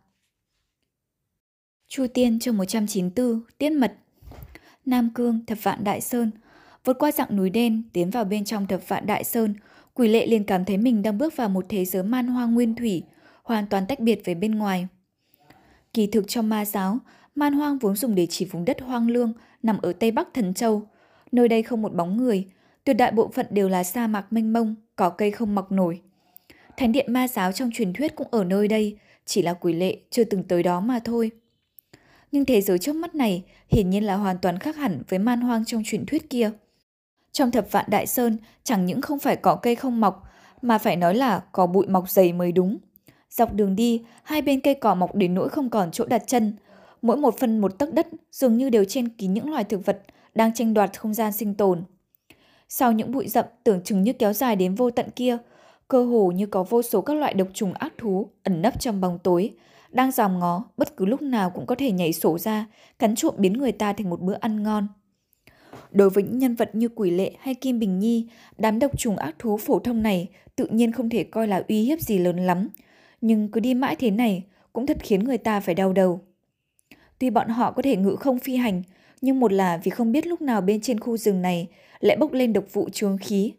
Chu 1.87 2.07
Tiên 2.13 2.39
chương 2.39 2.57
194, 2.57 3.41
Tiết 3.57 3.69
Mật 3.69 3.93
Nam 4.85 5.09
Cương, 5.15 5.45
Thập 5.45 5.63
Vạn 5.63 5.83
Đại 5.83 6.01
Sơn 6.01 6.31
Vượt 6.85 6.99
qua 6.99 7.11
dặng 7.11 7.35
núi 7.35 7.49
đen, 7.49 7.83
tiến 7.93 8.09
vào 8.09 8.25
bên 8.25 8.45
trong 8.45 8.67
Thập 8.67 8.87
Vạn 8.87 9.05
Đại 9.05 9.23
Sơn, 9.23 9.53
quỷ 9.93 10.07
lệ 10.07 10.27
liền 10.27 10.43
cảm 10.43 10.65
thấy 10.65 10.77
mình 10.77 11.01
đang 11.01 11.17
bước 11.17 11.35
vào 11.35 11.49
một 11.49 11.65
thế 11.69 11.85
giới 11.85 12.03
man 12.03 12.27
hoang 12.27 12.53
nguyên 12.53 12.75
thủy, 12.75 13.03
hoàn 13.43 13.67
toàn 13.67 13.87
tách 13.87 13.99
biệt 13.99 14.21
với 14.25 14.35
bên 14.35 14.55
ngoài. 14.55 14.87
Kỳ 15.93 16.07
thực 16.07 16.27
trong 16.27 16.49
ma 16.49 16.65
giáo, 16.65 16.99
man 17.35 17.53
hoang 17.53 17.77
vốn 17.77 17.95
dùng 17.95 18.15
để 18.15 18.27
chỉ 18.29 18.45
vùng 18.45 18.65
đất 18.65 18.81
hoang 18.81 19.09
lương 19.09 19.33
nằm 19.63 19.77
ở 19.81 19.93
Tây 19.93 20.11
Bắc 20.11 20.27
Thần 20.33 20.53
Châu. 20.53 20.87
Nơi 21.31 21.47
đây 21.47 21.63
không 21.63 21.81
một 21.81 21.93
bóng 21.93 22.17
người, 22.17 22.47
tuyệt 22.83 22.97
đại 22.97 23.11
bộ 23.11 23.31
phận 23.33 23.45
đều 23.49 23.69
là 23.69 23.83
sa 23.83 24.07
mạc 24.07 24.33
mênh 24.33 24.53
mông, 24.53 24.75
cỏ 24.95 25.09
cây 25.09 25.31
không 25.31 25.55
mọc 25.55 25.71
nổi. 25.71 26.01
Thánh 26.77 26.91
điện 26.91 27.13
ma 27.13 27.27
giáo 27.27 27.51
trong 27.51 27.69
truyền 27.73 27.93
thuyết 27.93 28.15
cũng 28.15 28.27
ở 28.31 28.43
nơi 28.43 28.67
đây, 28.67 28.97
chỉ 29.25 29.41
là 29.41 29.53
quỷ 29.53 29.73
lệ 29.73 29.97
chưa 30.09 30.23
từng 30.23 30.43
tới 30.43 30.63
đó 30.63 30.79
mà 30.79 30.99
thôi. 31.03 31.31
Nhưng 32.31 32.45
thế 32.45 32.61
giới 32.61 32.79
trước 32.79 32.95
mắt 32.95 33.15
này 33.15 33.43
hiển 33.69 33.89
nhiên 33.89 34.03
là 34.03 34.15
hoàn 34.15 34.37
toàn 34.37 34.59
khác 34.59 34.75
hẳn 34.75 35.03
với 35.09 35.19
man 35.19 35.41
hoang 35.41 35.65
trong 35.65 35.83
truyền 35.85 36.05
thuyết 36.05 36.29
kia. 36.29 36.51
Trong 37.31 37.51
thập 37.51 37.71
vạn 37.71 37.85
đại 37.87 38.07
sơn 38.07 38.37
chẳng 38.63 38.85
những 38.85 39.01
không 39.01 39.19
phải 39.19 39.35
cỏ 39.35 39.55
cây 39.55 39.75
không 39.75 40.01
mọc, 40.01 40.23
mà 40.61 40.77
phải 40.77 40.95
nói 40.95 41.15
là 41.15 41.43
có 41.51 41.67
bụi 41.67 41.87
mọc 41.87 42.09
dày 42.09 42.33
mới 42.33 42.51
đúng. 42.51 42.77
Dọc 43.29 43.53
đường 43.53 43.75
đi, 43.75 44.03
hai 44.23 44.41
bên 44.41 44.61
cây 44.61 44.73
cỏ 44.73 44.95
mọc 44.95 45.15
đến 45.15 45.33
nỗi 45.33 45.49
không 45.49 45.69
còn 45.69 45.91
chỗ 45.91 46.05
đặt 46.05 46.23
chân. 46.27 46.53
Mỗi 47.01 47.17
một 47.17 47.37
phần 47.39 47.59
một 47.59 47.79
tấc 47.79 47.93
đất 47.93 48.07
dường 48.31 48.57
như 48.57 48.69
đều 48.69 48.85
trên 48.85 49.09
kín 49.09 49.33
những 49.33 49.49
loài 49.49 49.63
thực 49.63 49.85
vật 49.85 50.01
đang 50.35 50.53
tranh 50.53 50.73
đoạt 50.73 50.99
không 50.99 51.13
gian 51.13 51.31
sinh 51.31 51.55
tồn. 51.55 51.83
Sau 52.69 52.91
những 52.91 53.11
bụi 53.11 53.27
rậm 53.27 53.45
tưởng 53.63 53.81
chừng 53.83 54.03
như 54.03 54.13
kéo 54.13 54.33
dài 54.33 54.55
đến 54.55 54.75
vô 54.75 54.91
tận 54.91 55.09
kia, 55.15 55.37
cơ 55.87 56.05
hồ 56.05 56.31
như 56.35 56.45
có 56.45 56.63
vô 56.63 56.81
số 56.81 57.01
các 57.01 57.13
loại 57.13 57.33
độc 57.33 57.47
trùng 57.53 57.73
ác 57.73 57.93
thú 57.97 58.29
ẩn 58.43 58.61
nấp 58.61 58.79
trong 58.79 59.01
bóng 59.01 59.19
tối, 59.19 59.53
đang 59.89 60.11
dòm 60.11 60.39
ngó 60.39 60.63
bất 60.77 60.97
cứ 60.97 61.05
lúc 61.05 61.21
nào 61.21 61.49
cũng 61.49 61.65
có 61.65 61.75
thể 61.75 61.91
nhảy 61.91 62.13
sổ 62.13 62.37
ra, 62.37 62.65
cắn 62.99 63.15
trộm 63.15 63.33
biến 63.37 63.53
người 63.53 63.71
ta 63.71 63.93
thành 63.93 64.09
một 64.09 64.21
bữa 64.21 64.35
ăn 64.39 64.63
ngon. 64.63 64.87
Đối 65.91 66.09
với 66.09 66.23
những 66.23 66.39
nhân 66.39 66.55
vật 66.55 66.69
như 66.75 66.89
Quỷ 66.89 67.11
Lệ 67.11 67.31
hay 67.39 67.55
Kim 67.55 67.79
Bình 67.79 67.99
Nhi, 67.99 68.27
đám 68.57 68.79
độc 68.79 68.99
trùng 68.99 69.17
ác 69.17 69.35
thú 69.39 69.57
phổ 69.57 69.79
thông 69.79 70.03
này 70.03 70.27
tự 70.55 70.67
nhiên 70.71 70.91
không 70.91 71.09
thể 71.09 71.23
coi 71.23 71.47
là 71.47 71.63
uy 71.67 71.83
hiếp 71.83 72.01
gì 72.01 72.17
lớn 72.17 72.37
lắm. 72.37 72.69
Nhưng 73.21 73.51
cứ 73.51 73.59
đi 73.59 73.73
mãi 73.73 73.95
thế 73.95 74.11
này 74.11 74.43
cũng 74.73 74.85
thật 74.85 74.97
khiến 75.01 75.23
người 75.23 75.37
ta 75.37 75.59
phải 75.59 75.75
đau 75.75 75.93
đầu. 75.93 76.21
Tuy 77.21 77.29
bọn 77.29 77.49
họ 77.49 77.71
có 77.71 77.81
thể 77.81 77.95
ngự 77.95 78.15
không 78.15 78.39
phi 78.39 78.55
hành, 78.55 78.83
nhưng 79.21 79.39
một 79.39 79.53
là 79.53 79.77
vì 79.77 79.89
không 79.89 80.11
biết 80.11 80.27
lúc 80.27 80.41
nào 80.41 80.61
bên 80.61 80.81
trên 80.81 80.99
khu 80.99 81.17
rừng 81.17 81.41
này 81.41 81.67
lại 81.99 82.17
bốc 82.17 82.33
lên 82.33 82.53
độc 82.53 82.63
vụ 82.73 82.89
trường 82.89 83.17
khí. 83.17 83.53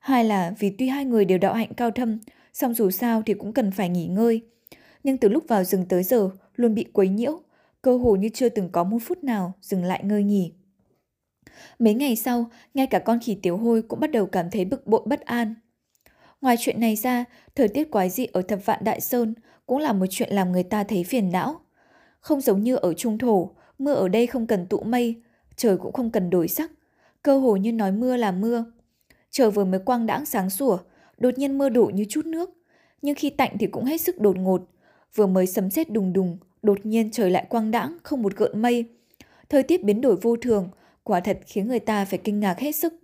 Hai 0.00 0.24
là 0.24 0.54
vì 0.58 0.70
tuy 0.70 0.88
hai 0.88 1.04
người 1.04 1.24
đều 1.24 1.38
đạo 1.38 1.54
hạnh 1.54 1.74
cao 1.76 1.90
thâm, 1.90 2.18
song 2.52 2.74
dù 2.74 2.90
sao 2.90 3.22
thì 3.26 3.34
cũng 3.34 3.52
cần 3.52 3.70
phải 3.70 3.88
nghỉ 3.88 4.06
ngơi. 4.06 4.40
Nhưng 5.04 5.16
từ 5.16 5.28
lúc 5.28 5.44
vào 5.48 5.64
rừng 5.64 5.86
tới 5.88 6.02
giờ 6.02 6.30
luôn 6.56 6.74
bị 6.74 6.84
quấy 6.84 7.08
nhiễu, 7.08 7.40
cơ 7.82 7.96
hồ 7.96 8.16
như 8.16 8.28
chưa 8.28 8.48
từng 8.48 8.68
có 8.72 8.84
một 8.84 8.98
phút 9.02 9.24
nào 9.24 9.52
dừng 9.60 9.84
lại 9.84 10.00
ngơi 10.04 10.22
nghỉ. 10.22 10.52
Mấy 11.78 11.94
ngày 11.94 12.16
sau, 12.16 12.50
ngay 12.74 12.86
cả 12.86 12.98
con 12.98 13.18
khỉ 13.22 13.34
tiểu 13.34 13.56
hôi 13.56 13.82
cũng 13.82 14.00
bắt 14.00 14.10
đầu 14.10 14.26
cảm 14.26 14.50
thấy 14.50 14.64
bực 14.64 14.86
bội 14.86 15.02
bất 15.06 15.20
an. 15.20 15.54
Ngoài 16.40 16.56
chuyện 16.60 16.80
này 16.80 16.96
ra, 16.96 17.24
thời 17.54 17.68
tiết 17.68 17.90
quái 17.90 18.10
dị 18.10 18.26
ở 18.32 18.42
thập 18.42 18.66
vạn 18.66 18.84
Đại 18.84 19.00
Sơn 19.00 19.34
cũng 19.66 19.78
là 19.78 19.92
một 19.92 20.06
chuyện 20.10 20.32
làm 20.32 20.52
người 20.52 20.62
ta 20.62 20.84
thấy 20.84 21.04
phiền 21.04 21.30
não. 21.32 21.60
Không 22.26 22.40
giống 22.40 22.62
như 22.62 22.76
ở 22.76 22.94
Trung 22.94 23.18
Thổ, 23.18 23.50
mưa 23.78 23.94
ở 23.94 24.08
đây 24.08 24.26
không 24.26 24.46
cần 24.46 24.66
tụ 24.66 24.80
mây, 24.80 25.14
trời 25.56 25.76
cũng 25.76 25.92
không 25.92 26.10
cần 26.10 26.30
đổi 26.30 26.48
sắc. 26.48 26.70
Cơ 27.22 27.38
hồ 27.38 27.56
như 27.56 27.72
nói 27.72 27.92
mưa 27.92 28.16
là 28.16 28.32
mưa. 28.32 28.64
Trời 29.30 29.50
vừa 29.50 29.64
mới 29.64 29.80
quang 29.80 30.06
đãng 30.06 30.26
sáng 30.26 30.50
sủa, 30.50 30.78
đột 31.18 31.38
nhiên 31.38 31.58
mưa 31.58 31.68
đổ 31.68 31.90
như 31.94 32.04
chút 32.08 32.26
nước. 32.26 32.50
Nhưng 33.02 33.14
khi 33.14 33.30
tạnh 33.30 33.56
thì 33.60 33.66
cũng 33.66 33.84
hết 33.84 34.00
sức 34.00 34.20
đột 34.20 34.36
ngột. 34.36 34.62
Vừa 35.14 35.26
mới 35.26 35.46
sấm 35.46 35.70
sét 35.70 35.90
đùng 35.90 36.12
đùng, 36.12 36.38
đột 36.62 36.86
nhiên 36.86 37.10
trời 37.10 37.30
lại 37.30 37.46
quang 37.48 37.70
đãng, 37.70 37.96
không 38.02 38.22
một 38.22 38.36
gợn 38.36 38.62
mây. 38.62 38.84
Thời 39.48 39.62
tiết 39.62 39.84
biến 39.84 40.00
đổi 40.00 40.16
vô 40.16 40.36
thường, 40.36 40.68
quả 41.02 41.20
thật 41.20 41.38
khiến 41.46 41.68
người 41.68 41.80
ta 41.80 42.04
phải 42.04 42.18
kinh 42.18 42.40
ngạc 42.40 42.58
hết 42.58 42.72
sức. 42.72 42.94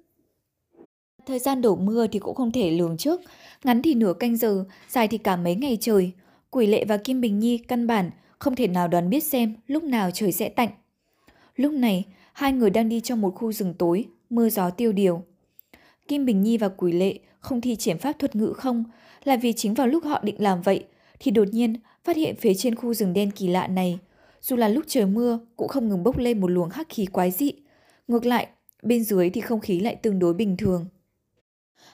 Thời 1.26 1.38
gian 1.38 1.62
đổ 1.62 1.76
mưa 1.76 2.06
thì 2.06 2.18
cũng 2.18 2.34
không 2.34 2.52
thể 2.52 2.70
lường 2.70 2.96
trước, 2.96 3.20
ngắn 3.64 3.82
thì 3.82 3.94
nửa 3.94 4.14
canh 4.14 4.36
giờ, 4.36 4.64
dài 4.88 5.08
thì 5.08 5.18
cả 5.18 5.36
mấy 5.36 5.54
ngày 5.54 5.78
trời. 5.80 6.12
Quỷ 6.50 6.66
lệ 6.66 6.84
và 6.84 6.96
Kim 6.96 7.20
Bình 7.20 7.38
Nhi 7.38 7.58
căn 7.58 7.86
bản 7.86 8.10
không 8.42 8.54
thể 8.54 8.66
nào 8.66 8.88
đoán 8.88 9.10
biết 9.10 9.24
xem 9.24 9.54
lúc 9.66 9.82
nào 9.84 10.10
trời 10.10 10.32
sẽ 10.32 10.48
tạnh. 10.48 10.68
Lúc 11.56 11.72
này, 11.72 12.04
hai 12.32 12.52
người 12.52 12.70
đang 12.70 12.88
đi 12.88 13.00
trong 13.00 13.20
một 13.20 13.30
khu 13.34 13.52
rừng 13.52 13.74
tối, 13.78 14.04
mưa 14.30 14.48
gió 14.48 14.70
tiêu 14.70 14.92
điều. 14.92 15.22
Kim 16.08 16.24
Bình 16.24 16.42
Nhi 16.42 16.58
và 16.58 16.68
Quỷ 16.68 16.92
Lệ 16.92 17.18
không 17.40 17.60
thi 17.60 17.76
triển 17.76 17.98
pháp 17.98 18.12
thuật 18.18 18.36
ngữ 18.36 18.52
không, 18.56 18.84
là 19.24 19.36
vì 19.36 19.52
chính 19.52 19.74
vào 19.74 19.86
lúc 19.86 20.04
họ 20.04 20.20
định 20.22 20.34
làm 20.38 20.62
vậy, 20.62 20.84
thì 21.20 21.30
đột 21.30 21.48
nhiên 21.52 21.74
phát 22.04 22.16
hiện 22.16 22.36
phía 22.36 22.54
trên 22.54 22.74
khu 22.74 22.94
rừng 22.94 23.12
đen 23.12 23.30
kỳ 23.30 23.48
lạ 23.48 23.66
này, 23.66 23.98
dù 24.40 24.56
là 24.56 24.68
lúc 24.68 24.84
trời 24.88 25.06
mưa 25.06 25.38
cũng 25.56 25.68
không 25.68 25.88
ngừng 25.88 26.02
bốc 26.02 26.18
lên 26.18 26.40
một 26.40 26.50
luồng 26.50 26.70
hắc 26.70 26.88
khí 26.88 27.06
quái 27.06 27.30
dị. 27.30 27.52
Ngược 28.08 28.26
lại, 28.26 28.46
bên 28.82 29.04
dưới 29.04 29.30
thì 29.30 29.40
không 29.40 29.60
khí 29.60 29.80
lại 29.80 29.96
tương 29.96 30.18
đối 30.18 30.34
bình 30.34 30.56
thường. 30.56 30.86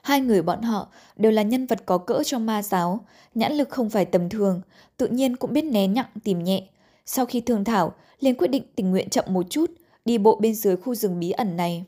Hai 0.02 0.20
người 0.20 0.42
bọn 0.42 0.62
họ 0.62 0.88
đều 1.16 1.32
là 1.32 1.42
nhân 1.42 1.66
vật 1.66 1.82
có 1.86 1.98
cỡ 1.98 2.22
trong 2.24 2.46
ma 2.46 2.62
giáo, 2.62 3.00
nhãn 3.34 3.52
lực 3.52 3.68
không 3.68 3.90
phải 3.90 4.04
tầm 4.04 4.28
thường, 4.28 4.60
tự 4.96 5.06
nhiên 5.06 5.36
cũng 5.36 5.52
biết 5.52 5.64
né 5.64 5.86
nhặng 5.86 6.06
tìm 6.24 6.44
nhẹ. 6.44 6.68
Sau 7.06 7.26
khi 7.26 7.40
thương 7.40 7.64
thảo, 7.64 7.94
liền 8.20 8.36
quyết 8.36 8.48
định 8.48 8.62
tình 8.76 8.90
nguyện 8.90 9.08
chậm 9.10 9.24
một 9.28 9.46
chút, 9.50 9.70
đi 10.04 10.18
bộ 10.18 10.36
bên 10.36 10.54
dưới 10.54 10.76
khu 10.76 10.94
rừng 10.94 11.20
bí 11.20 11.30
ẩn 11.30 11.56
này. 11.56 11.84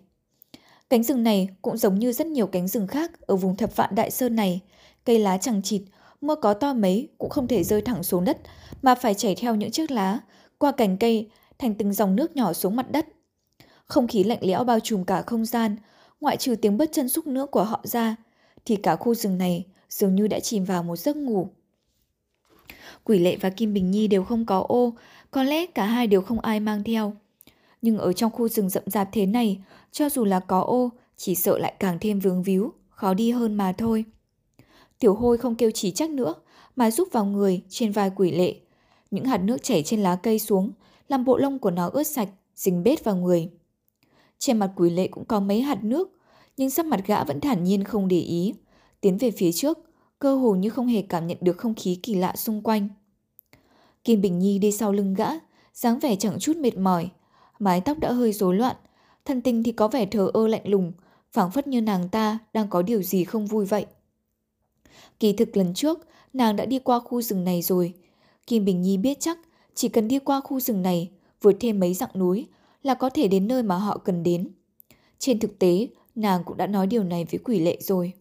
Cánh 0.91 1.03
rừng 1.03 1.23
này 1.23 1.49
cũng 1.63 1.77
giống 1.77 1.99
như 1.99 2.13
rất 2.13 2.27
nhiều 2.27 2.47
cánh 2.47 2.69
rừng 2.69 2.87
khác 2.87 3.27
ở 3.27 3.37
vùng 3.37 3.57
thập 3.57 3.77
vạn 3.77 3.95
đại 3.95 4.11
sơn 4.11 4.37
này. 4.37 4.61
Cây 5.05 5.19
lá 5.19 5.39
chẳng 5.39 5.63
chịt, 5.63 5.83
mưa 6.21 6.35
có 6.35 6.55
to 6.55 6.73
mấy 6.73 7.09
cũng 7.19 7.31
không 7.31 7.47
thể 7.47 7.65
rơi 7.65 7.83
thẳng 7.83 8.03
xuống 8.03 8.25
đất, 8.25 8.39
mà 8.83 8.95
phải 8.95 9.15
chảy 9.15 9.35
theo 9.35 9.55
những 9.55 9.71
chiếc 9.71 9.91
lá, 9.91 10.21
qua 10.59 10.73
cành 10.73 10.97
cây, 10.97 11.31
thành 11.59 11.75
từng 11.75 11.93
dòng 11.93 12.17
nước 12.17 12.37
nhỏ 12.37 12.53
xuống 12.53 12.77
mặt 12.77 12.91
đất. 12.91 13.07
Không 13.85 14.09
khí 14.09 14.25
lạnh 14.25 14.39
lẽo 14.43 14.65
bao 14.65 14.81
trùm 14.81 15.05
cả 15.05 15.23
không 15.23 15.45
gian, 15.45 15.77
ngoại 16.21 16.37
trừ 16.37 16.55
tiếng 16.57 16.77
bước 16.77 16.91
chân 16.93 17.09
xúc 17.09 17.27
nữa 17.27 17.47
của 17.51 17.65
họ 17.65 17.81
ra, 17.85 18.17
thì 18.65 18.77
cả 18.77 18.97
khu 18.97 19.15
rừng 19.15 19.39
này 19.39 19.67
dường 19.89 20.15
như 20.15 20.29
đã 20.29 20.41
chìm 20.41 20.65
vào 20.65 20.83
một 20.83 20.97
giấc 20.97 21.17
ngủ. 21.17 21.49
Quỷ 23.05 23.19
lệ 23.19 23.37
và 23.37 23.51
Kim 23.51 23.75
Bình 23.75 23.91
Nhi 23.91 24.09
đều 24.09 24.25
không 24.25 24.47
có 24.47 24.65
ô, 24.69 24.95
có 25.31 25.43
lẽ 25.43 25.67
cả 25.67 25.85
hai 25.85 26.07
đều 26.07 26.23
không 26.23 26.41
ai 26.41 26.61
mang 26.61 26.85
theo. 26.85 27.13
Nhưng 27.83 27.99
ở 27.99 28.13
trong 28.13 28.31
khu 28.31 28.49
rừng 28.49 28.69
rậm 28.69 28.83
rạp 28.87 29.09
thế 29.13 29.27
này, 29.27 29.59
cho 29.93 30.09
dù 30.09 30.25
là 30.25 30.41
có 30.41 30.61
ô, 30.61 30.91
chỉ 31.17 31.35
sợ 31.35 31.59
lại 31.59 31.75
càng 31.79 31.99
thêm 32.01 32.19
vướng 32.19 32.43
víu, 32.43 32.73
khó 32.91 33.15
đi 33.15 33.31
hơn 33.31 33.55
mà 33.55 33.73
thôi. 33.73 34.05
Tiểu 34.99 35.15
hôi 35.15 35.39
không 35.39 35.55
kêu 35.55 35.71
chỉ 35.75 35.91
trách 35.91 36.11
nữa, 36.11 36.35
mà 36.77 36.91
giúp 36.91 37.09
vào 37.13 37.25
người 37.25 37.63
trên 37.69 37.93
vai 37.93 38.11
quỷ 38.17 38.31
lệ. 38.31 38.55
Những 39.11 39.25
hạt 39.25 39.39
nước 39.39 39.63
chảy 39.63 39.83
trên 39.83 40.01
lá 40.01 40.17
cây 40.17 40.39
xuống, 40.39 40.73
làm 41.09 41.25
bộ 41.25 41.37
lông 41.37 41.59
của 41.59 41.71
nó 41.71 41.89
ướt 41.89 42.03
sạch, 42.03 42.29
dính 42.55 42.83
bết 42.83 43.05
vào 43.05 43.17
người. 43.17 43.51
Trên 44.41 44.59
mặt 44.59 44.71
quỷ 44.77 44.91
lệ 44.91 45.09
cũng 45.09 45.25
có 45.25 45.41
mấy 45.41 45.61
hạt 45.61 45.85
nước, 45.85 46.11
nhưng 46.57 46.71
sắc 46.71 46.87
mặt 46.87 47.01
gã 47.07 47.25
vẫn 47.25 47.41
thản 47.41 47.65
nhiên 47.65 47.85
không 47.85 48.09
để 48.09 48.21
ý. 48.21 48.55
Tiến 49.01 49.19
về 49.19 49.31
phía 49.31 49.53
trước, 49.53 49.79
cơ 50.19 50.37
hồ 50.37 50.55
như 50.55 50.71
không 50.71 50.87
hề 50.87 51.03
cảm 51.03 51.27
nhận 51.27 51.39
được 51.41 51.59
không 51.59 51.75
khí 51.75 51.99
kỳ 52.03 52.15
lạ 52.15 52.37
xung 52.37 52.63
quanh. 52.63 52.89
Kim 54.05 54.21
Bình 54.21 54.39
Nhi 54.39 54.59
đi 54.59 54.73
sau 54.73 54.93
lưng 54.93 55.15
gã, 55.15 55.29
dáng 55.73 55.99
vẻ 55.99 56.17
chẳng 56.17 56.39
chút 56.39 56.57
mệt 56.57 56.77
mỏi. 56.77 57.09
Mái 57.59 57.81
tóc 57.81 57.99
đã 57.99 58.13
hơi 58.13 58.33
rối 58.33 58.55
loạn, 58.55 58.77
thân 59.25 59.41
tình 59.41 59.63
thì 59.63 59.73
có 59.73 59.89
vẻ 59.89 60.07
thờ 60.07 60.31
ơ 60.35 60.49
lạnh 60.49 60.69
lùng, 60.69 60.93
phảng 61.33 61.51
phất 61.51 61.67
như 61.67 61.81
nàng 61.81 62.09
ta 62.09 62.39
đang 62.53 62.69
có 62.69 62.83
điều 62.83 63.03
gì 63.03 63.25
không 63.25 63.47
vui 63.47 63.65
vậy. 63.65 63.87
Kỳ 65.21 65.33
thực 65.33 65.57
lần 65.57 65.75
trước, 65.75 66.07
nàng 66.33 66.57
đã 66.57 66.65
đi 66.65 66.79
qua 66.79 67.01
khu 67.01 67.23
rừng 67.23 67.45
này 67.45 67.63
rồi. 67.63 67.95
Kim 68.47 68.65
Bình 68.65 68.83
Nhi 68.83 68.97
biết 68.97 69.21
chắc, 69.21 69.39
chỉ 69.75 69.89
cần 69.89 70.09
đi 70.09 70.19
qua 70.19 70.41
khu 70.41 70.61
rừng 70.61 70.83
này, 70.83 71.11
vượt 71.43 71.57
thêm 71.61 71.81
mấy 71.81 71.95
dặm 71.95 72.11
núi 72.15 72.47
là 72.83 72.95
có 72.95 73.11
thể 73.11 73.29
đến 73.29 73.49
nơi 73.49 73.63
mà 73.63 73.77
họ 73.77 73.99
cần 73.99 74.23
đến. 74.23 74.49
Trên 75.19 75.39
thực 75.39 75.59
tế, 75.59 75.89
nàng 76.15 76.45
cũng 76.45 76.57
đã 76.57 76.67
nói 76.67 76.87
điều 76.87 77.05
này 77.05 77.27
với 77.31 77.41
quỷ 77.45 77.59
lệ 77.59 77.79
rồi. 77.81 78.13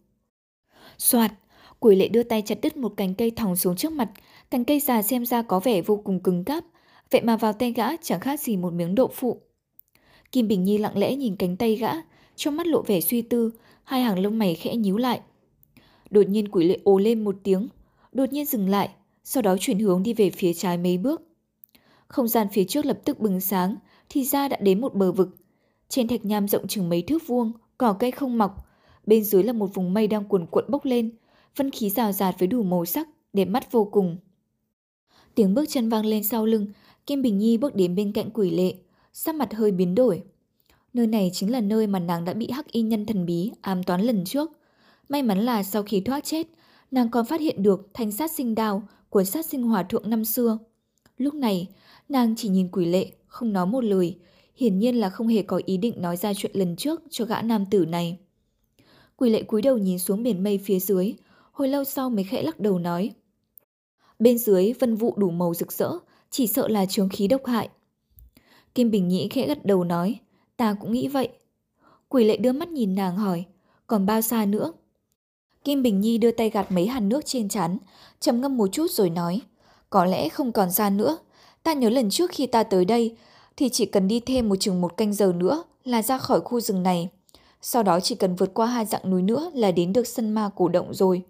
Soạt, 0.98 1.32
quỷ 1.78 1.96
lệ 1.96 2.08
đưa 2.08 2.22
tay 2.22 2.42
chặt 2.42 2.58
đứt 2.62 2.76
một 2.76 2.92
cành 2.96 3.14
cây 3.14 3.30
thòng 3.30 3.56
xuống 3.56 3.76
trước 3.76 3.92
mặt, 3.92 4.10
cành 4.50 4.64
cây 4.64 4.80
già 4.80 5.02
xem 5.02 5.26
ra 5.26 5.42
có 5.42 5.60
vẻ 5.60 5.82
vô 5.82 5.96
cùng 6.04 6.20
cứng 6.20 6.44
cáp, 6.44 6.64
vậy 7.10 7.20
mà 7.22 7.36
vào 7.36 7.52
tay 7.52 7.72
gã 7.72 7.96
chẳng 7.96 8.20
khác 8.20 8.40
gì 8.40 8.56
một 8.56 8.72
miếng 8.72 8.94
đậu 8.94 9.08
phụ. 9.14 9.40
Kim 10.32 10.48
Bình 10.48 10.64
Nhi 10.64 10.78
lặng 10.78 10.98
lẽ 10.98 11.16
nhìn 11.16 11.36
cánh 11.36 11.56
tay 11.56 11.76
gã, 11.76 11.92
trong 12.36 12.56
mắt 12.56 12.66
lộ 12.66 12.82
vẻ 12.82 13.00
suy 13.00 13.22
tư, 13.22 13.50
hai 13.84 14.02
hàng 14.02 14.18
lông 14.18 14.38
mày 14.38 14.54
khẽ 14.54 14.76
nhíu 14.76 14.96
lại. 14.96 15.20
Đột 16.10 16.28
nhiên 16.28 16.48
quỷ 16.48 16.68
lệ 16.68 16.78
ồ 16.84 16.98
lên 16.98 17.24
một 17.24 17.36
tiếng, 17.42 17.68
đột 18.12 18.32
nhiên 18.32 18.46
dừng 18.46 18.68
lại, 18.68 18.90
sau 19.24 19.42
đó 19.42 19.56
chuyển 19.60 19.78
hướng 19.78 20.02
đi 20.02 20.14
về 20.14 20.30
phía 20.30 20.52
trái 20.52 20.78
mấy 20.78 20.98
bước. 20.98 21.22
Không 22.08 22.28
gian 22.28 22.46
phía 22.52 22.64
trước 22.64 22.84
lập 22.84 22.98
tức 23.04 23.20
bừng 23.20 23.40
sáng, 23.40 23.76
thì 24.10 24.24
ra 24.24 24.48
đã 24.48 24.56
đến 24.60 24.80
một 24.80 24.94
bờ 24.94 25.12
vực. 25.12 25.36
Trên 25.88 26.08
thạch 26.08 26.24
nham 26.24 26.48
rộng 26.48 26.66
chừng 26.66 26.88
mấy 26.88 27.02
thước 27.02 27.22
vuông, 27.26 27.52
cỏ 27.78 27.92
cây 27.92 28.10
không 28.10 28.38
mọc, 28.38 28.68
bên 29.06 29.24
dưới 29.24 29.42
là 29.42 29.52
một 29.52 29.74
vùng 29.74 29.94
mây 29.94 30.06
đang 30.06 30.24
cuồn 30.24 30.46
cuộn 30.46 30.64
bốc 30.68 30.84
lên, 30.84 31.10
phân 31.54 31.70
khí 31.70 31.90
rào 31.90 32.12
rạt 32.12 32.38
với 32.38 32.48
đủ 32.48 32.62
màu 32.62 32.84
sắc, 32.84 33.08
đẹp 33.32 33.44
mắt 33.44 33.72
vô 33.72 33.84
cùng. 33.84 34.16
Tiếng 35.34 35.54
bước 35.54 35.64
chân 35.68 35.88
vang 35.88 36.06
lên 36.06 36.24
sau 36.24 36.46
lưng, 36.46 36.66
Kim 37.06 37.22
Bình 37.22 37.38
Nhi 37.38 37.56
bước 37.56 37.74
đến 37.74 37.94
bên 37.94 38.12
cạnh 38.12 38.30
quỷ 38.30 38.50
lệ, 38.50 38.74
sắc 39.12 39.34
mặt 39.34 39.54
hơi 39.54 39.72
biến 39.72 39.94
đổi. 39.94 40.22
Nơi 40.92 41.06
này 41.06 41.30
chính 41.34 41.52
là 41.52 41.60
nơi 41.60 41.86
mà 41.86 41.98
nàng 41.98 42.24
đã 42.24 42.34
bị 42.34 42.50
hắc 42.50 42.72
y 42.72 42.82
nhân 42.82 43.06
thần 43.06 43.26
bí 43.26 43.50
ám 43.60 43.82
toán 43.82 44.00
lần 44.00 44.24
trước. 44.24 44.50
May 45.08 45.22
mắn 45.22 45.38
là 45.38 45.62
sau 45.62 45.82
khi 45.82 46.00
thoát 46.00 46.24
chết, 46.24 46.46
nàng 46.90 47.08
còn 47.10 47.26
phát 47.26 47.40
hiện 47.40 47.62
được 47.62 47.88
thanh 47.94 48.12
sát 48.12 48.30
sinh 48.30 48.54
đao 48.54 48.82
của 49.08 49.24
sát 49.24 49.46
sinh 49.46 49.62
hòa 49.62 49.82
thượng 49.82 50.10
năm 50.10 50.24
xưa. 50.24 50.58
Lúc 51.18 51.34
này, 51.34 51.68
nàng 52.08 52.34
chỉ 52.36 52.48
nhìn 52.48 52.68
quỷ 52.68 52.84
lệ, 52.86 53.12
không 53.30 53.52
nói 53.52 53.66
một 53.66 53.84
lời, 53.84 54.18
hiển 54.56 54.78
nhiên 54.78 54.96
là 54.96 55.10
không 55.10 55.28
hề 55.28 55.42
có 55.42 55.60
ý 55.66 55.76
định 55.76 56.02
nói 56.02 56.16
ra 56.16 56.34
chuyện 56.34 56.52
lần 56.54 56.76
trước 56.76 57.02
cho 57.10 57.24
gã 57.24 57.42
nam 57.42 57.66
tử 57.70 57.86
này. 57.86 58.18
Quỷ 59.16 59.30
lệ 59.30 59.42
cúi 59.42 59.62
đầu 59.62 59.78
nhìn 59.78 59.98
xuống 59.98 60.22
biển 60.22 60.42
mây 60.42 60.60
phía 60.64 60.78
dưới, 60.78 61.14
hồi 61.52 61.68
lâu 61.68 61.84
sau 61.84 62.10
mới 62.10 62.24
khẽ 62.24 62.42
lắc 62.42 62.60
đầu 62.60 62.78
nói. 62.78 63.10
Bên 64.18 64.38
dưới 64.38 64.72
vân 64.80 64.96
vụ 64.96 65.14
đủ 65.16 65.30
màu 65.30 65.54
rực 65.54 65.72
rỡ, 65.72 65.90
chỉ 66.30 66.46
sợ 66.46 66.68
là 66.68 66.86
trường 66.86 67.08
khí 67.08 67.28
độc 67.28 67.46
hại. 67.46 67.68
Kim 68.74 68.90
Bình 68.90 69.08
Nhĩ 69.08 69.28
khẽ 69.28 69.46
gật 69.46 69.64
đầu 69.64 69.84
nói, 69.84 70.18
ta 70.56 70.76
cũng 70.80 70.92
nghĩ 70.92 71.08
vậy. 71.08 71.28
Quỷ 72.08 72.24
lệ 72.24 72.36
đưa 72.36 72.52
mắt 72.52 72.68
nhìn 72.68 72.94
nàng 72.94 73.16
hỏi, 73.16 73.44
còn 73.86 74.06
bao 74.06 74.22
xa 74.22 74.46
nữa? 74.46 74.72
Kim 75.64 75.82
Bình 75.82 76.00
Nhi 76.00 76.18
đưa 76.18 76.30
tay 76.30 76.50
gạt 76.50 76.72
mấy 76.72 76.86
hàn 76.86 77.08
nước 77.08 77.26
trên 77.26 77.48
chắn, 77.48 77.78
trầm 78.20 78.40
ngâm 78.40 78.56
một 78.56 78.68
chút 78.72 78.90
rồi 78.90 79.10
nói, 79.10 79.40
có 79.90 80.04
lẽ 80.04 80.28
không 80.28 80.52
còn 80.52 80.72
xa 80.72 80.90
nữa. 80.90 81.18
Ta 81.62 81.72
nhớ 81.72 81.90
lần 81.90 82.10
trước 82.10 82.30
khi 82.30 82.46
ta 82.46 82.62
tới 82.62 82.84
đây, 82.84 83.16
thì 83.56 83.68
chỉ 83.68 83.86
cần 83.86 84.08
đi 84.08 84.20
thêm 84.20 84.48
một 84.48 84.56
chừng 84.60 84.80
một 84.80 84.96
canh 84.96 85.12
giờ 85.12 85.32
nữa 85.36 85.64
là 85.84 86.02
ra 86.02 86.18
khỏi 86.18 86.40
khu 86.40 86.60
rừng 86.60 86.82
này. 86.82 87.08
Sau 87.62 87.82
đó 87.82 88.00
chỉ 88.00 88.14
cần 88.14 88.36
vượt 88.36 88.54
qua 88.54 88.66
hai 88.66 88.86
dặng 88.86 89.10
núi 89.10 89.22
nữa 89.22 89.50
là 89.54 89.70
đến 89.70 89.92
được 89.92 90.06
sân 90.06 90.30
ma 90.30 90.50
cổ 90.56 90.68
động 90.68 90.94
rồi. 90.94 91.22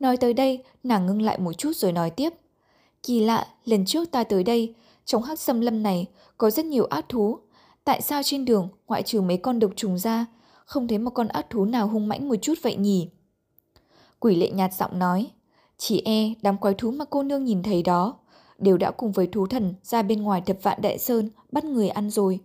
Nói 0.00 0.16
tới 0.16 0.34
đây, 0.34 0.64
nàng 0.84 1.06
ngưng 1.06 1.22
lại 1.22 1.38
một 1.38 1.52
chút 1.52 1.76
rồi 1.76 1.92
nói 1.92 2.10
tiếp. 2.10 2.32
Kỳ 3.02 3.20
lạ, 3.20 3.46
lần 3.64 3.84
trước 3.84 4.10
ta 4.10 4.24
tới 4.24 4.42
đây, 4.42 4.74
trong 5.04 5.22
hắc 5.22 5.38
xâm 5.38 5.60
lâm 5.60 5.82
này 5.82 6.06
có 6.38 6.50
rất 6.50 6.64
nhiều 6.64 6.84
ác 6.84 7.08
thú. 7.08 7.38
Tại 7.84 8.02
sao 8.02 8.22
trên 8.22 8.44
đường, 8.44 8.68
ngoại 8.88 9.02
trừ 9.02 9.20
mấy 9.20 9.36
con 9.36 9.58
độc 9.58 9.70
trùng 9.76 9.98
ra, 9.98 10.26
không 10.64 10.88
thấy 10.88 10.98
một 10.98 11.10
con 11.10 11.28
ác 11.28 11.46
thú 11.50 11.64
nào 11.64 11.88
hung 11.88 12.08
mãnh 12.08 12.28
một 12.28 12.36
chút 12.42 12.54
vậy 12.62 12.76
nhỉ? 12.76 13.08
Quỷ 14.20 14.36
lệ 14.36 14.50
nhạt 14.50 14.74
giọng 14.74 14.98
nói, 14.98 15.30
chỉ 15.78 16.02
e 16.04 16.34
đám 16.42 16.56
quái 16.58 16.74
thú 16.74 16.90
mà 16.90 17.04
cô 17.04 17.22
nương 17.22 17.44
nhìn 17.44 17.62
thấy 17.62 17.82
đó, 17.82 18.18
đều 18.58 18.76
đã 18.76 18.90
cùng 18.90 19.12
với 19.12 19.26
thú 19.26 19.46
thần 19.46 19.74
ra 19.82 20.02
bên 20.02 20.22
ngoài 20.22 20.42
thập 20.46 20.62
vạn 20.62 20.82
đại 20.82 20.98
sơn 20.98 21.28
bắt 21.52 21.64
người 21.64 21.88
ăn 21.88 22.10
rồi. 22.10 22.40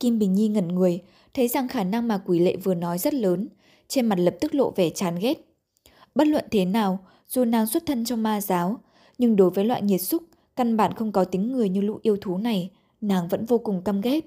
Kim 0.00 0.18
Bình 0.18 0.32
Nhi 0.32 0.48
ngẩn 0.48 0.68
người, 0.68 1.02
thấy 1.34 1.48
rằng 1.48 1.68
khả 1.68 1.84
năng 1.84 2.08
mà 2.08 2.18
quỷ 2.26 2.38
lệ 2.38 2.56
vừa 2.56 2.74
nói 2.74 2.98
rất 2.98 3.14
lớn, 3.14 3.48
trên 3.88 4.06
mặt 4.06 4.18
lập 4.18 4.34
tức 4.40 4.54
lộ 4.54 4.70
vẻ 4.70 4.90
chán 4.90 5.18
ghét. 5.20 5.54
Bất 6.14 6.26
luận 6.26 6.44
thế 6.50 6.64
nào, 6.64 6.98
dù 7.28 7.44
nàng 7.44 7.66
xuất 7.66 7.86
thân 7.86 8.04
trong 8.04 8.22
ma 8.22 8.40
giáo, 8.40 8.80
nhưng 9.18 9.36
đối 9.36 9.50
với 9.50 9.64
loại 9.64 9.82
nhiệt 9.82 10.02
xúc, 10.02 10.22
căn 10.56 10.76
bản 10.76 10.94
không 10.94 11.12
có 11.12 11.24
tính 11.24 11.52
người 11.52 11.68
như 11.68 11.80
lũ 11.80 11.98
yêu 12.02 12.16
thú 12.20 12.38
này, 12.38 12.70
nàng 13.00 13.28
vẫn 13.28 13.46
vô 13.46 13.58
cùng 13.58 13.82
căm 13.82 14.00
ghét. 14.00 14.26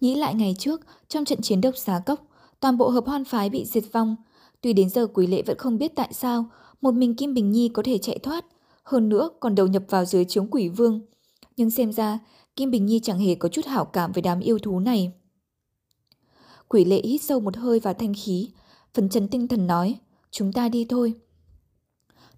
Nghĩ 0.00 0.14
lại 0.14 0.34
ngày 0.34 0.54
trước, 0.58 0.80
trong 1.08 1.24
trận 1.24 1.42
chiến 1.42 1.60
độc 1.60 1.76
xá 1.76 2.00
cốc, 2.06 2.26
toàn 2.60 2.78
bộ 2.78 2.88
hợp 2.88 3.04
hoan 3.06 3.24
phái 3.24 3.50
bị 3.50 3.64
diệt 3.64 3.84
vong. 3.92 4.16
Tuy 4.60 4.72
đến 4.72 4.90
giờ 4.90 5.06
quỷ 5.06 5.26
lệ 5.26 5.42
vẫn 5.42 5.58
không 5.58 5.78
biết 5.78 5.92
tại 5.94 6.08
sao, 6.12 6.44
một 6.80 6.94
mình 6.94 7.14
Kim 7.14 7.34
Bình 7.34 7.50
Nhi 7.50 7.68
có 7.68 7.82
thể 7.82 7.98
chạy 7.98 8.18
thoát, 8.18 8.44
hơn 8.84 9.08
nữa 9.08 9.30
còn 9.40 9.54
đầu 9.54 9.66
nhập 9.66 9.82
vào 9.88 10.04
dưới 10.04 10.24
chướng 10.24 10.48
quỷ 10.50 10.68
vương. 10.68 11.00
Nhưng 11.56 11.70
xem 11.70 11.92
ra, 11.92 12.18
Kim 12.56 12.70
Bình 12.70 12.86
Nhi 12.86 13.00
chẳng 13.00 13.18
hề 13.18 13.34
có 13.34 13.48
chút 13.48 13.66
hảo 13.66 13.84
cảm 13.84 14.12
với 14.12 14.22
đám 14.22 14.40
yêu 14.40 14.58
thú 14.58 14.80
này. 14.80 15.12
Quỷ 16.68 16.84
lệ 16.84 17.00
hít 17.04 17.22
sâu 17.22 17.40
một 17.40 17.56
hơi 17.56 17.80
vào 17.80 17.94
thanh 17.94 18.12
khí, 18.14 18.48
phần 18.94 19.08
chấn 19.08 19.28
tinh 19.28 19.48
thần 19.48 19.66
nói, 19.66 19.96
chúng 20.30 20.52
ta 20.52 20.68
đi 20.68 20.86
thôi. 20.88 21.14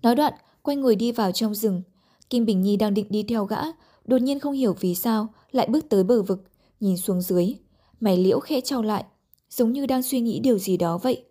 Nói 0.02 0.14
đoạn, 0.14 0.32
quay 0.62 0.76
người 0.76 0.96
đi 0.96 1.12
vào 1.12 1.32
trong 1.32 1.54
rừng. 1.54 1.82
Kim 2.30 2.44
Bình 2.44 2.62
Nhi 2.62 2.76
đang 2.76 2.94
định 2.94 3.06
đi 3.10 3.22
theo 3.22 3.44
gã, 3.44 3.60
đột 4.04 4.18
nhiên 4.18 4.40
không 4.40 4.52
hiểu 4.52 4.76
vì 4.80 4.94
sao, 4.94 5.28
lại 5.52 5.66
bước 5.70 5.88
tới 5.88 6.04
bờ 6.04 6.22
vực, 6.22 6.44
nhìn 6.80 6.96
xuống 6.96 7.20
dưới. 7.20 7.54
Mày 8.00 8.16
liễu 8.16 8.40
khẽ 8.40 8.60
trao 8.60 8.82
lại, 8.82 9.04
giống 9.50 9.72
như 9.72 9.86
đang 9.86 10.02
suy 10.02 10.20
nghĩ 10.20 10.40
điều 10.40 10.58
gì 10.58 10.76
đó 10.76 10.98
vậy. 10.98 11.24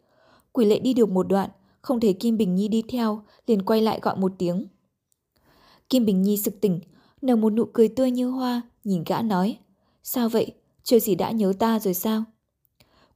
Quỷ 0.52 0.66
lệ 0.66 0.80
đi 0.80 0.94
được 0.94 1.10
một 1.10 1.28
đoạn, 1.28 1.50
không 1.82 2.00
thấy 2.00 2.14
Kim 2.14 2.38
Bình 2.38 2.56
Nhi 2.56 2.68
đi 2.68 2.84
theo, 2.88 3.24
liền 3.48 3.62
quay 3.62 3.82
lại 3.82 4.00
gọi 4.02 4.18
một 4.18 4.32
tiếng. 4.38 4.68
Kim 5.90 6.06
Bình 6.06 6.22
Nhi 6.22 6.38
sực 6.38 6.62
tỉnh, 6.62 6.80
nở 7.22 7.36
một 7.36 7.50
nụ 7.54 7.66
cười 7.74 7.88
tươi 7.88 8.12
như 8.12 8.30
hoa, 8.30 8.62
nhìn 8.84 9.04
gã 9.04 9.22
nói. 9.22 9.58
Sao 10.04 10.30
vậy? 10.30 10.54
Chưa 10.84 11.00
gì 11.00 11.16
đã 11.16 11.32
nhớ 11.32 11.54
ta 11.60 11.80
rồi 11.80 11.94
sao? 11.94 12.24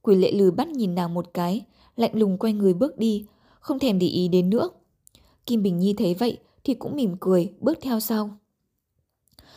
Quỷ 0.02 0.16
lệ 0.16 0.32
lừ 0.32 0.50
bắt 0.50 0.68
nhìn 0.68 0.94
nàng 0.94 1.14
một 1.14 1.30
cái, 1.34 1.64
lạnh 1.96 2.10
lùng 2.14 2.38
quay 2.38 2.52
người 2.52 2.74
bước 2.74 2.98
đi, 2.98 3.26
không 3.60 3.78
thèm 3.78 3.98
để 3.98 4.06
ý 4.06 4.28
đến 4.28 4.50
nữa. 4.50 4.70
Kim 5.46 5.62
Bình 5.62 5.78
Nhi 5.78 5.94
thấy 5.98 6.14
vậy 6.14 6.38
thì 6.64 6.74
cũng 6.74 6.96
mỉm 6.96 7.16
cười, 7.20 7.52
bước 7.60 7.78
theo 7.80 8.00
sau. 8.00 8.30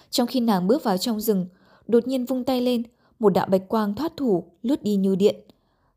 Trong 0.09 0.27
khi 0.27 0.39
nàng 0.39 0.67
bước 0.67 0.83
vào 0.83 0.97
trong 0.97 1.21
rừng, 1.21 1.47
đột 1.87 2.07
nhiên 2.07 2.25
vung 2.25 2.43
tay 2.43 2.61
lên, 2.61 2.83
một 3.19 3.29
đạo 3.29 3.47
bạch 3.47 3.67
quang 3.67 3.95
thoát 3.95 4.17
thủ, 4.17 4.43
lướt 4.61 4.83
đi 4.83 4.95
như 4.95 5.15
điện. 5.15 5.35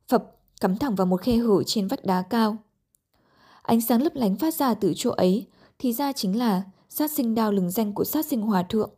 Phập, 0.08 0.36
cắm 0.60 0.76
thẳng 0.76 0.94
vào 0.94 1.06
một 1.06 1.20
khe 1.20 1.36
hở 1.36 1.62
trên 1.66 1.86
vách 1.86 2.04
đá 2.04 2.22
cao. 2.22 2.56
Ánh 3.62 3.80
sáng 3.80 4.02
lấp 4.02 4.14
lánh 4.14 4.36
phát 4.36 4.54
ra 4.54 4.74
từ 4.74 4.92
chỗ 4.96 5.10
ấy, 5.10 5.46
thì 5.78 5.92
ra 5.92 6.12
chính 6.12 6.38
là 6.38 6.62
sát 6.98 7.10
sinh 7.10 7.34
đao 7.34 7.52
lừng 7.52 7.70
danh 7.70 7.92
của 7.92 8.04
sát 8.04 8.26
sinh 8.26 8.40
hòa 8.40 8.62
thượng. 8.62 8.90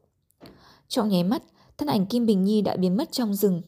Trong 0.88 1.08
nháy 1.08 1.24
mắt, 1.24 1.42
thân 1.78 1.88
ảnh 1.88 2.06
Kim 2.06 2.26
Bình 2.26 2.44
Nhi 2.44 2.62
đã 2.62 2.76
biến 2.76 2.96
mất 2.96 3.12
trong 3.12 3.34
rừng. 3.34 3.62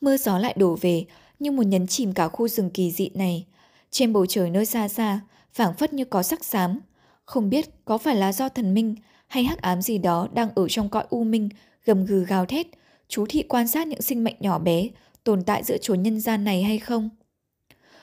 Mưa 0.00 0.16
gió 0.16 0.38
lại 0.38 0.54
đổ 0.56 0.76
về, 0.80 1.06
như 1.38 1.50
một 1.50 1.62
nhấn 1.62 1.86
chìm 1.86 2.12
cả 2.12 2.28
khu 2.28 2.48
rừng 2.48 2.70
kỳ 2.70 2.90
dị 2.90 3.10
này. 3.14 3.46
Trên 3.90 4.12
bầu 4.12 4.26
trời 4.26 4.50
nơi 4.50 4.66
xa 4.66 4.88
xa, 4.88 5.20
phảng 5.52 5.74
phất 5.74 5.92
như 5.92 6.04
có 6.04 6.22
sắc 6.22 6.44
xám. 6.44 6.80
Không 7.24 7.50
biết 7.50 7.84
có 7.84 7.98
phải 7.98 8.16
là 8.16 8.32
do 8.32 8.48
thần 8.48 8.74
minh 8.74 8.94
hay 9.26 9.44
hắc 9.44 9.62
ám 9.62 9.82
gì 9.82 9.98
đó 9.98 10.28
đang 10.32 10.48
ở 10.54 10.68
trong 10.68 10.88
cõi 10.88 11.04
u 11.10 11.24
minh, 11.24 11.48
gầm 11.84 12.04
gừ 12.04 12.24
gào 12.24 12.46
thét, 12.46 12.66
chú 13.08 13.26
thị 13.28 13.42
quan 13.42 13.68
sát 13.68 13.86
những 13.86 14.02
sinh 14.02 14.24
mệnh 14.24 14.36
nhỏ 14.40 14.58
bé, 14.58 14.88
tồn 15.24 15.44
tại 15.44 15.64
giữa 15.64 15.76
chốn 15.78 16.02
nhân 16.02 16.20
gian 16.20 16.44
này 16.44 16.62
hay 16.62 16.78
không? 16.78 17.10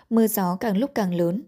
Mưa 0.09 0.27
gió 0.27 0.55
càng 0.55 0.77
lúc 0.77 0.91
càng 0.95 1.15
lớn. 1.15 1.43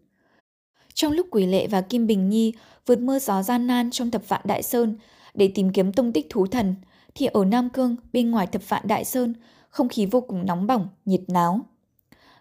Trong 0.97 1.11
lúc 1.11 1.27
Quỷ 1.31 1.45
Lệ 1.45 1.67
và 1.67 1.81
Kim 1.81 2.07
Bình 2.07 2.29
Nhi 2.29 2.53
vượt 2.85 2.99
mưa 2.99 3.19
gió 3.19 3.43
gian 3.43 3.67
nan 3.67 3.91
trong 3.91 4.11
thập 4.11 4.29
vạn 4.29 4.41
Đại 4.43 4.63
Sơn 4.63 4.95
để 5.33 5.51
tìm 5.55 5.71
kiếm 5.71 5.93
tung 5.93 6.13
tích 6.13 6.27
thú 6.29 6.47
thần, 6.47 6.75
thì 7.15 7.25
ở 7.25 7.45
Nam 7.45 7.69
Cương 7.69 7.95
bên 8.13 8.31
ngoài 8.31 8.47
thập 8.47 8.69
vạn 8.69 8.87
Đại 8.87 9.05
Sơn, 9.05 9.33
không 9.69 9.89
khí 9.89 10.05
vô 10.05 10.21
cùng 10.21 10.45
nóng 10.45 10.67
bỏng, 10.67 10.87
nhiệt 11.05 11.21
náo. 11.27 11.59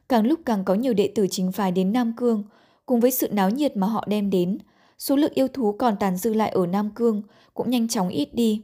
Càng 0.08 0.26
lúc 0.26 0.40
càng 0.46 0.64
có 0.64 0.74
nhiều 0.74 0.94
đệ 0.94 1.12
tử 1.14 1.26
chính 1.30 1.52
phái 1.52 1.72
đến 1.72 1.92
Nam 1.92 2.12
Cương, 2.16 2.44
cùng 2.86 3.00
với 3.00 3.10
sự 3.10 3.28
náo 3.32 3.50
nhiệt 3.50 3.76
mà 3.76 3.86
họ 3.86 4.04
đem 4.08 4.30
đến, 4.30 4.58
số 4.98 5.16
lượng 5.16 5.32
yêu 5.34 5.48
thú 5.48 5.72
còn 5.78 5.96
tàn 6.00 6.16
dư 6.16 6.34
lại 6.34 6.50
ở 6.50 6.66
Nam 6.66 6.90
Cương 6.90 7.22
cũng 7.54 7.70
nhanh 7.70 7.88
chóng 7.88 8.08
ít 8.08 8.28
đi. 8.34 8.62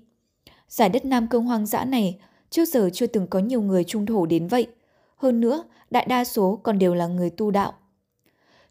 Giải 0.69 0.89
đất 0.89 1.05
Nam 1.05 1.27
Cương 1.27 1.45
hoang 1.45 1.67
dã 1.67 1.85
này 1.85 2.19
trước 2.51 2.65
giờ 2.69 2.91
chưa 2.93 3.07
từng 3.07 3.27
có 3.27 3.39
nhiều 3.39 3.63
người 3.63 3.85
trung 3.85 4.07
thổ 4.07 4.27
đến 4.27 4.47
vậy. 4.47 4.67
Hơn 5.17 5.41
nữa, 5.41 5.65
đại 5.91 6.07
đa 6.09 6.25
số 6.25 6.61
còn 6.63 6.79
đều 6.79 6.95
là 6.95 7.07
người 7.07 7.31
tu 7.31 7.51
đạo. 7.51 7.73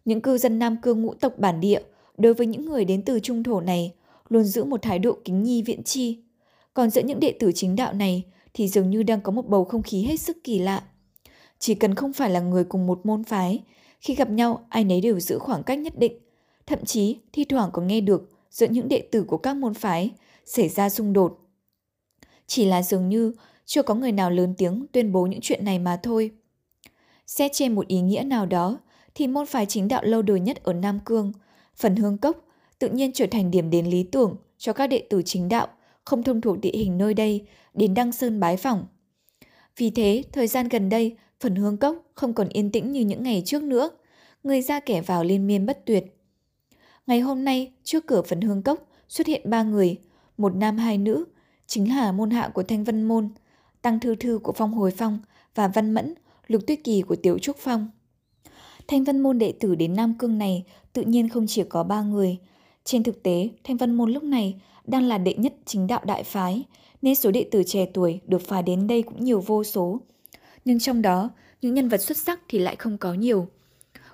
Những 0.05 0.21
cư 0.21 0.37
dân 0.37 0.59
Nam 0.59 0.77
Cương 0.81 1.01
ngũ 1.01 1.13
tộc 1.13 1.33
bản 1.37 1.59
địa 1.59 1.81
đối 2.17 2.33
với 2.33 2.47
những 2.47 2.65
người 2.65 2.85
đến 2.85 3.01
từ 3.05 3.19
trung 3.19 3.43
thổ 3.43 3.61
này 3.61 3.93
luôn 4.29 4.43
giữ 4.43 4.63
một 4.63 4.81
thái 4.81 4.99
độ 4.99 5.17
kính 5.25 5.43
nhi 5.43 5.61
viễn 5.61 5.83
chi. 5.83 6.23
Còn 6.73 6.89
giữa 6.89 7.01
những 7.01 7.19
đệ 7.19 7.31
tử 7.39 7.51
chính 7.55 7.75
đạo 7.75 7.93
này 7.93 8.23
thì 8.53 8.67
dường 8.67 8.89
như 8.89 9.03
đang 9.03 9.21
có 9.21 9.31
một 9.31 9.47
bầu 9.47 9.65
không 9.65 9.83
khí 9.83 10.03
hết 10.03 10.17
sức 10.19 10.37
kỳ 10.43 10.59
lạ. 10.59 10.83
Chỉ 11.59 11.75
cần 11.75 11.95
không 11.95 12.13
phải 12.13 12.29
là 12.29 12.39
người 12.39 12.63
cùng 12.63 12.87
một 12.87 13.05
môn 13.05 13.23
phái, 13.23 13.63
khi 13.99 14.15
gặp 14.15 14.29
nhau 14.29 14.65
ai 14.69 14.83
nấy 14.83 15.01
đều 15.01 15.19
giữ 15.19 15.39
khoảng 15.39 15.63
cách 15.63 15.79
nhất 15.79 15.99
định. 15.99 16.19
Thậm 16.65 16.85
chí 16.85 17.17
thi 17.33 17.45
thoảng 17.45 17.69
có 17.73 17.81
nghe 17.81 18.01
được 18.01 18.29
giữa 18.51 18.67
những 18.67 18.87
đệ 18.87 19.01
tử 19.11 19.23
của 19.23 19.37
các 19.37 19.55
môn 19.55 19.73
phái 19.73 20.11
xảy 20.45 20.69
ra 20.69 20.89
xung 20.89 21.13
đột. 21.13 21.39
Chỉ 22.47 22.65
là 22.65 22.83
dường 22.83 23.09
như 23.09 23.33
chưa 23.65 23.83
có 23.83 23.95
người 23.95 24.11
nào 24.11 24.31
lớn 24.31 24.53
tiếng 24.57 24.85
tuyên 24.91 25.11
bố 25.11 25.25
những 25.25 25.41
chuyện 25.41 25.65
này 25.65 25.79
mà 25.79 25.99
thôi. 26.03 26.31
Xét 27.27 27.51
trên 27.53 27.75
một 27.75 27.87
ý 27.87 28.01
nghĩa 28.01 28.23
nào 28.23 28.45
đó, 28.45 28.79
thì 29.15 29.27
môn 29.27 29.45
phái 29.45 29.65
chính 29.65 29.87
đạo 29.87 30.01
lâu 30.03 30.21
đời 30.21 30.39
nhất 30.39 30.63
ở 30.63 30.73
Nam 30.73 30.99
Cương, 31.05 31.31
phần 31.75 31.95
hương 31.95 32.17
cốc, 32.17 32.45
tự 32.79 32.89
nhiên 32.89 33.11
trở 33.13 33.25
thành 33.31 33.51
điểm 33.51 33.69
đến 33.69 33.85
lý 33.85 34.03
tưởng 34.03 34.35
cho 34.57 34.73
các 34.73 34.87
đệ 34.87 35.03
tử 35.09 35.21
chính 35.25 35.49
đạo 35.49 35.67
không 36.05 36.23
thông 36.23 36.41
thuộc 36.41 36.61
địa 36.61 36.71
hình 36.73 36.97
nơi 36.97 37.13
đây 37.13 37.45
đến 37.73 37.93
Đăng 37.93 38.11
Sơn 38.11 38.39
bái 38.39 38.57
phỏng. 38.57 38.85
Vì 39.77 39.89
thế, 39.89 40.23
thời 40.31 40.47
gian 40.47 40.67
gần 40.67 40.89
đây, 40.89 41.17
phần 41.39 41.55
hương 41.55 41.77
cốc 41.77 41.95
không 42.13 42.33
còn 42.33 42.49
yên 42.49 42.71
tĩnh 42.71 42.91
như 42.91 43.01
những 43.01 43.23
ngày 43.23 43.43
trước 43.45 43.63
nữa, 43.63 43.89
người 44.43 44.61
ra 44.61 44.79
kẻ 44.79 45.01
vào 45.01 45.23
liên 45.23 45.47
miên 45.47 45.65
bất 45.65 45.85
tuyệt. 45.85 46.05
Ngày 47.07 47.19
hôm 47.19 47.45
nay, 47.45 47.71
trước 47.83 48.07
cửa 48.07 48.21
phần 48.21 48.41
hương 48.41 48.63
cốc 48.63 48.87
xuất 49.07 49.27
hiện 49.27 49.49
ba 49.49 49.63
người, 49.63 49.97
một 50.37 50.55
nam 50.55 50.77
hai 50.77 50.97
nữ, 50.97 51.25
chính 51.67 51.95
là 51.95 52.11
môn 52.11 52.29
hạ 52.29 52.49
của 52.53 52.63
Thanh 52.63 52.83
Vân 52.83 53.03
Môn, 53.03 53.29
Tăng 53.81 53.99
Thư 53.99 54.15
Thư 54.15 54.39
của 54.43 54.51
Phong 54.51 54.73
Hồi 54.73 54.91
Phong 54.97 55.19
và 55.55 55.67
Văn 55.67 55.91
Mẫn, 55.91 56.13
Lục 56.47 56.61
Tuyết 56.67 56.79
Kỳ 56.83 57.01
của 57.01 57.15
Tiểu 57.15 57.37
Trúc 57.37 57.57
Phong. 57.57 57.89
Thanh 58.91 59.03
Văn 59.03 59.19
Môn 59.19 59.39
đệ 59.39 59.53
tử 59.59 59.75
đến 59.75 59.95
Nam 59.95 60.13
Cương 60.19 60.37
này 60.37 60.63
tự 60.93 61.01
nhiên 61.01 61.29
không 61.29 61.47
chỉ 61.47 61.63
có 61.69 61.83
ba 61.83 62.01
người. 62.01 62.37
Trên 62.83 63.03
thực 63.03 63.23
tế, 63.23 63.49
Thanh 63.63 63.77
Văn 63.77 63.95
Môn 63.95 64.11
lúc 64.11 64.23
này 64.23 64.61
đang 64.87 65.03
là 65.03 65.17
đệ 65.17 65.33
nhất 65.33 65.53
chính 65.65 65.87
đạo 65.87 66.01
đại 66.05 66.23
phái, 66.23 66.63
nên 67.01 67.15
số 67.15 67.31
đệ 67.31 67.43
tử 67.51 67.63
trẻ 67.65 67.85
tuổi 67.93 68.19
được 68.27 68.41
phái 68.41 68.63
đến 68.63 68.87
đây 68.87 69.01
cũng 69.01 69.23
nhiều 69.23 69.41
vô 69.41 69.63
số. 69.63 69.99
Nhưng 70.65 70.79
trong 70.79 71.01
đó, 71.01 71.29
những 71.61 71.73
nhân 71.73 71.89
vật 71.89 72.01
xuất 72.01 72.17
sắc 72.17 72.39
thì 72.49 72.59
lại 72.59 72.75
không 72.75 72.97
có 72.97 73.13
nhiều. 73.13 73.47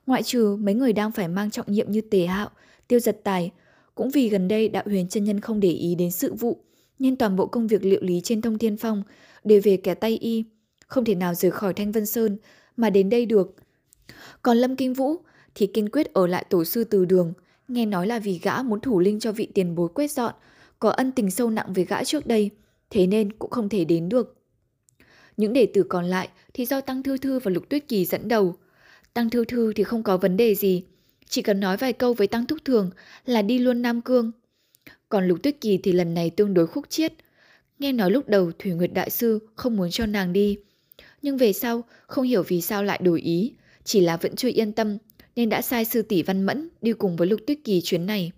Ngoại 0.07 0.23
trừ 0.23 0.57
mấy 0.59 0.75
người 0.75 0.93
đang 0.93 1.11
phải 1.11 1.27
mang 1.27 1.51
trọng 1.51 1.71
nhiệm 1.71 1.91
như 1.91 2.01
Tề 2.01 2.25
Hạo, 2.25 2.49
Tiêu 2.87 2.99
Giật 2.99 3.21
Tài, 3.23 3.51
cũng 3.95 4.09
vì 4.09 4.29
gần 4.29 4.47
đây 4.47 4.69
đạo 4.69 4.83
huyền 4.85 5.07
chân 5.07 5.23
nhân 5.23 5.39
không 5.39 5.59
để 5.59 5.71
ý 5.71 5.95
đến 5.95 6.11
sự 6.11 6.33
vụ, 6.33 6.57
nên 6.99 7.15
toàn 7.15 7.35
bộ 7.35 7.45
công 7.45 7.67
việc 7.67 7.85
liệu 7.85 8.01
lý 8.03 8.21
trên 8.23 8.41
thông 8.41 8.57
thiên 8.57 8.77
phong 8.77 9.03
đều 9.43 9.61
về 9.63 9.77
kẻ 9.77 9.93
tay 9.95 10.17
y, 10.17 10.43
không 10.87 11.05
thể 11.05 11.15
nào 11.15 11.33
rời 11.33 11.51
khỏi 11.51 11.73
Thanh 11.73 11.91
Vân 11.91 12.05
Sơn 12.05 12.37
mà 12.77 12.89
đến 12.89 13.09
đây 13.09 13.25
được. 13.25 13.55
Còn 14.47 14.57
Lâm 14.57 14.75
Kinh 14.75 14.93
Vũ 14.93 15.15
thì 15.55 15.67
kiên 15.67 15.89
quyết 15.89 16.13
ở 16.13 16.27
lại 16.27 16.45
tổ 16.49 16.63
sư 16.63 16.83
từ 16.83 17.05
đường, 17.05 17.33
nghe 17.67 17.85
nói 17.85 18.07
là 18.07 18.19
vì 18.19 18.39
gã 18.43 18.61
muốn 18.61 18.79
thủ 18.79 18.99
linh 18.99 19.19
cho 19.19 19.31
vị 19.31 19.47
tiền 19.53 19.75
bối 19.75 19.89
quét 19.93 20.11
dọn, 20.11 20.33
có 20.79 20.89
ân 20.89 21.11
tình 21.11 21.31
sâu 21.31 21.49
nặng 21.49 21.73
với 21.73 21.85
gã 21.85 22.03
trước 22.03 22.27
đây, 22.27 22.49
thế 22.89 23.07
nên 23.07 23.33
cũng 23.33 23.49
không 23.49 23.69
thể 23.69 23.85
đến 23.85 24.09
được. 24.09 24.35
Những 25.37 25.53
đệ 25.53 25.65
tử 25.73 25.83
còn 25.83 26.05
lại 26.05 26.29
thì 26.53 26.65
do 26.65 26.81
Tăng 26.81 27.03
Thư 27.03 27.17
Thư 27.17 27.39
và 27.39 27.51
Lục 27.51 27.69
Tuyết 27.69 27.87
Kỳ 27.87 28.05
dẫn 28.05 28.27
đầu. 28.27 28.55
Tăng 29.13 29.29
Thư 29.29 29.45
Thư 29.45 29.73
thì 29.73 29.83
không 29.83 30.03
có 30.03 30.17
vấn 30.17 30.37
đề 30.37 30.55
gì, 30.55 30.83
chỉ 31.29 31.41
cần 31.41 31.59
nói 31.59 31.77
vài 31.77 31.93
câu 31.93 32.13
với 32.13 32.27
Tăng 32.27 32.45
Thúc 32.45 32.59
Thường 32.65 32.89
là 33.25 33.41
đi 33.41 33.59
luôn 33.59 33.81
Nam 33.81 34.01
Cương. 34.01 34.31
Còn 35.09 35.27
Lục 35.27 35.43
Tuyết 35.43 35.61
Kỳ 35.61 35.77
thì 35.77 35.91
lần 35.91 36.13
này 36.13 36.29
tương 36.29 36.53
đối 36.53 36.67
khúc 36.67 36.89
chiết. 36.89 37.13
Nghe 37.79 37.91
nói 37.91 38.11
lúc 38.11 38.29
đầu 38.29 38.51
Thủy 38.59 38.71
Nguyệt 38.71 38.93
Đại 38.93 39.09
Sư 39.09 39.39
không 39.55 39.75
muốn 39.75 39.89
cho 39.91 40.05
nàng 40.05 40.33
đi. 40.33 40.57
Nhưng 41.21 41.37
về 41.37 41.53
sau 41.53 41.83
không 42.07 42.25
hiểu 42.25 42.43
vì 42.43 42.61
sao 42.61 42.83
lại 42.83 42.99
đổi 43.03 43.21
ý, 43.21 43.53
chỉ 43.87 44.01
là 44.01 44.17
vẫn 44.17 44.35
chưa 44.35 44.49
yên 44.53 44.71
tâm 44.71 44.97
nên 45.35 45.49
đã 45.49 45.61
sai 45.61 45.85
sư 45.85 46.01
tỷ 46.01 46.23
Văn 46.23 46.43
Mẫn 46.43 46.69
đi 46.81 46.93
cùng 46.93 47.15
với 47.15 47.27
Lục 47.27 47.39
Tuyết 47.47 47.57
Kỳ 47.63 47.81
chuyến 47.81 48.05
này. 48.05 48.31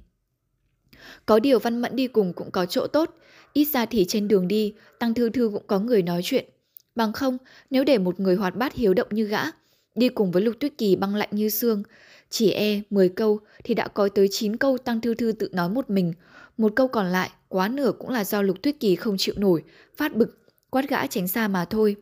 Có 1.25 1.39
điều 1.39 1.59
Văn 1.59 1.81
Mẫn 1.81 1.95
đi 1.95 2.07
cùng 2.07 2.33
cũng 2.33 2.51
có 2.51 2.65
chỗ 2.65 2.87
tốt, 2.87 3.15
ít 3.53 3.65
ra 3.65 3.85
thì 3.85 4.05
trên 4.05 4.27
đường 4.27 4.47
đi, 4.47 4.73
Tăng 4.99 5.13
Thư 5.13 5.29
Thư 5.29 5.49
cũng 5.53 5.63
có 5.67 5.79
người 5.79 6.01
nói 6.01 6.21
chuyện. 6.23 6.45
Bằng 6.95 7.13
không, 7.13 7.37
nếu 7.69 7.83
để 7.83 7.97
một 7.97 8.19
người 8.19 8.35
hoạt 8.35 8.55
bát 8.55 8.73
hiếu 8.73 8.93
động 8.93 9.07
như 9.11 9.25
gã, 9.25 9.41
đi 9.95 10.09
cùng 10.09 10.31
với 10.31 10.41
Lục 10.43 10.55
Tuyết 10.59 10.77
Kỳ 10.77 10.95
băng 10.95 11.15
lạnh 11.15 11.29
như 11.31 11.49
xương, 11.49 11.83
chỉ 12.29 12.51
e 12.51 12.81
10 12.89 13.09
câu 13.09 13.39
thì 13.63 13.73
đã 13.73 13.87
có 13.87 14.09
tới 14.09 14.27
9 14.31 14.57
câu 14.57 14.77
Tăng 14.77 15.01
Thư 15.01 15.13
Thư 15.13 15.31
tự 15.31 15.49
nói 15.51 15.69
một 15.69 15.89
mình, 15.89 16.13
một 16.57 16.73
câu 16.75 16.87
còn 16.87 17.07
lại 17.07 17.29
quá 17.47 17.67
nửa 17.67 17.91
cũng 17.99 18.09
là 18.09 18.23
do 18.23 18.41
Lục 18.41 18.61
Tuyết 18.61 18.75
Kỳ 18.79 18.95
không 18.95 19.17
chịu 19.17 19.35
nổi, 19.37 19.63
phát 19.95 20.15
bực, 20.15 20.39
quát 20.69 20.89
gã 20.89 21.07
tránh 21.07 21.27
xa 21.27 21.47
mà 21.47 21.65
thôi. 21.65 21.95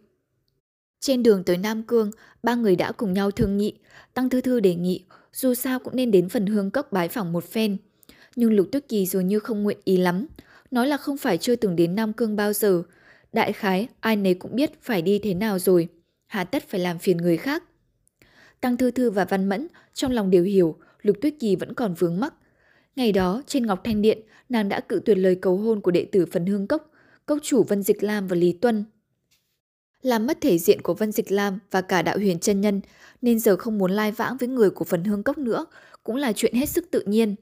Trên 0.99 1.23
đường 1.23 1.43
tới 1.43 1.57
Nam 1.57 1.83
Cương, 1.83 2.11
ba 2.43 2.55
người 2.55 2.75
đã 2.75 2.91
cùng 2.91 3.13
nhau 3.13 3.31
thương 3.31 3.57
nghị, 3.57 3.73
Tăng 4.13 4.29
Thư 4.29 4.41
Thư 4.41 4.59
đề 4.59 4.75
nghị 4.75 5.05
dù 5.33 5.53
sao 5.53 5.79
cũng 5.79 5.95
nên 5.95 6.11
đến 6.11 6.29
phần 6.29 6.45
hương 6.45 6.71
cốc 6.71 6.91
bái 6.91 7.07
phỏng 7.07 7.33
một 7.33 7.43
phen. 7.43 7.77
Nhưng 8.35 8.53
Lục 8.53 8.67
Tuyết 8.71 8.87
Kỳ 8.87 9.05
dường 9.05 9.27
như 9.27 9.39
không 9.39 9.63
nguyện 9.63 9.77
ý 9.83 9.97
lắm, 9.97 10.27
nói 10.71 10.87
là 10.87 10.97
không 10.97 11.17
phải 11.17 11.37
chưa 11.37 11.55
từng 11.55 11.75
đến 11.75 11.95
Nam 11.95 12.13
Cương 12.13 12.35
bao 12.35 12.53
giờ. 12.53 12.83
Đại 13.33 13.53
khái, 13.53 13.87
ai 13.99 14.15
nấy 14.15 14.33
cũng 14.33 14.55
biết 14.55 14.81
phải 14.81 15.01
đi 15.01 15.19
thế 15.19 15.33
nào 15.33 15.59
rồi, 15.59 15.87
hà 16.27 16.43
tất 16.43 16.69
phải 16.69 16.79
làm 16.79 16.99
phiền 16.99 17.17
người 17.17 17.37
khác. 17.37 17.63
Tăng 18.61 18.77
Thư 18.77 18.91
Thư 18.91 19.09
và 19.09 19.25
Văn 19.25 19.49
Mẫn 19.49 19.67
trong 19.93 20.11
lòng 20.11 20.29
đều 20.29 20.43
hiểu 20.43 20.75
Lục 21.01 21.17
Tuyết 21.21 21.33
Kỳ 21.39 21.55
vẫn 21.55 21.73
còn 21.73 21.93
vướng 21.93 22.19
mắc. 22.19 22.33
Ngày 22.95 23.11
đó, 23.11 23.41
trên 23.47 23.65
Ngọc 23.65 23.81
Thanh 23.83 24.01
Điện, 24.01 24.19
nàng 24.49 24.69
đã 24.69 24.79
cự 24.79 25.01
tuyệt 25.05 25.17
lời 25.17 25.35
cầu 25.35 25.57
hôn 25.57 25.81
của 25.81 25.91
đệ 25.91 26.05
tử 26.11 26.25
phần 26.25 26.45
hương 26.45 26.67
cốc, 26.67 26.91
cốc 27.25 27.39
chủ 27.41 27.63
Vân 27.63 27.83
Dịch 27.83 28.03
Lam 28.03 28.27
và 28.27 28.35
Lý 28.35 28.53
Tuân 28.53 28.85
làm 30.01 30.27
mất 30.27 30.41
thể 30.41 30.57
diện 30.57 30.81
của 30.81 30.93
Vân 30.93 31.11
Dịch 31.11 31.31
Lam 31.31 31.59
và 31.71 31.81
cả 31.81 32.01
đạo 32.01 32.17
huyền 32.17 32.39
chân 32.39 32.61
nhân, 32.61 32.81
nên 33.21 33.39
giờ 33.39 33.55
không 33.57 33.77
muốn 33.77 33.91
lai 33.91 34.11
vãng 34.11 34.37
với 34.37 34.49
người 34.49 34.69
của 34.69 34.85
phần 34.85 35.03
hương 35.03 35.23
cốc 35.23 35.37
nữa, 35.37 35.65
cũng 36.03 36.15
là 36.15 36.33
chuyện 36.33 36.53
hết 36.53 36.69
sức 36.69 36.91
tự 36.91 37.03
nhiên. 37.05 37.35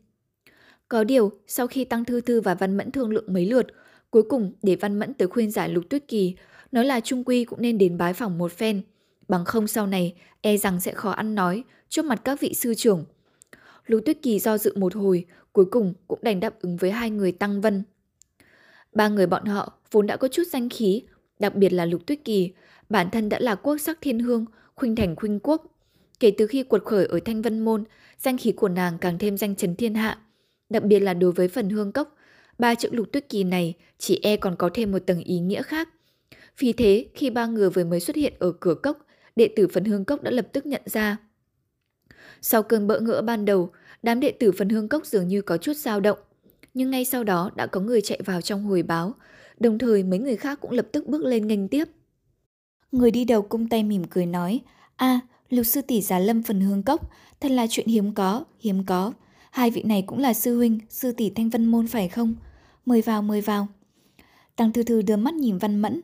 Có 0.88 1.04
điều, 1.04 1.32
sau 1.48 1.68
khi 1.68 1.86
Tăng 1.86 2.06
Thư 2.06 2.22
Thư 2.22 2.42
và 2.42 2.56
Văn 2.56 2.78
Mẫn 2.78 2.92
thương 2.92 3.10
lượng 3.10 3.34
mấy 3.34 3.46
lượt, 3.46 3.68
cuối 4.10 4.24
cùng 4.30 4.54
để 4.64 4.76
Văn 4.76 5.00
Mẫn 5.00 5.14
tới 5.14 5.28
khuyên 5.28 5.52
giải 5.52 5.70
Lục 5.70 5.84
Tuyết 5.90 6.08
Kỳ, 6.08 6.36
nói 6.72 6.86
là 6.86 7.00
Trung 7.00 7.24
Quy 7.24 7.46
cũng 7.46 7.62
nên 7.62 7.78
đến 7.78 7.98
bái 7.98 8.14
phòng 8.14 8.38
một 8.38 8.52
phen, 8.52 8.82
bằng 9.28 9.46
không 9.46 9.68
sau 9.68 9.88
này 9.88 10.16
e 10.42 10.58
rằng 10.58 10.82
sẽ 10.82 10.92
khó 10.94 11.12
ăn 11.12 11.36
nói 11.36 11.64
trước 11.90 12.06
mặt 12.06 12.22
các 12.24 12.40
vị 12.40 12.54
sư 12.54 12.74
trưởng. 12.74 13.06
Lục 13.86 14.02
Tuyết 14.06 14.18
Kỳ 14.22 14.40
do 14.40 14.58
dự 14.58 14.74
một 14.78 14.96
hồi, 14.96 15.26
cuối 15.54 15.66
cùng 15.66 15.94
cũng 16.08 16.20
đành 16.22 16.40
đáp 16.40 16.62
ứng 16.62 16.78
với 16.78 16.92
hai 16.92 17.10
người 17.10 17.32
Tăng 17.32 17.62
Vân. 17.62 17.84
Ba 18.94 19.08
người 19.08 19.28
bọn 19.28 19.46
họ 19.46 19.74
vốn 19.92 20.08
đã 20.08 20.18
có 20.18 20.28
chút 20.28 20.44
danh 20.52 20.70
khí, 20.70 21.04
Đặc 21.40 21.56
biệt 21.56 21.74
là 21.74 21.86
Lục 21.86 22.06
Tuyết 22.06 22.20
Kỳ, 22.26 22.54
bản 22.90 23.10
thân 23.12 23.30
đã 23.30 23.40
là 23.40 23.56
quốc 23.56 23.78
sắc 23.78 23.98
thiên 24.02 24.20
hương, 24.20 24.46
khuynh 24.76 24.96
thành 24.96 25.16
khuynh 25.16 25.40
quốc. 25.40 25.66
Kể 26.20 26.32
từ 26.38 26.48
khi 26.48 26.64
cuột 26.64 26.84
khởi 26.86 27.06
ở 27.06 27.20
Thanh 27.26 27.42
Vân 27.42 27.60
Môn, 27.60 27.84
danh 28.18 28.38
khí 28.38 28.52
của 28.52 28.70
nàng 28.70 28.98
càng 28.98 29.18
thêm 29.18 29.38
danh 29.38 29.56
chấn 29.56 29.76
thiên 29.76 29.96
hạ. 29.96 30.20
Đặc 30.70 30.84
biệt 30.84 31.00
là 31.00 31.14
đối 31.14 31.32
với 31.32 31.48
phần 31.48 31.70
hương 31.70 31.92
cốc, 31.92 32.16
ba 32.60 32.76
chữ 32.76 32.90
Lục 32.92 33.08
Tuyết 33.12 33.30
Kỳ 33.30 33.44
này 33.44 33.74
chỉ 33.98 34.20
e 34.24 34.38
còn 34.38 34.56
có 34.56 34.70
thêm 34.74 34.92
một 34.92 35.00
tầng 35.06 35.20
ý 35.20 35.40
nghĩa 35.40 35.62
khác. 35.62 35.90
Vì 36.60 36.74
thế, 36.74 37.06
khi 37.14 37.30
ba 37.30 37.46
người 37.46 37.70
vừa 37.70 37.84
mới 37.84 38.00
xuất 38.00 38.16
hiện 38.16 38.34
ở 38.40 38.52
cửa 38.52 38.76
cốc, 38.76 39.06
đệ 39.36 39.50
tử 39.56 39.68
phần 39.68 39.86
hương 39.86 40.06
cốc 40.06 40.22
đã 40.22 40.32
lập 40.32 40.48
tức 40.54 40.66
nhận 40.66 40.82
ra. 40.86 41.18
Sau 42.42 42.64
cơn 42.64 42.88
bỡ 42.88 43.00
ngỡ 43.00 43.22
ban 43.22 43.46
đầu, 43.46 43.72
đám 44.04 44.20
đệ 44.20 44.32
tử 44.32 44.52
phần 44.52 44.70
hương 44.70 44.90
cốc 44.90 45.06
dường 45.06 45.28
như 45.28 45.42
có 45.42 45.58
chút 45.58 45.78
dao 45.78 46.00
động. 46.00 46.20
Nhưng 46.74 46.92
ngay 46.92 47.06
sau 47.06 47.24
đó 47.24 47.52
đã 47.56 47.68
có 47.68 47.80
người 47.80 48.02
chạy 48.02 48.20
vào 48.26 48.42
trong 48.42 48.64
hồi 48.64 48.84
báo, 48.84 49.14
đồng 49.60 49.78
thời 49.78 50.04
mấy 50.04 50.20
người 50.20 50.36
khác 50.36 50.60
cũng 50.62 50.72
lập 50.72 50.88
tức 50.92 51.08
bước 51.08 51.26
lên 51.26 51.48
nghênh 51.48 51.68
tiếp. 51.68 51.86
Người 52.92 53.12
đi 53.12 53.26
đầu 53.26 53.42
cung 53.42 53.68
tay 53.70 53.84
mỉm 53.84 54.04
cười 54.10 54.26
nói, 54.26 54.62
a 54.96 55.20
lục 55.50 55.66
sư 55.66 55.82
tỷ 55.82 56.02
giá 56.02 56.20
lâm 56.20 56.44
phần 56.44 56.62
hương 56.62 56.84
cốc, 56.84 57.12
thật 57.40 57.52
là 57.52 57.68
chuyện 57.70 57.88
hiếm 57.88 58.14
có, 58.14 58.44
hiếm 58.60 58.84
có. 58.86 59.14
Hai 59.52 59.72
vị 59.72 59.84
này 59.84 60.02
cũng 60.02 60.20
là 60.20 60.34
sư 60.34 60.58
huynh, 60.58 60.80
sư 60.90 61.12
tỷ 61.12 61.30
thanh 61.30 61.50
vân 61.50 61.66
môn 61.66 61.88
phải 61.88 62.10
không? 62.10 62.36
Mời 62.86 63.02
vào, 63.02 63.22
mời 63.22 63.42
vào. 63.42 63.68
Tăng 64.56 64.74
thư 64.74 64.84
thư 64.84 65.02
đưa 65.02 65.16
mắt 65.16 65.34
nhìn 65.34 65.58
văn 65.58 65.80
mẫn, 65.80 66.02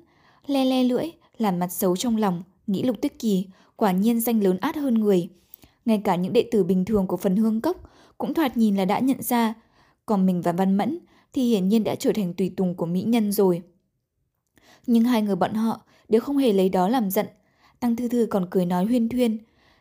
le 0.47 0.65
le 0.65 0.83
lưỡi, 0.83 1.05
làm 1.37 1.59
mặt 1.59 1.71
xấu 1.71 1.95
trong 1.95 2.17
lòng, 2.17 2.43
nghĩ 2.67 2.83
lục 2.83 3.01
tuyết 3.01 3.19
kỳ, 3.19 3.45
quả 3.75 3.91
nhiên 3.91 4.21
danh 4.21 4.43
lớn 4.43 4.57
át 4.61 4.75
hơn 4.75 4.93
người. 4.93 5.29
Ngay 5.85 6.01
cả 6.03 6.15
những 6.15 6.33
đệ 6.33 6.47
tử 6.51 6.63
bình 6.63 6.85
thường 6.85 7.07
của 7.07 7.17
phần 7.17 7.35
hương 7.35 7.61
cốc 7.61 7.77
cũng 8.17 8.33
thoạt 8.33 8.57
nhìn 8.57 8.75
là 8.75 8.85
đã 8.85 8.99
nhận 8.99 9.21
ra, 9.21 9.53
còn 10.05 10.25
mình 10.25 10.41
và 10.41 10.51
văn 10.51 10.77
mẫn 10.77 10.99
thì 11.33 11.49
hiển 11.49 11.67
nhiên 11.67 11.83
đã 11.83 11.95
trở 11.95 12.11
thành 12.15 12.33
tùy 12.33 12.53
tùng 12.57 12.75
của 12.75 12.85
mỹ 12.85 13.01
nhân 13.01 13.31
rồi. 13.31 13.61
Nhưng 14.87 15.03
hai 15.03 15.21
người 15.21 15.35
bọn 15.35 15.53
họ 15.53 15.81
đều 16.09 16.21
không 16.21 16.37
hề 16.37 16.53
lấy 16.53 16.69
đó 16.69 16.87
làm 16.87 17.11
giận. 17.11 17.25
Tăng 17.79 17.95
Thư 17.95 18.07
Thư 18.07 18.27
còn 18.29 18.47
cười 18.49 18.65
nói 18.65 18.85
huyên 18.85 19.09
thuyên. 19.09 19.37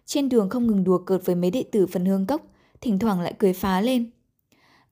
Trên 0.06 0.28
đường 0.28 0.48
không 0.48 0.66
ngừng 0.66 0.84
đùa 0.84 0.98
cợt 0.98 1.20
với 1.24 1.36
mấy 1.36 1.50
đệ 1.50 1.62
tử 1.62 1.86
phần 1.86 2.04
hương 2.04 2.26
cốc, 2.26 2.42
thỉnh 2.80 2.98
thoảng 2.98 3.20
lại 3.20 3.34
cười 3.38 3.52
phá 3.52 3.80
lên. 3.80 4.10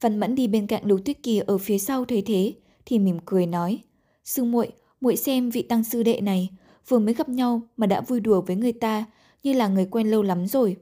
Văn 0.00 0.20
Mẫn 0.20 0.34
đi 0.34 0.48
bên 0.48 0.66
cạnh 0.66 0.84
Lục 0.84 1.00
Tuyết 1.04 1.22
Kỳ 1.22 1.38
ở 1.38 1.58
phía 1.58 1.78
sau 1.78 2.04
thấy 2.04 2.22
thế, 2.22 2.54
thì 2.86 2.98
mỉm 2.98 3.18
cười 3.24 3.46
nói: 3.46 3.78
"Sư 4.24 4.44
muội, 4.44 4.72
muội 5.00 5.16
xem 5.16 5.50
vị 5.50 5.62
tăng 5.62 5.84
sư 5.84 6.02
đệ 6.02 6.20
này, 6.20 6.48
vừa 6.88 6.98
mới 6.98 7.14
gặp 7.14 7.28
nhau 7.28 7.62
mà 7.76 7.86
đã 7.86 8.00
vui 8.00 8.20
đùa 8.20 8.40
với 8.40 8.56
người 8.56 8.72
ta, 8.72 9.04
như 9.42 9.52
là 9.52 9.68
người 9.68 9.86
quen 9.90 10.10
lâu 10.10 10.22
lắm 10.22 10.46
rồi. 10.46 10.76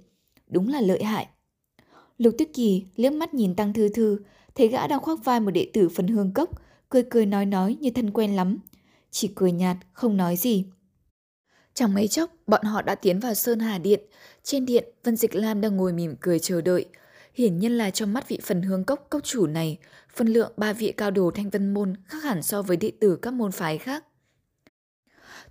Đúng 0.49 0.69
là 0.69 0.81
lợi 0.81 1.05
hại." 1.05 1.27
Lục 2.19 2.35
Tuyết 2.39 2.49
Kỳ 2.55 2.85
liếc 2.97 3.13
mắt 3.13 3.35
nhìn 3.35 3.55
Tăng 3.55 3.73
Thư 3.73 3.89
Thư, 3.89 4.19
thấy 4.57 4.69
gã 4.69 4.87
đang 4.87 5.01
khoác 5.01 5.25
vai 5.25 5.41
một 5.41 5.51
đệ 5.51 5.71
tử 5.73 5.89
phần 5.89 6.09
hương 6.09 6.33
cốc, 6.33 6.51
cười 6.89 7.03
cười 7.11 7.27
nói 7.27 7.47
nói 7.47 7.77
như 7.81 7.91
thân 7.91 8.11
quen 8.11 8.37
lắm, 8.37 8.59
chỉ 9.11 9.33
cười 9.35 9.53
nhạt 9.53 9.77
không 9.93 10.17
nói 10.17 10.37
gì. 10.37 10.65
Chẳng 11.75 11.95
mấy 11.95 12.09
chốc, 12.09 12.31
bọn 12.47 12.65
họ 12.65 12.83
đã 12.83 12.95
tiến 12.95 13.21
vào 13.21 13.35
Sơn 13.35 13.61
Hà 13.61 13.79
Điện. 13.79 14.01
Trên 14.43 14.67
điện, 14.67 14.85
Vân 15.05 15.17
Dịch 15.17 15.35
Lam 15.35 15.61
đang 15.61 15.77
ngồi 15.77 15.93
mỉm 15.93 16.17
cười 16.21 16.39
chờ 16.39 16.61
đợi. 16.61 16.87
Hiển 17.35 17.59
nhiên 17.59 17.73
là 17.73 17.91
trong 17.91 18.13
mắt 18.13 18.29
vị 18.29 18.41
phần 18.43 18.63
hương 18.63 18.85
cốc 18.85 19.07
cốc 19.11 19.25
chủ 19.25 19.47
này, 19.47 19.79
phân 20.15 20.29
lượng 20.29 20.53
ba 20.57 20.73
vị 20.73 20.93
cao 20.97 21.11
đồ 21.11 21.31
thanh 21.31 21.51
vân 21.51 21.75
môn 21.75 21.95
khác 22.05 22.23
hẳn 22.23 22.43
so 22.43 22.63
với 22.63 22.77
đệ 22.77 22.93
tử 23.01 23.19
các 23.23 23.35
môn 23.35 23.53
phái 23.53 23.79
khác. 23.79 24.05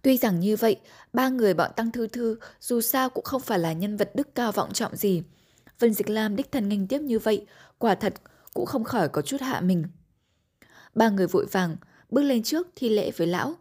Tuy 0.02 0.18
rằng 0.18 0.40
như 0.40 0.56
vậy, 0.56 0.76
ba 1.14 1.30
người 1.30 1.53
bọn 1.53 1.72
Tăng 1.76 1.91
Thư 1.91 2.07
Thư 2.07 2.38
dù 2.60 2.82
sao 2.82 3.10
cũng 3.10 3.23
không 3.23 3.41
phải 3.41 3.60
là 3.60 3.73
nhân 3.73 3.98
vật 3.98 4.11
đức 4.15 4.36
cao 4.36 4.52
vọng 4.52 4.73
trọng 4.73 4.95
gì. 4.95 5.23
Vân 5.80 5.94
Dịch 5.94 6.10
Lam 6.10 6.36
đích 6.36 6.52
thân 6.52 6.69
nghênh 6.69 6.88
tiếp 6.88 7.02
như 7.02 7.19
vậy, 7.19 7.45
quả 7.77 7.95
thật 7.95 8.14
cũng 8.56 8.65
không 8.65 8.84
khỏi 8.84 9.10
có 9.10 9.22
chút 9.22 9.41
hạ 9.41 9.61
mình. 9.61 9.84
Ba 10.95 11.10
người 11.10 11.27
vội 11.27 11.45
vàng, 11.45 11.76
bước 12.10 12.22
lên 12.22 12.44
trước 12.44 12.68
thi 12.76 12.90
lễ 12.90 13.11
với 13.11 13.27
lão. 13.27 13.53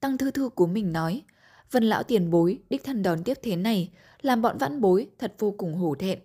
Tăng 0.00 0.18
Thư 0.18 0.30
Thư 0.30 0.48
của 0.48 0.66
mình 0.66 0.92
nói, 0.92 1.22
Vân 1.70 1.84
lão 1.84 2.02
tiền 2.02 2.30
bối, 2.30 2.58
đích 2.70 2.84
thân 2.84 3.02
đón 3.02 3.24
tiếp 3.24 3.38
thế 3.42 3.56
này, 3.56 3.90
làm 4.22 4.42
bọn 4.42 4.58
vãn 4.58 4.80
bối 4.80 5.06
thật 5.18 5.34
vô 5.38 5.54
cùng 5.58 5.74
hổ 5.74 5.94
thẹn. 5.94 6.18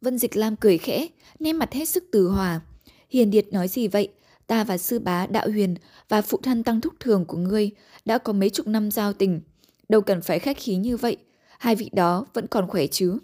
Vân 0.00 0.18
Dịch 0.18 0.36
Lam 0.36 0.56
cười 0.56 0.78
khẽ, 0.78 1.08
nét 1.38 1.52
mặt 1.52 1.72
hết 1.72 1.88
sức 1.88 2.04
từ 2.12 2.28
hòa. 2.28 2.60
Hiền 3.10 3.30
Điệt 3.30 3.52
nói 3.52 3.68
gì 3.68 3.88
vậy? 3.88 4.12
Ta 4.46 4.64
và 4.64 4.78
sư 4.78 4.98
bá 4.98 5.26
Đạo 5.26 5.48
Huyền 5.50 5.74
và 6.08 6.22
phụ 6.22 6.38
thân 6.42 6.64
tăng 6.64 6.80
thúc 6.80 6.94
thường 7.00 7.24
của 7.24 7.36
ngươi 7.36 7.70
đã 8.04 8.18
có 8.18 8.32
mấy 8.32 8.50
chục 8.50 8.66
năm 8.66 8.90
giao 8.90 9.12
tình. 9.12 9.40
Đâu 9.88 10.00
cần 10.00 10.22
phải 10.22 10.38
khách 10.38 10.58
khí 10.58 10.76
như 10.76 10.96
vậy. 10.96 11.16
Hai 11.58 11.76
vị 11.76 11.90
đó 11.92 12.26
vẫn 12.34 12.46
còn 12.46 12.68
khỏe 12.68 12.86
chứ. 12.86 13.18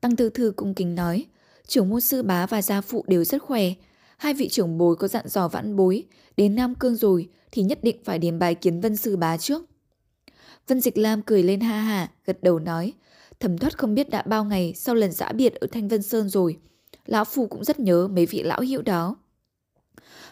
Tăng 0.00 0.16
Tư 0.16 0.30
Thư 0.30 0.52
cung 0.56 0.74
kính 0.74 0.94
nói, 0.94 1.26
trưởng 1.66 1.88
môn 1.88 2.00
sư 2.00 2.22
bá 2.22 2.46
và 2.46 2.62
gia 2.62 2.80
phụ 2.80 3.04
đều 3.08 3.24
rất 3.24 3.42
khỏe. 3.42 3.72
Hai 4.16 4.34
vị 4.34 4.48
trưởng 4.48 4.78
bối 4.78 4.96
có 4.96 5.08
dặn 5.08 5.28
dò 5.28 5.48
vãn 5.48 5.76
bối, 5.76 6.04
đến 6.36 6.54
Nam 6.54 6.74
Cương 6.74 6.96
rồi 6.96 7.28
thì 7.52 7.62
nhất 7.62 7.78
định 7.82 7.96
phải 8.04 8.18
đến 8.18 8.38
bài 8.38 8.54
kiến 8.54 8.80
vân 8.80 8.96
sư 8.96 9.16
bá 9.16 9.36
trước. 9.36 9.64
Vân 10.66 10.80
Dịch 10.80 10.98
Lam 10.98 11.22
cười 11.22 11.42
lên 11.42 11.60
ha 11.60 11.80
hà, 11.80 12.10
gật 12.24 12.42
đầu 12.42 12.58
nói, 12.58 12.92
thẩm 13.40 13.58
thoát 13.58 13.78
không 13.78 13.94
biết 13.94 14.10
đã 14.10 14.22
bao 14.22 14.44
ngày 14.44 14.74
sau 14.74 14.94
lần 14.94 15.12
giã 15.12 15.32
biệt 15.32 15.54
ở 15.54 15.66
Thanh 15.72 15.88
Vân 15.88 16.02
Sơn 16.02 16.28
rồi. 16.28 16.58
Lão 17.06 17.24
Phu 17.24 17.46
cũng 17.46 17.64
rất 17.64 17.80
nhớ 17.80 18.08
mấy 18.08 18.26
vị 18.26 18.42
lão 18.42 18.60
hiệu 18.60 18.82
đó. 18.82 19.16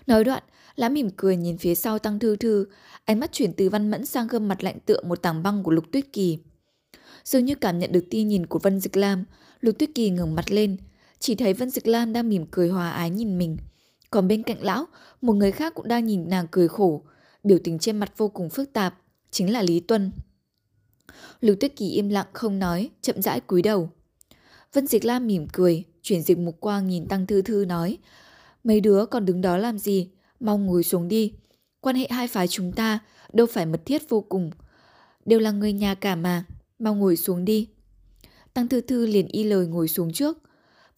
Nói 0.06 0.24
đoạn, 0.24 0.42
lão 0.76 0.90
mỉm 0.90 1.10
cười 1.16 1.36
nhìn 1.36 1.58
phía 1.58 1.74
sau 1.74 1.98
Tăng 1.98 2.18
Thư 2.18 2.36
Thư, 2.36 2.66
ánh 3.04 3.20
mắt 3.20 3.32
chuyển 3.32 3.52
từ 3.52 3.68
văn 3.68 3.90
mẫn 3.90 4.06
sang 4.06 4.26
gương 4.26 4.48
mặt 4.48 4.64
lạnh 4.64 4.78
tựa 4.86 5.02
một 5.02 5.22
tảng 5.22 5.42
băng 5.42 5.62
của 5.62 5.70
Lục 5.70 5.84
Tuyết 5.92 6.12
Kỳ. 6.12 6.38
Dường 7.24 7.44
như 7.44 7.54
cảm 7.54 7.78
nhận 7.78 7.92
được 7.92 8.04
tia 8.10 8.22
nhìn 8.22 8.46
của 8.46 8.58
Vân 8.58 8.80
Dịch 8.80 8.96
Lam, 8.96 9.24
Lục 9.60 9.78
Tuyết 9.78 9.90
Kỳ 9.94 10.10
ngẩng 10.10 10.34
mặt 10.34 10.50
lên, 10.50 10.76
chỉ 11.18 11.34
thấy 11.34 11.54
Vân 11.54 11.70
Dịch 11.70 11.86
Lam 11.86 12.12
đang 12.12 12.28
mỉm 12.28 12.46
cười 12.50 12.68
hòa 12.68 12.90
ái 12.90 13.10
nhìn 13.10 13.38
mình. 13.38 13.56
Còn 14.10 14.28
bên 14.28 14.42
cạnh 14.42 14.62
lão, 14.62 14.84
một 15.20 15.32
người 15.32 15.52
khác 15.52 15.74
cũng 15.74 15.88
đang 15.88 16.06
nhìn 16.06 16.28
nàng 16.28 16.46
cười 16.50 16.68
khổ, 16.68 17.02
biểu 17.44 17.58
tình 17.64 17.78
trên 17.78 17.98
mặt 17.98 18.12
vô 18.16 18.28
cùng 18.28 18.50
phức 18.50 18.72
tạp, 18.72 18.94
chính 19.30 19.52
là 19.52 19.62
Lý 19.62 19.80
Tuân. 19.80 20.12
Lục 21.40 21.56
Tuyết 21.60 21.76
Kỳ 21.76 21.90
im 21.90 22.08
lặng 22.08 22.26
không 22.32 22.58
nói, 22.58 22.90
chậm 23.02 23.22
rãi 23.22 23.40
cúi 23.40 23.62
đầu. 23.62 23.90
Vân 24.72 24.86
Dịch 24.86 25.04
Lam 25.04 25.26
mỉm 25.26 25.46
cười, 25.52 25.84
chuyển 26.02 26.22
dịch 26.22 26.38
mục 26.38 26.60
quang 26.60 26.88
nhìn 26.88 27.06
Tăng 27.06 27.26
Thư 27.26 27.42
Thư 27.42 27.64
nói, 27.64 27.98
mấy 28.64 28.80
đứa 28.80 29.06
còn 29.06 29.24
đứng 29.24 29.40
đó 29.40 29.56
làm 29.56 29.78
gì, 29.78 30.10
mau 30.40 30.58
ngồi 30.58 30.84
xuống 30.84 31.08
đi. 31.08 31.32
Quan 31.80 31.96
hệ 31.96 32.06
hai 32.10 32.28
phái 32.28 32.48
chúng 32.48 32.72
ta 32.72 32.98
đâu 33.32 33.46
phải 33.46 33.66
mật 33.66 33.80
thiết 33.86 34.08
vô 34.08 34.20
cùng, 34.20 34.50
đều 35.24 35.40
là 35.40 35.50
người 35.50 35.72
nhà 35.72 35.94
cả 35.94 36.14
mà, 36.14 36.44
mau 36.78 36.94
ngồi 36.94 37.16
xuống 37.16 37.44
đi. 37.44 37.68
Tăng 38.54 38.68
Thư 38.68 38.80
Thư 38.80 39.06
liền 39.06 39.28
y 39.28 39.44
lời 39.44 39.66
ngồi 39.66 39.88
xuống 39.88 40.12
trước. 40.12 40.38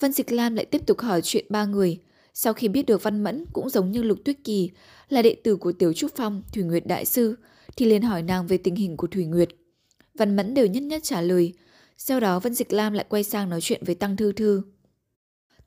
Vân 0.00 0.12
Dịch 0.12 0.32
Lam 0.32 0.54
lại 0.54 0.64
tiếp 0.64 0.86
tục 0.86 1.00
hỏi 1.00 1.20
chuyện 1.24 1.44
ba 1.48 1.64
người. 1.64 2.00
Sau 2.34 2.52
khi 2.52 2.68
biết 2.68 2.86
được 2.86 3.02
Văn 3.02 3.24
Mẫn 3.24 3.44
cũng 3.52 3.70
giống 3.70 3.90
như 3.90 4.02
Lục 4.02 4.18
Tuyết 4.24 4.36
Kỳ, 4.44 4.70
là 5.08 5.22
đệ 5.22 5.36
tử 5.44 5.56
của 5.56 5.72
Tiểu 5.72 5.92
Trúc 5.92 6.10
Phong, 6.16 6.42
Thủy 6.52 6.62
Nguyệt 6.62 6.86
Đại 6.86 7.04
Sư, 7.04 7.36
thì 7.76 7.86
liền 7.86 8.02
hỏi 8.02 8.22
nàng 8.22 8.46
về 8.46 8.58
tình 8.58 8.74
hình 8.74 8.96
của 8.96 9.06
Thủy 9.06 9.24
Nguyệt. 9.24 9.48
Văn 10.14 10.36
Mẫn 10.36 10.54
đều 10.54 10.66
nhất 10.66 10.82
nhất 10.82 11.02
trả 11.04 11.20
lời. 11.20 11.52
Sau 11.98 12.20
đó 12.20 12.40
Vân 12.40 12.54
Dịch 12.54 12.72
Lam 12.72 12.92
lại 12.92 13.06
quay 13.08 13.24
sang 13.24 13.50
nói 13.50 13.60
chuyện 13.60 13.82
với 13.84 13.94
Tăng 13.94 14.16
Thư 14.16 14.32
Thư. 14.32 14.62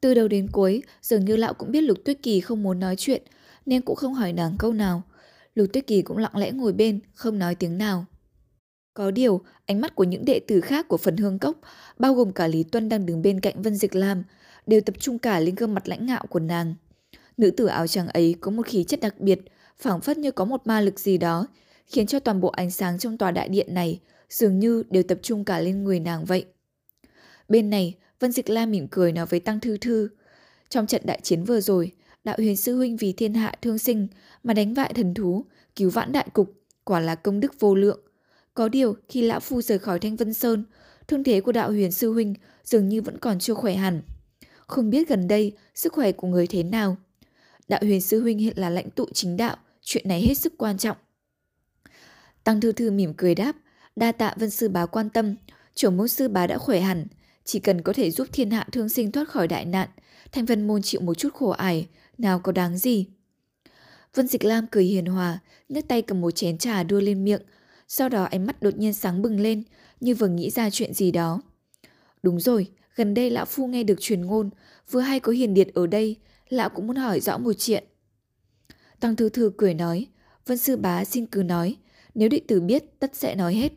Từ 0.02 0.14
đầu 0.14 0.28
đến 0.28 0.48
cuối, 0.52 0.84
dường 1.02 1.26
như 1.26 1.36
lão 1.36 1.54
cũng 1.54 1.72
biết 1.72 1.82
Lục 1.82 1.98
Tuyết 2.06 2.24
Kỳ 2.24 2.42
không 2.42 2.64
muốn 2.64 2.80
nói 2.80 2.96
chuyện, 2.96 3.24
nên 3.66 3.82
cũng 3.82 3.96
không 3.96 4.14
hỏi 4.14 4.34
nàng 4.34 4.56
câu 4.60 4.74
nào. 4.74 5.04
Lục 5.56 5.68
Tuyết 5.74 5.88
Kỳ 5.88 6.02
cũng 6.02 6.18
lặng 6.18 6.38
lẽ 6.38 6.52
ngồi 6.52 6.74
bên, 6.74 7.00
không 7.14 7.40
nói 7.40 7.56
tiếng 7.56 7.78
nào. 7.78 8.06
Có 8.94 9.12
điều, 9.12 9.42
ánh 9.66 9.82
mắt 9.82 9.96
của 9.96 10.04
những 10.04 10.26
đệ 10.26 10.40
tử 10.40 10.62
khác 10.62 10.88
của 10.88 10.98
phần 10.98 11.18
hương 11.18 11.40
cốc, 11.40 11.56
bao 12.00 12.14
gồm 12.14 12.32
cả 12.32 12.48
Lý 12.48 12.64
Tuân 12.64 12.90
đang 12.90 13.06
đứng 13.06 13.22
bên 13.22 13.40
cạnh 13.40 13.62
Vân 13.62 13.76
Dịch 13.76 13.96
Lam, 13.96 14.24
đều 14.68 14.82
tập 14.82 14.96
trung 15.00 15.20
cả 15.20 15.40
lên 15.40 15.56
gương 15.56 15.74
mặt 15.74 15.88
lãnh 15.88 16.06
ngạo 16.06 16.26
của 16.30 16.40
nàng. 16.40 16.76
Nữ 17.38 17.52
tử 17.52 17.66
áo 17.66 17.88
trắng 17.88 18.08
ấy 18.08 18.36
có 18.42 18.52
một 18.52 18.66
khí 18.66 18.84
chất 18.84 19.00
đặc 19.00 19.20
biệt, 19.20 19.40
phảng 19.78 20.02
phất 20.02 20.18
như 20.18 20.32
có 20.32 20.46
một 20.46 20.68
ma 20.68 20.82
lực 20.82 21.00
gì 21.00 21.18
đó, 21.18 21.48
khiến 21.88 22.08
cho 22.08 22.20
toàn 22.20 22.42
bộ 22.42 22.48
ánh 22.48 22.72
sáng 22.72 23.00
trong 23.00 23.18
tòa 23.18 23.32
đại 23.32 23.50
điện 23.50 23.74
này 23.74 24.00
dường 24.30 24.60
như 24.60 24.84
đều 24.90 25.04
tập 25.04 25.18
trung 25.22 25.46
cả 25.46 25.60
lên 25.60 25.84
người 25.84 26.00
nàng 26.00 26.26
vậy. 26.26 26.46
Bên 27.48 27.70
này, 27.70 27.96
Vân 28.20 28.32
Dịch 28.32 28.50
La 28.50 28.66
mỉm 28.66 28.88
cười 28.92 29.12
nói 29.12 29.26
với 29.26 29.40
Tăng 29.40 29.60
Thư 29.60 29.78
Thư. 29.78 30.10
Trong 30.70 30.88
trận 30.88 31.02
đại 31.06 31.20
chiến 31.24 31.44
vừa 31.44 31.62
rồi, 31.62 31.92
đạo 32.24 32.36
huyền 32.38 32.58
sư 32.58 32.78
huynh 32.78 32.98
vì 32.98 33.14
thiên 33.14 33.34
hạ 33.34 33.54
thương 33.62 33.78
sinh 33.78 34.08
mà 34.44 34.54
đánh 34.54 34.74
bại 34.74 34.94
thần 34.94 35.14
thú, 35.14 35.46
cứu 35.76 35.90
vãn 35.90 36.12
đại 36.12 36.28
cục, 36.34 36.54
quả 36.84 37.00
là 37.00 37.16
công 37.16 37.40
đức 37.40 37.60
vô 37.60 37.76
lượng. 37.76 38.00
Có 38.54 38.70
điều, 38.70 38.96
khi 39.10 39.22
lão 39.22 39.40
phu 39.40 39.62
rời 39.62 39.80
khỏi 39.80 40.00
Thanh 40.00 40.16
Vân 40.16 40.34
Sơn, 40.34 40.64
thương 41.08 41.24
thế 41.24 41.42
của 41.42 41.52
đạo 41.52 41.72
huyền 41.72 41.92
sư 41.92 42.14
huynh 42.14 42.34
dường 42.64 42.90
như 42.90 43.02
vẫn 43.02 43.18
còn 43.18 43.40
chưa 43.40 43.54
khỏe 43.54 43.76
hẳn. 43.76 44.02
Không 44.68 44.90
biết 44.90 45.10
gần 45.10 45.28
đây 45.28 45.52
sức 45.76 45.94
khỏe 45.94 46.12
của 46.12 46.28
người 46.28 46.48
thế 46.48 46.64
nào. 46.64 46.98
Đạo 47.68 47.80
huyền 47.84 48.02
sư 48.02 48.22
huynh 48.22 48.38
hiện 48.38 48.58
là 48.58 48.70
lãnh 48.70 48.90
tụ 48.90 49.06
chính 49.14 49.38
đạo, 49.38 49.58
chuyện 49.82 50.08
này 50.08 50.22
hết 50.22 50.38
sức 50.38 50.54
quan 50.58 50.78
trọng. 50.78 50.98
Tăng 52.44 52.62
Thư 52.62 52.72
Thư 52.72 52.92
mỉm 52.92 53.14
cười 53.18 53.36
đáp, 53.36 53.56
đa 53.96 54.12
tạ 54.12 54.34
Vân 54.38 54.50
Sư 54.50 54.70
Bá 54.70 54.86
quan 54.86 55.10
tâm, 55.10 55.36
chủ 55.76 55.90
môn 55.90 56.08
sư 56.08 56.28
bá 56.28 56.48
đã 56.48 56.58
khỏe 56.58 56.80
hẳn, 56.80 57.08
chỉ 57.44 57.60
cần 57.60 57.82
có 57.82 57.94
thể 57.94 58.12
giúp 58.12 58.28
thiên 58.32 58.52
hạ 58.52 58.68
thương 58.72 58.90
sinh 58.90 59.12
thoát 59.12 59.30
khỏi 59.30 59.48
đại 59.48 59.66
nạn, 59.66 59.90
Thanh 60.32 60.46
Vân 60.46 60.68
Môn 60.68 60.82
chịu 60.82 61.02
một 61.02 61.14
chút 61.14 61.34
khổ 61.34 61.50
ải, 61.50 61.88
nào 62.18 62.40
có 62.40 62.52
đáng 62.52 62.78
gì. 62.78 63.08
Vân 64.16 64.28
Dịch 64.28 64.44
Lam 64.44 64.68
cười 64.72 64.84
hiền 64.84 65.06
hòa, 65.06 65.40
nhấc 65.70 65.88
tay 65.88 66.02
cầm 66.02 66.22
một 66.22 66.32
chén 66.32 66.58
trà 66.58 66.84
đưa 66.84 67.02
lên 67.02 67.24
miệng, 67.24 67.42
sau 67.92 68.10
đó 68.10 68.24
ánh 68.24 68.46
mắt 68.46 68.62
đột 68.62 68.78
nhiên 68.78 68.94
sáng 68.94 69.22
bừng 69.22 69.40
lên, 69.40 69.64
như 70.00 70.16
vừa 70.16 70.28
nghĩ 70.28 70.50
ra 70.50 70.70
chuyện 70.70 70.94
gì 70.94 71.12
đó. 71.12 71.42
Đúng 72.24 72.40
rồi, 72.40 72.72
gần 72.96 73.14
đây 73.14 73.30
lão 73.30 73.46
phu 73.46 73.68
nghe 73.68 73.84
được 73.84 73.96
truyền 74.00 74.22
ngôn, 74.22 74.50
vừa 74.92 75.00
hay 75.00 75.20
có 75.20 75.32
hiền 75.32 75.54
điệt 75.54 75.68
ở 75.74 75.88
đây, 75.88 76.16
lão 76.50 76.70
cũng 76.70 76.88
muốn 76.88 76.96
hỏi 76.96 77.20
rõ 77.20 77.38
một 77.38 77.54
chuyện. 77.54 77.84
Tăng 79.00 79.16
Thư 79.16 79.30
Thư 79.30 79.52
cười 79.58 79.74
nói, 79.74 80.08
Vân 80.46 80.58
Sư 80.58 80.78
Bá 80.78 81.06
xin 81.06 81.26
cứ 81.26 81.44
nói, 81.44 81.76
nếu 82.16 82.30
đệ 82.30 82.42
tử 82.48 82.62
biết 82.62 83.00
tất 83.00 83.16
sẽ 83.16 83.36
nói 83.36 83.56
hết. 83.56 83.72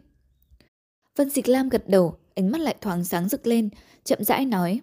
Vân 1.16 1.30
Dịch 1.30 1.48
Lam 1.48 1.68
gật 1.68 1.89
đầu, 1.89 2.16
ánh 2.34 2.51
mắt 2.51 2.60
lại 2.60 2.76
thoáng 2.80 3.05
sáng 3.05 3.28
rực 3.28 3.47
lên, 3.47 3.68
chậm 4.05 4.24
rãi 4.24 4.47
nói. 4.47 4.80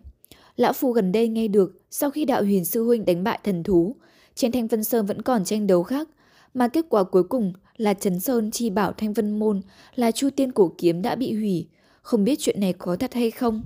Lão 0.56 0.73
Phu 0.73 0.91
gần 0.91 1.11
đây 1.11 1.27
nghe 1.27 1.47
được, 1.47 1.81
sau 1.91 2.11
khi 2.11 2.26
đạo 2.26 2.43
huyền 2.43 2.65
sư 2.65 2.84
huynh 2.84 3.06
đánh 3.06 3.23
bại 3.23 3.39
thần 3.43 3.64
thú, 3.64 3.95
trên 4.35 4.51
Thanh 4.51 4.68
Vân 4.68 4.84
Sơn 4.84 5.06
vẫn 5.06 5.22
còn 5.22 5.45
tranh 5.45 5.68
đấu 5.68 5.84
khác, 5.84 6.10
mà 6.53 6.68
kết 6.68 6.85
quả 6.89 7.03
cuối 7.03 7.23
cùng 7.23 7.53
là 7.80 7.93
Trấn 7.93 8.19
Sơn 8.19 8.51
chi 8.51 8.69
bảo 8.69 8.93
Thanh 8.93 9.14
Vân 9.14 9.39
Môn 9.39 9.61
là 9.95 10.11
Chu 10.11 10.30
Tiên 10.30 10.51
Cổ 10.51 10.73
Kiếm 10.77 11.01
đã 11.01 11.15
bị 11.15 11.34
hủy, 11.34 11.68
không 12.01 12.23
biết 12.23 12.39
chuyện 12.39 12.60
này 12.60 12.73
có 12.73 12.95
thật 12.95 13.14
hay 13.14 13.31
không. 13.31 13.64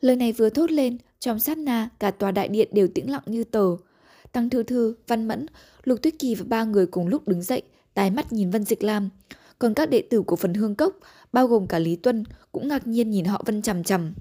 Lời 0.00 0.16
này 0.16 0.32
vừa 0.32 0.50
thốt 0.50 0.70
lên, 0.70 0.98
trong 1.20 1.38
sát 1.40 1.58
na 1.58 1.88
cả 2.00 2.10
tòa 2.10 2.30
đại 2.30 2.48
điện 2.48 2.68
đều 2.72 2.88
tĩnh 2.88 3.10
lặng 3.10 3.22
như 3.26 3.44
tờ. 3.44 3.66
Tăng 4.32 4.50
Thư 4.50 4.62
Thư, 4.62 4.94
Văn 5.06 5.28
Mẫn, 5.28 5.46
Lục 5.84 6.02
Tuyết 6.02 6.14
Kỳ 6.18 6.34
và 6.34 6.44
ba 6.48 6.64
người 6.64 6.86
cùng 6.86 7.08
lúc 7.08 7.28
đứng 7.28 7.42
dậy, 7.42 7.62
tái 7.94 8.10
mắt 8.10 8.32
nhìn 8.32 8.50
Vân 8.50 8.64
Dịch 8.64 8.82
Lam. 8.82 9.08
Còn 9.58 9.74
các 9.74 9.90
đệ 9.90 10.02
tử 10.10 10.22
của 10.22 10.36
phần 10.36 10.54
hương 10.54 10.74
cốc, 10.74 10.98
bao 11.32 11.46
gồm 11.46 11.66
cả 11.66 11.78
Lý 11.78 11.96
Tuân, 11.96 12.24
cũng 12.52 12.68
ngạc 12.68 12.86
nhiên 12.86 13.10
nhìn 13.10 13.24
họ 13.24 13.42
Vân 13.46 13.62
chằm 13.62 13.84
chằm. 13.84 14.14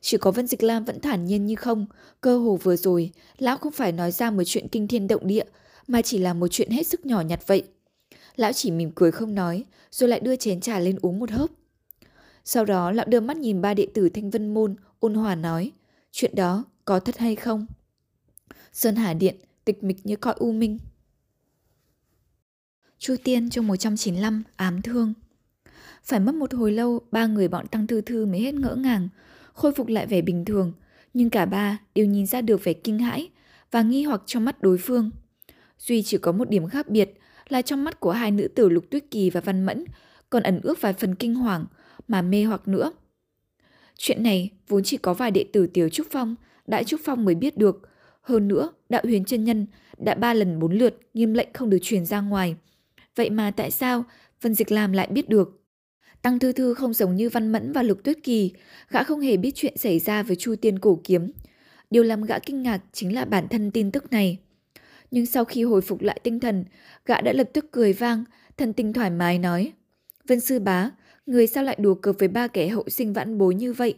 Chỉ 0.00 0.16
có 0.16 0.30
Vân 0.30 0.46
Dịch 0.46 0.62
Lam 0.62 0.84
vẫn 0.84 1.00
thản 1.00 1.24
nhiên 1.24 1.46
như 1.46 1.54
không, 1.54 1.86
cơ 2.20 2.38
hồ 2.38 2.58
vừa 2.62 2.76
rồi, 2.76 3.10
lão 3.38 3.56
không 3.56 3.72
phải 3.72 3.92
nói 3.92 4.12
ra 4.12 4.30
một 4.30 4.42
chuyện 4.46 4.68
kinh 4.68 4.88
thiên 4.88 5.08
động 5.08 5.26
địa, 5.26 5.44
mà 5.86 6.02
chỉ 6.02 6.18
là 6.18 6.34
một 6.34 6.48
chuyện 6.48 6.70
hết 6.70 6.86
sức 6.86 7.06
nhỏ 7.06 7.20
nhặt 7.20 7.40
vậy. 7.46 7.64
Lão 8.36 8.52
chỉ 8.52 8.70
mỉm 8.70 8.90
cười 8.94 9.10
không 9.10 9.34
nói, 9.34 9.64
rồi 9.90 10.08
lại 10.08 10.20
đưa 10.20 10.36
chén 10.36 10.60
trà 10.60 10.78
lên 10.78 10.98
uống 11.02 11.18
một 11.18 11.30
hớp. 11.30 11.50
Sau 12.44 12.64
đó 12.64 12.92
lão 12.92 13.06
đưa 13.06 13.20
mắt 13.20 13.36
nhìn 13.36 13.60
ba 13.60 13.74
đệ 13.74 13.86
tử 13.94 14.08
Thanh 14.08 14.30
Vân 14.30 14.54
Môn, 14.54 14.76
ôn 15.00 15.14
hòa 15.14 15.34
nói, 15.34 15.72
chuyện 16.12 16.34
đó 16.34 16.64
có 16.84 17.00
thật 17.00 17.18
hay 17.18 17.36
không? 17.36 17.66
Sơn 18.72 18.96
Hà 18.96 19.14
Điện, 19.14 19.36
tịch 19.64 19.84
mịch 19.84 20.06
như 20.06 20.16
cõi 20.16 20.34
u 20.36 20.52
minh. 20.52 20.78
Chu 22.98 23.16
Tiên 23.24 23.50
trong 23.50 23.66
195 23.66 24.42
ám 24.56 24.82
thương. 24.82 25.14
Phải 26.02 26.20
mất 26.20 26.34
một 26.34 26.54
hồi 26.54 26.72
lâu, 26.72 27.00
ba 27.10 27.26
người 27.26 27.48
bọn 27.48 27.66
Tăng 27.66 27.86
Thư 27.86 28.00
Thư 28.00 28.26
mới 28.26 28.40
hết 28.40 28.54
ngỡ 28.54 28.74
ngàng, 28.74 29.08
khôi 29.52 29.72
phục 29.72 29.88
lại 29.88 30.06
vẻ 30.06 30.20
bình 30.20 30.44
thường, 30.44 30.72
nhưng 31.14 31.30
cả 31.30 31.46
ba 31.46 31.78
đều 31.94 32.06
nhìn 32.06 32.26
ra 32.26 32.40
được 32.40 32.64
vẻ 32.64 32.72
kinh 32.72 32.98
hãi 32.98 33.30
và 33.70 33.82
nghi 33.82 34.04
hoặc 34.04 34.22
trong 34.26 34.44
mắt 34.44 34.62
đối 34.62 34.78
phương. 34.78 35.10
Duy 35.78 36.02
chỉ 36.02 36.18
có 36.18 36.32
một 36.32 36.50
điểm 36.50 36.68
khác 36.68 36.88
biệt 36.88 37.18
là 37.48 37.62
trong 37.62 37.84
mắt 37.84 38.00
của 38.00 38.12
hai 38.12 38.30
nữ 38.30 38.48
tử 38.48 38.68
Lục 38.68 38.84
Tuyết 38.90 39.04
Kỳ 39.10 39.30
và 39.30 39.40
Văn 39.40 39.66
Mẫn 39.66 39.84
còn 40.30 40.42
ẩn 40.42 40.60
ước 40.62 40.80
vài 40.80 40.92
phần 40.92 41.14
kinh 41.14 41.34
hoàng 41.34 41.66
mà 42.08 42.22
mê 42.22 42.44
hoặc 42.44 42.68
nữa. 42.68 42.92
Chuyện 43.98 44.22
này 44.22 44.50
vốn 44.68 44.82
chỉ 44.84 44.96
có 44.96 45.14
vài 45.14 45.30
đệ 45.30 45.44
tử 45.52 45.66
Tiểu 45.66 45.88
Trúc 45.88 46.06
Phong, 46.10 46.34
Đại 46.66 46.84
Trúc 46.84 47.00
Phong 47.04 47.24
mới 47.24 47.34
biết 47.34 47.56
được. 47.56 47.88
Hơn 48.20 48.48
nữa, 48.48 48.72
Đạo 48.88 49.02
Huyền 49.04 49.24
chân 49.24 49.44
Nhân 49.44 49.66
đã 49.98 50.14
ba 50.14 50.34
lần 50.34 50.58
bốn 50.58 50.72
lượt 50.72 50.98
nghiêm 51.14 51.34
lệnh 51.34 51.48
không 51.52 51.70
được 51.70 51.78
truyền 51.82 52.06
ra 52.06 52.20
ngoài. 52.20 52.56
Vậy 53.16 53.30
mà 53.30 53.50
tại 53.50 53.70
sao 53.70 54.04
Vân 54.40 54.54
Dịch 54.54 54.72
Lam 54.72 54.92
lại 54.92 55.08
biết 55.10 55.28
được? 55.28 55.60
Tăng 56.22 56.38
Thư 56.38 56.52
Thư 56.52 56.74
không 56.74 56.94
giống 56.94 57.16
như 57.16 57.28
Văn 57.28 57.52
Mẫn 57.52 57.72
và 57.72 57.82
Lục 57.82 57.98
Tuyết 58.04 58.16
Kỳ, 58.22 58.52
gã 58.88 59.02
không 59.02 59.20
hề 59.20 59.36
biết 59.36 59.50
chuyện 59.54 59.76
xảy 59.76 59.98
ra 59.98 60.22
với 60.22 60.36
Chu 60.36 60.54
Tiên 60.56 60.78
Cổ 60.78 61.00
Kiếm. 61.04 61.32
Điều 61.90 62.02
làm 62.02 62.22
gã 62.22 62.38
kinh 62.38 62.62
ngạc 62.62 62.80
chính 62.92 63.14
là 63.14 63.24
bản 63.24 63.48
thân 63.48 63.70
tin 63.70 63.90
tức 63.90 64.12
này. 64.12 64.38
Nhưng 65.10 65.26
sau 65.26 65.44
khi 65.44 65.64
hồi 65.64 65.80
phục 65.80 66.02
lại 66.02 66.20
tinh 66.22 66.40
thần, 66.40 66.64
gã 67.06 67.20
đã 67.20 67.32
lập 67.32 67.50
tức 67.52 67.66
cười 67.72 67.92
vang, 67.92 68.24
thần 68.56 68.72
tình 68.72 68.92
thoải 68.92 69.10
mái 69.10 69.38
nói. 69.38 69.72
Vân 70.28 70.40
Sư 70.40 70.58
Bá, 70.58 70.90
người 71.26 71.46
sao 71.46 71.64
lại 71.64 71.76
đùa 71.80 71.94
cợt 71.94 72.16
với 72.18 72.28
ba 72.28 72.48
kẻ 72.48 72.68
hậu 72.68 72.88
sinh 72.88 73.12
vãn 73.12 73.38
bối 73.38 73.54
như 73.54 73.72
vậy? 73.72 73.94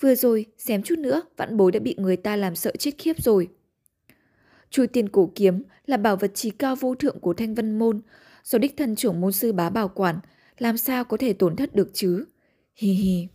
Vừa 0.00 0.14
rồi, 0.14 0.46
xém 0.58 0.82
chút 0.82 0.98
nữa, 0.98 1.22
vãn 1.36 1.56
bối 1.56 1.72
đã 1.72 1.80
bị 1.80 1.94
người 1.98 2.16
ta 2.16 2.36
làm 2.36 2.56
sợ 2.56 2.72
chết 2.78 2.90
khiếp 2.98 3.22
rồi. 3.22 3.48
Chu 4.70 4.86
tiền 4.92 5.08
Cổ 5.08 5.30
Kiếm 5.34 5.62
là 5.86 5.96
bảo 5.96 6.16
vật 6.16 6.34
trí 6.34 6.50
cao 6.50 6.76
vô 6.76 6.94
thượng 6.94 7.20
của 7.20 7.34
Thanh 7.34 7.54
Vân 7.54 7.78
Môn, 7.78 8.00
do 8.44 8.58
đích 8.58 8.76
thân 8.76 8.96
trưởng 8.96 9.20
môn 9.20 9.32
sư 9.32 9.52
bá 9.52 9.70
bảo 9.70 9.88
quản, 9.88 10.18
làm 10.58 10.76
sao 10.76 11.04
có 11.04 11.16
thể 11.16 11.32
tổn 11.32 11.56
thất 11.56 11.74
được 11.74 11.90
chứ? 11.92 12.24
Hi 12.74 12.92
hi. 12.92 13.28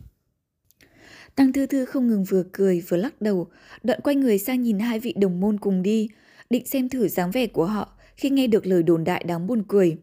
Tăng 1.34 1.52
Thư 1.52 1.66
Thư 1.66 1.84
không 1.84 2.08
ngừng 2.08 2.24
vừa 2.24 2.44
cười 2.52 2.80
vừa 2.88 2.96
lắc 2.96 3.20
đầu, 3.20 3.48
đoạn 3.82 4.00
quay 4.00 4.16
người 4.16 4.38
sang 4.38 4.62
nhìn 4.62 4.78
hai 4.78 5.00
vị 5.00 5.14
đồng 5.16 5.40
môn 5.40 5.58
cùng 5.58 5.82
đi, 5.82 6.08
định 6.50 6.66
xem 6.66 6.88
thử 6.88 7.08
dáng 7.08 7.30
vẻ 7.30 7.46
của 7.46 7.66
họ 7.66 7.98
khi 8.16 8.30
nghe 8.30 8.46
được 8.46 8.66
lời 8.66 8.82
đồn 8.82 9.04
đại 9.04 9.24
đáng 9.24 9.46
buồn 9.46 9.62
cười. 9.68 9.96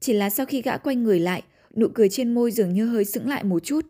Chỉ 0.00 0.12
là 0.12 0.30
sau 0.30 0.46
khi 0.46 0.62
gã 0.62 0.76
quay 0.76 0.96
người 0.96 1.20
lại, 1.20 1.42
nụ 1.76 1.88
cười 1.94 2.08
trên 2.08 2.34
môi 2.34 2.50
dường 2.50 2.72
như 2.72 2.86
hơi 2.86 3.04
sững 3.04 3.28
lại 3.28 3.44
một 3.44 3.64
chút. 3.64 3.86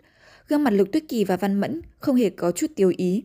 Gương 0.48 0.64
mặt 0.64 0.70
Lục 0.70 0.88
Tuyết 0.92 1.02
Kỳ 1.08 1.24
và 1.24 1.36
Văn 1.36 1.60
Mẫn 1.60 1.82
không 1.98 2.16
hề 2.16 2.30
có 2.30 2.52
chút 2.52 2.66
tiêu 2.76 2.92
ý. 2.96 3.24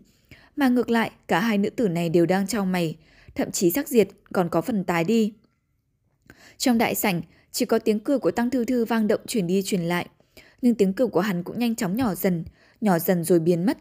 Mà 0.55 0.69
ngược 0.69 0.89
lại, 0.89 1.11
cả 1.27 1.39
hai 1.39 1.57
nữ 1.57 1.69
tử 1.69 1.87
này 1.87 2.09
đều 2.09 2.25
đang 2.25 2.47
trao 2.47 2.65
mày, 2.65 2.97
thậm 3.35 3.51
chí 3.51 3.71
sắc 3.71 3.87
diệt 3.87 4.07
còn 4.33 4.49
có 4.49 4.61
phần 4.61 4.83
tái 4.83 5.03
đi. 5.03 5.33
Trong 6.57 6.77
đại 6.77 6.95
sảnh, 6.95 7.21
chỉ 7.51 7.65
có 7.65 7.79
tiếng 7.79 7.99
cười 7.99 8.19
của 8.19 8.31
Tăng 8.31 8.49
Thư 8.49 8.65
Thư 8.65 8.85
vang 8.85 9.07
động 9.07 9.21
chuyển 9.27 9.47
đi 9.47 9.61
chuyển 9.65 9.81
lại. 9.81 10.07
Nhưng 10.61 10.75
tiếng 10.75 10.93
cười 10.93 11.07
của 11.07 11.19
hắn 11.19 11.43
cũng 11.43 11.59
nhanh 11.59 11.75
chóng 11.75 11.97
nhỏ 11.97 12.15
dần, 12.15 12.45
nhỏ 12.81 12.99
dần 12.99 13.23
rồi 13.23 13.39
biến 13.39 13.65
mất. 13.65 13.77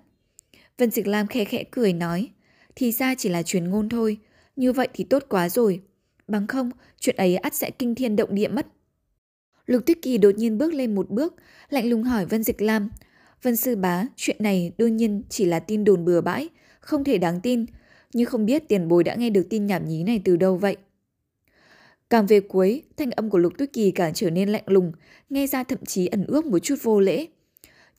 Vân 0.78 0.90
Dịch 0.90 1.06
Lam 1.06 1.27
khe 1.27 1.44
khẽ 1.44 1.65
cười 1.70 1.93
nói, 1.93 2.31
thì 2.77 2.93
ra 2.93 3.15
chỉ 3.15 3.28
là 3.28 3.43
truyền 3.43 3.70
ngôn 3.70 3.89
thôi, 3.89 4.19
như 4.56 4.72
vậy 4.72 4.89
thì 4.94 5.05
tốt 5.05 5.24
quá 5.28 5.48
rồi. 5.48 5.82
Bằng 6.28 6.47
không, 6.47 6.70
chuyện 7.01 7.16
ấy 7.16 7.36
ắt 7.36 7.55
sẽ 7.55 7.70
kinh 7.70 7.94
thiên 7.94 8.16
động 8.16 8.35
địa 8.35 8.48
mất. 8.48 8.66
Lục 9.66 9.86
Tuyết 9.86 9.98
Kỳ 10.02 10.18
đột 10.18 10.35
nhiên 10.35 10.59
bước 10.59 10.74
lên 10.74 10.94
một 10.94 11.10
bước, 11.10 11.35
lạnh 11.70 11.90
lùng 11.90 12.02
hỏi 12.02 12.26
Vân 12.26 12.43
Dịch 12.43 12.62
Lam. 12.62 12.90
Vân 13.43 13.56
Sư 13.56 13.76
Bá, 13.76 14.06
chuyện 14.16 14.36
này 14.39 14.72
đương 14.78 14.97
nhiên 14.97 15.22
chỉ 15.28 15.44
là 15.44 15.60
tin 15.60 15.85
đồn 15.85 16.05
bừa 16.05 16.20
bãi, 16.20 16.48
không 16.81 17.05
thể 17.05 17.18
đáng 17.18 17.40
tin, 17.40 17.66
nhưng 18.12 18.26
không 18.26 18.47
biết 18.47 18.68
tiền 18.68 18.89
bối 18.89 19.05
đã 19.05 19.14
nghe 19.14 19.31
được 19.31 19.47
tin 19.51 19.66
nhảm 19.66 19.89
nhí 19.89 20.02
này 20.02 20.20
từ 20.24 20.36
đâu 20.36 20.56
vậy. 20.56 20.76
Càng 22.10 22.26
về 22.26 22.40
cuối, 22.40 22.82
thanh 22.97 23.10
âm 23.10 23.31
của 23.31 23.39
Lục 23.39 23.52
Tuyết 23.59 23.72
Kỳ 23.72 23.90
càng 23.90 24.14
trở 24.14 24.31
nên 24.31 24.48
lạnh 24.48 24.62
lùng, 24.66 24.93
nghe 25.31 25.47
ra 25.47 25.64
thậm 25.64 25.85
chí 25.86 26.06
ẩn 26.06 26.24
ước 26.26 26.47
một 26.47 26.59
chút 26.59 26.74
vô 26.82 27.01
lễ. 27.01 27.26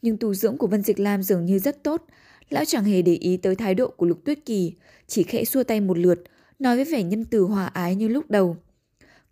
Nhưng 0.01 0.17
tu 0.17 0.33
dưỡng 0.33 0.57
của 0.57 0.67
Vân 0.67 0.81
Dịch 0.81 0.99
Lam 0.99 1.23
dường 1.23 1.45
như 1.45 1.59
rất 1.59 1.83
tốt, 1.83 2.05
lão 2.49 2.65
chẳng 2.65 2.83
hề 2.83 3.01
để 3.01 3.13
ý 3.13 3.37
tới 3.37 3.55
thái 3.55 3.75
độ 3.75 3.87
của 3.87 4.05
Lục 4.05 4.25
Tuyết 4.25 4.45
Kỳ, 4.45 4.73
chỉ 5.07 5.23
khẽ 5.23 5.45
xua 5.45 5.63
tay 5.63 5.81
một 5.81 5.97
lượt, 5.97 6.23
nói 6.59 6.75
với 6.75 6.85
vẻ 6.85 7.03
nhân 7.03 7.25
từ 7.25 7.41
hòa 7.41 7.65
ái 7.65 7.95
như 7.95 8.07
lúc 8.07 8.31
đầu. 8.31 8.57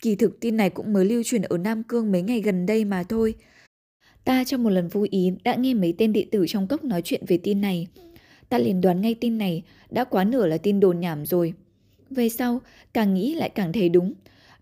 Kỳ 0.01 0.15
thực 0.15 0.39
tin 0.39 0.57
này 0.57 0.69
cũng 0.69 0.93
mới 0.93 1.05
lưu 1.05 1.23
truyền 1.23 1.41
ở 1.41 1.57
Nam 1.57 1.83
Cương 1.83 2.11
mấy 2.11 2.21
ngày 2.21 2.41
gần 2.41 2.65
đây 2.65 2.85
mà 2.85 3.03
thôi. 3.03 3.35
Ta 4.23 4.43
trong 4.43 4.63
một 4.63 4.69
lần 4.69 4.87
vô 4.87 5.05
ý 5.09 5.31
đã 5.43 5.55
nghe 5.55 5.73
mấy 5.73 5.93
tên 5.97 6.13
đệ 6.13 6.25
tử 6.31 6.45
trong 6.47 6.67
cốc 6.67 6.83
nói 6.83 7.01
chuyện 7.01 7.23
về 7.27 7.37
tin 7.37 7.61
này. 7.61 7.87
Ta 8.49 8.57
liền 8.57 8.81
đoán 8.81 9.01
ngay 9.01 9.15
tin 9.15 9.37
này 9.37 9.63
đã 9.89 10.03
quá 10.03 10.23
nửa 10.23 10.47
là 10.47 10.57
tin 10.57 10.79
đồn 10.79 10.99
nhảm 10.99 11.25
rồi. 11.25 11.53
Về 12.09 12.29
sau, 12.29 12.61
càng 12.93 13.13
nghĩ 13.13 13.35
lại 13.35 13.49
càng 13.49 13.73
thấy 13.73 13.89
đúng. 13.89 14.13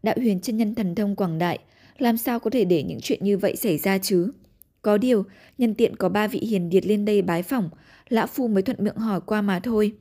Đạo 0.04 0.16
huyền 0.18 0.40
chân 0.40 0.58
nhân 0.58 0.76
thần 0.76 0.96
thông 0.96 1.16
quảng 1.16 1.38
đại, 1.38 1.60
làm 1.98 2.18
sao 2.18 2.40
có 2.40 2.50
thể 2.50 2.66
để 2.66 2.84
những 2.84 3.00
chuyện 3.02 3.24
như 3.24 3.38
vậy 3.38 3.56
xảy 3.56 3.78
ra 3.78 3.98
chứ? 3.98 4.32
Có 4.82 4.98
điều, 4.98 5.24
nhân 5.58 5.76
tiện 5.76 5.96
có 5.96 6.10
ba 6.10 6.28
vị 6.28 6.40
hiền 6.40 6.70
điệt 6.70 6.86
lên 6.86 7.06
đây 7.06 7.22
bái 7.22 7.44
phỏng, 7.44 7.70
lão 8.10 8.28
phu 8.28 8.48
mới 8.48 8.64
thuận 8.64 8.84
miệng 8.84 8.96
hỏi 8.96 9.22
qua 9.26 9.42
mà 9.42 9.60
thôi. 9.60 9.92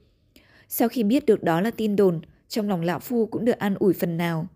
Sau 0.69 0.89
khi 0.89 1.03
biết 1.03 1.27
được 1.27 1.43
đó 1.43 1.61
là 1.61 1.71
tin 1.71 1.97
đồn, 1.97 2.21
trong 2.51 2.69
lòng 2.69 2.83
lão 2.83 2.99
phu 2.99 3.27
cũng 3.27 3.45
được 3.45 3.59
an 3.59 3.75
ủi 3.79 3.95
phần 3.95 4.17
nào. 4.17 4.47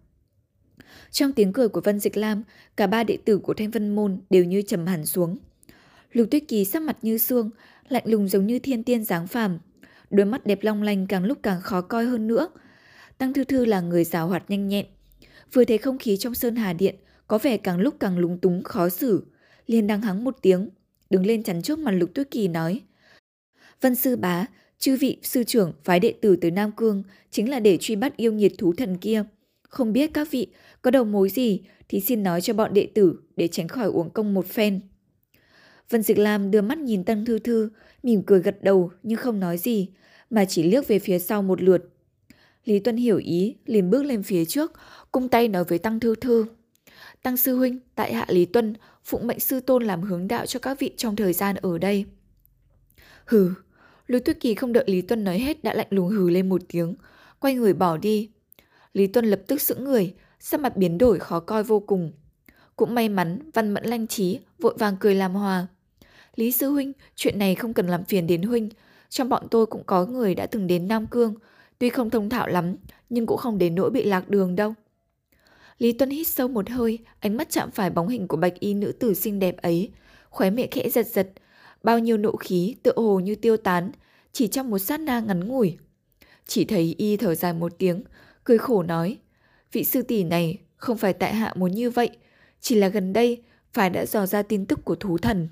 Trong 1.11 1.33
tiếng 1.33 1.53
cười 1.53 1.69
của 1.69 1.81
Vân 1.81 2.01
Dịch 2.01 2.17
Lam, 2.17 2.43
cả 2.77 2.87
ba 2.87 3.05
đệ 3.05 3.19
tử 3.25 3.39
của 3.39 3.55
Thanh 3.55 3.71
Vân 3.71 3.95
Môn 3.95 4.21
đều 4.31 4.45
như 4.45 4.63
trầm 4.63 4.87
hẳn 4.87 5.07
xuống. 5.07 5.39
Lục 6.13 6.29
Tuyết 6.31 6.43
Kỳ 6.49 6.65
sắc 6.65 6.83
mặt 6.83 6.97
như 7.03 7.19
xương, 7.19 7.51
lạnh 7.89 8.03
lùng 8.07 8.29
giống 8.29 8.47
như 8.47 8.59
thiên 8.59 8.85
tiên 8.85 9.05
dáng 9.05 9.27
phàm. 9.27 9.59
Đôi 10.11 10.27
mắt 10.27 10.47
đẹp 10.47 10.59
long 10.63 10.83
lanh 10.83 11.07
càng 11.07 11.25
lúc 11.25 11.39
càng 11.43 11.61
khó 11.61 11.81
coi 11.81 12.05
hơn 12.05 12.27
nữa. 12.27 12.49
Tăng 13.19 13.33
Thư 13.33 13.45
Thư 13.45 13.65
là 13.65 13.81
người 13.81 14.05
rào 14.05 14.29
hoạt 14.29 14.51
nhanh 14.51 14.69
nhẹn. 14.69 14.87
Vừa 15.53 15.65
thấy 15.65 15.79
không 15.79 15.99
khí 15.99 16.17
trong 16.17 16.35
Sơn 16.35 16.57
Hà 16.57 16.73
Điện 16.73 16.95
có 17.27 17.39
vẻ 17.39 17.57
càng 17.57 17.79
lúc 17.79 17.95
càng 18.01 18.19
lúng 18.19 18.39
túng 18.39 18.63
khó 18.63 18.89
xử. 18.89 19.25
liền 19.67 19.87
đang 19.87 20.03
hắng 20.03 20.25
một 20.25 20.37
tiếng, 20.43 20.69
đứng 21.11 21.27
lên 21.27 21.43
chắn 21.43 21.63
trước 21.63 21.79
mặt 21.79 21.91
Lục 21.91 22.11
Tuyết 22.15 22.31
Kỳ 22.31 22.49
nói. 22.49 22.81
Vân 23.81 23.95
Sư 23.95 24.17
Bá, 24.17 24.47
chư 24.79 24.97
vị 24.97 25.19
sư 25.23 25.45
trưởng 25.45 25.73
phái 25.85 26.01
đệ 26.01 26.15
tử 26.21 26.37
từ 26.37 26.51
Nam 26.51 26.73
Cương 26.73 27.03
chính 27.31 27.51
là 27.51 27.61
để 27.61 27.79
truy 27.81 27.97
bắt 27.97 28.17
yêu 28.17 28.33
nghiệt 28.33 28.53
thú 28.59 28.73
thần 28.77 28.97
kia. 28.97 29.25
Không 29.69 29.93
biết 29.93 30.11
các 30.15 30.31
vị 30.31 30.47
có 30.83 30.91
đầu 30.91 31.05
mối 31.05 31.29
gì 31.29 31.61
thì 31.89 32.01
xin 32.01 32.23
nói 32.23 32.41
cho 32.41 32.55
bọn 32.55 32.75
đệ 32.75 32.89
tử 32.95 33.17
để 33.37 33.49
tránh 33.49 33.69
khỏi 33.69 33.87
uống 33.87 34.11
công 34.11 34.35
một 34.35 34.47
phen. 34.47 34.81
Vân 35.91 36.03
Dịch 36.03 36.19
Lam 36.19 36.51
đưa 36.51 36.63
mắt 36.63 36.79
nhìn 36.79 37.05
Tăng 37.05 37.25
Thư 37.25 37.39
Thư, 37.39 37.71
mỉm 38.03 38.23
cười 38.27 38.41
gật 38.41 38.63
đầu 38.63 38.91
nhưng 39.03 39.19
không 39.19 39.41
nói 39.41 39.59
gì, 39.59 39.89
mà 40.31 40.45
chỉ 40.45 40.63
liếc 40.63 40.89
về 40.89 40.99
phía 40.99 41.19
sau 41.19 41.43
một 41.43 41.63
lượt. 41.63 41.85
Lý 42.65 42.79
Tuân 42.79 42.97
hiểu 42.97 43.19
ý, 43.19 43.57
liền 43.67 43.91
bước 43.91 44.05
lên 44.05 44.23
phía 44.23 44.45
trước, 44.45 44.73
cung 45.13 45.29
tay 45.29 45.49
nói 45.49 45.65
với 45.65 45.79
Tăng 45.79 46.01
Thư 46.01 46.15
Thư. 46.15 46.47
Tăng 47.23 47.37
Sư 47.37 47.57
Huynh, 47.57 47.79
tại 47.95 48.15
hạ 48.15 48.27
Lý 48.29 48.45
Tuân, 48.45 48.75
phụng 49.05 49.27
mệnh 49.27 49.41
sư 49.41 49.61
tôn 49.61 49.85
làm 49.85 50.03
hướng 50.03 50.29
đạo 50.29 50.47
cho 50.47 50.61
các 50.61 50.79
vị 50.79 50.91
trong 50.97 51.17
thời 51.17 51.33
gian 51.33 51.57
ở 51.57 51.79
đây. 51.79 52.05
Hừ, 53.27 53.51
Lưu 54.07 54.21
Tuyết 54.25 54.41
Kỳ 54.41 54.55
không 54.55 54.73
đợi 54.73 54.85
Lý 54.87 55.03
Tuân 55.03 55.25
nói 55.25 55.39
hết 55.39 55.65
đã 55.65 55.75
lạnh 55.75 55.87
lùng 55.91 56.09
hừ 56.09 56.31
lên 56.31 56.49
một 56.49 56.61
tiếng, 56.69 56.95
quay 57.41 57.55
người 57.55 57.73
bỏ 57.73 57.97
đi. 57.97 58.31
Lý 58.95 59.07
Tuân 59.07 59.25
lập 59.25 59.41
tức 59.47 59.61
sững 59.61 59.85
người, 59.85 60.15
sắc 60.41 60.61
mặt 60.61 60.77
biến 60.77 60.99
đổi 60.99 61.19
khó 61.19 61.41
coi 61.41 61.65
vô 61.65 61.81
cùng. 61.81 62.13
Cũng 62.77 62.95
may 62.95 63.09
mắn 63.09 63.51
Văn 63.55 63.75
Mẫn 63.75 63.85
lanh 63.85 64.07
trí, 64.07 64.39
vội 64.59 64.75
vàng 64.79 64.97
cười 65.01 65.15
làm 65.15 65.35
hòa. 65.35 65.67
Lý 66.37 66.53
Sư 66.53 66.71
Huynh, 66.71 66.93
chuyện 67.17 67.39
này 67.39 67.55
không 67.55 67.75
cần 67.75 67.87
làm 67.87 68.05
phiền 68.05 68.27
đến 68.27 68.43
Huynh. 68.43 68.69
Trong 69.09 69.29
bọn 69.29 69.47
tôi 69.51 69.67
cũng 69.67 69.83
có 69.87 70.07
người 70.07 70.35
đã 70.35 70.47
từng 70.47 70.67
đến 70.67 70.89
Nam 70.89 71.07
Cương. 71.07 71.35
Tuy 71.79 71.89
không 71.89 72.11
thông 72.11 72.29
thạo 72.29 72.49
lắm, 72.49 72.77
nhưng 73.11 73.27
cũng 73.27 73.39
không 73.39 73.59
đến 73.59 73.75
nỗi 73.75 73.91
bị 73.91 74.03
lạc 74.03 74.29
đường 74.29 74.57
đâu. 74.57 74.75
Lý 75.79 75.93
Tuân 75.93 76.11
hít 76.11 76.29
sâu 76.29 76.49
một 76.49 76.71
hơi, 76.71 76.99
ánh 77.21 77.37
mắt 77.37 77.51
chạm 77.51 77.71
phải 77.71 77.91
bóng 77.91 78.09
hình 78.09 78.29
của 78.29 78.37
bạch 78.37 78.61
y 78.61 78.75
nữ 78.75 78.93
tử 78.93 79.15
xinh 79.15 79.39
đẹp 79.39 79.57
ấy. 79.57 79.91
Khóe 80.31 80.51
miệng 80.51 80.71
khẽ 80.71 80.91
giật 80.91 81.07
giật, 81.07 81.29
bao 81.85 81.99
nhiêu 81.99 82.17
nộ 82.17 82.37
khí 82.37 82.77
tựa 82.83 82.93
hồ 82.97 83.21
như 83.21 83.35
tiêu 83.35 83.57
tán, 83.57 83.93
chỉ 84.33 84.49
trong 84.49 84.71
một 84.71 84.79
sát 84.79 85.01
na 85.01 85.21
ngắn 85.21 85.49
ngủi. 85.49 85.79
Chỉ 86.47 86.65
thấy 86.65 86.95
y 86.99 87.17
thở 87.17 87.35
dài 87.35 87.53
một 87.53 87.79
tiếng, 87.79 88.03
cười 88.45 88.59
khổ 88.59 88.83
nói, 88.83 89.19
vị 89.73 89.85
sư 89.85 90.03
tỷ 90.03 90.25
này 90.25 90.59
không 90.77 90.99
phải 90.99 91.13
tại 91.13 91.35
hạ 91.35 91.53
muốn 91.57 91.73
như 91.73 91.91
vậy, 91.91 92.11
chỉ 92.61 92.75
là 92.75 92.89
gần 92.89 93.13
đây 93.13 93.43
phải 93.73 93.91
đã 93.91 94.07
dò 94.07 94.27
ra 94.27 94.43
tin 94.43 94.67
tức 94.67 94.85
của 94.85 94.95
thú 94.95 95.19
thần. 95.19 95.49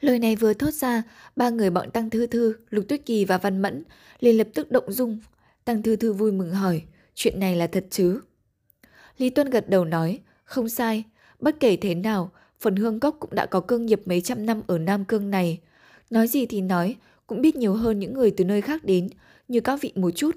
Lời 0.00 0.18
này 0.18 0.36
vừa 0.36 0.54
thốt 0.54 0.70
ra, 0.70 1.02
ba 1.36 1.50
người 1.50 1.70
bọn 1.70 1.90
Tăng 1.90 2.10
Thư 2.10 2.26
Thư, 2.26 2.54
Lục 2.70 2.84
Tuyết 2.88 3.06
Kỳ 3.06 3.24
và 3.24 3.38
Văn 3.38 3.62
Mẫn 3.62 3.84
liền 4.20 4.38
lập 4.38 4.48
tức 4.54 4.70
động 4.70 4.92
dung. 4.92 5.18
Tăng 5.64 5.82
Thư 5.82 5.96
Thư 5.96 6.12
vui 6.12 6.32
mừng 6.32 6.50
hỏi, 6.50 6.82
chuyện 7.14 7.40
này 7.40 7.56
là 7.56 7.66
thật 7.66 7.86
chứ? 7.90 8.20
Lý 9.18 9.30
Tuân 9.30 9.50
gật 9.50 9.68
đầu 9.68 9.84
nói, 9.84 10.20
không 10.44 10.68
sai, 10.68 11.04
bất 11.40 11.60
kể 11.60 11.76
thế 11.76 11.94
nào, 11.94 12.30
phần 12.60 12.76
hương 12.76 13.00
cốc 13.00 13.16
cũng 13.20 13.34
đã 13.34 13.46
có 13.46 13.60
cương 13.60 13.86
nghiệp 13.86 14.00
mấy 14.04 14.20
trăm 14.20 14.46
năm 14.46 14.62
ở 14.66 14.78
Nam 14.78 15.04
Cương 15.04 15.30
này. 15.30 15.58
Nói 16.10 16.28
gì 16.28 16.46
thì 16.46 16.60
nói, 16.60 16.96
cũng 17.26 17.40
biết 17.40 17.56
nhiều 17.56 17.74
hơn 17.74 17.98
những 17.98 18.14
người 18.14 18.30
từ 18.30 18.44
nơi 18.44 18.60
khác 18.60 18.84
đến, 18.84 19.08
như 19.48 19.60
các 19.60 19.80
vị 19.82 19.92
một 19.94 20.10
chút. 20.10 20.36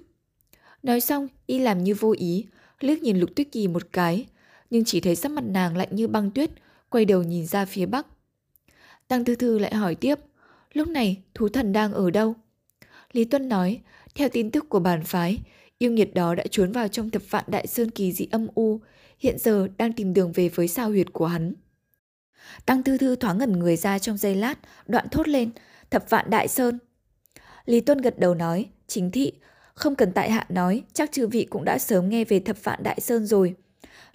Nói 0.83 1.01
xong, 1.01 1.27
y 1.47 1.59
làm 1.59 1.83
như 1.83 1.93
vô 1.93 2.13
ý, 2.17 2.45
liếc 2.79 3.01
nhìn 3.01 3.19
Lục 3.19 3.29
Tuyết 3.35 3.51
Kỳ 3.51 3.67
một 3.67 3.83
cái, 3.91 4.25
nhưng 4.69 4.83
chỉ 4.85 5.01
thấy 5.01 5.15
sắc 5.15 5.31
mặt 5.31 5.43
nàng 5.47 5.77
lạnh 5.77 5.87
như 5.91 6.07
băng 6.07 6.31
tuyết, 6.31 6.49
quay 6.89 7.05
đầu 7.05 7.23
nhìn 7.23 7.45
ra 7.45 7.65
phía 7.65 7.85
bắc. 7.85 8.07
Tăng 9.07 9.25
Thư 9.25 9.35
Thư 9.35 9.59
lại 9.59 9.75
hỏi 9.75 9.95
tiếp, 9.95 10.15
lúc 10.73 10.87
này 10.87 11.21
thú 11.33 11.49
thần 11.49 11.73
đang 11.73 11.93
ở 11.93 12.09
đâu? 12.11 12.35
Lý 13.11 13.25
Tuân 13.25 13.49
nói, 13.49 13.81
theo 14.15 14.29
tin 14.29 14.51
tức 14.51 14.69
của 14.69 14.79
bản 14.79 15.03
phái, 15.03 15.37
yêu 15.77 15.91
nghiệt 15.91 16.13
đó 16.13 16.35
đã 16.35 16.43
trốn 16.51 16.71
vào 16.71 16.87
trong 16.87 17.09
thập 17.09 17.21
vạn 17.29 17.43
đại 17.47 17.67
sơn 17.67 17.91
kỳ 17.91 18.11
dị 18.11 18.27
âm 18.31 18.47
u, 18.55 18.79
hiện 19.19 19.37
giờ 19.39 19.67
đang 19.77 19.93
tìm 19.93 20.13
đường 20.13 20.31
về 20.31 20.49
với 20.49 20.67
sao 20.67 20.89
huyệt 20.89 21.13
của 21.13 21.25
hắn. 21.25 21.53
Tăng 22.65 22.83
Thư 22.83 22.97
Thư 22.97 23.15
thoáng 23.15 23.37
ngẩn 23.37 23.59
người 23.59 23.75
ra 23.75 23.99
trong 23.99 24.17
giây 24.17 24.35
lát, 24.35 24.55
đoạn 24.85 25.09
thốt 25.09 25.27
lên, 25.27 25.49
thập 25.89 26.09
vạn 26.09 26.29
đại 26.29 26.47
sơn. 26.47 26.79
Lý 27.65 27.81
Tuân 27.81 27.97
gật 27.97 28.19
đầu 28.19 28.35
nói, 28.35 28.69
chính 28.87 29.11
thị, 29.11 29.33
không 29.73 29.95
cần 29.95 30.11
tại 30.11 30.31
hạ 30.31 30.45
nói, 30.49 30.83
chắc 30.93 31.11
chư 31.11 31.27
vị 31.27 31.47
cũng 31.49 31.65
đã 31.65 31.77
sớm 31.77 32.09
nghe 32.09 32.25
về 32.25 32.39
thập 32.39 32.63
vạn 32.63 32.83
đại 32.83 32.99
sơn 33.01 33.25
rồi. 33.25 33.55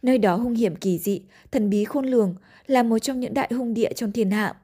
Nơi 0.03 0.19
đó 0.19 0.37
hung 0.37 0.55
hiểm 0.55 0.77
kỳ 0.77 0.99
dị, 0.99 1.23
thần 1.51 1.71
bí 1.71 1.85
khôn 1.85 2.07
lường, 2.07 2.35
là 2.67 2.83
một 2.83 2.99
trong 2.99 3.21
những 3.21 3.35
đại 3.35 3.51
hung 3.53 3.75
địa 3.75 3.93
trong 3.93 4.13
thiên 4.13 4.31
hạ. 4.31 4.55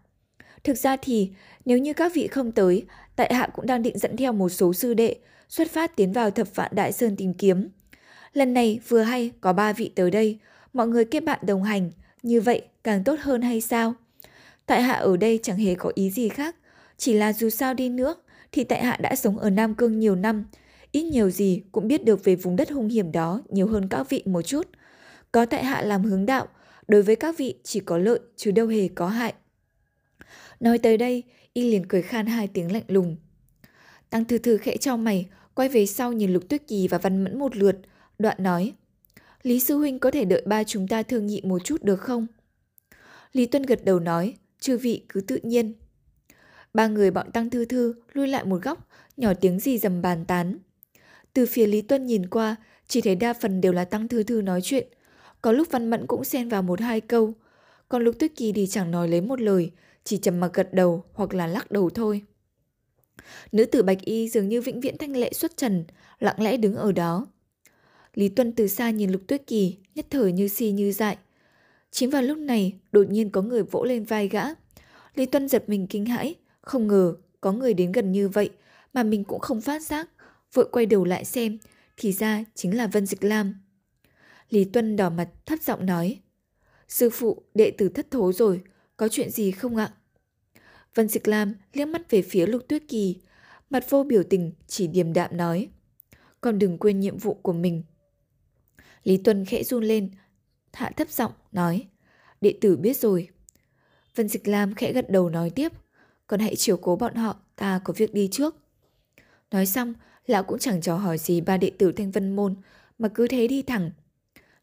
Thực 0.65 0.79
ra 0.79 0.97
thì, 0.97 1.31
nếu 1.65 1.79
như 1.79 1.93
các 1.93 2.13
vị 2.15 2.27
không 2.27 2.53
tới, 2.53 2.87
tại 3.17 3.35
hạ 3.35 3.49
cũng 3.55 3.67
đang 3.67 3.83
định 3.83 3.99
dẫn 3.99 4.17
theo 4.17 4.33
một 4.33 4.49
số 4.49 4.73
sư 4.73 4.95
đệ, 4.95 5.17
xuất 5.49 5.71
phát 5.71 5.97
tiến 5.97 6.13
vào 6.13 6.31
thập 6.31 6.55
vạn 6.55 6.71
đại 6.75 6.93
sơn 6.93 7.17
tìm 7.17 7.35
kiếm. 7.35 7.69
Lần 8.33 8.55
này 8.55 8.81
vừa 8.89 9.03
hay 9.03 9.31
có 9.41 9.53
ba 9.53 9.73
vị 9.73 9.93
tới 9.95 10.11
đây, 10.11 10.39
mọi 10.73 10.89
người 10.89 11.05
kết 11.05 11.25
bạn 11.25 11.39
đồng 11.43 11.63
hành, 11.63 11.91
như 12.23 12.41
vậy 12.41 12.63
càng 12.85 13.05
tốt 13.05 13.19
hơn 13.21 13.43
hay 13.43 13.61
sao? 13.61 13.95
Tại 14.67 14.83
hạ 14.83 14.93
ở 14.93 15.17
đây 15.17 15.41
chẳng 15.43 15.57
hề 15.57 15.75
có 15.75 15.93
ý 15.95 16.11
gì 16.11 16.29
khác, 16.29 16.57
chỉ 16.97 17.13
là 17.13 17.33
dù 17.33 17.51
sao 17.51 17.75
đi 17.75 17.89
nữa 17.89 18.15
thì 18.53 18.65
tại 18.65 18.85
hạ 18.85 18.97
đã 19.01 19.15
sống 19.15 19.39
ở 19.39 19.51
Nam 19.51 19.75
Cương 19.75 19.99
nhiều 19.99 20.15
năm, 20.15 20.45
ít 20.93 21.03
nhiều 21.03 21.31
gì 21.31 21.63
cũng 21.73 21.89
biết 21.89 22.05
được 22.05 22.25
về 22.25 22.35
vùng 22.37 22.57
đất 22.57 22.71
hung 22.71 22.89
hiểm 22.89 23.13
đó 23.13 23.41
nhiều 23.49 23.67
hơn 23.67 23.89
các 23.89 24.11
vị 24.11 24.23
một 24.27 24.43
chút. 24.43 24.69
Có 25.33 25.47
tại 25.47 25.65
hạ 25.65 25.83
làm 25.83 26.05
hướng 26.05 26.27
đạo, 26.27 26.49
đối 26.89 27.03
với 27.03 27.17
các 27.17 27.39
vị 27.39 27.55
chỉ 27.63 27.81
có 27.81 27.99
lợi 27.99 28.21
chứ 28.37 28.51
đâu 28.51 28.67
hề 28.67 28.89
có 28.89 29.09
hại. 29.09 29.35
Nói 30.61 30.79
tới 30.79 30.97
đây, 30.97 31.23
y 31.53 31.71
liền 31.71 31.87
cười 31.87 32.03
khan 32.03 32.27
hai 32.27 32.49
tiếng 32.49 32.73
lạnh 32.73 32.85
lùng. 32.89 33.17
Tăng 34.11 34.25
thư 34.25 34.39
thư 34.39 34.57
khẽ 34.57 34.77
cho 34.77 34.97
mày, 34.97 35.29
quay 35.55 35.69
về 35.69 35.87
sau 35.87 36.13
nhìn 36.13 36.33
Lục 36.33 36.43
Tuyết 36.49 36.63
Kỳ 36.69 36.89
và 36.89 36.99
Văn 36.99 37.25
Mẫn 37.25 37.39
một 37.39 37.57
lượt, 37.57 37.77
đoạn 38.19 38.37
nói. 38.43 38.73
Lý 39.43 39.61
Sư 39.61 39.77
Huynh 39.77 39.99
có 39.99 40.11
thể 40.11 40.25
đợi 40.25 40.43
ba 40.47 40.65
chúng 40.65 40.89
ta 40.89 41.03
thương 41.03 41.27
nghị 41.27 41.41
một 41.45 41.65
chút 41.65 41.83
được 41.83 42.01
không? 42.01 42.27
Lý 43.33 43.47
Tuân 43.47 43.63
gật 43.63 43.85
đầu 43.85 44.01
nói, 44.01 44.35
chư 44.61 44.79
vị 44.79 45.05
cứ 45.09 45.21
tự 45.21 45.39
nhiên. 45.43 45.73
Ba 46.75 46.87
người 46.87 47.11
bọn 47.11 47.31
Tăng 47.31 47.51
Thư 47.51 47.65
Thư 47.65 47.95
lui 48.13 48.29
lại 48.29 48.45
một 48.45 48.63
góc, 48.63 48.89
nhỏ 49.17 49.35
tiếng 49.35 49.61
gì 49.61 49.79
dầm 49.79 50.03
bàn 50.03 50.25
tán. 50.25 50.59
Từ 51.33 51.47
phía 51.47 51.67
Lý 51.67 51.83
Tuân 51.83 52.07
nhìn 52.07 52.27
qua, 52.27 52.57
chỉ 52.89 53.01
thấy 53.01 53.15
đa 53.15 53.33
phần 53.33 53.61
đều 53.61 53.73
là 53.73 53.85
Tăng 53.85 54.09
Thư 54.09 54.23
Thư 54.23 54.43
nói 54.43 54.61
chuyện. 54.63 54.87
Có 55.43 55.53
lúc 55.53 55.69
Văn 55.71 55.91
Mẫn 55.91 56.07
cũng 56.07 56.25
xen 56.25 56.49
vào 56.49 56.63
một 56.63 56.81
hai 56.81 57.01
câu. 57.01 57.33
Còn 57.89 58.05
Lục 58.05 58.19
Tuyết 58.19 58.33
Kỳ 58.37 58.53
thì 58.53 58.67
chẳng 58.67 58.91
nói 58.91 59.09
lấy 59.09 59.21
một 59.21 59.41
lời, 59.41 59.71
chỉ 60.05 60.17
trầm 60.17 60.41
mặc 60.41 60.51
gật 60.55 60.75
đầu 60.75 61.05
hoặc 61.13 61.35
là 61.35 61.47
lắc 61.47 61.71
đầu 61.71 61.91
thôi. 61.91 62.23
Nữ 63.53 63.65
tử 63.65 63.83
Bạch 63.83 64.01
Y 64.01 64.29
dường 64.29 64.49
như 64.49 64.61
vĩnh 64.61 64.81
viễn 64.81 64.99
thanh 64.99 65.17
lệ 65.17 65.33
xuất 65.33 65.57
trần, 65.57 65.85
lặng 66.19 66.43
lẽ 66.43 66.57
đứng 66.57 66.77
ở 66.77 66.93
đó. 66.93 67.27
Lý 68.15 68.29
Tuân 68.29 68.53
từ 68.53 68.67
xa 68.67 68.91
nhìn 68.91 69.11
Lục 69.11 69.23
Tuyết 69.27 69.47
Kỳ, 69.47 69.77
nhất 69.95 70.07
thời 70.11 70.33
như 70.33 70.49
si 70.49 70.71
như 70.71 70.93
dại. 70.93 71.17
Chính 71.91 72.11
vào 72.11 72.23
lúc 72.23 72.39
này, 72.39 72.73
đột 72.93 73.11
nhiên 73.11 73.31
có 73.31 73.43
người 73.43 73.63
vỗ 73.63 73.85
lên 73.85 74.05
vai 74.05 74.29
gã. 74.29 74.45
Lý 75.15 75.27
Tuân 75.27 75.49
giật 75.49 75.69
mình 75.69 75.87
kinh 75.87 76.07
hãi, 76.07 76.35
không 76.61 76.87
ngờ 76.87 77.15
có 77.41 77.53
người 77.53 77.75
đến 77.75 77.93
gần 77.93 78.13
như 78.13 78.29
vậy 78.29 78.51
mà 78.93 79.03
mình 79.03 79.25
cũng 79.25 79.41
không 79.41 79.61
phát 79.61 79.83
giác, 79.83 80.09
vội 80.53 80.69
quay 80.73 80.87
đầu 80.87 81.05
lại 81.05 81.25
xem, 81.25 81.59
thì 81.97 82.13
ra 82.13 82.45
chính 82.55 82.77
là 82.77 82.87
Vân 82.87 83.07
Dịch 83.07 83.25
Lam. 83.25 83.55
Lý 84.51 84.65
Tuân 84.65 84.97
đỏ 84.97 85.11
mặt 85.11 85.29
thấp 85.47 85.59
giọng 85.63 85.87
nói, 85.87 86.21
Sư 86.89 87.11
phụ, 87.11 87.43
đệ 87.55 87.71
tử 87.71 87.89
thất 87.89 88.11
thố 88.11 88.33
rồi, 88.33 88.63
có 88.97 89.09
chuyện 89.09 89.31
gì 89.31 89.51
không 89.51 89.77
ạ? 89.77 89.93
Vân 90.95 91.09
Dịch 91.09 91.29
Lam 91.29 91.55
liếc 91.73 91.89
mắt 91.89 92.11
về 92.11 92.23
phía 92.23 92.47
Lục 92.47 92.63
Tuyết 92.69 92.83
Kỳ, 92.89 93.17
mặt 93.71 93.85
vô 93.91 94.05
biểu 94.05 94.23
tình 94.23 94.53
chỉ 94.67 94.87
điềm 94.87 95.13
đạm 95.13 95.37
nói, 95.37 95.69
còn 96.41 96.59
đừng 96.59 96.79
quên 96.79 97.01
nhiệm 97.01 97.19
vụ 97.19 97.35
của 97.35 97.53
mình. 97.53 97.83
Lý 99.05 99.17
Tuân 99.17 99.45
khẽ 99.45 99.63
run 99.63 99.85
lên, 99.85 100.11
hạ 100.73 100.91
thấp 100.97 101.11
giọng 101.11 101.33
nói, 101.53 101.87
đệ 102.41 102.55
tử 102.61 102.77
biết 102.77 102.97
rồi. 102.97 103.29
Vân 104.15 104.29
Dịch 104.29 104.49
Lam 104.49 104.75
khẽ 104.75 104.93
gật 104.93 105.11
đầu 105.11 105.29
nói 105.31 105.51
tiếp, 105.51 105.73
còn 106.27 106.41
hãy 106.41 106.57
chiều 106.57 106.77
cố 106.77 106.97
bọn 106.97 107.15
họ, 107.15 107.37
ta 107.57 107.81
có 107.85 107.95
việc 107.97 108.15
đi 108.15 108.29
trước. 108.33 108.57
Nói 109.51 109.67
xong, 109.67 109.95
lão 110.27 110.43
cũng 110.45 110.59
chẳng 110.59 110.81
trò 110.81 110.97
hỏi 110.97 111.19
gì 111.19 111.41
ba 111.41 111.57
đệ 111.57 111.71
tử 111.79 111.93
Thanh 111.93 112.11
Vân 112.11 112.37
Môn, 112.37 112.55
mà 112.99 113.09
cứ 113.09 113.29
thế 113.29 113.49
đi 113.49 113.63
thẳng. 113.63 113.91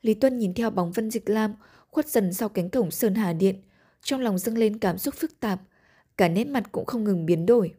Lý 0.01 0.13
Tuân 0.13 0.37
nhìn 0.37 0.53
theo 0.53 0.69
bóng 0.69 0.91
Vân 0.91 1.11
Dịch 1.11 1.29
Lam 1.29 1.53
khuất 1.91 2.07
dần 2.07 2.33
sau 2.33 2.49
cánh 2.49 2.69
cổng 2.69 2.91
Sơn 2.91 3.15
Hà 3.15 3.33
Điện, 3.33 3.55
trong 4.01 4.21
lòng 4.21 4.37
dâng 4.37 4.57
lên 4.57 4.79
cảm 4.79 4.97
xúc 4.97 5.15
phức 5.17 5.39
tạp, 5.39 5.61
cả 6.17 6.27
nét 6.27 6.47
mặt 6.47 6.63
cũng 6.71 6.85
không 6.85 7.03
ngừng 7.03 7.25
biến 7.25 7.45
đổi. 7.45 7.73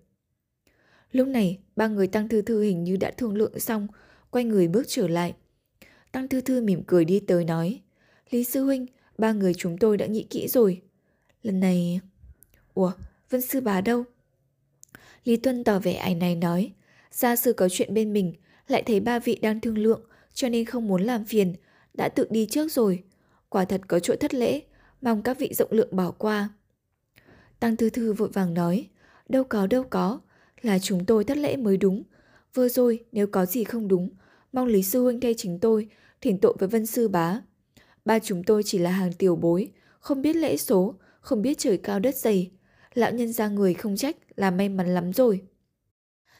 Lúc 1.12 1.28
này, 1.28 1.58
ba 1.76 1.88
người 1.88 2.06
Tăng 2.06 2.28
Thư 2.28 2.42
Thư 2.42 2.62
hình 2.62 2.84
như 2.84 2.96
đã 2.96 3.10
thương 3.10 3.36
lượng 3.36 3.58
xong, 3.60 3.88
quay 4.30 4.44
người 4.44 4.68
bước 4.68 4.82
trở 4.88 5.08
lại. 5.08 5.34
Tăng 6.12 6.28
Thư 6.28 6.40
Thư 6.40 6.60
mỉm 6.60 6.82
cười 6.86 7.04
đi 7.04 7.20
tới 7.20 7.44
nói, 7.44 7.80
Lý 8.30 8.44
Sư 8.44 8.64
Huynh, 8.64 8.86
ba 9.18 9.32
người 9.32 9.54
chúng 9.54 9.78
tôi 9.78 9.96
đã 9.96 10.06
nghĩ 10.06 10.26
kỹ 10.30 10.48
rồi. 10.48 10.82
Lần 11.42 11.60
này... 11.60 12.00
Ủa, 12.74 12.92
Vân 13.30 13.40
Sư 13.40 13.60
Bá 13.60 13.80
đâu? 13.80 14.04
Lý 15.24 15.36
Tuân 15.36 15.64
tỏ 15.64 15.78
vẻ 15.78 15.92
ảnh 15.92 16.18
này 16.18 16.36
nói, 16.36 16.72
gia 17.10 17.36
sư 17.36 17.52
có 17.52 17.68
chuyện 17.68 17.94
bên 17.94 18.12
mình, 18.12 18.34
lại 18.68 18.82
thấy 18.82 19.00
ba 19.00 19.18
vị 19.18 19.38
đang 19.42 19.60
thương 19.60 19.78
lượng, 19.78 20.02
cho 20.34 20.48
nên 20.48 20.64
không 20.64 20.88
muốn 20.88 21.02
làm 21.02 21.24
phiền, 21.24 21.54
đã 21.94 22.08
tự 22.08 22.26
đi 22.30 22.46
trước 22.46 22.72
rồi. 22.72 23.02
Quả 23.48 23.64
thật 23.64 23.80
có 23.88 23.98
chỗ 23.98 24.14
thất 24.20 24.34
lễ, 24.34 24.62
mong 25.02 25.22
các 25.22 25.38
vị 25.38 25.54
rộng 25.54 25.72
lượng 25.72 25.96
bỏ 25.96 26.10
qua. 26.10 26.48
Tăng 27.60 27.76
Thư 27.76 27.90
Thư 27.90 28.12
vội 28.12 28.28
vàng 28.28 28.54
nói, 28.54 28.88
đâu 29.28 29.44
có 29.44 29.66
đâu 29.66 29.84
có, 29.90 30.20
là 30.62 30.78
chúng 30.78 31.04
tôi 31.04 31.24
thất 31.24 31.36
lễ 31.36 31.56
mới 31.56 31.76
đúng. 31.76 32.02
Vừa 32.54 32.68
rồi 32.68 33.04
nếu 33.12 33.26
có 33.26 33.46
gì 33.46 33.64
không 33.64 33.88
đúng, 33.88 34.08
mong 34.52 34.66
Lý 34.66 34.82
Sư 34.82 35.02
Huynh 35.02 35.20
thay 35.20 35.34
chính 35.36 35.58
tôi, 35.58 35.88
thỉnh 36.20 36.38
tội 36.38 36.56
với 36.58 36.68
Vân 36.68 36.86
Sư 36.86 37.08
Bá. 37.08 37.40
Ba 38.04 38.18
chúng 38.18 38.44
tôi 38.44 38.62
chỉ 38.62 38.78
là 38.78 38.90
hàng 38.90 39.12
tiểu 39.12 39.36
bối, 39.36 39.70
không 40.00 40.22
biết 40.22 40.36
lễ 40.36 40.56
số, 40.56 40.94
không 41.20 41.42
biết 41.42 41.58
trời 41.58 41.78
cao 41.78 42.00
đất 42.00 42.16
dày. 42.16 42.50
Lão 42.94 43.12
nhân 43.12 43.32
ra 43.32 43.48
người 43.48 43.74
không 43.74 43.96
trách 43.96 44.16
là 44.36 44.50
may 44.50 44.68
mắn 44.68 44.94
lắm 44.94 45.12
rồi. 45.12 45.42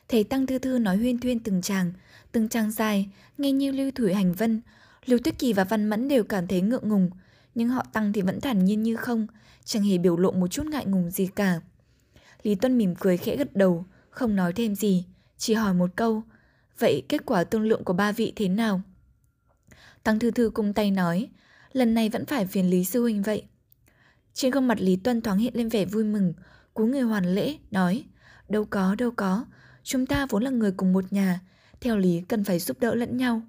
thầy 0.08 0.24
Tăng 0.24 0.46
Thư 0.46 0.58
Thư 0.58 0.78
nói 0.78 0.96
huyên 0.96 1.18
thuyên 1.18 1.40
từng 1.40 1.62
chàng, 1.62 1.92
từng 2.32 2.48
chàng 2.48 2.70
dài, 2.70 3.08
nghe 3.38 3.52
như 3.52 3.72
lưu 3.72 3.90
thủy 3.94 4.14
hành 4.14 4.32
vân. 4.32 4.60
Lưu 5.06 5.18
Tuyết 5.24 5.38
Kỳ 5.38 5.52
và 5.52 5.64
Văn 5.64 5.88
Mẫn 5.90 6.08
đều 6.08 6.24
cảm 6.24 6.46
thấy 6.46 6.60
ngượng 6.60 6.88
ngùng, 6.88 7.10
nhưng 7.54 7.68
họ 7.68 7.84
Tăng 7.92 8.12
thì 8.12 8.22
vẫn 8.22 8.40
thản 8.40 8.64
nhiên 8.64 8.82
như 8.82 8.96
không, 8.96 9.26
chẳng 9.64 9.82
hề 9.82 9.98
biểu 9.98 10.16
lộ 10.16 10.30
một 10.30 10.48
chút 10.48 10.66
ngại 10.66 10.86
ngùng 10.86 11.10
gì 11.10 11.26
cả. 11.26 11.60
Lý 12.42 12.54
Tuân 12.54 12.78
mỉm 12.78 12.94
cười 13.00 13.16
khẽ 13.16 13.36
gật 13.36 13.56
đầu, 13.56 13.84
không 14.10 14.36
nói 14.36 14.52
thêm 14.52 14.74
gì, 14.74 15.04
chỉ 15.38 15.54
hỏi 15.54 15.74
một 15.74 15.90
câu, 15.96 16.22
vậy 16.80 17.02
kết 17.08 17.26
quả 17.26 17.44
tương 17.44 17.62
lượng 17.62 17.84
của 17.84 17.92
ba 17.92 18.12
vị 18.12 18.32
thế 18.36 18.48
nào? 18.48 18.80
Tăng 20.02 20.18
Thư 20.18 20.30
Thư 20.30 20.50
cung 20.50 20.72
tay 20.72 20.90
nói, 20.90 21.28
lần 21.72 21.94
này 21.94 22.08
vẫn 22.08 22.26
phải 22.26 22.46
phiền 22.46 22.70
Lý 22.70 22.84
Sư 22.84 23.02
Huynh 23.02 23.22
vậy. 23.22 23.42
Trên 24.34 24.50
gương 24.50 24.68
mặt 24.68 24.80
Lý 24.80 24.96
Tuân 24.96 25.20
thoáng 25.20 25.38
hiện 25.38 25.52
lên 25.56 25.68
vẻ 25.68 25.84
vui 25.84 26.04
mừng, 26.04 26.34
cú 26.74 26.86
người 26.86 27.00
hoàn 27.00 27.34
lễ, 27.34 27.56
nói, 27.70 28.04
đâu 28.48 28.64
có, 28.64 28.94
đâu 28.94 29.10
có, 29.16 29.44
chúng 29.82 30.06
ta 30.06 30.26
vốn 30.30 30.42
là 30.42 30.50
người 30.50 30.72
cùng 30.72 30.92
một 30.92 31.12
nhà, 31.12 31.40
theo 31.80 31.96
lý 31.96 32.22
cần 32.28 32.44
phải 32.44 32.58
giúp 32.58 32.80
đỡ 32.80 32.94
lẫn 32.94 33.16
nhau. 33.16 33.42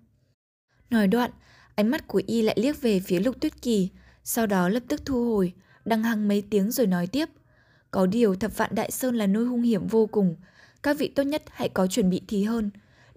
Nói 0.89 1.07
đoạn, 1.07 1.31
ánh 1.75 1.91
mắt 1.91 2.07
của 2.07 2.21
y 2.27 2.41
lại 2.41 2.57
liếc 2.59 2.81
về 2.81 2.99
phía 2.99 3.19
lục 3.19 3.41
tuyết 3.41 3.61
kỳ, 3.61 3.89
sau 4.23 4.47
đó 4.47 4.69
lập 4.69 4.83
tức 4.87 5.01
thu 5.05 5.35
hồi, 5.35 5.53
đăng 5.85 6.03
hăng 6.03 6.27
mấy 6.27 6.43
tiếng 6.49 6.71
rồi 6.71 6.87
nói 6.87 7.07
tiếp. 7.07 7.29
Có 7.91 8.05
điều 8.05 8.35
thập 8.35 8.57
vạn 8.57 8.75
đại 8.75 8.91
sơn 8.91 9.15
là 9.15 9.27
nơi 9.27 9.45
hung 9.45 9.61
hiểm 9.61 9.87
vô 9.87 10.05
cùng, 10.05 10.35
các 10.83 10.97
vị 10.97 11.07
tốt 11.07 11.23
nhất 11.23 11.43
hãy 11.51 11.69
có 11.69 11.87
chuẩn 11.87 12.09
bị 12.09 12.21
thì 12.27 12.43
hơn, 12.43 12.69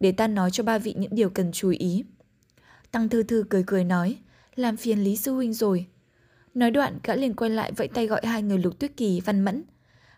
để 0.05 0.13
ta 0.13 0.29
nói 0.29 0.51
cho 0.51 0.65
ba 0.65 0.79
vị 0.79 0.95
những 0.99 1.15
điều 1.15 1.31
cần 1.31 1.53
chú 1.53 1.69
ý. 1.79 2.05
Tăng 2.91 3.09
Thư 3.09 3.23
Thư 3.23 3.45
cười 3.51 3.65
cười 3.67 3.85
nói, 3.85 4.17
làm 4.55 4.77
phiền 4.77 5.05
Lý 5.05 5.17
Sư 5.17 5.33
Huynh 5.33 5.53
rồi. 5.53 5.87
Nói 6.55 6.71
đoạn, 6.71 6.99
gã 7.03 7.15
liền 7.15 7.35
quay 7.35 7.51
lại 7.51 7.73
vẫy 7.73 7.89
tay 7.89 8.07
gọi 8.07 8.21
hai 8.25 8.43
người 8.43 8.59
Lục 8.59 8.79
Tuyết 8.79 8.97
Kỳ, 8.97 9.21
Văn 9.21 9.45
Mẫn. 9.45 9.63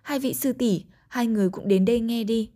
Hai 0.02 0.18
vị 0.18 0.34
sư 0.34 0.52
tỷ, 0.52 0.84
hai 1.08 1.26
người 1.26 1.50
cũng 1.50 1.68
đến 1.68 1.84
đây 1.84 2.00
nghe 2.00 2.24
đi. 2.24 2.50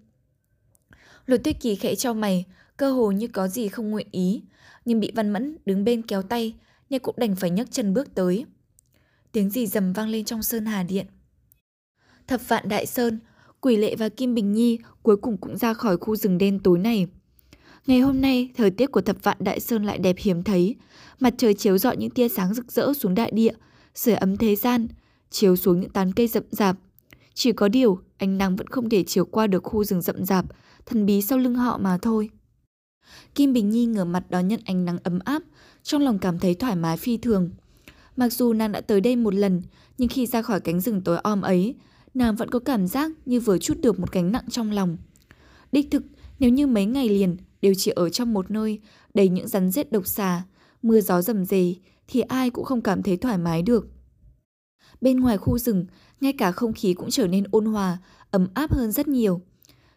Lục 1.27 1.41
Tuyết 1.45 1.61
Kỳ 1.61 1.75
khẽ 1.75 1.95
cho 1.95 2.15
mày, 2.15 2.45
cơ 2.77 2.93
hồ 2.93 3.11
như 3.11 3.29
có 3.29 3.49
gì 3.49 3.69
không 3.69 3.91
nguyện 3.91 4.09
ý, 4.11 4.43
nhưng 4.85 5.01
bị 5.01 5.13
Văn 5.15 5.31
Mẫn 5.31 5.57
đứng 5.67 5.85
bên 5.85 6.03
kéo 6.03 6.23
tay, 6.23 6.55
nhưng 6.91 7.03
cũng 7.03 7.15
đành 7.19 7.37
phải 7.37 7.51
nhấc 7.51 7.71
chân 7.71 7.95
bước 7.95 8.15
tới. 8.15 8.45
Tiếng 9.33 9.51
gì 9.51 9.67
dầm 9.67 9.93
vang 9.93 10.09
lên 10.09 10.25
trong 10.25 10.43
Sơn 10.43 10.67
Hà 10.67 10.83
Điện. 10.83 11.07
Thập 12.27 12.49
vạn 12.49 12.69
Đại 12.69 12.87
Sơn, 12.87 13.19
Quỷ 13.61 13.77
Lệ 13.77 13.97
và 13.97 14.09
Kim 14.09 14.35
Bình 14.35 14.53
Nhi 14.53 14.79
cuối 15.03 15.17
cùng 15.17 15.37
cũng 15.37 15.57
ra 15.57 15.75
khỏi 15.75 15.97
khu 15.97 16.17
rừng 16.17 16.39
đen 16.39 16.59
tối 16.59 16.79
này. 16.79 17.07
Ngày 17.91 18.01
hôm 18.01 18.21
nay, 18.21 18.51
thời 18.57 18.71
tiết 18.71 18.93
của 18.93 19.01
thập 19.01 19.17
vạn 19.23 19.37
Đại 19.41 19.61
Sơn 19.61 19.85
lại 19.85 19.99
đẹp 19.99 20.17
hiếm 20.19 20.43
thấy. 20.43 20.77
Mặt 21.21 21.35
trời 21.39 21.55
chiếu 21.55 21.79
rọi 21.79 21.97
những 21.97 22.11
tia 22.11 22.29
sáng 22.29 22.55
rực 22.55 22.73
rỡ 22.73 22.93
xuống 22.93 23.15
đại 23.15 23.31
địa, 23.31 23.53
sưởi 23.95 24.15
ấm 24.15 24.37
thế 24.37 24.57
gian, 24.57 24.89
chiếu 25.31 25.57
xuống 25.57 25.81
những 25.81 25.91
tán 25.91 26.13
cây 26.13 26.27
rậm 26.27 26.43
rạp. 26.51 26.77
Chỉ 27.35 27.53
có 27.53 27.69
điều, 27.69 27.99
ánh 28.17 28.39
nắng 28.39 28.57
vẫn 28.57 28.67
không 28.67 28.89
thể 28.89 29.03
chiếu 29.03 29.25
qua 29.25 29.47
được 29.47 29.63
khu 29.63 29.85
rừng 29.85 30.03
rậm 30.03 30.25
rạp, 30.25 30.45
thần 30.87 31.07
bí 31.07 31.23
sau 31.23 31.39
lưng 31.39 31.55
họ 31.55 31.79
mà 31.79 31.99
thôi. 32.03 32.31
Kim 33.35 33.53
Bình 33.53 33.71
Nhi 33.71 33.87
ngửa 33.87 34.05
mặt 34.05 34.31
đón 34.31 34.49
nhận 34.49 34.61
ánh 34.65 34.85
nắng 34.85 34.99
ấm 35.03 35.19
áp, 35.25 35.43
trong 35.83 36.03
lòng 36.03 36.19
cảm 36.19 36.39
thấy 36.39 36.55
thoải 36.55 36.77
mái 36.77 36.97
phi 36.97 37.17
thường. 37.17 37.51
Mặc 38.17 38.33
dù 38.33 38.53
nàng 38.53 38.73
đã 38.73 38.81
tới 38.81 39.01
đây 39.01 39.17
một 39.17 39.35
lần, 39.35 39.63
nhưng 39.99 40.09
khi 40.09 40.27
ra 40.27 40.43
khỏi 40.43 40.61
cánh 40.61 40.81
rừng 40.81 41.01
tối 41.01 41.19
om 41.19 41.43
ấy, 41.43 41.75
nàng 42.15 42.37
vẫn 42.37 42.51
có 42.51 42.59
cảm 42.59 42.87
giác 42.87 43.11
như 43.27 43.41
vừa 43.41 43.59
chút 43.59 43.79
được 43.81 44.01
một 44.01 44.13
gánh 44.13 44.33
nặng 44.33 44.45
trong 44.51 44.71
lòng. 44.71 44.97
Đích 45.73 45.91
thực, 45.91 46.03
nếu 46.39 46.51
như 46.51 46.67
mấy 46.67 46.87
ngày 46.87 47.09
liền 47.09 47.37
đều 47.63 47.75
chỉ 47.77 47.91
ở 47.91 48.09
trong 48.09 48.33
một 48.33 48.51
nơi 48.51 48.81
đầy 49.15 49.29
những 49.29 49.49
rắn 49.49 49.71
rết 49.71 49.93
độc 49.93 50.07
xà, 50.07 50.43
mưa 50.83 51.01
gió 51.01 51.23
rầm 51.23 51.45
rề 51.45 51.75
thì 52.09 52.21
ai 52.21 52.51
cũng 52.51 52.65
không 52.65 52.83
cảm 52.83 53.03
thấy 53.03 53.17
thoải 53.17 53.39
mái 53.39 53.63
được. 53.63 53.89
Bên 55.01 55.21
ngoài 55.21 55.39
khu 55.39 55.59
rừng, 55.59 55.87
ngay 56.21 56.33
cả 56.33 56.53
không 56.53 56.73
khí 56.73 56.95
cũng 56.95 57.11
trở 57.11 57.27
nên 57.27 57.45
ôn 57.51 57.67
hòa, 57.67 57.99
ấm 58.31 58.49
áp 58.55 58.73
hơn 58.73 58.93
rất 58.93 59.09
nhiều. 59.09 59.41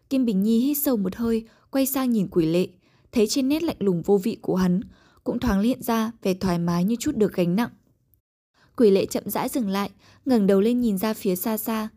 Kim 0.10 0.26
Bình 0.26 0.44
Nhi 0.44 0.60
hít 0.60 0.78
sâu 0.78 0.98
một 0.98 1.16
hơi, 1.16 1.48
quay 1.72 1.86
sang 1.86 2.12
nhìn 2.12 2.28
quỷ 2.28 2.46
lệ, 2.46 2.68
thấy 3.12 3.28
trên 3.28 3.50
nét 3.50 3.64
lạnh 3.64 3.78
lùng 3.80 4.02
vô 4.02 4.18
vị 4.18 4.38
của 4.42 4.56
hắn, 4.56 4.82
cũng 5.24 5.40
thoáng 5.40 5.62
hiện 5.62 5.82
ra 5.82 6.12
vẻ 6.22 6.34
thoải 6.34 6.60
mái 6.60 6.84
như 6.84 6.96
chút 7.00 7.16
được 7.16 7.34
gánh 7.34 7.56
nặng. 7.56 7.70
Quỷ 8.78 8.92
lệ 8.92 9.06
chậm 9.06 9.24
rãi 9.26 9.50
dừng 9.50 9.70
lại, 9.70 9.90
ngẩng 10.26 10.48
đầu 10.48 10.62
lên 10.62 10.82
nhìn 10.82 10.98
ra 10.98 11.14
phía 11.14 11.36
xa 11.36 11.58
xa. 11.58 11.90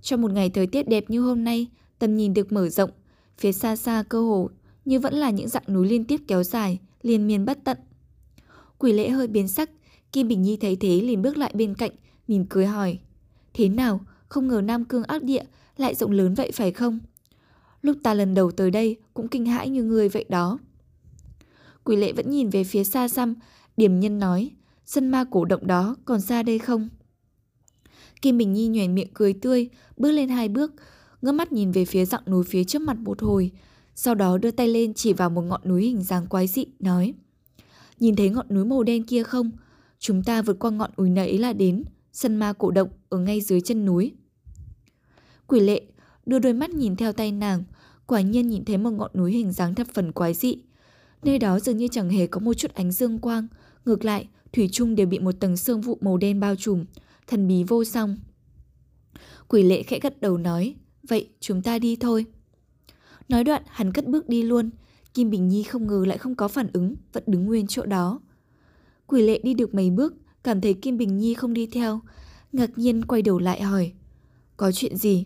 Trong 0.00 0.22
một 0.22 0.30
ngày 0.30 0.50
thời 0.50 0.66
tiết 0.66 0.88
đẹp 0.88 1.10
như 1.10 1.20
hôm 1.20 1.44
nay, 1.44 1.66
tầm 1.98 2.16
nhìn 2.16 2.34
được 2.34 2.52
mở 2.52 2.68
rộng, 2.68 2.90
phía 3.38 3.52
xa 3.52 3.76
xa 3.76 4.04
cơ 4.08 4.20
hồ 4.20 4.50
như 4.84 5.00
vẫn 5.00 5.14
là 5.14 5.30
những 5.30 5.48
dạng 5.48 5.62
núi 5.68 5.88
liên 5.88 6.04
tiếp 6.04 6.20
kéo 6.26 6.42
dài, 6.42 6.78
liên 7.02 7.26
miên 7.26 7.44
bất 7.44 7.58
tận. 7.64 7.78
Quỷ 8.78 8.92
lệ 8.92 9.08
hơi 9.08 9.26
biến 9.26 9.48
sắc, 9.48 9.70
Kim 10.12 10.28
Bình 10.28 10.42
Nhi 10.42 10.56
thấy 10.56 10.76
thế 10.76 11.00
liền 11.00 11.22
bước 11.22 11.36
lại 11.36 11.52
bên 11.54 11.74
cạnh, 11.74 11.90
mỉm 12.28 12.46
cười 12.48 12.66
hỏi. 12.66 12.98
Thế 13.54 13.68
nào, 13.68 14.00
không 14.28 14.48
ngờ 14.48 14.60
Nam 14.64 14.84
Cương 14.84 15.04
ác 15.04 15.22
địa 15.22 15.44
lại 15.76 15.94
rộng 15.94 16.10
lớn 16.10 16.34
vậy 16.34 16.50
phải 16.54 16.72
không? 16.72 16.98
Lúc 17.82 17.96
ta 18.02 18.14
lần 18.14 18.34
đầu 18.34 18.50
tới 18.50 18.70
đây 18.70 18.96
cũng 19.14 19.28
kinh 19.28 19.46
hãi 19.46 19.68
như 19.68 19.82
người 19.82 20.08
vậy 20.08 20.24
đó. 20.28 20.58
Quỷ 21.84 21.96
lệ 21.96 22.12
vẫn 22.12 22.30
nhìn 22.30 22.50
về 22.50 22.64
phía 22.64 22.84
xa 22.84 23.08
xăm, 23.08 23.34
điểm 23.76 24.00
nhân 24.00 24.18
nói, 24.18 24.50
sân 24.86 25.08
ma 25.08 25.24
cổ 25.30 25.44
động 25.44 25.66
đó 25.66 25.96
còn 26.04 26.20
xa 26.20 26.42
đây 26.42 26.58
không? 26.58 26.88
Kim 28.22 28.38
Bình 28.38 28.52
Nhi 28.52 28.68
nhoẻn 28.68 28.94
miệng 28.94 29.14
cười 29.14 29.32
tươi, 29.32 29.68
bước 29.96 30.10
lên 30.10 30.28
hai 30.28 30.48
bước, 30.48 30.72
ngước 31.22 31.34
mắt 31.34 31.52
nhìn 31.52 31.72
về 31.72 31.84
phía 31.84 32.04
dặng 32.04 32.22
núi 32.26 32.44
phía 32.44 32.64
trước 32.64 32.82
mặt 32.82 32.96
một 32.98 33.22
hồi, 33.22 33.50
sau 33.94 34.14
đó 34.14 34.38
đưa 34.38 34.50
tay 34.50 34.68
lên 34.68 34.94
chỉ 34.94 35.12
vào 35.12 35.30
một 35.30 35.42
ngọn 35.42 35.60
núi 35.64 35.82
hình 35.82 36.02
dáng 36.02 36.26
quái 36.26 36.46
dị, 36.46 36.64
nói 36.78 37.14
Nhìn 38.00 38.16
thấy 38.16 38.30
ngọn 38.30 38.46
núi 38.48 38.64
màu 38.64 38.82
đen 38.82 39.04
kia 39.04 39.22
không? 39.22 39.50
Chúng 39.98 40.22
ta 40.22 40.42
vượt 40.42 40.58
qua 40.58 40.70
ngọn 40.70 40.90
núi 40.98 41.10
nãy 41.10 41.38
là 41.38 41.52
đến, 41.52 41.84
sân 42.12 42.36
ma 42.36 42.52
cổ 42.52 42.70
động 42.70 42.88
ở 43.08 43.18
ngay 43.18 43.40
dưới 43.40 43.60
chân 43.60 43.84
núi. 43.84 44.12
Quỷ 45.46 45.60
lệ 45.60 45.82
đưa 46.26 46.38
đôi 46.38 46.52
mắt 46.52 46.70
nhìn 46.70 46.96
theo 46.96 47.12
tay 47.12 47.32
nàng, 47.32 47.64
quả 48.06 48.20
nhiên 48.20 48.48
nhìn 48.48 48.64
thấy 48.64 48.78
một 48.78 48.90
ngọn 48.90 49.10
núi 49.14 49.32
hình 49.32 49.52
dáng 49.52 49.74
thập 49.74 49.86
phần 49.94 50.12
quái 50.12 50.34
dị. 50.34 50.56
Nơi 51.22 51.38
đó 51.38 51.60
dường 51.60 51.76
như 51.76 51.88
chẳng 51.88 52.10
hề 52.10 52.26
có 52.26 52.40
một 52.40 52.54
chút 52.54 52.74
ánh 52.74 52.92
dương 52.92 53.18
quang, 53.18 53.46
ngược 53.84 54.04
lại, 54.04 54.28
thủy 54.52 54.68
chung 54.72 54.94
đều 54.94 55.06
bị 55.06 55.18
một 55.18 55.40
tầng 55.40 55.56
sương 55.56 55.80
vụ 55.80 55.98
màu 56.00 56.16
đen 56.16 56.40
bao 56.40 56.56
trùm, 56.56 56.84
thần 57.26 57.48
bí 57.48 57.64
vô 57.64 57.84
song. 57.84 58.16
Quỷ 59.48 59.62
lệ 59.62 59.82
khẽ 59.82 59.98
gật 60.02 60.20
đầu 60.20 60.38
nói, 60.38 60.74
vậy 61.02 61.28
chúng 61.40 61.62
ta 61.62 61.78
đi 61.78 61.96
thôi. 61.96 62.24
Nói 63.28 63.44
đoạn 63.44 63.62
hắn 63.66 63.92
cất 63.92 64.06
bước 64.06 64.28
đi 64.28 64.42
luôn, 64.42 64.70
Kim 65.14 65.30
Bình 65.30 65.48
Nhi 65.48 65.62
không 65.62 65.86
ngờ 65.86 66.04
lại 66.06 66.18
không 66.18 66.34
có 66.34 66.48
phản 66.48 66.66
ứng, 66.72 66.94
vẫn 67.12 67.22
đứng 67.26 67.46
nguyên 67.46 67.66
chỗ 67.66 67.86
đó. 67.86 68.20
Quỷ 69.06 69.22
lệ 69.22 69.40
đi 69.42 69.54
được 69.54 69.74
mấy 69.74 69.90
bước, 69.90 70.14
cảm 70.44 70.60
thấy 70.60 70.74
Kim 70.74 70.98
Bình 70.98 71.18
Nhi 71.18 71.34
không 71.34 71.54
đi 71.54 71.66
theo, 71.66 72.00
ngạc 72.52 72.78
nhiên 72.78 73.04
quay 73.04 73.22
đầu 73.22 73.38
lại 73.38 73.62
hỏi, 73.62 73.92
có 74.56 74.72
chuyện 74.72 74.96
gì? 74.96 75.24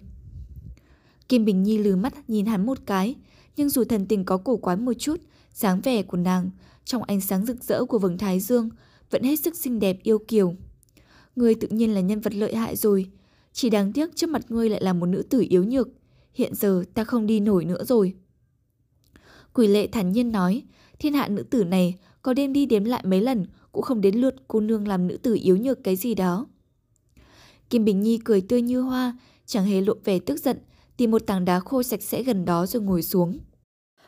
Kim 1.29 1.45
Bình 1.45 1.63
Nhi 1.63 1.79
lừ 1.79 1.97
mắt 1.97 2.31
nhìn 2.31 2.47
hắn 2.47 2.67
một 2.67 2.79
cái, 2.87 3.15
nhưng 3.57 3.69
dù 3.69 3.85
thần 3.85 4.07
tình 4.07 4.25
có 4.25 4.37
cổ 4.37 4.57
quái 4.57 4.77
một 4.77 4.93
chút, 4.99 5.21
dáng 5.53 5.81
vẻ 5.81 6.03
của 6.03 6.17
nàng 6.17 6.51
trong 6.85 7.03
ánh 7.03 7.21
sáng 7.21 7.47
rực 7.47 7.65
rỡ 7.65 7.85
của 7.85 7.99
vầng 7.99 8.19
thái 8.19 8.41
dương 8.41 8.71
vẫn 9.11 9.23
hết 9.23 9.41
sức 9.41 9.57
xinh 9.57 9.79
đẹp 9.79 9.99
yêu 10.03 10.19
kiều. 10.19 10.57
Ngươi 11.37 11.55
tự 11.55 11.69
nhiên 11.71 11.95
là 11.95 12.01
nhân 12.01 12.21
vật 12.21 12.35
lợi 12.35 12.55
hại 12.55 12.77
rồi, 12.77 13.11
chỉ 13.53 13.71
đáng 13.71 13.93
tiếc 13.93 14.17
trước 14.17 14.31
mặt 14.31 14.43
ngươi 14.49 14.71
lại 14.71 14.83
là 14.83 14.93
một 14.93 15.07
nữ 15.07 15.23
tử 15.23 15.45
yếu 15.49 15.65
nhược, 15.65 15.89
hiện 16.37 16.55
giờ 16.55 16.85
ta 16.95 17.05
không 17.05 17.27
đi 17.27 17.41
nổi 17.41 17.65
nữa 17.65 17.85
rồi. 17.85 18.15
Quỷ 19.55 19.67
lệ 19.67 19.87
thản 19.87 20.13
nhiên 20.13 20.33
nói, 20.33 20.63
thiên 20.99 21.15
hạ 21.15 21.29
nữ 21.29 21.43
tử 21.43 21.65
này 21.65 21.95
có 22.23 22.35
đêm 22.35 22.53
đi 22.53 22.67
đếm 22.67 22.85
lại 22.85 23.03
mấy 23.07 23.21
lần 23.21 23.47
cũng 23.73 23.83
không 23.83 24.01
đến 24.01 24.15
lượt 24.15 24.35
cô 24.49 24.61
nương 24.61 24.89
làm 24.89 25.09
nữ 25.09 25.17
tử 25.17 25.39
yếu 25.43 25.57
nhược 25.57 25.85
cái 25.85 25.97
gì 25.97 26.15
đó. 26.15 26.47
Kim 27.71 27.85
Bình 27.85 28.01
Nhi 28.01 28.19
cười 28.25 28.41
tươi 28.41 28.63
như 28.63 28.81
hoa, 28.81 29.19
chẳng 29.47 29.65
hề 29.65 29.81
lộ 29.81 29.95
vẻ 30.05 30.19
tức 30.19 30.37
giận, 30.37 30.59
tìm 30.97 31.11
một 31.11 31.27
tảng 31.27 31.45
đá 31.45 31.61
khô 31.61 31.83
sạch 31.83 32.03
sẽ 32.03 32.23
gần 32.23 32.45
đó 32.45 32.67
rồi 32.67 32.83
ngồi 32.83 33.03
xuống. 33.03 33.39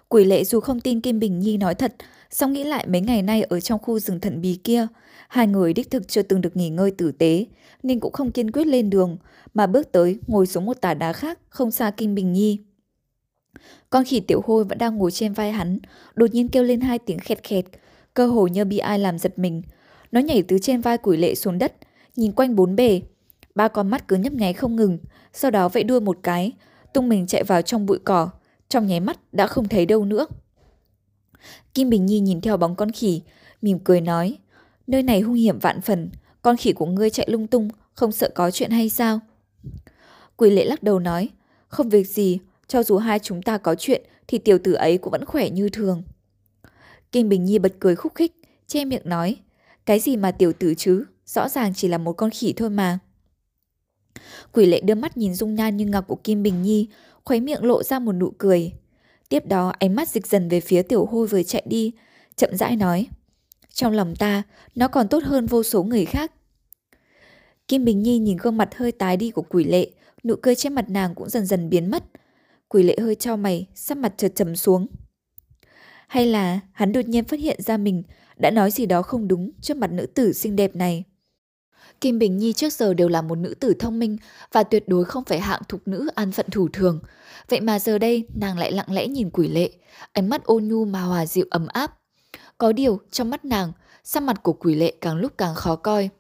Quỷ 0.08 0.24
lệ 0.24 0.44
dù 0.44 0.60
không 0.60 0.80
tin 0.80 1.00
Kim 1.00 1.18
Bình 1.18 1.38
Nhi 1.38 1.56
nói 1.56 1.74
thật, 1.74 1.96
song 2.30 2.52
nghĩ 2.52 2.64
lại 2.64 2.86
mấy 2.88 3.00
ngày 3.00 3.22
nay 3.22 3.42
ở 3.42 3.60
trong 3.60 3.82
khu 3.82 3.98
rừng 3.98 4.20
thận 4.20 4.40
bí 4.40 4.54
kia, 4.64 4.86
hai 5.28 5.46
người 5.46 5.72
đích 5.72 5.90
thực 5.90 6.08
chưa 6.08 6.22
từng 6.22 6.40
được 6.40 6.56
nghỉ 6.56 6.68
ngơi 6.68 6.90
tử 6.90 7.12
tế, 7.12 7.46
nên 7.82 8.00
cũng 8.00 8.12
không 8.12 8.30
kiên 8.30 8.50
quyết 8.50 8.66
lên 8.66 8.90
đường, 8.90 9.16
mà 9.54 9.66
bước 9.66 9.92
tới 9.92 10.18
ngồi 10.26 10.46
xuống 10.46 10.66
một 10.66 10.80
tảng 10.80 10.98
đá 10.98 11.12
khác 11.12 11.38
không 11.48 11.70
xa 11.70 11.90
Kim 11.90 12.14
Bình 12.14 12.32
Nhi. 12.32 12.58
Con 13.90 14.04
khỉ 14.04 14.20
tiểu 14.20 14.42
hôi 14.44 14.64
vẫn 14.64 14.78
đang 14.78 14.96
ngồi 14.96 15.10
trên 15.10 15.32
vai 15.32 15.52
hắn, 15.52 15.78
đột 16.14 16.30
nhiên 16.32 16.48
kêu 16.48 16.62
lên 16.62 16.80
hai 16.80 16.98
tiếng 16.98 17.18
khẹt 17.18 17.42
khẹt, 17.42 17.64
cơ 18.14 18.26
hồ 18.26 18.46
như 18.46 18.64
bị 18.64 18.78
ai 18.78 18.98
làm 18.98 19.18
giật 19.18 19.38
mình. 19.38 19.62
Nó 20.12 20.20
nhảy 20.20 20.42
từ 20.42 20.58
trên 20.58 20.80
vai 20.80 20.98
quỷ 20.98 21.16
lệ 21.16 21.34
xuống 21.34 21.58
đất, 21.58 21.72
nhìn 22.16 22.32
quanh 22.32 22.56
bốn 22.56 22.76
bề. 22.76 23.02
Ba 23.54 23.68
con 23.68 23.88
mắt 23.88 24.08
cứ 24.08 24.16
nhấp 24.16 24.32
nháy 24.32 24.52
không 24.52 24.76
ngừng, 24.76 24.98
sau 25.32 25.50
đó 25.50 25.68
vẫy 25.68 25.84
đuôi 25.84 26.00
một 26.00 26.18
cái, 26.22 26.52
tung 26.94 27.08
mình 27.08 27.26
chạy 27.26 27.44
vào 27.44 27.62
trong 27.62 27.86
bụi 27.86 27.98
cỏ, 28.04 28.30
trong 28.68 28.86
nháy 28.86 29.00
mắt 29.00 29.18
đã 29.32 29.46
không 29.46 29.68
thấy 29.68 29.86
đâu 29.86 30.04
nữa. 30.04 30.26
Kim 31.74 31.90
Bình 31.90 32.06
Nhi 32.06 32.20
nhìn 32.20 32.40
theo 32.40 32.56
bóng 32.56 32.74
con 32.74 32.90
khỉ, 32.90 33.22
mỉm 33.62 33.78
cười 33.78 34.00
nói, 34.00 34.38
nơi 34.86 35.02
này 35.02 35.20
hung 35.20 35.34
hiểm 35.34 35.58
vạn 35.58 35.80
phần, 35.80 36.10
con 36.42 36.56
khỉ 36.56 36.72
của 36.72 36.86
ngươi 36.86 37.10
chạy 37.10 37.26
lung 37.30 37.46
tung, 37.46 37.68
không 37.94 38.12
sợ 38.12 38.30
có 38.34 38.50
chuyện 38.50 38.70
hay 38.70 38.88
sao? 38.88 39.20
Quỷ 40.36 40.50
lệ 40.50 40.64
lắc 40.64 40.82
đầu 40.82 40.98
nói, 40.98 41.28
không 41.68 41.88
việc 41.88 42.08
gì, 42.08 42.38
cho 42.68 42.82
dù 42.82 42.96
hai 42.96 43.18
chúng 43.18 43.42
ta 43.42 43.58
có 43.58 43.74
chuyện 43.74 44.02
thì 44.26 44.38
tiểu 44.38 44.58
tử 44.64 44.72
ấy 44.72 44.98
cũng 44.98 45.10
vẫn 45.10 45.24
khỏe 45.24 45.50
như 45.50 45.68
thường. 45.68 46.02
Kim 47.12 47.28
Bình 47.28 47.44
Nhi 47.44 47.58
bật 47.58 47.72
cười 47.80 47.96
khúc 47.96 48.14
khích, 48.14 48.32
che 48.66 48.84
miệng 48.84 49.02
nói, 49.04 49.36
cái 49.86 50.00
gì 50.00 50.16
mà 50.16 50.30
tiểu 50.30 50.52
tử 50.52 50.74
chứ, 50.74 51.04
rõ 51.26 51.48
ràng 51.48 51.74
chỉ 51.74 51.88
là 51.88 51.98
một 51.98 52.12
con 52.12 52.30
khỉ 52.30 52.52
thôi 52.56 52.70
mà. 52.70 52.98
Quỷ 54.52 54.66
lệ 54.66 54.80
đưa 54.80 54.94
mắt 54.94 55.16
nhìn 55.16 55.34
dung 55.34 55.54
nhan 55.54 55.76
như 55.76 55.86
ngọc 55.86 56.04
của 56.08 56.18
Kim 56.24 56.42
Bình 56.42 56.62
Nhi, 56.62 56.88
khuấy 57.24 57.40
miệng 57.40 57.64
lộ 57.64 57.82
ra 57.82 57.98
một 57.98 58.12
nụ 58.12 58.32
cười. 58.38 58.72
Tiếp 59.28 59.46
đó 59.46 59.72
ánh 59.78 59.94
mắt 59.94 60.08
dịch 60.08 60.26
dần 60.26 60.48
về 60.48 60.60
phía 60.60 60.82
tiểu 60.82 61.06
hôi 61.06 61.26
vừa 61.26 61.42
chạy 61.42 61.62
đi, 61.66 61.92
chậm 62.36 62.56
rãi 62.56 62.76
nói. 62.76 63.06
Trong 63.78 63.92
lòng 63.92 64.16
ta, 64.16 64.42
nó 64.74 64.88
còn 64.88 65.08
tốt 65.08 65.22
hơn 65.24 65.46
vô 65.46 65.62
số 65.62 65.82
người 65.82 66.04
khác. 66.04 66.32
Kim 67.68 67.84
Bình 67.84 68.02
Nhi 68.02 68.18
nhìn 68.18 68.36
gương 68.36 68.56
mặt 68.56 68.68
hơi 68.76 68.92
tái 68.92 69.16
đi 69.16 69.30
của 69.30 69.42
quỷ 69.42 69.64
lệ, 69.64 69.90
nụ 70.24 70.34
cười 70.42 70.54
trên 70.54 70.74
mặt 70.74 70.90
nàng 70.90 71.14
cũng 71.14 71.28
dần 71.28 71.46
dần 71.46 71.70
biến 71.70 71.90
mất. 71.90 72.04
Quỷ 72.68 72.82
lệ 72.82 72.96
hơi 73.00 73.14
trao 73.14 73.36
mày, 73.36 73.66
sắc 73.74 73.98
mặt 73.98 74.14
chợt 74.16 74.32
trầm 74.34 74.56
xuống. 74.56 74.86
Hay 76.08 76.26
là 76.26 76.60
hắn 76.72 76.92
đột 76.92 77.08
nhiên 77.08 77.24
phát 77.24 77.40
hiện 77.40 77.62
ra 77.62 77.76
mình 77.76 78.02
đã 78.36 78.50
nói 78.50 78.70
gì 78.70 78.86
đó 78.86 79.02
không 79.02 79.28
đúng 79.28 79.50
trước 79.60 79.76
mặt 79.76 79.92
nữ 79.92 80.06
tử 80.06 80.32
xinh 80.32 80.56
đẹp 80.56 80.76
này. 80.76 81.04
Kim 82.00 82.18
Bình 82.18 82.38
Nhi 82.38 82.52
trước 82.52 82.72
giờ 82.72 82.94
đều 82.94 83.08
là 83.08 83.22
một 83.22 83.38
nữ 83.38 83.54
tử 83.60 83.74
thông 83.78 83.98
minh 83.98 84.16
và 84.52 84.62
tuyệt 84.62 84.88
đối 84.88 85.04
không 85.04 85.24
phải 85.24 85.40
hạng 85.40 85.62
thục 85.68 85.88
nữ 85.88 86.08
an 86.14 86.32
phận 86.32 86.46
thủ 86.50 86.68
thường. 86.72 87.00
Vậy 87.48 87.60
mà 87.60 87.78
giờ 87.78 87.98
đây 87.98 88.26
nàng 88.34 88.58
lại 88.58 88.72
lặng 88.72 88.92
lẽ 88.92 89.06
nhìn 89.08 89.30
quỷ 89.30 89.48
lệ, 89.48 89.72
ánh 90.12 90.28
mắt 90.28 90.44
ôn 90.44 90.68
nhu 90.68 90.84
mà 90.84 91.02
hòa 91.02 91.26
dịu 91.26 91.46
ấm 91.50 91.66
áp. 91.66 91.97
Có 92.58 92.72
điều 92.72 93.00
trong 93.10 93.30
mắt 93.30 93.44
nàng, 93.44 93.72
sắc 94.04 94.22
mặt 94.22 94.42
của 94.42 94.52
quỷ 94.52 94.74
lệ 94.74 94.94
càng 95.00 95.16
lúc 95.16 95.32
càng 95.38 95.54
khó 95.54 95.76
coi. 95.76 96.10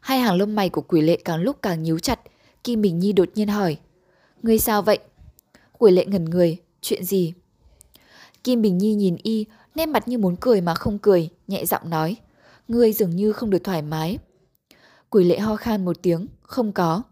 Hai 0.00 0.18
hàng 0.18 0.36
lông 0.36 0.54
mày 0.54 0.68
của 0.68 0.80
quỷ 0.80 1.00
lệ 1.00 1.18
càng 1.24 1.42
lúc 1.42 1.56
càng 1.62 1.82
nhíu 1.82 1.98
chặt, 1.98 2.20
Kim 2.64 2.82
Bình 2.82 2.98
Nhi 2.98 3.12
đột 3.12 3.28
nhiên 3.34 3.48
hỏi. 3.48 3.76
Ngươi 4.42 4.58
sao 4.58 4.82
vậy? 4.82 4.98
Quỷ 5.78 5.92
lệ 5.92 6.04
ngẩn 6.04 6.24
người, 6.24 6.56
chuyện 6.80 7.04
gì? 7.04 7.32
Kim 8.44 8.62
Bình 8.62 8.78
Nhi 8.78 8.94
nhìn 8.94 9.16
y, 9.22 9.46
nét 9.74 9.86
mặt 9.86 10.08
như 10.08 10.18
muốn 10.18 10.36
cười 10.40 10.60
mà 10.60 10.74
không 10.74 10.98
cười, 10.98 11.28
nhẹ 11.48 11.64
giọng 11.64 11.90
nói. 11.90 12.16
Ngươi 12.68 12.92
dường 12.92 13.16
như 13.16 13.32
không 13.32 13.50
được 13.50 13.64
thoải 13.64 13.82
mái. 13.82 14.18
Quỷ 15.10 15.24
lệ 15.24 15.38
ho 15.38 15.56
khan 15.56 15.84
một 15.84 15.96
tiếng, 16.02 16.26
không 16.42 16.72
có. 16.72 17.02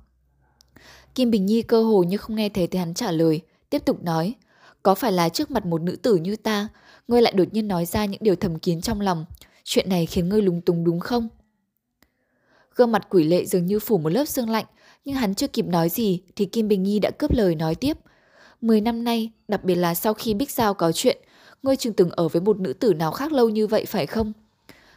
Kim 1.14 1.31
Bình 1.31 1.47
Nhi 1.47 1.62
cơ 1.62 1.82
hồ 1.82 2.02
như 2.02 2.16
không 2.16 2.36
nghe 2.36 2.48
thấy 2.48 2.66
thì 2.66 2.78
hắn 2.78 2.94
trả 2.94 3.10
lời, 3.10 3.40
tiếp 3.70 3.82
tục 3.85 4.02
nói. 4.02 4.35
Có 4.82 4.94
phải 4.94 5.12
là 5.12 5.28
trước 5.28 5.51
mặt 5.51 5.66
một 5.66 5.82
nữ 5.82 5.97
tử 5.97 6.16
như 6.16 6.36
ta, 6.36 6.69
ngươi 7.09 7.23
lại 7.23 7.33
đột 7.37 7.49
nhiên 7.53 7.69
nói 7.69 7.87
ra 7.87 8.05
những 8.05 8.20
điều 8.24 8.37
thầm 8.37 8.59
kín 8.59 8.81
trong 8.81 9.01
lòng. 9.01 9.24
Chuyện 9.65 9.89
này 9.89 10.07
khiến 10.07 10.29
ngươi 10.29 10.43
lúng 10.43 10.61
túng 10.61 10.85
đúng 10.85 11.01
không? 11.01 11.29
Gương 12.77 12.93
mặt 12.93 13.07
quỷ 13.11 13.24
lệ 13.24 13.45
dường 13.45 13.66
như 13.66 13.79
phủ 13.79 13.99
một 13.99 14.09
lớp 14.09 14.24
sương 14.24 14.51
lạnh, 14.51 14.65
nhưng 15.05 15.15
hắn 15.15 15.35
chưa 15.35 15.47
kịp 15.47 15.66
nói 15.66 15.89
gì 15.89 16.20
thì 16.37 16.47
Kim 16.47 16.69
Bình 16.69 16.83
Nhi 16.83 16.99
đã 16.99 17.11
cướp 17.11 17.33
lời 17.35 17.55
nói 17.55 17.74
tiếp. 17.74 17.99
Mười 18.61 18.81
năm 18.81 19.05
nay, 19.05 19.31
đặc 19.49 19.65
biệt 19.65 19.74
là 19.74 19.95
sau 19.95 20.15
khi 20.15 20.35
Bích 20.35 20.51
Giao 20.51 20.74
có 20.74 20.93
chuyện, 20.93 21.19
ngươi 21.62 21.77
chừng 21.77 21.93
từng 21.93 22.11
ở 22.11 22.29
với 22.29 22.43
một 22.43 22.61
nữ 22.61 22.73
tử 22.73 22.95
nào 22.95 23.11
khác 23.11 23.33
lâu 23.33 23.49
như 23.49 23.66
vậy 23.66 23.85
phải 23.85 24.07
không? 24.07 24.33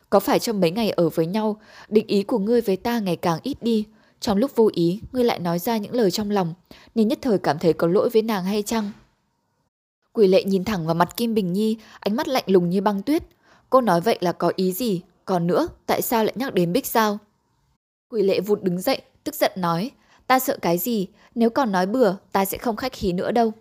Có 0.09 0.19
phải 0.19 0.39
trong 0.39 0.61
mấy 0.61 0.71
ngày 0.71 0.91
ở 0.91 1.09
với 1.09 1.25
nhau, 1.25 1.61
định 1.89 2.07
ý 2.07 2.23
của 2.23 2.39
ngươi 2.39 2.61
với 2.61 2.75
ta 2.77 2.99
ngày 2.99 3.15
càng 3.15 3.39
ít 3.43 3.63
đi, 3.63 3.85
trong 4.19 4.37
lúc 4.37 4.55
vô 4.55 4.69
ý, 4.73 4.99
ngươi 5.11 5.23
lại 5.23 5.39
nói 5.39 5.59
ra 5.59 5.77
những 5.77 5.95
lời 5.95 6.11
trong 6.11 6.31
lòng, 6.31 6.53
nên 6.95 7.07
nhất 7.07 7.19
thời 7.21 7.37
cảm 7.37 7.59
thấy 7.59 7.73
có 7.73 7.87
lỗi 7.87 8.09
với 8.09 8.21
nàng 8.21 8.43
hay 8.43 8.61
chăng? 8.61 8.91
Quỷ 10.15 10.27
lệ 10.27 10.43
nhìn 10.43 10.63
thẳng 10.63 10.85
vào 10.85 10.95
mặt 10.95 11.17
Kim 11.17 11.33
Bình 11.33 11.53
Nhi, 11.53 11.77
ánh 11.99 12.15
mắt 12.15 12.27
lạnh 12.27 12.43
lùng 12.47 12.69
như 12.69 12.81
băng 12.81 13.01
tuyết. 13.01 13.23
Cô 13.69 13.81
nói 13.81 14.01
vậy 14.01 14.17
là 14.21 14.31
có 14.31 14.51
ý 14.55 14.71
gì? 14.71 15.01
Còn 15.25 15.47
nữa, 15.47 15.67
tại 15.85 16.01
sao 16.01 16.23
lại 16.23 16.33
nhắc 16.37 16.53
đến 16.53 16.73
Bích 16.73 16.87
Giao? 16.87 17.17
Quỷ 18.09 18.23
lệ 18.23 18.39
vụt 18.39 18.63
đứng 18.63 18.81
dậy, 18.81 19.01
tức 19.23 19.35
giận 19.35 19.51
nói, 19.57 19.91
ta 20.27 20.39
sợ 20.39 20.57
cái 20.61 20.77
gì, 20.77 21.07
nếu 21.35 21.49
còn 21.49 21.71
nói 21.71 21.85
bừa, 21.85 22.15
ta 22.31 22.45
sẽ 22.45 22.57
không 22.57 22.75
khách 22.75 22.93
khí 22.93 23.13
nữa 23.13 23.31
đâu. 23.31 23.51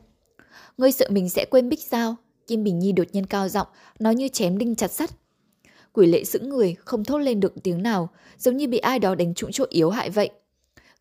Ngươi 0.78 0.93
sợ 0.93 1.06
mình 1.10 1.28
sẽ 1.28 1.44
quên 1.44 1.68
Bích 1.68 1.81
Giao? 1.90 2.16
Kim 2.47 2.64
Bình 2.64 2.78
Nhi 2.78 2.93
đột 2.93 3.06
nhiên 3.12 3.26
cao 3.26 3.48
giọng, 3.48 3.68
nói 3.98 4.14
như 4.14 4.28
chém 4.28 4.59
đinh 4.59 4.74
chặt 4.74 4.90
sắt. 4.90 5.10
Quỷ 5.93 6.06
lệ 6.06 6.24
giữ 6.24 6.39
người, 6.39 6.76
không 6.85 7.05
thốt 7.05 7.18
lên 7.18 7.40
được 7.40 7.55
tiếng 7.62 7.82
nào, 7.82 8.09
giống 8.39 8.56
như 8.56 8.68
bị 8.68 8.78
ai 8.78 8.98
đó 8.98 9.14
đánh 9.14 9.35
trúng 9.35 9.52
chỗ 9.52 9.64
yếu 9.68 9.90
hại 9.90 10.10
vậy. 10.10 10.31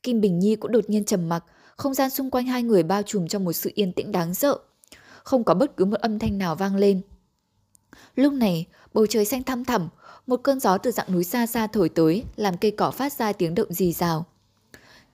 Kim 0.03 0.21
Bình 0.21 0.39
Nhi 0.39 0.55
cũng 0.55 0.71
đột 0.71 0.89
nhiên 0.89 1.05
trầm 1.05 1.30
mặc, 1.30 1.43
không 1.77 1.93
gian 1.93 2.09
xung 2.09 2.31
quanh 2.31 2.45
hai 2.45 2.63
người 2.63 2.84
bao 2.84 3.01
trùm 3.01 3.27
trong 3.27 3.45
một 3.45 3.53
sự 3.53 3.71
yên 3.75 3.93
tĩnh 3.93 4.11
đáng 4.11 4.34
sợ. 4.34 4.57
Không 5.23 5.43
có 5.43 5.53
bất 5.53 5.77
cứ 5.77 5.85
một 5.85 5.99
âm 5.99 6.19
thanh 6.19 6.37
nào 6.37 6.55
vang 6.55 6.75
lên. 6.75 7.01
Lúc 8.15 8.33
này, 8.33 8.65
bầu 8.93 9.07
trời 9.07 9.25
xanh 9.25 9.43
thăm 9.43 9.65
thẳm, 9.65 9.89
một 10.27 10.37
cơn 10.37 10.59
gió 10.59 10.77
từ 10.77 10.91
dạng 10.91 11.13
núi 11.13 11.23
xa 11.23 11.47
xa 11.47 11.67
thổi 11.67 11.89
tới, 11.89 12.23
làm 12.35 12.57
cây 12.57 12.71
cỏ 12.71 12.91
phát 12.91 13.13
ra 13.13 13.33
tiếng 13.33 13.55
động 13.55 13.73
rì 13.73 13.93
rào. 13.93 14.25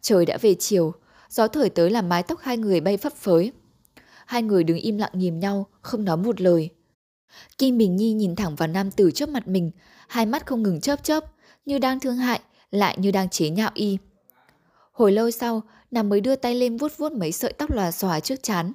Trời 0.02 0.26
đã 0.26 0.38
về 0.41 0.56
chiều, 0.60 0.94
gió 1.30 1.48
thổi 1.48 1.69
tới 1.69 1.90
làm 1.90 2.10
mái 2.10 2.23
tóc 2.23 2.40
hai 2.41 2.57
người 2.57 2.81
bay 2.81 2.98
phấp 2.98 3.14
phới. 3.14 3.52
Hai 4.26 4.44
người 4.44 4.64
đứng 4.64 4.77
im 4.77 4.98
lặng 4.98 5.11
nhìn 5.14 5.40
nhau, 5.40 5.68
không 5.81 6.06
nói 6.06 6.18
một 6.18 6.41
lời. 6.41 6.69
Kim 7.57 7.77
Bình 7.77 7.95
Nhi 7.95 8.14
nhìn 8.14 8.36
thẳng 8.36 8.56
vào 8.56 8.68
nam 8.68 8.91
tử 8.91 9.11
trước 9.11 9.30
mặt 9.30 9.48
mình, 9.48 9.72
hai 10.07 10.26
mắt 10.26 10.45
không 10.45 10.64
ngừng 10.64 10.81
chớp 10.81 11.03
chớp, 11.03 11.23
như 11.65 11.80
đang 11.80 11.99
thương 11.99 12.18
hại, 12.18 12.40
lại 12.72 12.98
như 12.99 13.11
đang 13.11 13.30
chế 13.30 13.49
nhạo 13.49 13.72
y. 13.73 13.98
Hồi 14.91 15.11
lâu 15.11 15.31
sau, 15.31 15.61
nàng 15.91 16.10
mới 16.10 16.22
đưa 16.22 16.36
tay 16.36 16.56
lên 16.56 16.77
vuốt 16.77 16.98
vuốt 16.98 17.11
mấy 17.11 17.31
sợi 17.31 17.53
tóc 17.53 17.72
lòa 17.72 17.91
xòa 17.91 18.19
trước 18.19 18.44
chán. 18.44 18.72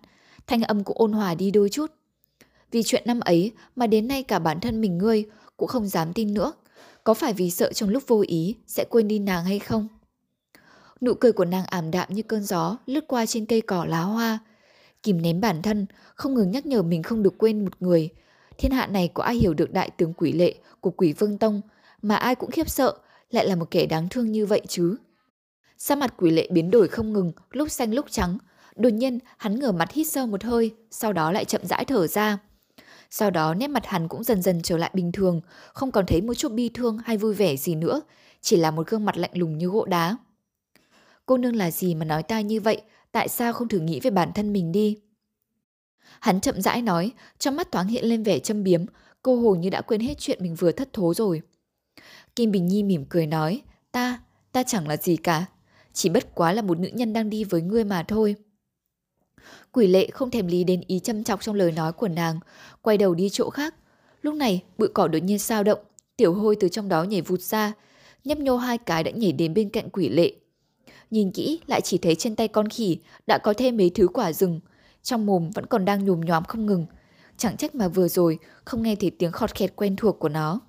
Thanh 0.47 0.63
âm 0.63 0.85
cũng 0.85 0.99
ôn 0.99 1.13
hòa 1.13 1.35
đi 1.35 1.51
đôi 1.51 1.69
chút. 1.69 1.93
Vì 2.71 2.83
chuyện 2.83 3.03
năm 3.07 3.21
ấy 3.21 3.53
mà 3.77 3.87
đến 3.87 4.09
nay 4.09 4.23
cả 4.23 4.39
bản 4.39 4.61
thân 4.61 4.81
mình 4.81 4.99
ngươi 4.99 5.25
cũng 5.57 5.69
không 5.69 5.87
dám 5.87 6.13
tin 6.13 6.35
nữa. 6.35 6.53
Có 7.05 7.15
phải 7.15 7.33
vì 7.33 7.51
sợ 7.51 7.73
trong 7.73 7.89
lúc 7.89 8.03
vô 8.07 8.25
ý 8.27 8.55
sẽ 8.67 8.85
quên 8.91 9.09
đi 9.09 9.19
nàng 9.19 9.45
hay 9.45 9.59
không? 9.59 9.89
Nụ 11.01 11.15
cười 11.15 11.33
của 11.33 11.45
nàng 11.45 11.65
ảm 11.65 11.91
đạm 11.91 12.09
như 12.13 12.23
cơn 12.23 12.43
gió 12.43 12.77
lướt 12.87 13.05
qua 13.09 13.27
trên 13.27 13.47
cây 13.47 13.61
cỏ 13.61 13.85
lá 13.85 14.01
hoa. 14.01 14.39
Kìm 15.03 15.23
nén 15.23 15.41
bản 15.41 15.63
thân, 15.63 15.87
không 16.15 16.35
ngừng 16.35 16.51
nhắc 16.51 16.67
nhở 16.67 16.83
mình 16.83 17.03
không 17.03 17.23
được 17.23 17.39
quên 17.39 17.65
một 17.65 17.83
người. 17.83 18.09
Thiên 18.59 18.73
hạ 18.73 18.87
này 18.87 19.11
có 19.15 19.23
ai 19.23 19.35
hiểu 19.35 19.55
được 19.55 19.73
đại 19.73 19.91
tướng 19.91 20.15
quỷ 20.15 20.33
lệ 20.33 20.55
của 20.81 20.91
quỷ 20.91 21.13
vương 21.13 21.39
tông 21.39 21.61
mà 22.03 22.17
ai 22.17 22.35
cũng 22.35 22.51
khiếp 22.51 22.69
sợ 22.71 22.95
lại 23.31 23.49
là 23.49 23.57
một 23.57 23.71
kẻ 23.71 23.87
đáng 23.87 24.09
thương 24.09 24.33
như 24.33 24.47
vậy 24.47 24.61
chứ. 24.69 24.97
Sa 25.79 25.97
mặt 25.97 26.15
quỷ 26.17 26.31
lệ 26.31 26.49
biến 26.51 26.71
đổi 26.71 26.89
không 26.89 27.13
ngừng, 27.13 27.33
lúc 27.51 27.71
xanh 27.71 27.95
lúc 27.95 28.07
trắng. 28.11 28.39
Đột 28.77 28.93
nhiên, 28.93 29.19
hắn 29.37 29.59
ngửa 29.61 29.73
mặt 29.73 29.93
hít 29.93 30.07
sâu 30.07 30.27
một 30.27 30.45
hơi, 30.45 30.75
sau 30.91 31.13
đó 31.13 31.33
lại 31.33 31.45
chậm 31.45 31.67
rãi 31.67 31.85
thở 31.85 32.07
ra. 32.07 32.39
Sau 33.11 33.31
đó 33.31 33.55
nét 33.55 33.69
mặt 33.69 33.87
hắn 33.87 34.09
cũng 34.09 34.25
dần 34.25 34.43
dần 34.43 34.63
trở 34.63 34.77
lại 34.77 34.91
bình 34.95 35.13
thường, 35.13 35.41
không 35.73 35.93
còn 35.93 36.07
thấy 36.07 36.21
một 36.21 36.35
chút 36.35 36.53
bi 36.53 36.69
thương 36.75 36.99
hay 37.05 37.17
vui 37.17 37.35
vẻ 37.35 37.57
gì 37.57 37.75
nữa, 37.75 38.01
chỉ 38.41 38.57
là 38.57 38.71
một 38.71 38.87
gương 38.87 39.05
mặt 39.05 39.17
lạnh 39.17 39.31
lùng 39.35 39.59
như 39.59 39.67
gỗ 39.67 39.85
đá. 39.85 40.17
Cô 41.27 41.37
nương 41.37 41.57
là 41.57 41.71
gì 41.71 41.95
mà 41.95 42.05
nói 42.05 42.23
ta 42.23 42.41
như 42.41 42.61
vậy, 42.61 42.83
tại 43.13 43.29
sao 43.29 43.53
không 43.53 43.69
thử 43.69 43.79
nghĩ 43.79 44.01
về 44.01 44.11
bản 44.11 44.33
thân 44.35 44.53
mình 44.53 44.73
đi? 44.73 45.01
Hắn 46.21 46.41
chậm 46.41 46.61
rãi 46.61 46.83
nói, 46.83 47.13
trong 47.39 47.57
mắt 47.57 47.73
thoáng 47.73 47.89
hiện 47.89 48.05
lên 48.05 48.23
vẻ 48.23 48.39
châm 48.39 48.63
biếm, 48.63 48.85
cô 49.23 49.37
hồ 49.37 49.55
như 49.55 49.71
đã 49.71 49.81
quên 49.81 50.01
hết 50.01 50.19
chuyện 50.19 50.39
mình 50.43 50.55
vừa 50.55 50.73
thất 50.73 50.93
thố 50.93 51.15
rồi. 51.15 51.43
Kim 52.37 52.51
Bình 52.51 52.67
Nhi 52.67 52.83
mỉm 52.83 53.05
cười 53.09 53.27
nói, 53.27 53.63
ta, 53.93 54.21
ta 54.53 54.63
chẳng 54.63 54.89
là 54.89 54.97
gì 54.97 55.17
cả, 55.17 55.47
chỉ 55.93 56.09
bất 56.09 56.35
quá 56.35 56.53
là 56.53 56.63
một 56.63 56.79
nữ 56.79 56.89
nhân 56.93 57.13
đang 57.13 57.31
đi 57.31 57.45
với 57.45 57.63
ngươi 57.63 57.85
mà 57.85 58.03
thôi. 58.03 58.37
Quỷ 59.75 59.87
lệ 59.87 60.09
không 60.13 60.31
thèm 60.31 60.47
lý 60.47 60.65
đến 60.65 60.81
ý 60.87 60.99
châm 60.99 61.25
chọc 61.25 61.43
trong 61.43 61.55
lời 61.55 61.73
nói 61.73 61.93
của 61.93 62.09
nàng, 62.09 62.41
quay 62.83 62.99
đầu 62.99 63.15
đi 63.15 63.29
chỗ 63.29 63.51
khác. 63.51 63.75
Lúc 64.23 64.35
này, 64.35 64.63
bụi 64.79 64.89
cỏ 64.95 65.09
đột 65.09 65.19
nhiên 65.19 65.39
sao 65.39 65.63
động, 65.63 65.79
tiểu 66.17 66.35
hôi 66.35 66.57
từ 66.61 66.69
trong 66.69 66.89
đó 66.89 67.03
nhảy 67.03 67.21
vụt 67.21 67.41
ra, 67.41 67.73
nhấp 68.25 68.39
nhô 68.39 68.57
hai 68.57 68.79
cái 68.79 69.05
đã 69.05 69.11
nhảy 69.11 69.33
đến 69.33 69.55
bên 69.55 69.71
cạnh 69.71 69.91
quỷ 69.91 70.09
lệ. 70.09 70.33
Nhìn 71.11 71.31
kỹ 71.33 71.61
lại 71.67 71.81
chỉ 71.81 71.99
thấy 71.99 72.15
trên 72.15 72.37
tay 72.37 72.49
con 72.49 72.69
khỉ 72.69 72.99
đã 73.27 73.39
có 73.39 73.55
thêm 73.57 73.77
mấy 73.77 73.91
thứ 73.91 74.09
quả 74.09 74.33
rừng, 74.33 74.61
trong 75.03 75.27
mồm 75.27 75.51
vẫn 75.51 75.67
còn 75.67 75.85
đang 75.85 76.05
nhùm 76.05 76.21
nhòm 76.21 76.45
không 76.45 76.67
ngừng. 76.67 76.87
Chẳng 77.37 77.57
trách 77.57 77.75
mà 77.75 77.89
vừa 77.89 78.09
rồi 78.09 78.39
không 78.65 78.83
nghe 78.83 78.97
thấy 78.97 79.11
tiếng 79.11 79.33
khọt 79.33 79.55
khẹt 79.55 79.77
quen 79.77 79.97
thuộc 79.97 80.19
của 80.19 80.29
nó. 80.29 80.61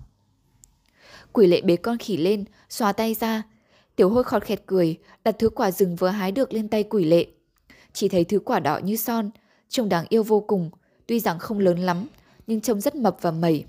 Quỷ 1.34 1.48
lệ 1.48 1.62
bế 1.62 1.76
con 1.76 1.98
khỉ 1.98 2.18
lên, 2.18 2.46
xóa 2.70 2.94
tay 2.94 3.14
ra. 3.14 3.44
Tiểu 3.96 4.10
hôi 4.10 4.24
khọt 4.24 4.44
khẹt 4.44 4.62
cười, 4.66 4.98
đặt 5.24 5.36
thứ 5.40 5.50
quả 5.50 5.72
rừng 5.72 5.96
vừa 5.96 6.10
hái 6.10 6.32
được 6.32 6.54
lên 6.54 6.68
tay 6.68 6.84
quỷ 6.84 7.06
lệ. 7.06 7.28
Chỉ 7.96 8.10
thấy 8.10 8.24
thứ 8.24 8.40
quả 8.40 8.60
đỏ 8.60 8.80
như 8.84 8.96
son, 8.96 9.30
trông 9.70 9.90
đáng 9.90 10.06
yêu 10.10 10.24
vô 10.24 10.40
cùng, 10.40 10.70
tuy 11.08 11.20
rằng 11.20 11.40
không 11.40 11.60
lớn 11.60 11.80
lắm, 11.80 12.08
nhưng 12.48 12.62
trông 12.62 12.82
rất 12.82 12.96
mập 12.96 13.18
và 13.22 13.32
mẩy. 13.32 13.66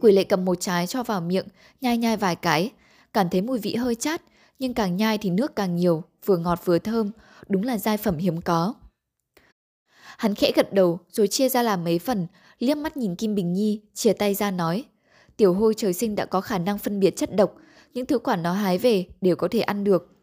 Quỷ 0.00 0.12
lệ 0.12 0.24
cầm 0.24 0.44
một 0.44 0.54
trái 0.60 0.86
cho 0.86 1.02
vào 1.02 1.20
miệng, 1.20 1.46
nhai 1.80 1.98
nhai 1.98 2.16
vài 2.16 2.36
cái, 2.36 2.70
cảm 3.12 3.28
thấy 3.30 3.42
mùi 3.42 3.58
vị 3.58 3.74
hơi 3.74 3.94
chát, 3.94 4.22
nhưng 4.58 4.74
càng 4.74 4.96
nhai 4.96 5.18
thì 5.18 5.30
nước 5.30 5.56
càng 5.56 5.76
nhiều, 5.76 6.02
vừa 6.24 6.36
ngọt 6.36 6.60
vừa 6.64 6.78
thơm, 6.78 7.10
đúng 7.48 7.62
là 7.62 7.78
giai 7.78 7.96
phẩm 7.96 8.16
hiếm 8.16 8.40
có. 8.40 8.74
Hắn 10.18 10.34
khẽ 10.34 10.52
gật 10.54 10.72
đầu 10.72 10.98
rồi 11.10 11.28
chia 11.28 11.48
ra 11.48 11.62
làm 11.62 11.84
mấy 11.84 11.98
phần, 11.98 12.26
liếc 12.58 12.76
mắt 12.76 12.96
nhìn 12.96 13.16
Kim 13.16 13.34
Bình 13.34 13.52
Nhi, 13.52 13.80
chia 13.94 14.12
tay 14.12 14.34
ra 14.34 14.50
nói. 14.50 14.84
Tiểu 15.36 15.54
hôi 15.54 15.74
trời 15.76 15.92
sinh 15.92 16.14
đã 16.14 16.26
có 16.26 16.40
khả 16.40 16.58
năng 16.58 16.78
phân 16.78 17.00
biệt 17.00 17.16
chất 17.16 17.36
độc, 17.36 17.54
những 17.94 18.06
thứ 18.06 18.18
quả 18.18 18.36
nó 18.36 18.52
hái 18.52 18.78
về 18.78 19.06
đều 19.20 19.36
có 19.36 19.48
thể 19.50 19.60
ăn 19.60 19.84
được. 19.84 20.16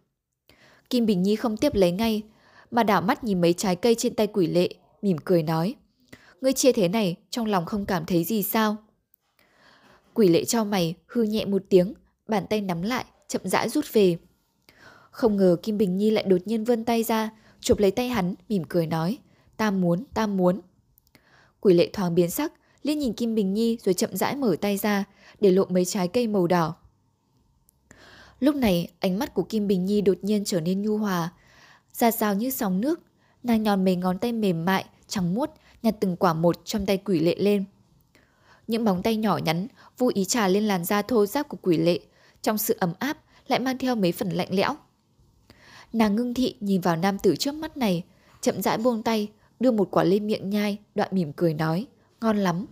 Kim 0.90 1.06
Bình 1.06 1.24
Nhi 1.24 1.36
không 1.36 1.58
tiếp 1.58 1.76
lấy 1.76 1.92
ngay, 1.92 2.24
mà 2.72 2.84
đảo 2.84 3.02
mắt 3.02 3.24
nhìn 3.24 3.42
mấy 3.42 3.54
trái 3.54 3.76
cây 3.76 3.96
trên 3.96 4.16
tay 4.16 4.28
quỷ 4.28 4.48
lệ, 4.48 4.70
mỉm 5.02 5.18
cười 5.26 5.44
nói. 5.44 5.76
Ngươi 6.42 6.54
chia 6.54 6.72
thế 6.72 6.88
này, 6.88 7.16
trong 7.30 7.46
lòng 7.46 7.66
không 7.66 7.86
cảm 7.86 8.06
thấy 8.06 8.24
gì 8.24 8.44
sao? 8.44 8.78
Quỷ 10.14 10.28
lệ 10.28 10.46
cho 10.46 10.64
mày, 10.64 10.96
hư 11.08 11.24
nhẹ 11.24 11.46
một 11.46 11.62
tiếng, 11.70 11.94
bàn 12.28 12.46
tay 12.50 12.62
nắm 12.62 12.82
lại, 12.82 13.06
chậm 13.28 13.42
rãi 13.46 13.70
rút 13.70 13.86
về. 13.94 14.18
Không 15.12 15.38
ngờ 15.38 15.58
Kim 15.64 15.78
Bình 15.78 15.98
Nhi 15.98 16.12
lại 16.12 16.24
đột 16.24 16.42
nhiên 16.46 16.64
vươn 16.64 16.86
tay 16.86 17.04
ra, 17.04 17.30
chụp 17.60 17.80
lấy 17.80 17.92
tay 17.92 18.10
hắn, 18.10 18.36
mỉm 18.50 18.64
cười 18.70 18.88
nói. 18.88 19.18
Ta 19.58 19.72
muốn, 19.72 20.04
ta 20.14 20.28
muốn. 20.28 20.62
Quỷ 21.60 21.74
lệ 21.74 21.90
thoáng 21.94 22.16
biến 22.16 22.30
sắc, 22.30 22.54
liên 22.84 23.00
nhìn 23.00 23.14
Kim 23.14 23.36
Bình 23.36 23.54
Nhi 23.54 23.78
rồi 23.84 23.94
chậm 23.94 24.16
rãi 24.16 24.36
mở 24.36 24.56
tay 24.62 24.78
ra, 24.78 25.06
để 25.40 25.52
lộ 25.52 25.66
mấy 25.66 25.86
trái 25.86 26.08
cây 26.08 26.28
màu 26.28 26.48
đỏ. 26.48 26.76
Lúc 28.40 28.56
này, 28.56 28.92
ánh 29.00 29.20
mắt 29.20 29.34
của 29.34 29.44
Kim 29.44 29.68
Bình 29.68 29.86
Nhi 29.86 30.02
đột 30.02 30.18
nhiên 30.22 30.46
trở 30.46 30.62
nên 30.62 30.82
nhu 30.82 30.98
hòa, 30.98 31.34
ra 32.00 32.12
rào 32.12 32.36
như 32.36 32.50
sóng 32.50 32.82
nước. 32.82 33.00
Nàng 33.44 33.64
nhòn 33.64 33.86
mấy 33.86 33.96
ngón 33.96 34.18
tay 34.20 34.32
mềm 34.32 34.66
mại, 34.66 34.86
trắng 35.08 35.34
muốt, 35.34 35.50
nhặt 35.84 35.96
từng 36.00 36.16
quả 36.16 36.34
một 36.34 36.66
trong 36.66 36.86
tay 36.86 36.98
quỷ 36.98 37.20
lệ 37.20 37.36
lên. 37.40 37.64
Những 38.68 38.86
bóng 38.86 39.04
tay 39.04 39.16
nhỏ 39.16 39.38
nhắn, 39.38 39.68
vô 39.98 40.12
ý 40.14 40.26
trà 40.26 40.48
lên 40.48 40.64
làn 40.64 40.86
da 40.86 41.02
thô 41.02 41.26
ráp 41.26 41.50
của 41.50 41.58
quỷ 41.62 41.78
lệ, 41.78 42.00
trong 42.42 42.58
sự 42.58 42.76
ấm 42.80 42.94
áp 43.00 43.18
lại 43.48 43.60
mang 43.60 43.78
theo 43.78 43.96
mấy 43.96 44.12
phần 44.12 44.30
lạnh 44.30 44.48
lẽo. 44.52 44.76
Nàng 45.94 46.16
ngưng 46.16 46.34
thị 46.34 46.56
nhìn 46.60 46.82
vào 46.82 46.96
nam 46.96 47.18
tử 47.20 47.36
trước 47.36 47.56
mắt 47.56 47.78
này, 47.78 48.04
chậm 48.42 48.62
rãi 48.62 48.78
buông 48.78 49.04
tay, 49.04 49.32
đưa 49.60 49.72
một 49.72 49.88
quả 49.92 50.04
lên 50.04 50.28
miệng 50.28 50.50
nhai, 50.50 50.78
đoạn 50.96 51.10
mỉm 51.12 51.34
cười 51.34 51.54
nói, 51.54 51.88
ngon 52.22 52.38
lắm. 52.38 52.66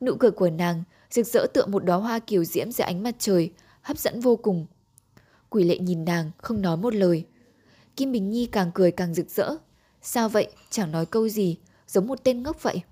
Nụ 0.00 0.14
cười 0.14 0.30
của 0.30 0.50
nàng 0.50 0.82
rực 1.10 1.26
rỡ 1.26 1.46
tựa 1.54 1.66
một 1.66 1.84
đóa 1.84 1.96
hoa 1.96 2.18
kiều 2.18 2.44
diễm 2.44 2.72
dưới 2.72 2.84
ánh 2.84 3.02
mặt 3.02 3.14
trời, 3.18 3.52
hấp 3.82 3.98
dẫn 3.98 4.20
vô 4.20 4.36
cùng. 4.36 4.66
Quỷ 5.50 5.64
lệ 5.64 5.78
nhìn 5.78 6.04
nàng, 6.04 6.30
không 6.36 6.62
nói 6.62 6.76
một 6.76 6.94
lời. 6.94 7.24
Kim 8.00 8.12
Bình 8.12 8.30
Nhi 8.30 8.46
càng 8.46 8.70
cười 8.74 8.90
càng 8.90 9.14
rực 9.14 9.30
rỡ. 9.30 9.50
Sao 10.02 10.28
vậy, 10.28 10.48
chẳng 10.70 10.92
nói 10.92 11.06
câu 11.06 11.28
gì, 11.28 11.56
giống 11.86 12.06
một 12.06 12.24
tên 12.24 12.42
ngốc 12.42 12.62
vậy. 12.62 12.82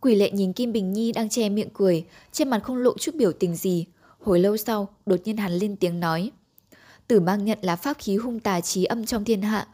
Quỷ 0.00 0.14
lệ 0.14 0.30
nhìn 0.30 0.52
Kim 0.52 0.72
Bình 0.72 0.92
Nhi 0.92 1.12
đang 1.12 1.28
che 1.28 1.48
miệng 1.48 1.68
cười, 1.74 2.04
trên 2.32 2.50
mặt 2.50 2.60
không 2.64 2.76
lộ 2.76 2.98
chút 2.98 3.14
biểu 3.14 3.32
tình 3.32 3.56
gì. 3.56 3.86
Hồi 4.20 4.40
lâu 4.40 4.56
sau, 4.56 4.88
đột 5.06 5.20
nhiên 5.24 5.36
hắn 5.36 5.52
lên 5.52 5.76
tiếng 5.76 6.00
nói. 6.00 6.30
Tử 7.08 7.20
mang 7.20 7.44
nhận 7.44 7.58
là 7.62 7.76
pháp 7.76 7.96
khí 7.98 8.16
hung 8.16 8.40
tà 8.40 8.60
trí 8.60 8.84
âm 8.84 9.06
trong 9.06 9.24
thiên 9.24 9.42
hạ. 9.42 9.68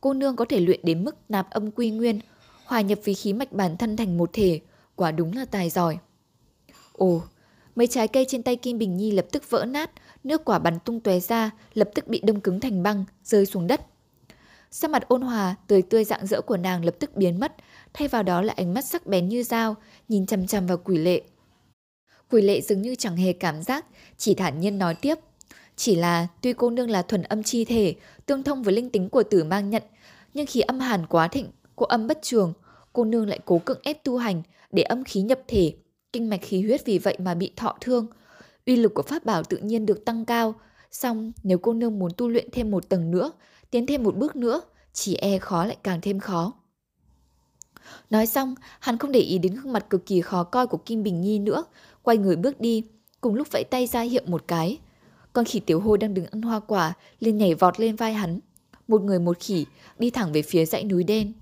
Cô 0.00 0.12
nương 0.12 0.36
có 0.36 0.44
thể 0.44 0.60
luyện 0.60 0.80
đến 0.82 1.04
mức 1.04 1.16
nạp 1.28 1.50
âm 1.50 1.70
quy 1.70 1.90
nguyên, 1.90 2.20
hòa 2.64 2.80
nhập 2.80 2.98
với 3.04 3.14
khí 3.14 3.32
mạch 3.32 3.52
bản 3.52 3.76
thân 3.76 3.96
thành 3.96 4.18
một 4.18 4.30
thể, 4.32 4.60
quả 4.96 5.12
đúng 5.12 5.32
là 5.36 5.44
tài 5.44 5.70
giỏi. 5.70 5.98
Ồ, 6.92 7.22
mấy 7.76 7.86
trái 7.86 8.08
cây 8.08 8.26
trên 8.28 8.42
tay 8.42 8.56
Kim 8.56 8.78
Bình 8.78 8.96
Nhi 8.96 9.10
lập 9.10 9.26
tức 9.32 9.50
vỡ 9.50 9.64
nát, 9.64 9.90
nước 10.24 10.44
quả 10.44 10.58
bắn 10.58 10.78
tung 10.84 11.00
tóe 11.00 11.20
ra, 11.20 11.50
lập 11.74 11.90
tức 11.94 12.08
bị 12.08 12.20
đông 12.24 12.40
cứng 12.40 12.60
thành 12.60 12.82
băng, 12.82 13.04
rơi 13.24 13.46
xuống 13.46 13.66
đất. 13.66 13.80
Sắc 14.70 14.90
mặt 14.90 15.08
ôn 15.08 15.22
hòa, 15.22 15.56
tươi 15.66 15.82
tươi 15.82 16.04
dạng 16.04 16.26
dỡ 16.26 16.40
của 16.40 16.56
nàng 16.56 16.84
lập 16.84 16.94
tức 16.98 17.16
biến 17.16 17.40
mất, 17.40 17.54
thay 17.92 18.08
vào 18.08 18.22
đó 18.22 18.42
là 18.42 18.54
ánh 18.56 18.74
mắt 18.74 18.84
sắc 18.84 19.06
bén 19.06 19.28
như 19.28 19.42
dao, 19.42 19.76
nhìn 20.08 20.26
chằm 20.26 20.46
chằm 20.46 20.66
vào 20.66 20.78
quỷ 20.78 20.98
lệ. 20.98 21.22
Quỷ 22.30 22.42
lệ 22.42 22.60
dường 22.60 22.82
như 22.82 22.94
chẳng 22.94 23.16
hề 23.16 23.32
cảm 23.32 23.62
giác, 23.62 23.86
chỉ 24.16 24.34
thản 24.34 24.60
nhiên 24.60 24.78
nói 24.78 24.94
tiếp. 24.94 25.14
Chỉ 25.76 25.94
là 25.94 26.26
tuy 26.40 26.52
cô 26.52 26.70
nương 26.70 26.90
là 26.90 27.02
thuần 27.02 27.22
âm 27.22 27.42
chi 27.42 27.64
thể, 27.64 27.94
tương 28.26 28.42
thông 28.42 28.62
với 28.62 28.74
linh 28.74 28.90
tính 28.90 29.08
của 29.08 29.22
tử 29.22 29.44
mang 29.44 29.70
nhận, 29.70 29.82
nhưng 30.34 30.46
khi 30.46 30.60
âm 30.60 30.80
hàn 30.80 31.06
quá 31.06 31.28
thịnh, 31.28 31.50
cô 31.76 31.86
âm 31.86 32.06
bất 32.06 32.18
trường, 32.22 32.52
cô 32.92 33.04
nương 33.04 33.28
lại 33.28 33.38
cố 33.44 33.58
cưỡng 33.58 33.80
ép 33.82 34.04
tu 34.04 34.16
hành 34.16 34.42
để 34.72 34.82
âm 34.82 35.04
khí 35.04 35.22
nhập 35.22 35.40
thể, 35.48 35.74
kinh 36.12 36.30
mạch 36.30 36.40
khí 36.42 36.62
huyết 36.62 36.84
vì 36.84 36.98
vậy 36.98 37.16
mà 37.18 37.34
bị 37.34 37.52
thọ 37.56 37.76
thương. 37.80 38.06
Uy 38.66 38.76
lực 38.76 38.94
của 38.94 39.02
pháp 39.02 39.24
bảo 39.24 39.42
tự 39.44 39.58
nhiên 39.58 39.86
được 39.86 40.04
tăng 40.04 40.24
cao, 40.24 40.54
song 40.90 41.32
nếu 41.42 41.58
cô 41.58 41.72
nương 41.72 41.98
muốn 41.98 42.10
tu 42.16 42.28
luyện 42.28 42.48
thêm 42.52 42.70
một 42.70 42.88
tầng 42.88 43.10
nữa, 43.10 43.32
tiến 43.70 43.86
thêm 43.86 44.02
một 44.02 44.16
bước 44.16 44.36
nữa, 44.36 44.60
chỉ 44.92 45.14
e 45.14 45.38
khó 45.38 45.64
lại 45.64 45.76
càng 45.82 46.00
thêm 46.00 46.20
khó. 46.20 46.52
Nói 48.10 48.26
xong, 48.26 48.54
hắn 48.80 48.98
không 48.98 49.12
để 49.12 49.20
ý 49.20 49.38
đến 49.38 49.54
gương 49.54 49.72
mặt 49.72 49.86
cực 49.90 50.06
kỳ 50.06 50.20
khó 50.20 50.44
coi 50.44 50.66
của 50.66 50.76
Kim 50.76 51.02
Bình 51.02 51.20
Nhi 51.20 51.38
nữa, 51.38 51.64
quay 52.02 52.16
người 52.18 52.36
bước 52.36 52.60
đi, 52.60 52.84
cùng 53.20 53.34
lúc 53.34 53.48
vẫy 53.52 53.64
tay 53.64 53.86
ra 53.86 54.00
hiệu 54.00 54.22
một 54.26 54.44
cái. 54.48 54.78
Con 55.32 55.44
khỉ 55.44 55.60
tiểu 55.60 55.80
hôi 55.80 55.98
đang 55.98 56.14
đứng 56.14 56.26
ăn 56.26 56.42
hoa 56.42 56.60
quả, 56.60 56.92
liền 57.20 57.38
nhảy 57.38 57.54
vọt 57.54 57.80
lên 57.80 57.96
vai 57.96 58.14
hắn. 58.14 58.40
Một 58.88 59.02
người 59.02 59.18
một 59.18 59.38
khỉ 59.40 59.66
đi 59.98 60.10
thẳng 60.10 60.32
về 60.32 60.42
phía 60.42 60.64
dãy 60.64 60.84
núi 60.84 61.04
đen. 61.04 61.32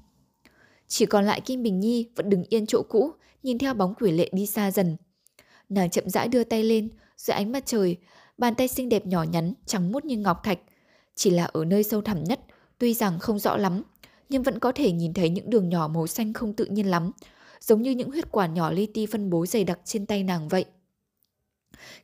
Chỉ 0.89 1.07
còn 1.07 1.25
lại 1.25 1.41
Kim 1.41 1.63
Bình 1.63 1.81
Nhi 1.81 2.09
vẫn 2.17 2.31
đứng 2.31 2.45
yên 2.49 2.67
chỗ 2.67 2.83
cũ, 2.89 3.13
nhìn 3.43 3.59
theo 3.59 3.75
bóng 3.75 3.95
quỷ 4.01 4.11
lệ 4.11 4.31
đi 4.33 4.47
xa 4.47 4.71
dần. 4.71 4.97
Nàng 5.69 5.91
chậm 5.91 6.09
rãi 6.09 6.29
đưa 6.29 6.45
tay 6.45 6.65
lên, 6.65 6.89
dưới 7.23 7.35
ánh 7.35 7.53
mặt 7.53 7.63
trời, 7.67 7.97
bàn 8.39 8.55
tay 8.55 8.69
xinh 8.69 8.89
đẹp 8.89 9.07
nhỏ 9.07 9.23
nhắn, 9.23 9.55
trắng 9.67 9.93
mút 9.93 10.05
như 10.05 10.17
ngọc 10.17 10.45
thạch. 10.45 10.59
Chỉ 11.15 11.31
là 11.31 11.45
ở 11.45 11.65
nơi 11.65 11.83
sâu 11.83 12.03
thẳm 12.03 12.25
nhất, 12.25 12.41
tuy 12.79 12.95
rằng 12.95 13.19
không 13.19 13.39
rõ 13.39 13.57
lắm, 13.57 13.83
nhưng 14.29 14.43
vẫn 14.43 14.59
có 14.59 14.73
thể 14.73 14.93
nhìn 14.93 15.15
thấy 15.15 15.31
những 15.31 15.51
đường 15.51 15.69
nhỏ 15.69 15.89
màu 15.89 16.07
xanh 16.07 16.33
không 16.33 16.53
tự 16.53 16.65
nhiên 16.65 16.91
lắm, 16.91 17.11
giống 17.61 17.83
như 17.83 17.91
những 17.91 18.11
huyết 18.11 18.31
quả 18.31 18.47
nhỏ 18.47 18.71
li 18.71 18.87
ti 18.87 19.07
phân 19.07 19.31
bố 19.31 19.47
dày 19.47 19.65
đặc 19.65 19.79
trên 19.85 20.07
tay 20.07 20.23
nàng 20.23 20.49
vậy. 20.49 20.65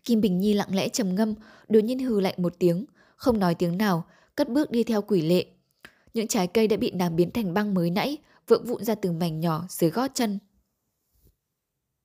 Kim 0.05 0.20
Bình 0.20 0.39
Nhi 0.39 0.55
lặng 0.55 0.74
lẽ 0.74 0.89
trầm 0.89 1.15
ngâm, 1.15 1.35
đột 1.69 1.81
nhiên 1.81 1.99
hừ 1.99 2.20
lạnh 2.20 2.35
một 2.36 2.55
tiếng, 2.59 2.85
không 3.16 3.39
nói 3.39 3.55
tiếng 3.55 3.78
nào, 3.78 4.05
cất 4.35 4.49
bước 4.49 4.70
đi 4.70 4.85
theo 4.85 5.03
quỷ 5.03 5.23
lệ. 5.23 5.47
Những 6.15 6.28
trái 6.28 6.47
cây 6.47 6.69
đã 6.69 6.77
bị 6.77 6.90
nàng 6.90 7.16
biến 7.16 7.31
thành 7.31 7.55
băng 7.55 7.74
mới 7.74 7.90
nãy, 7.90 8.16
vỡ 8.49 8.59
vụn 8.66 8.85
ra 8.85 8.95
từng 8.95 9.19
mảnh 9.19 9.40
nhỏ 9.40 9.66
dưới 9.69 9.90
gót 9.90 10.11
chân. 10.15 10.39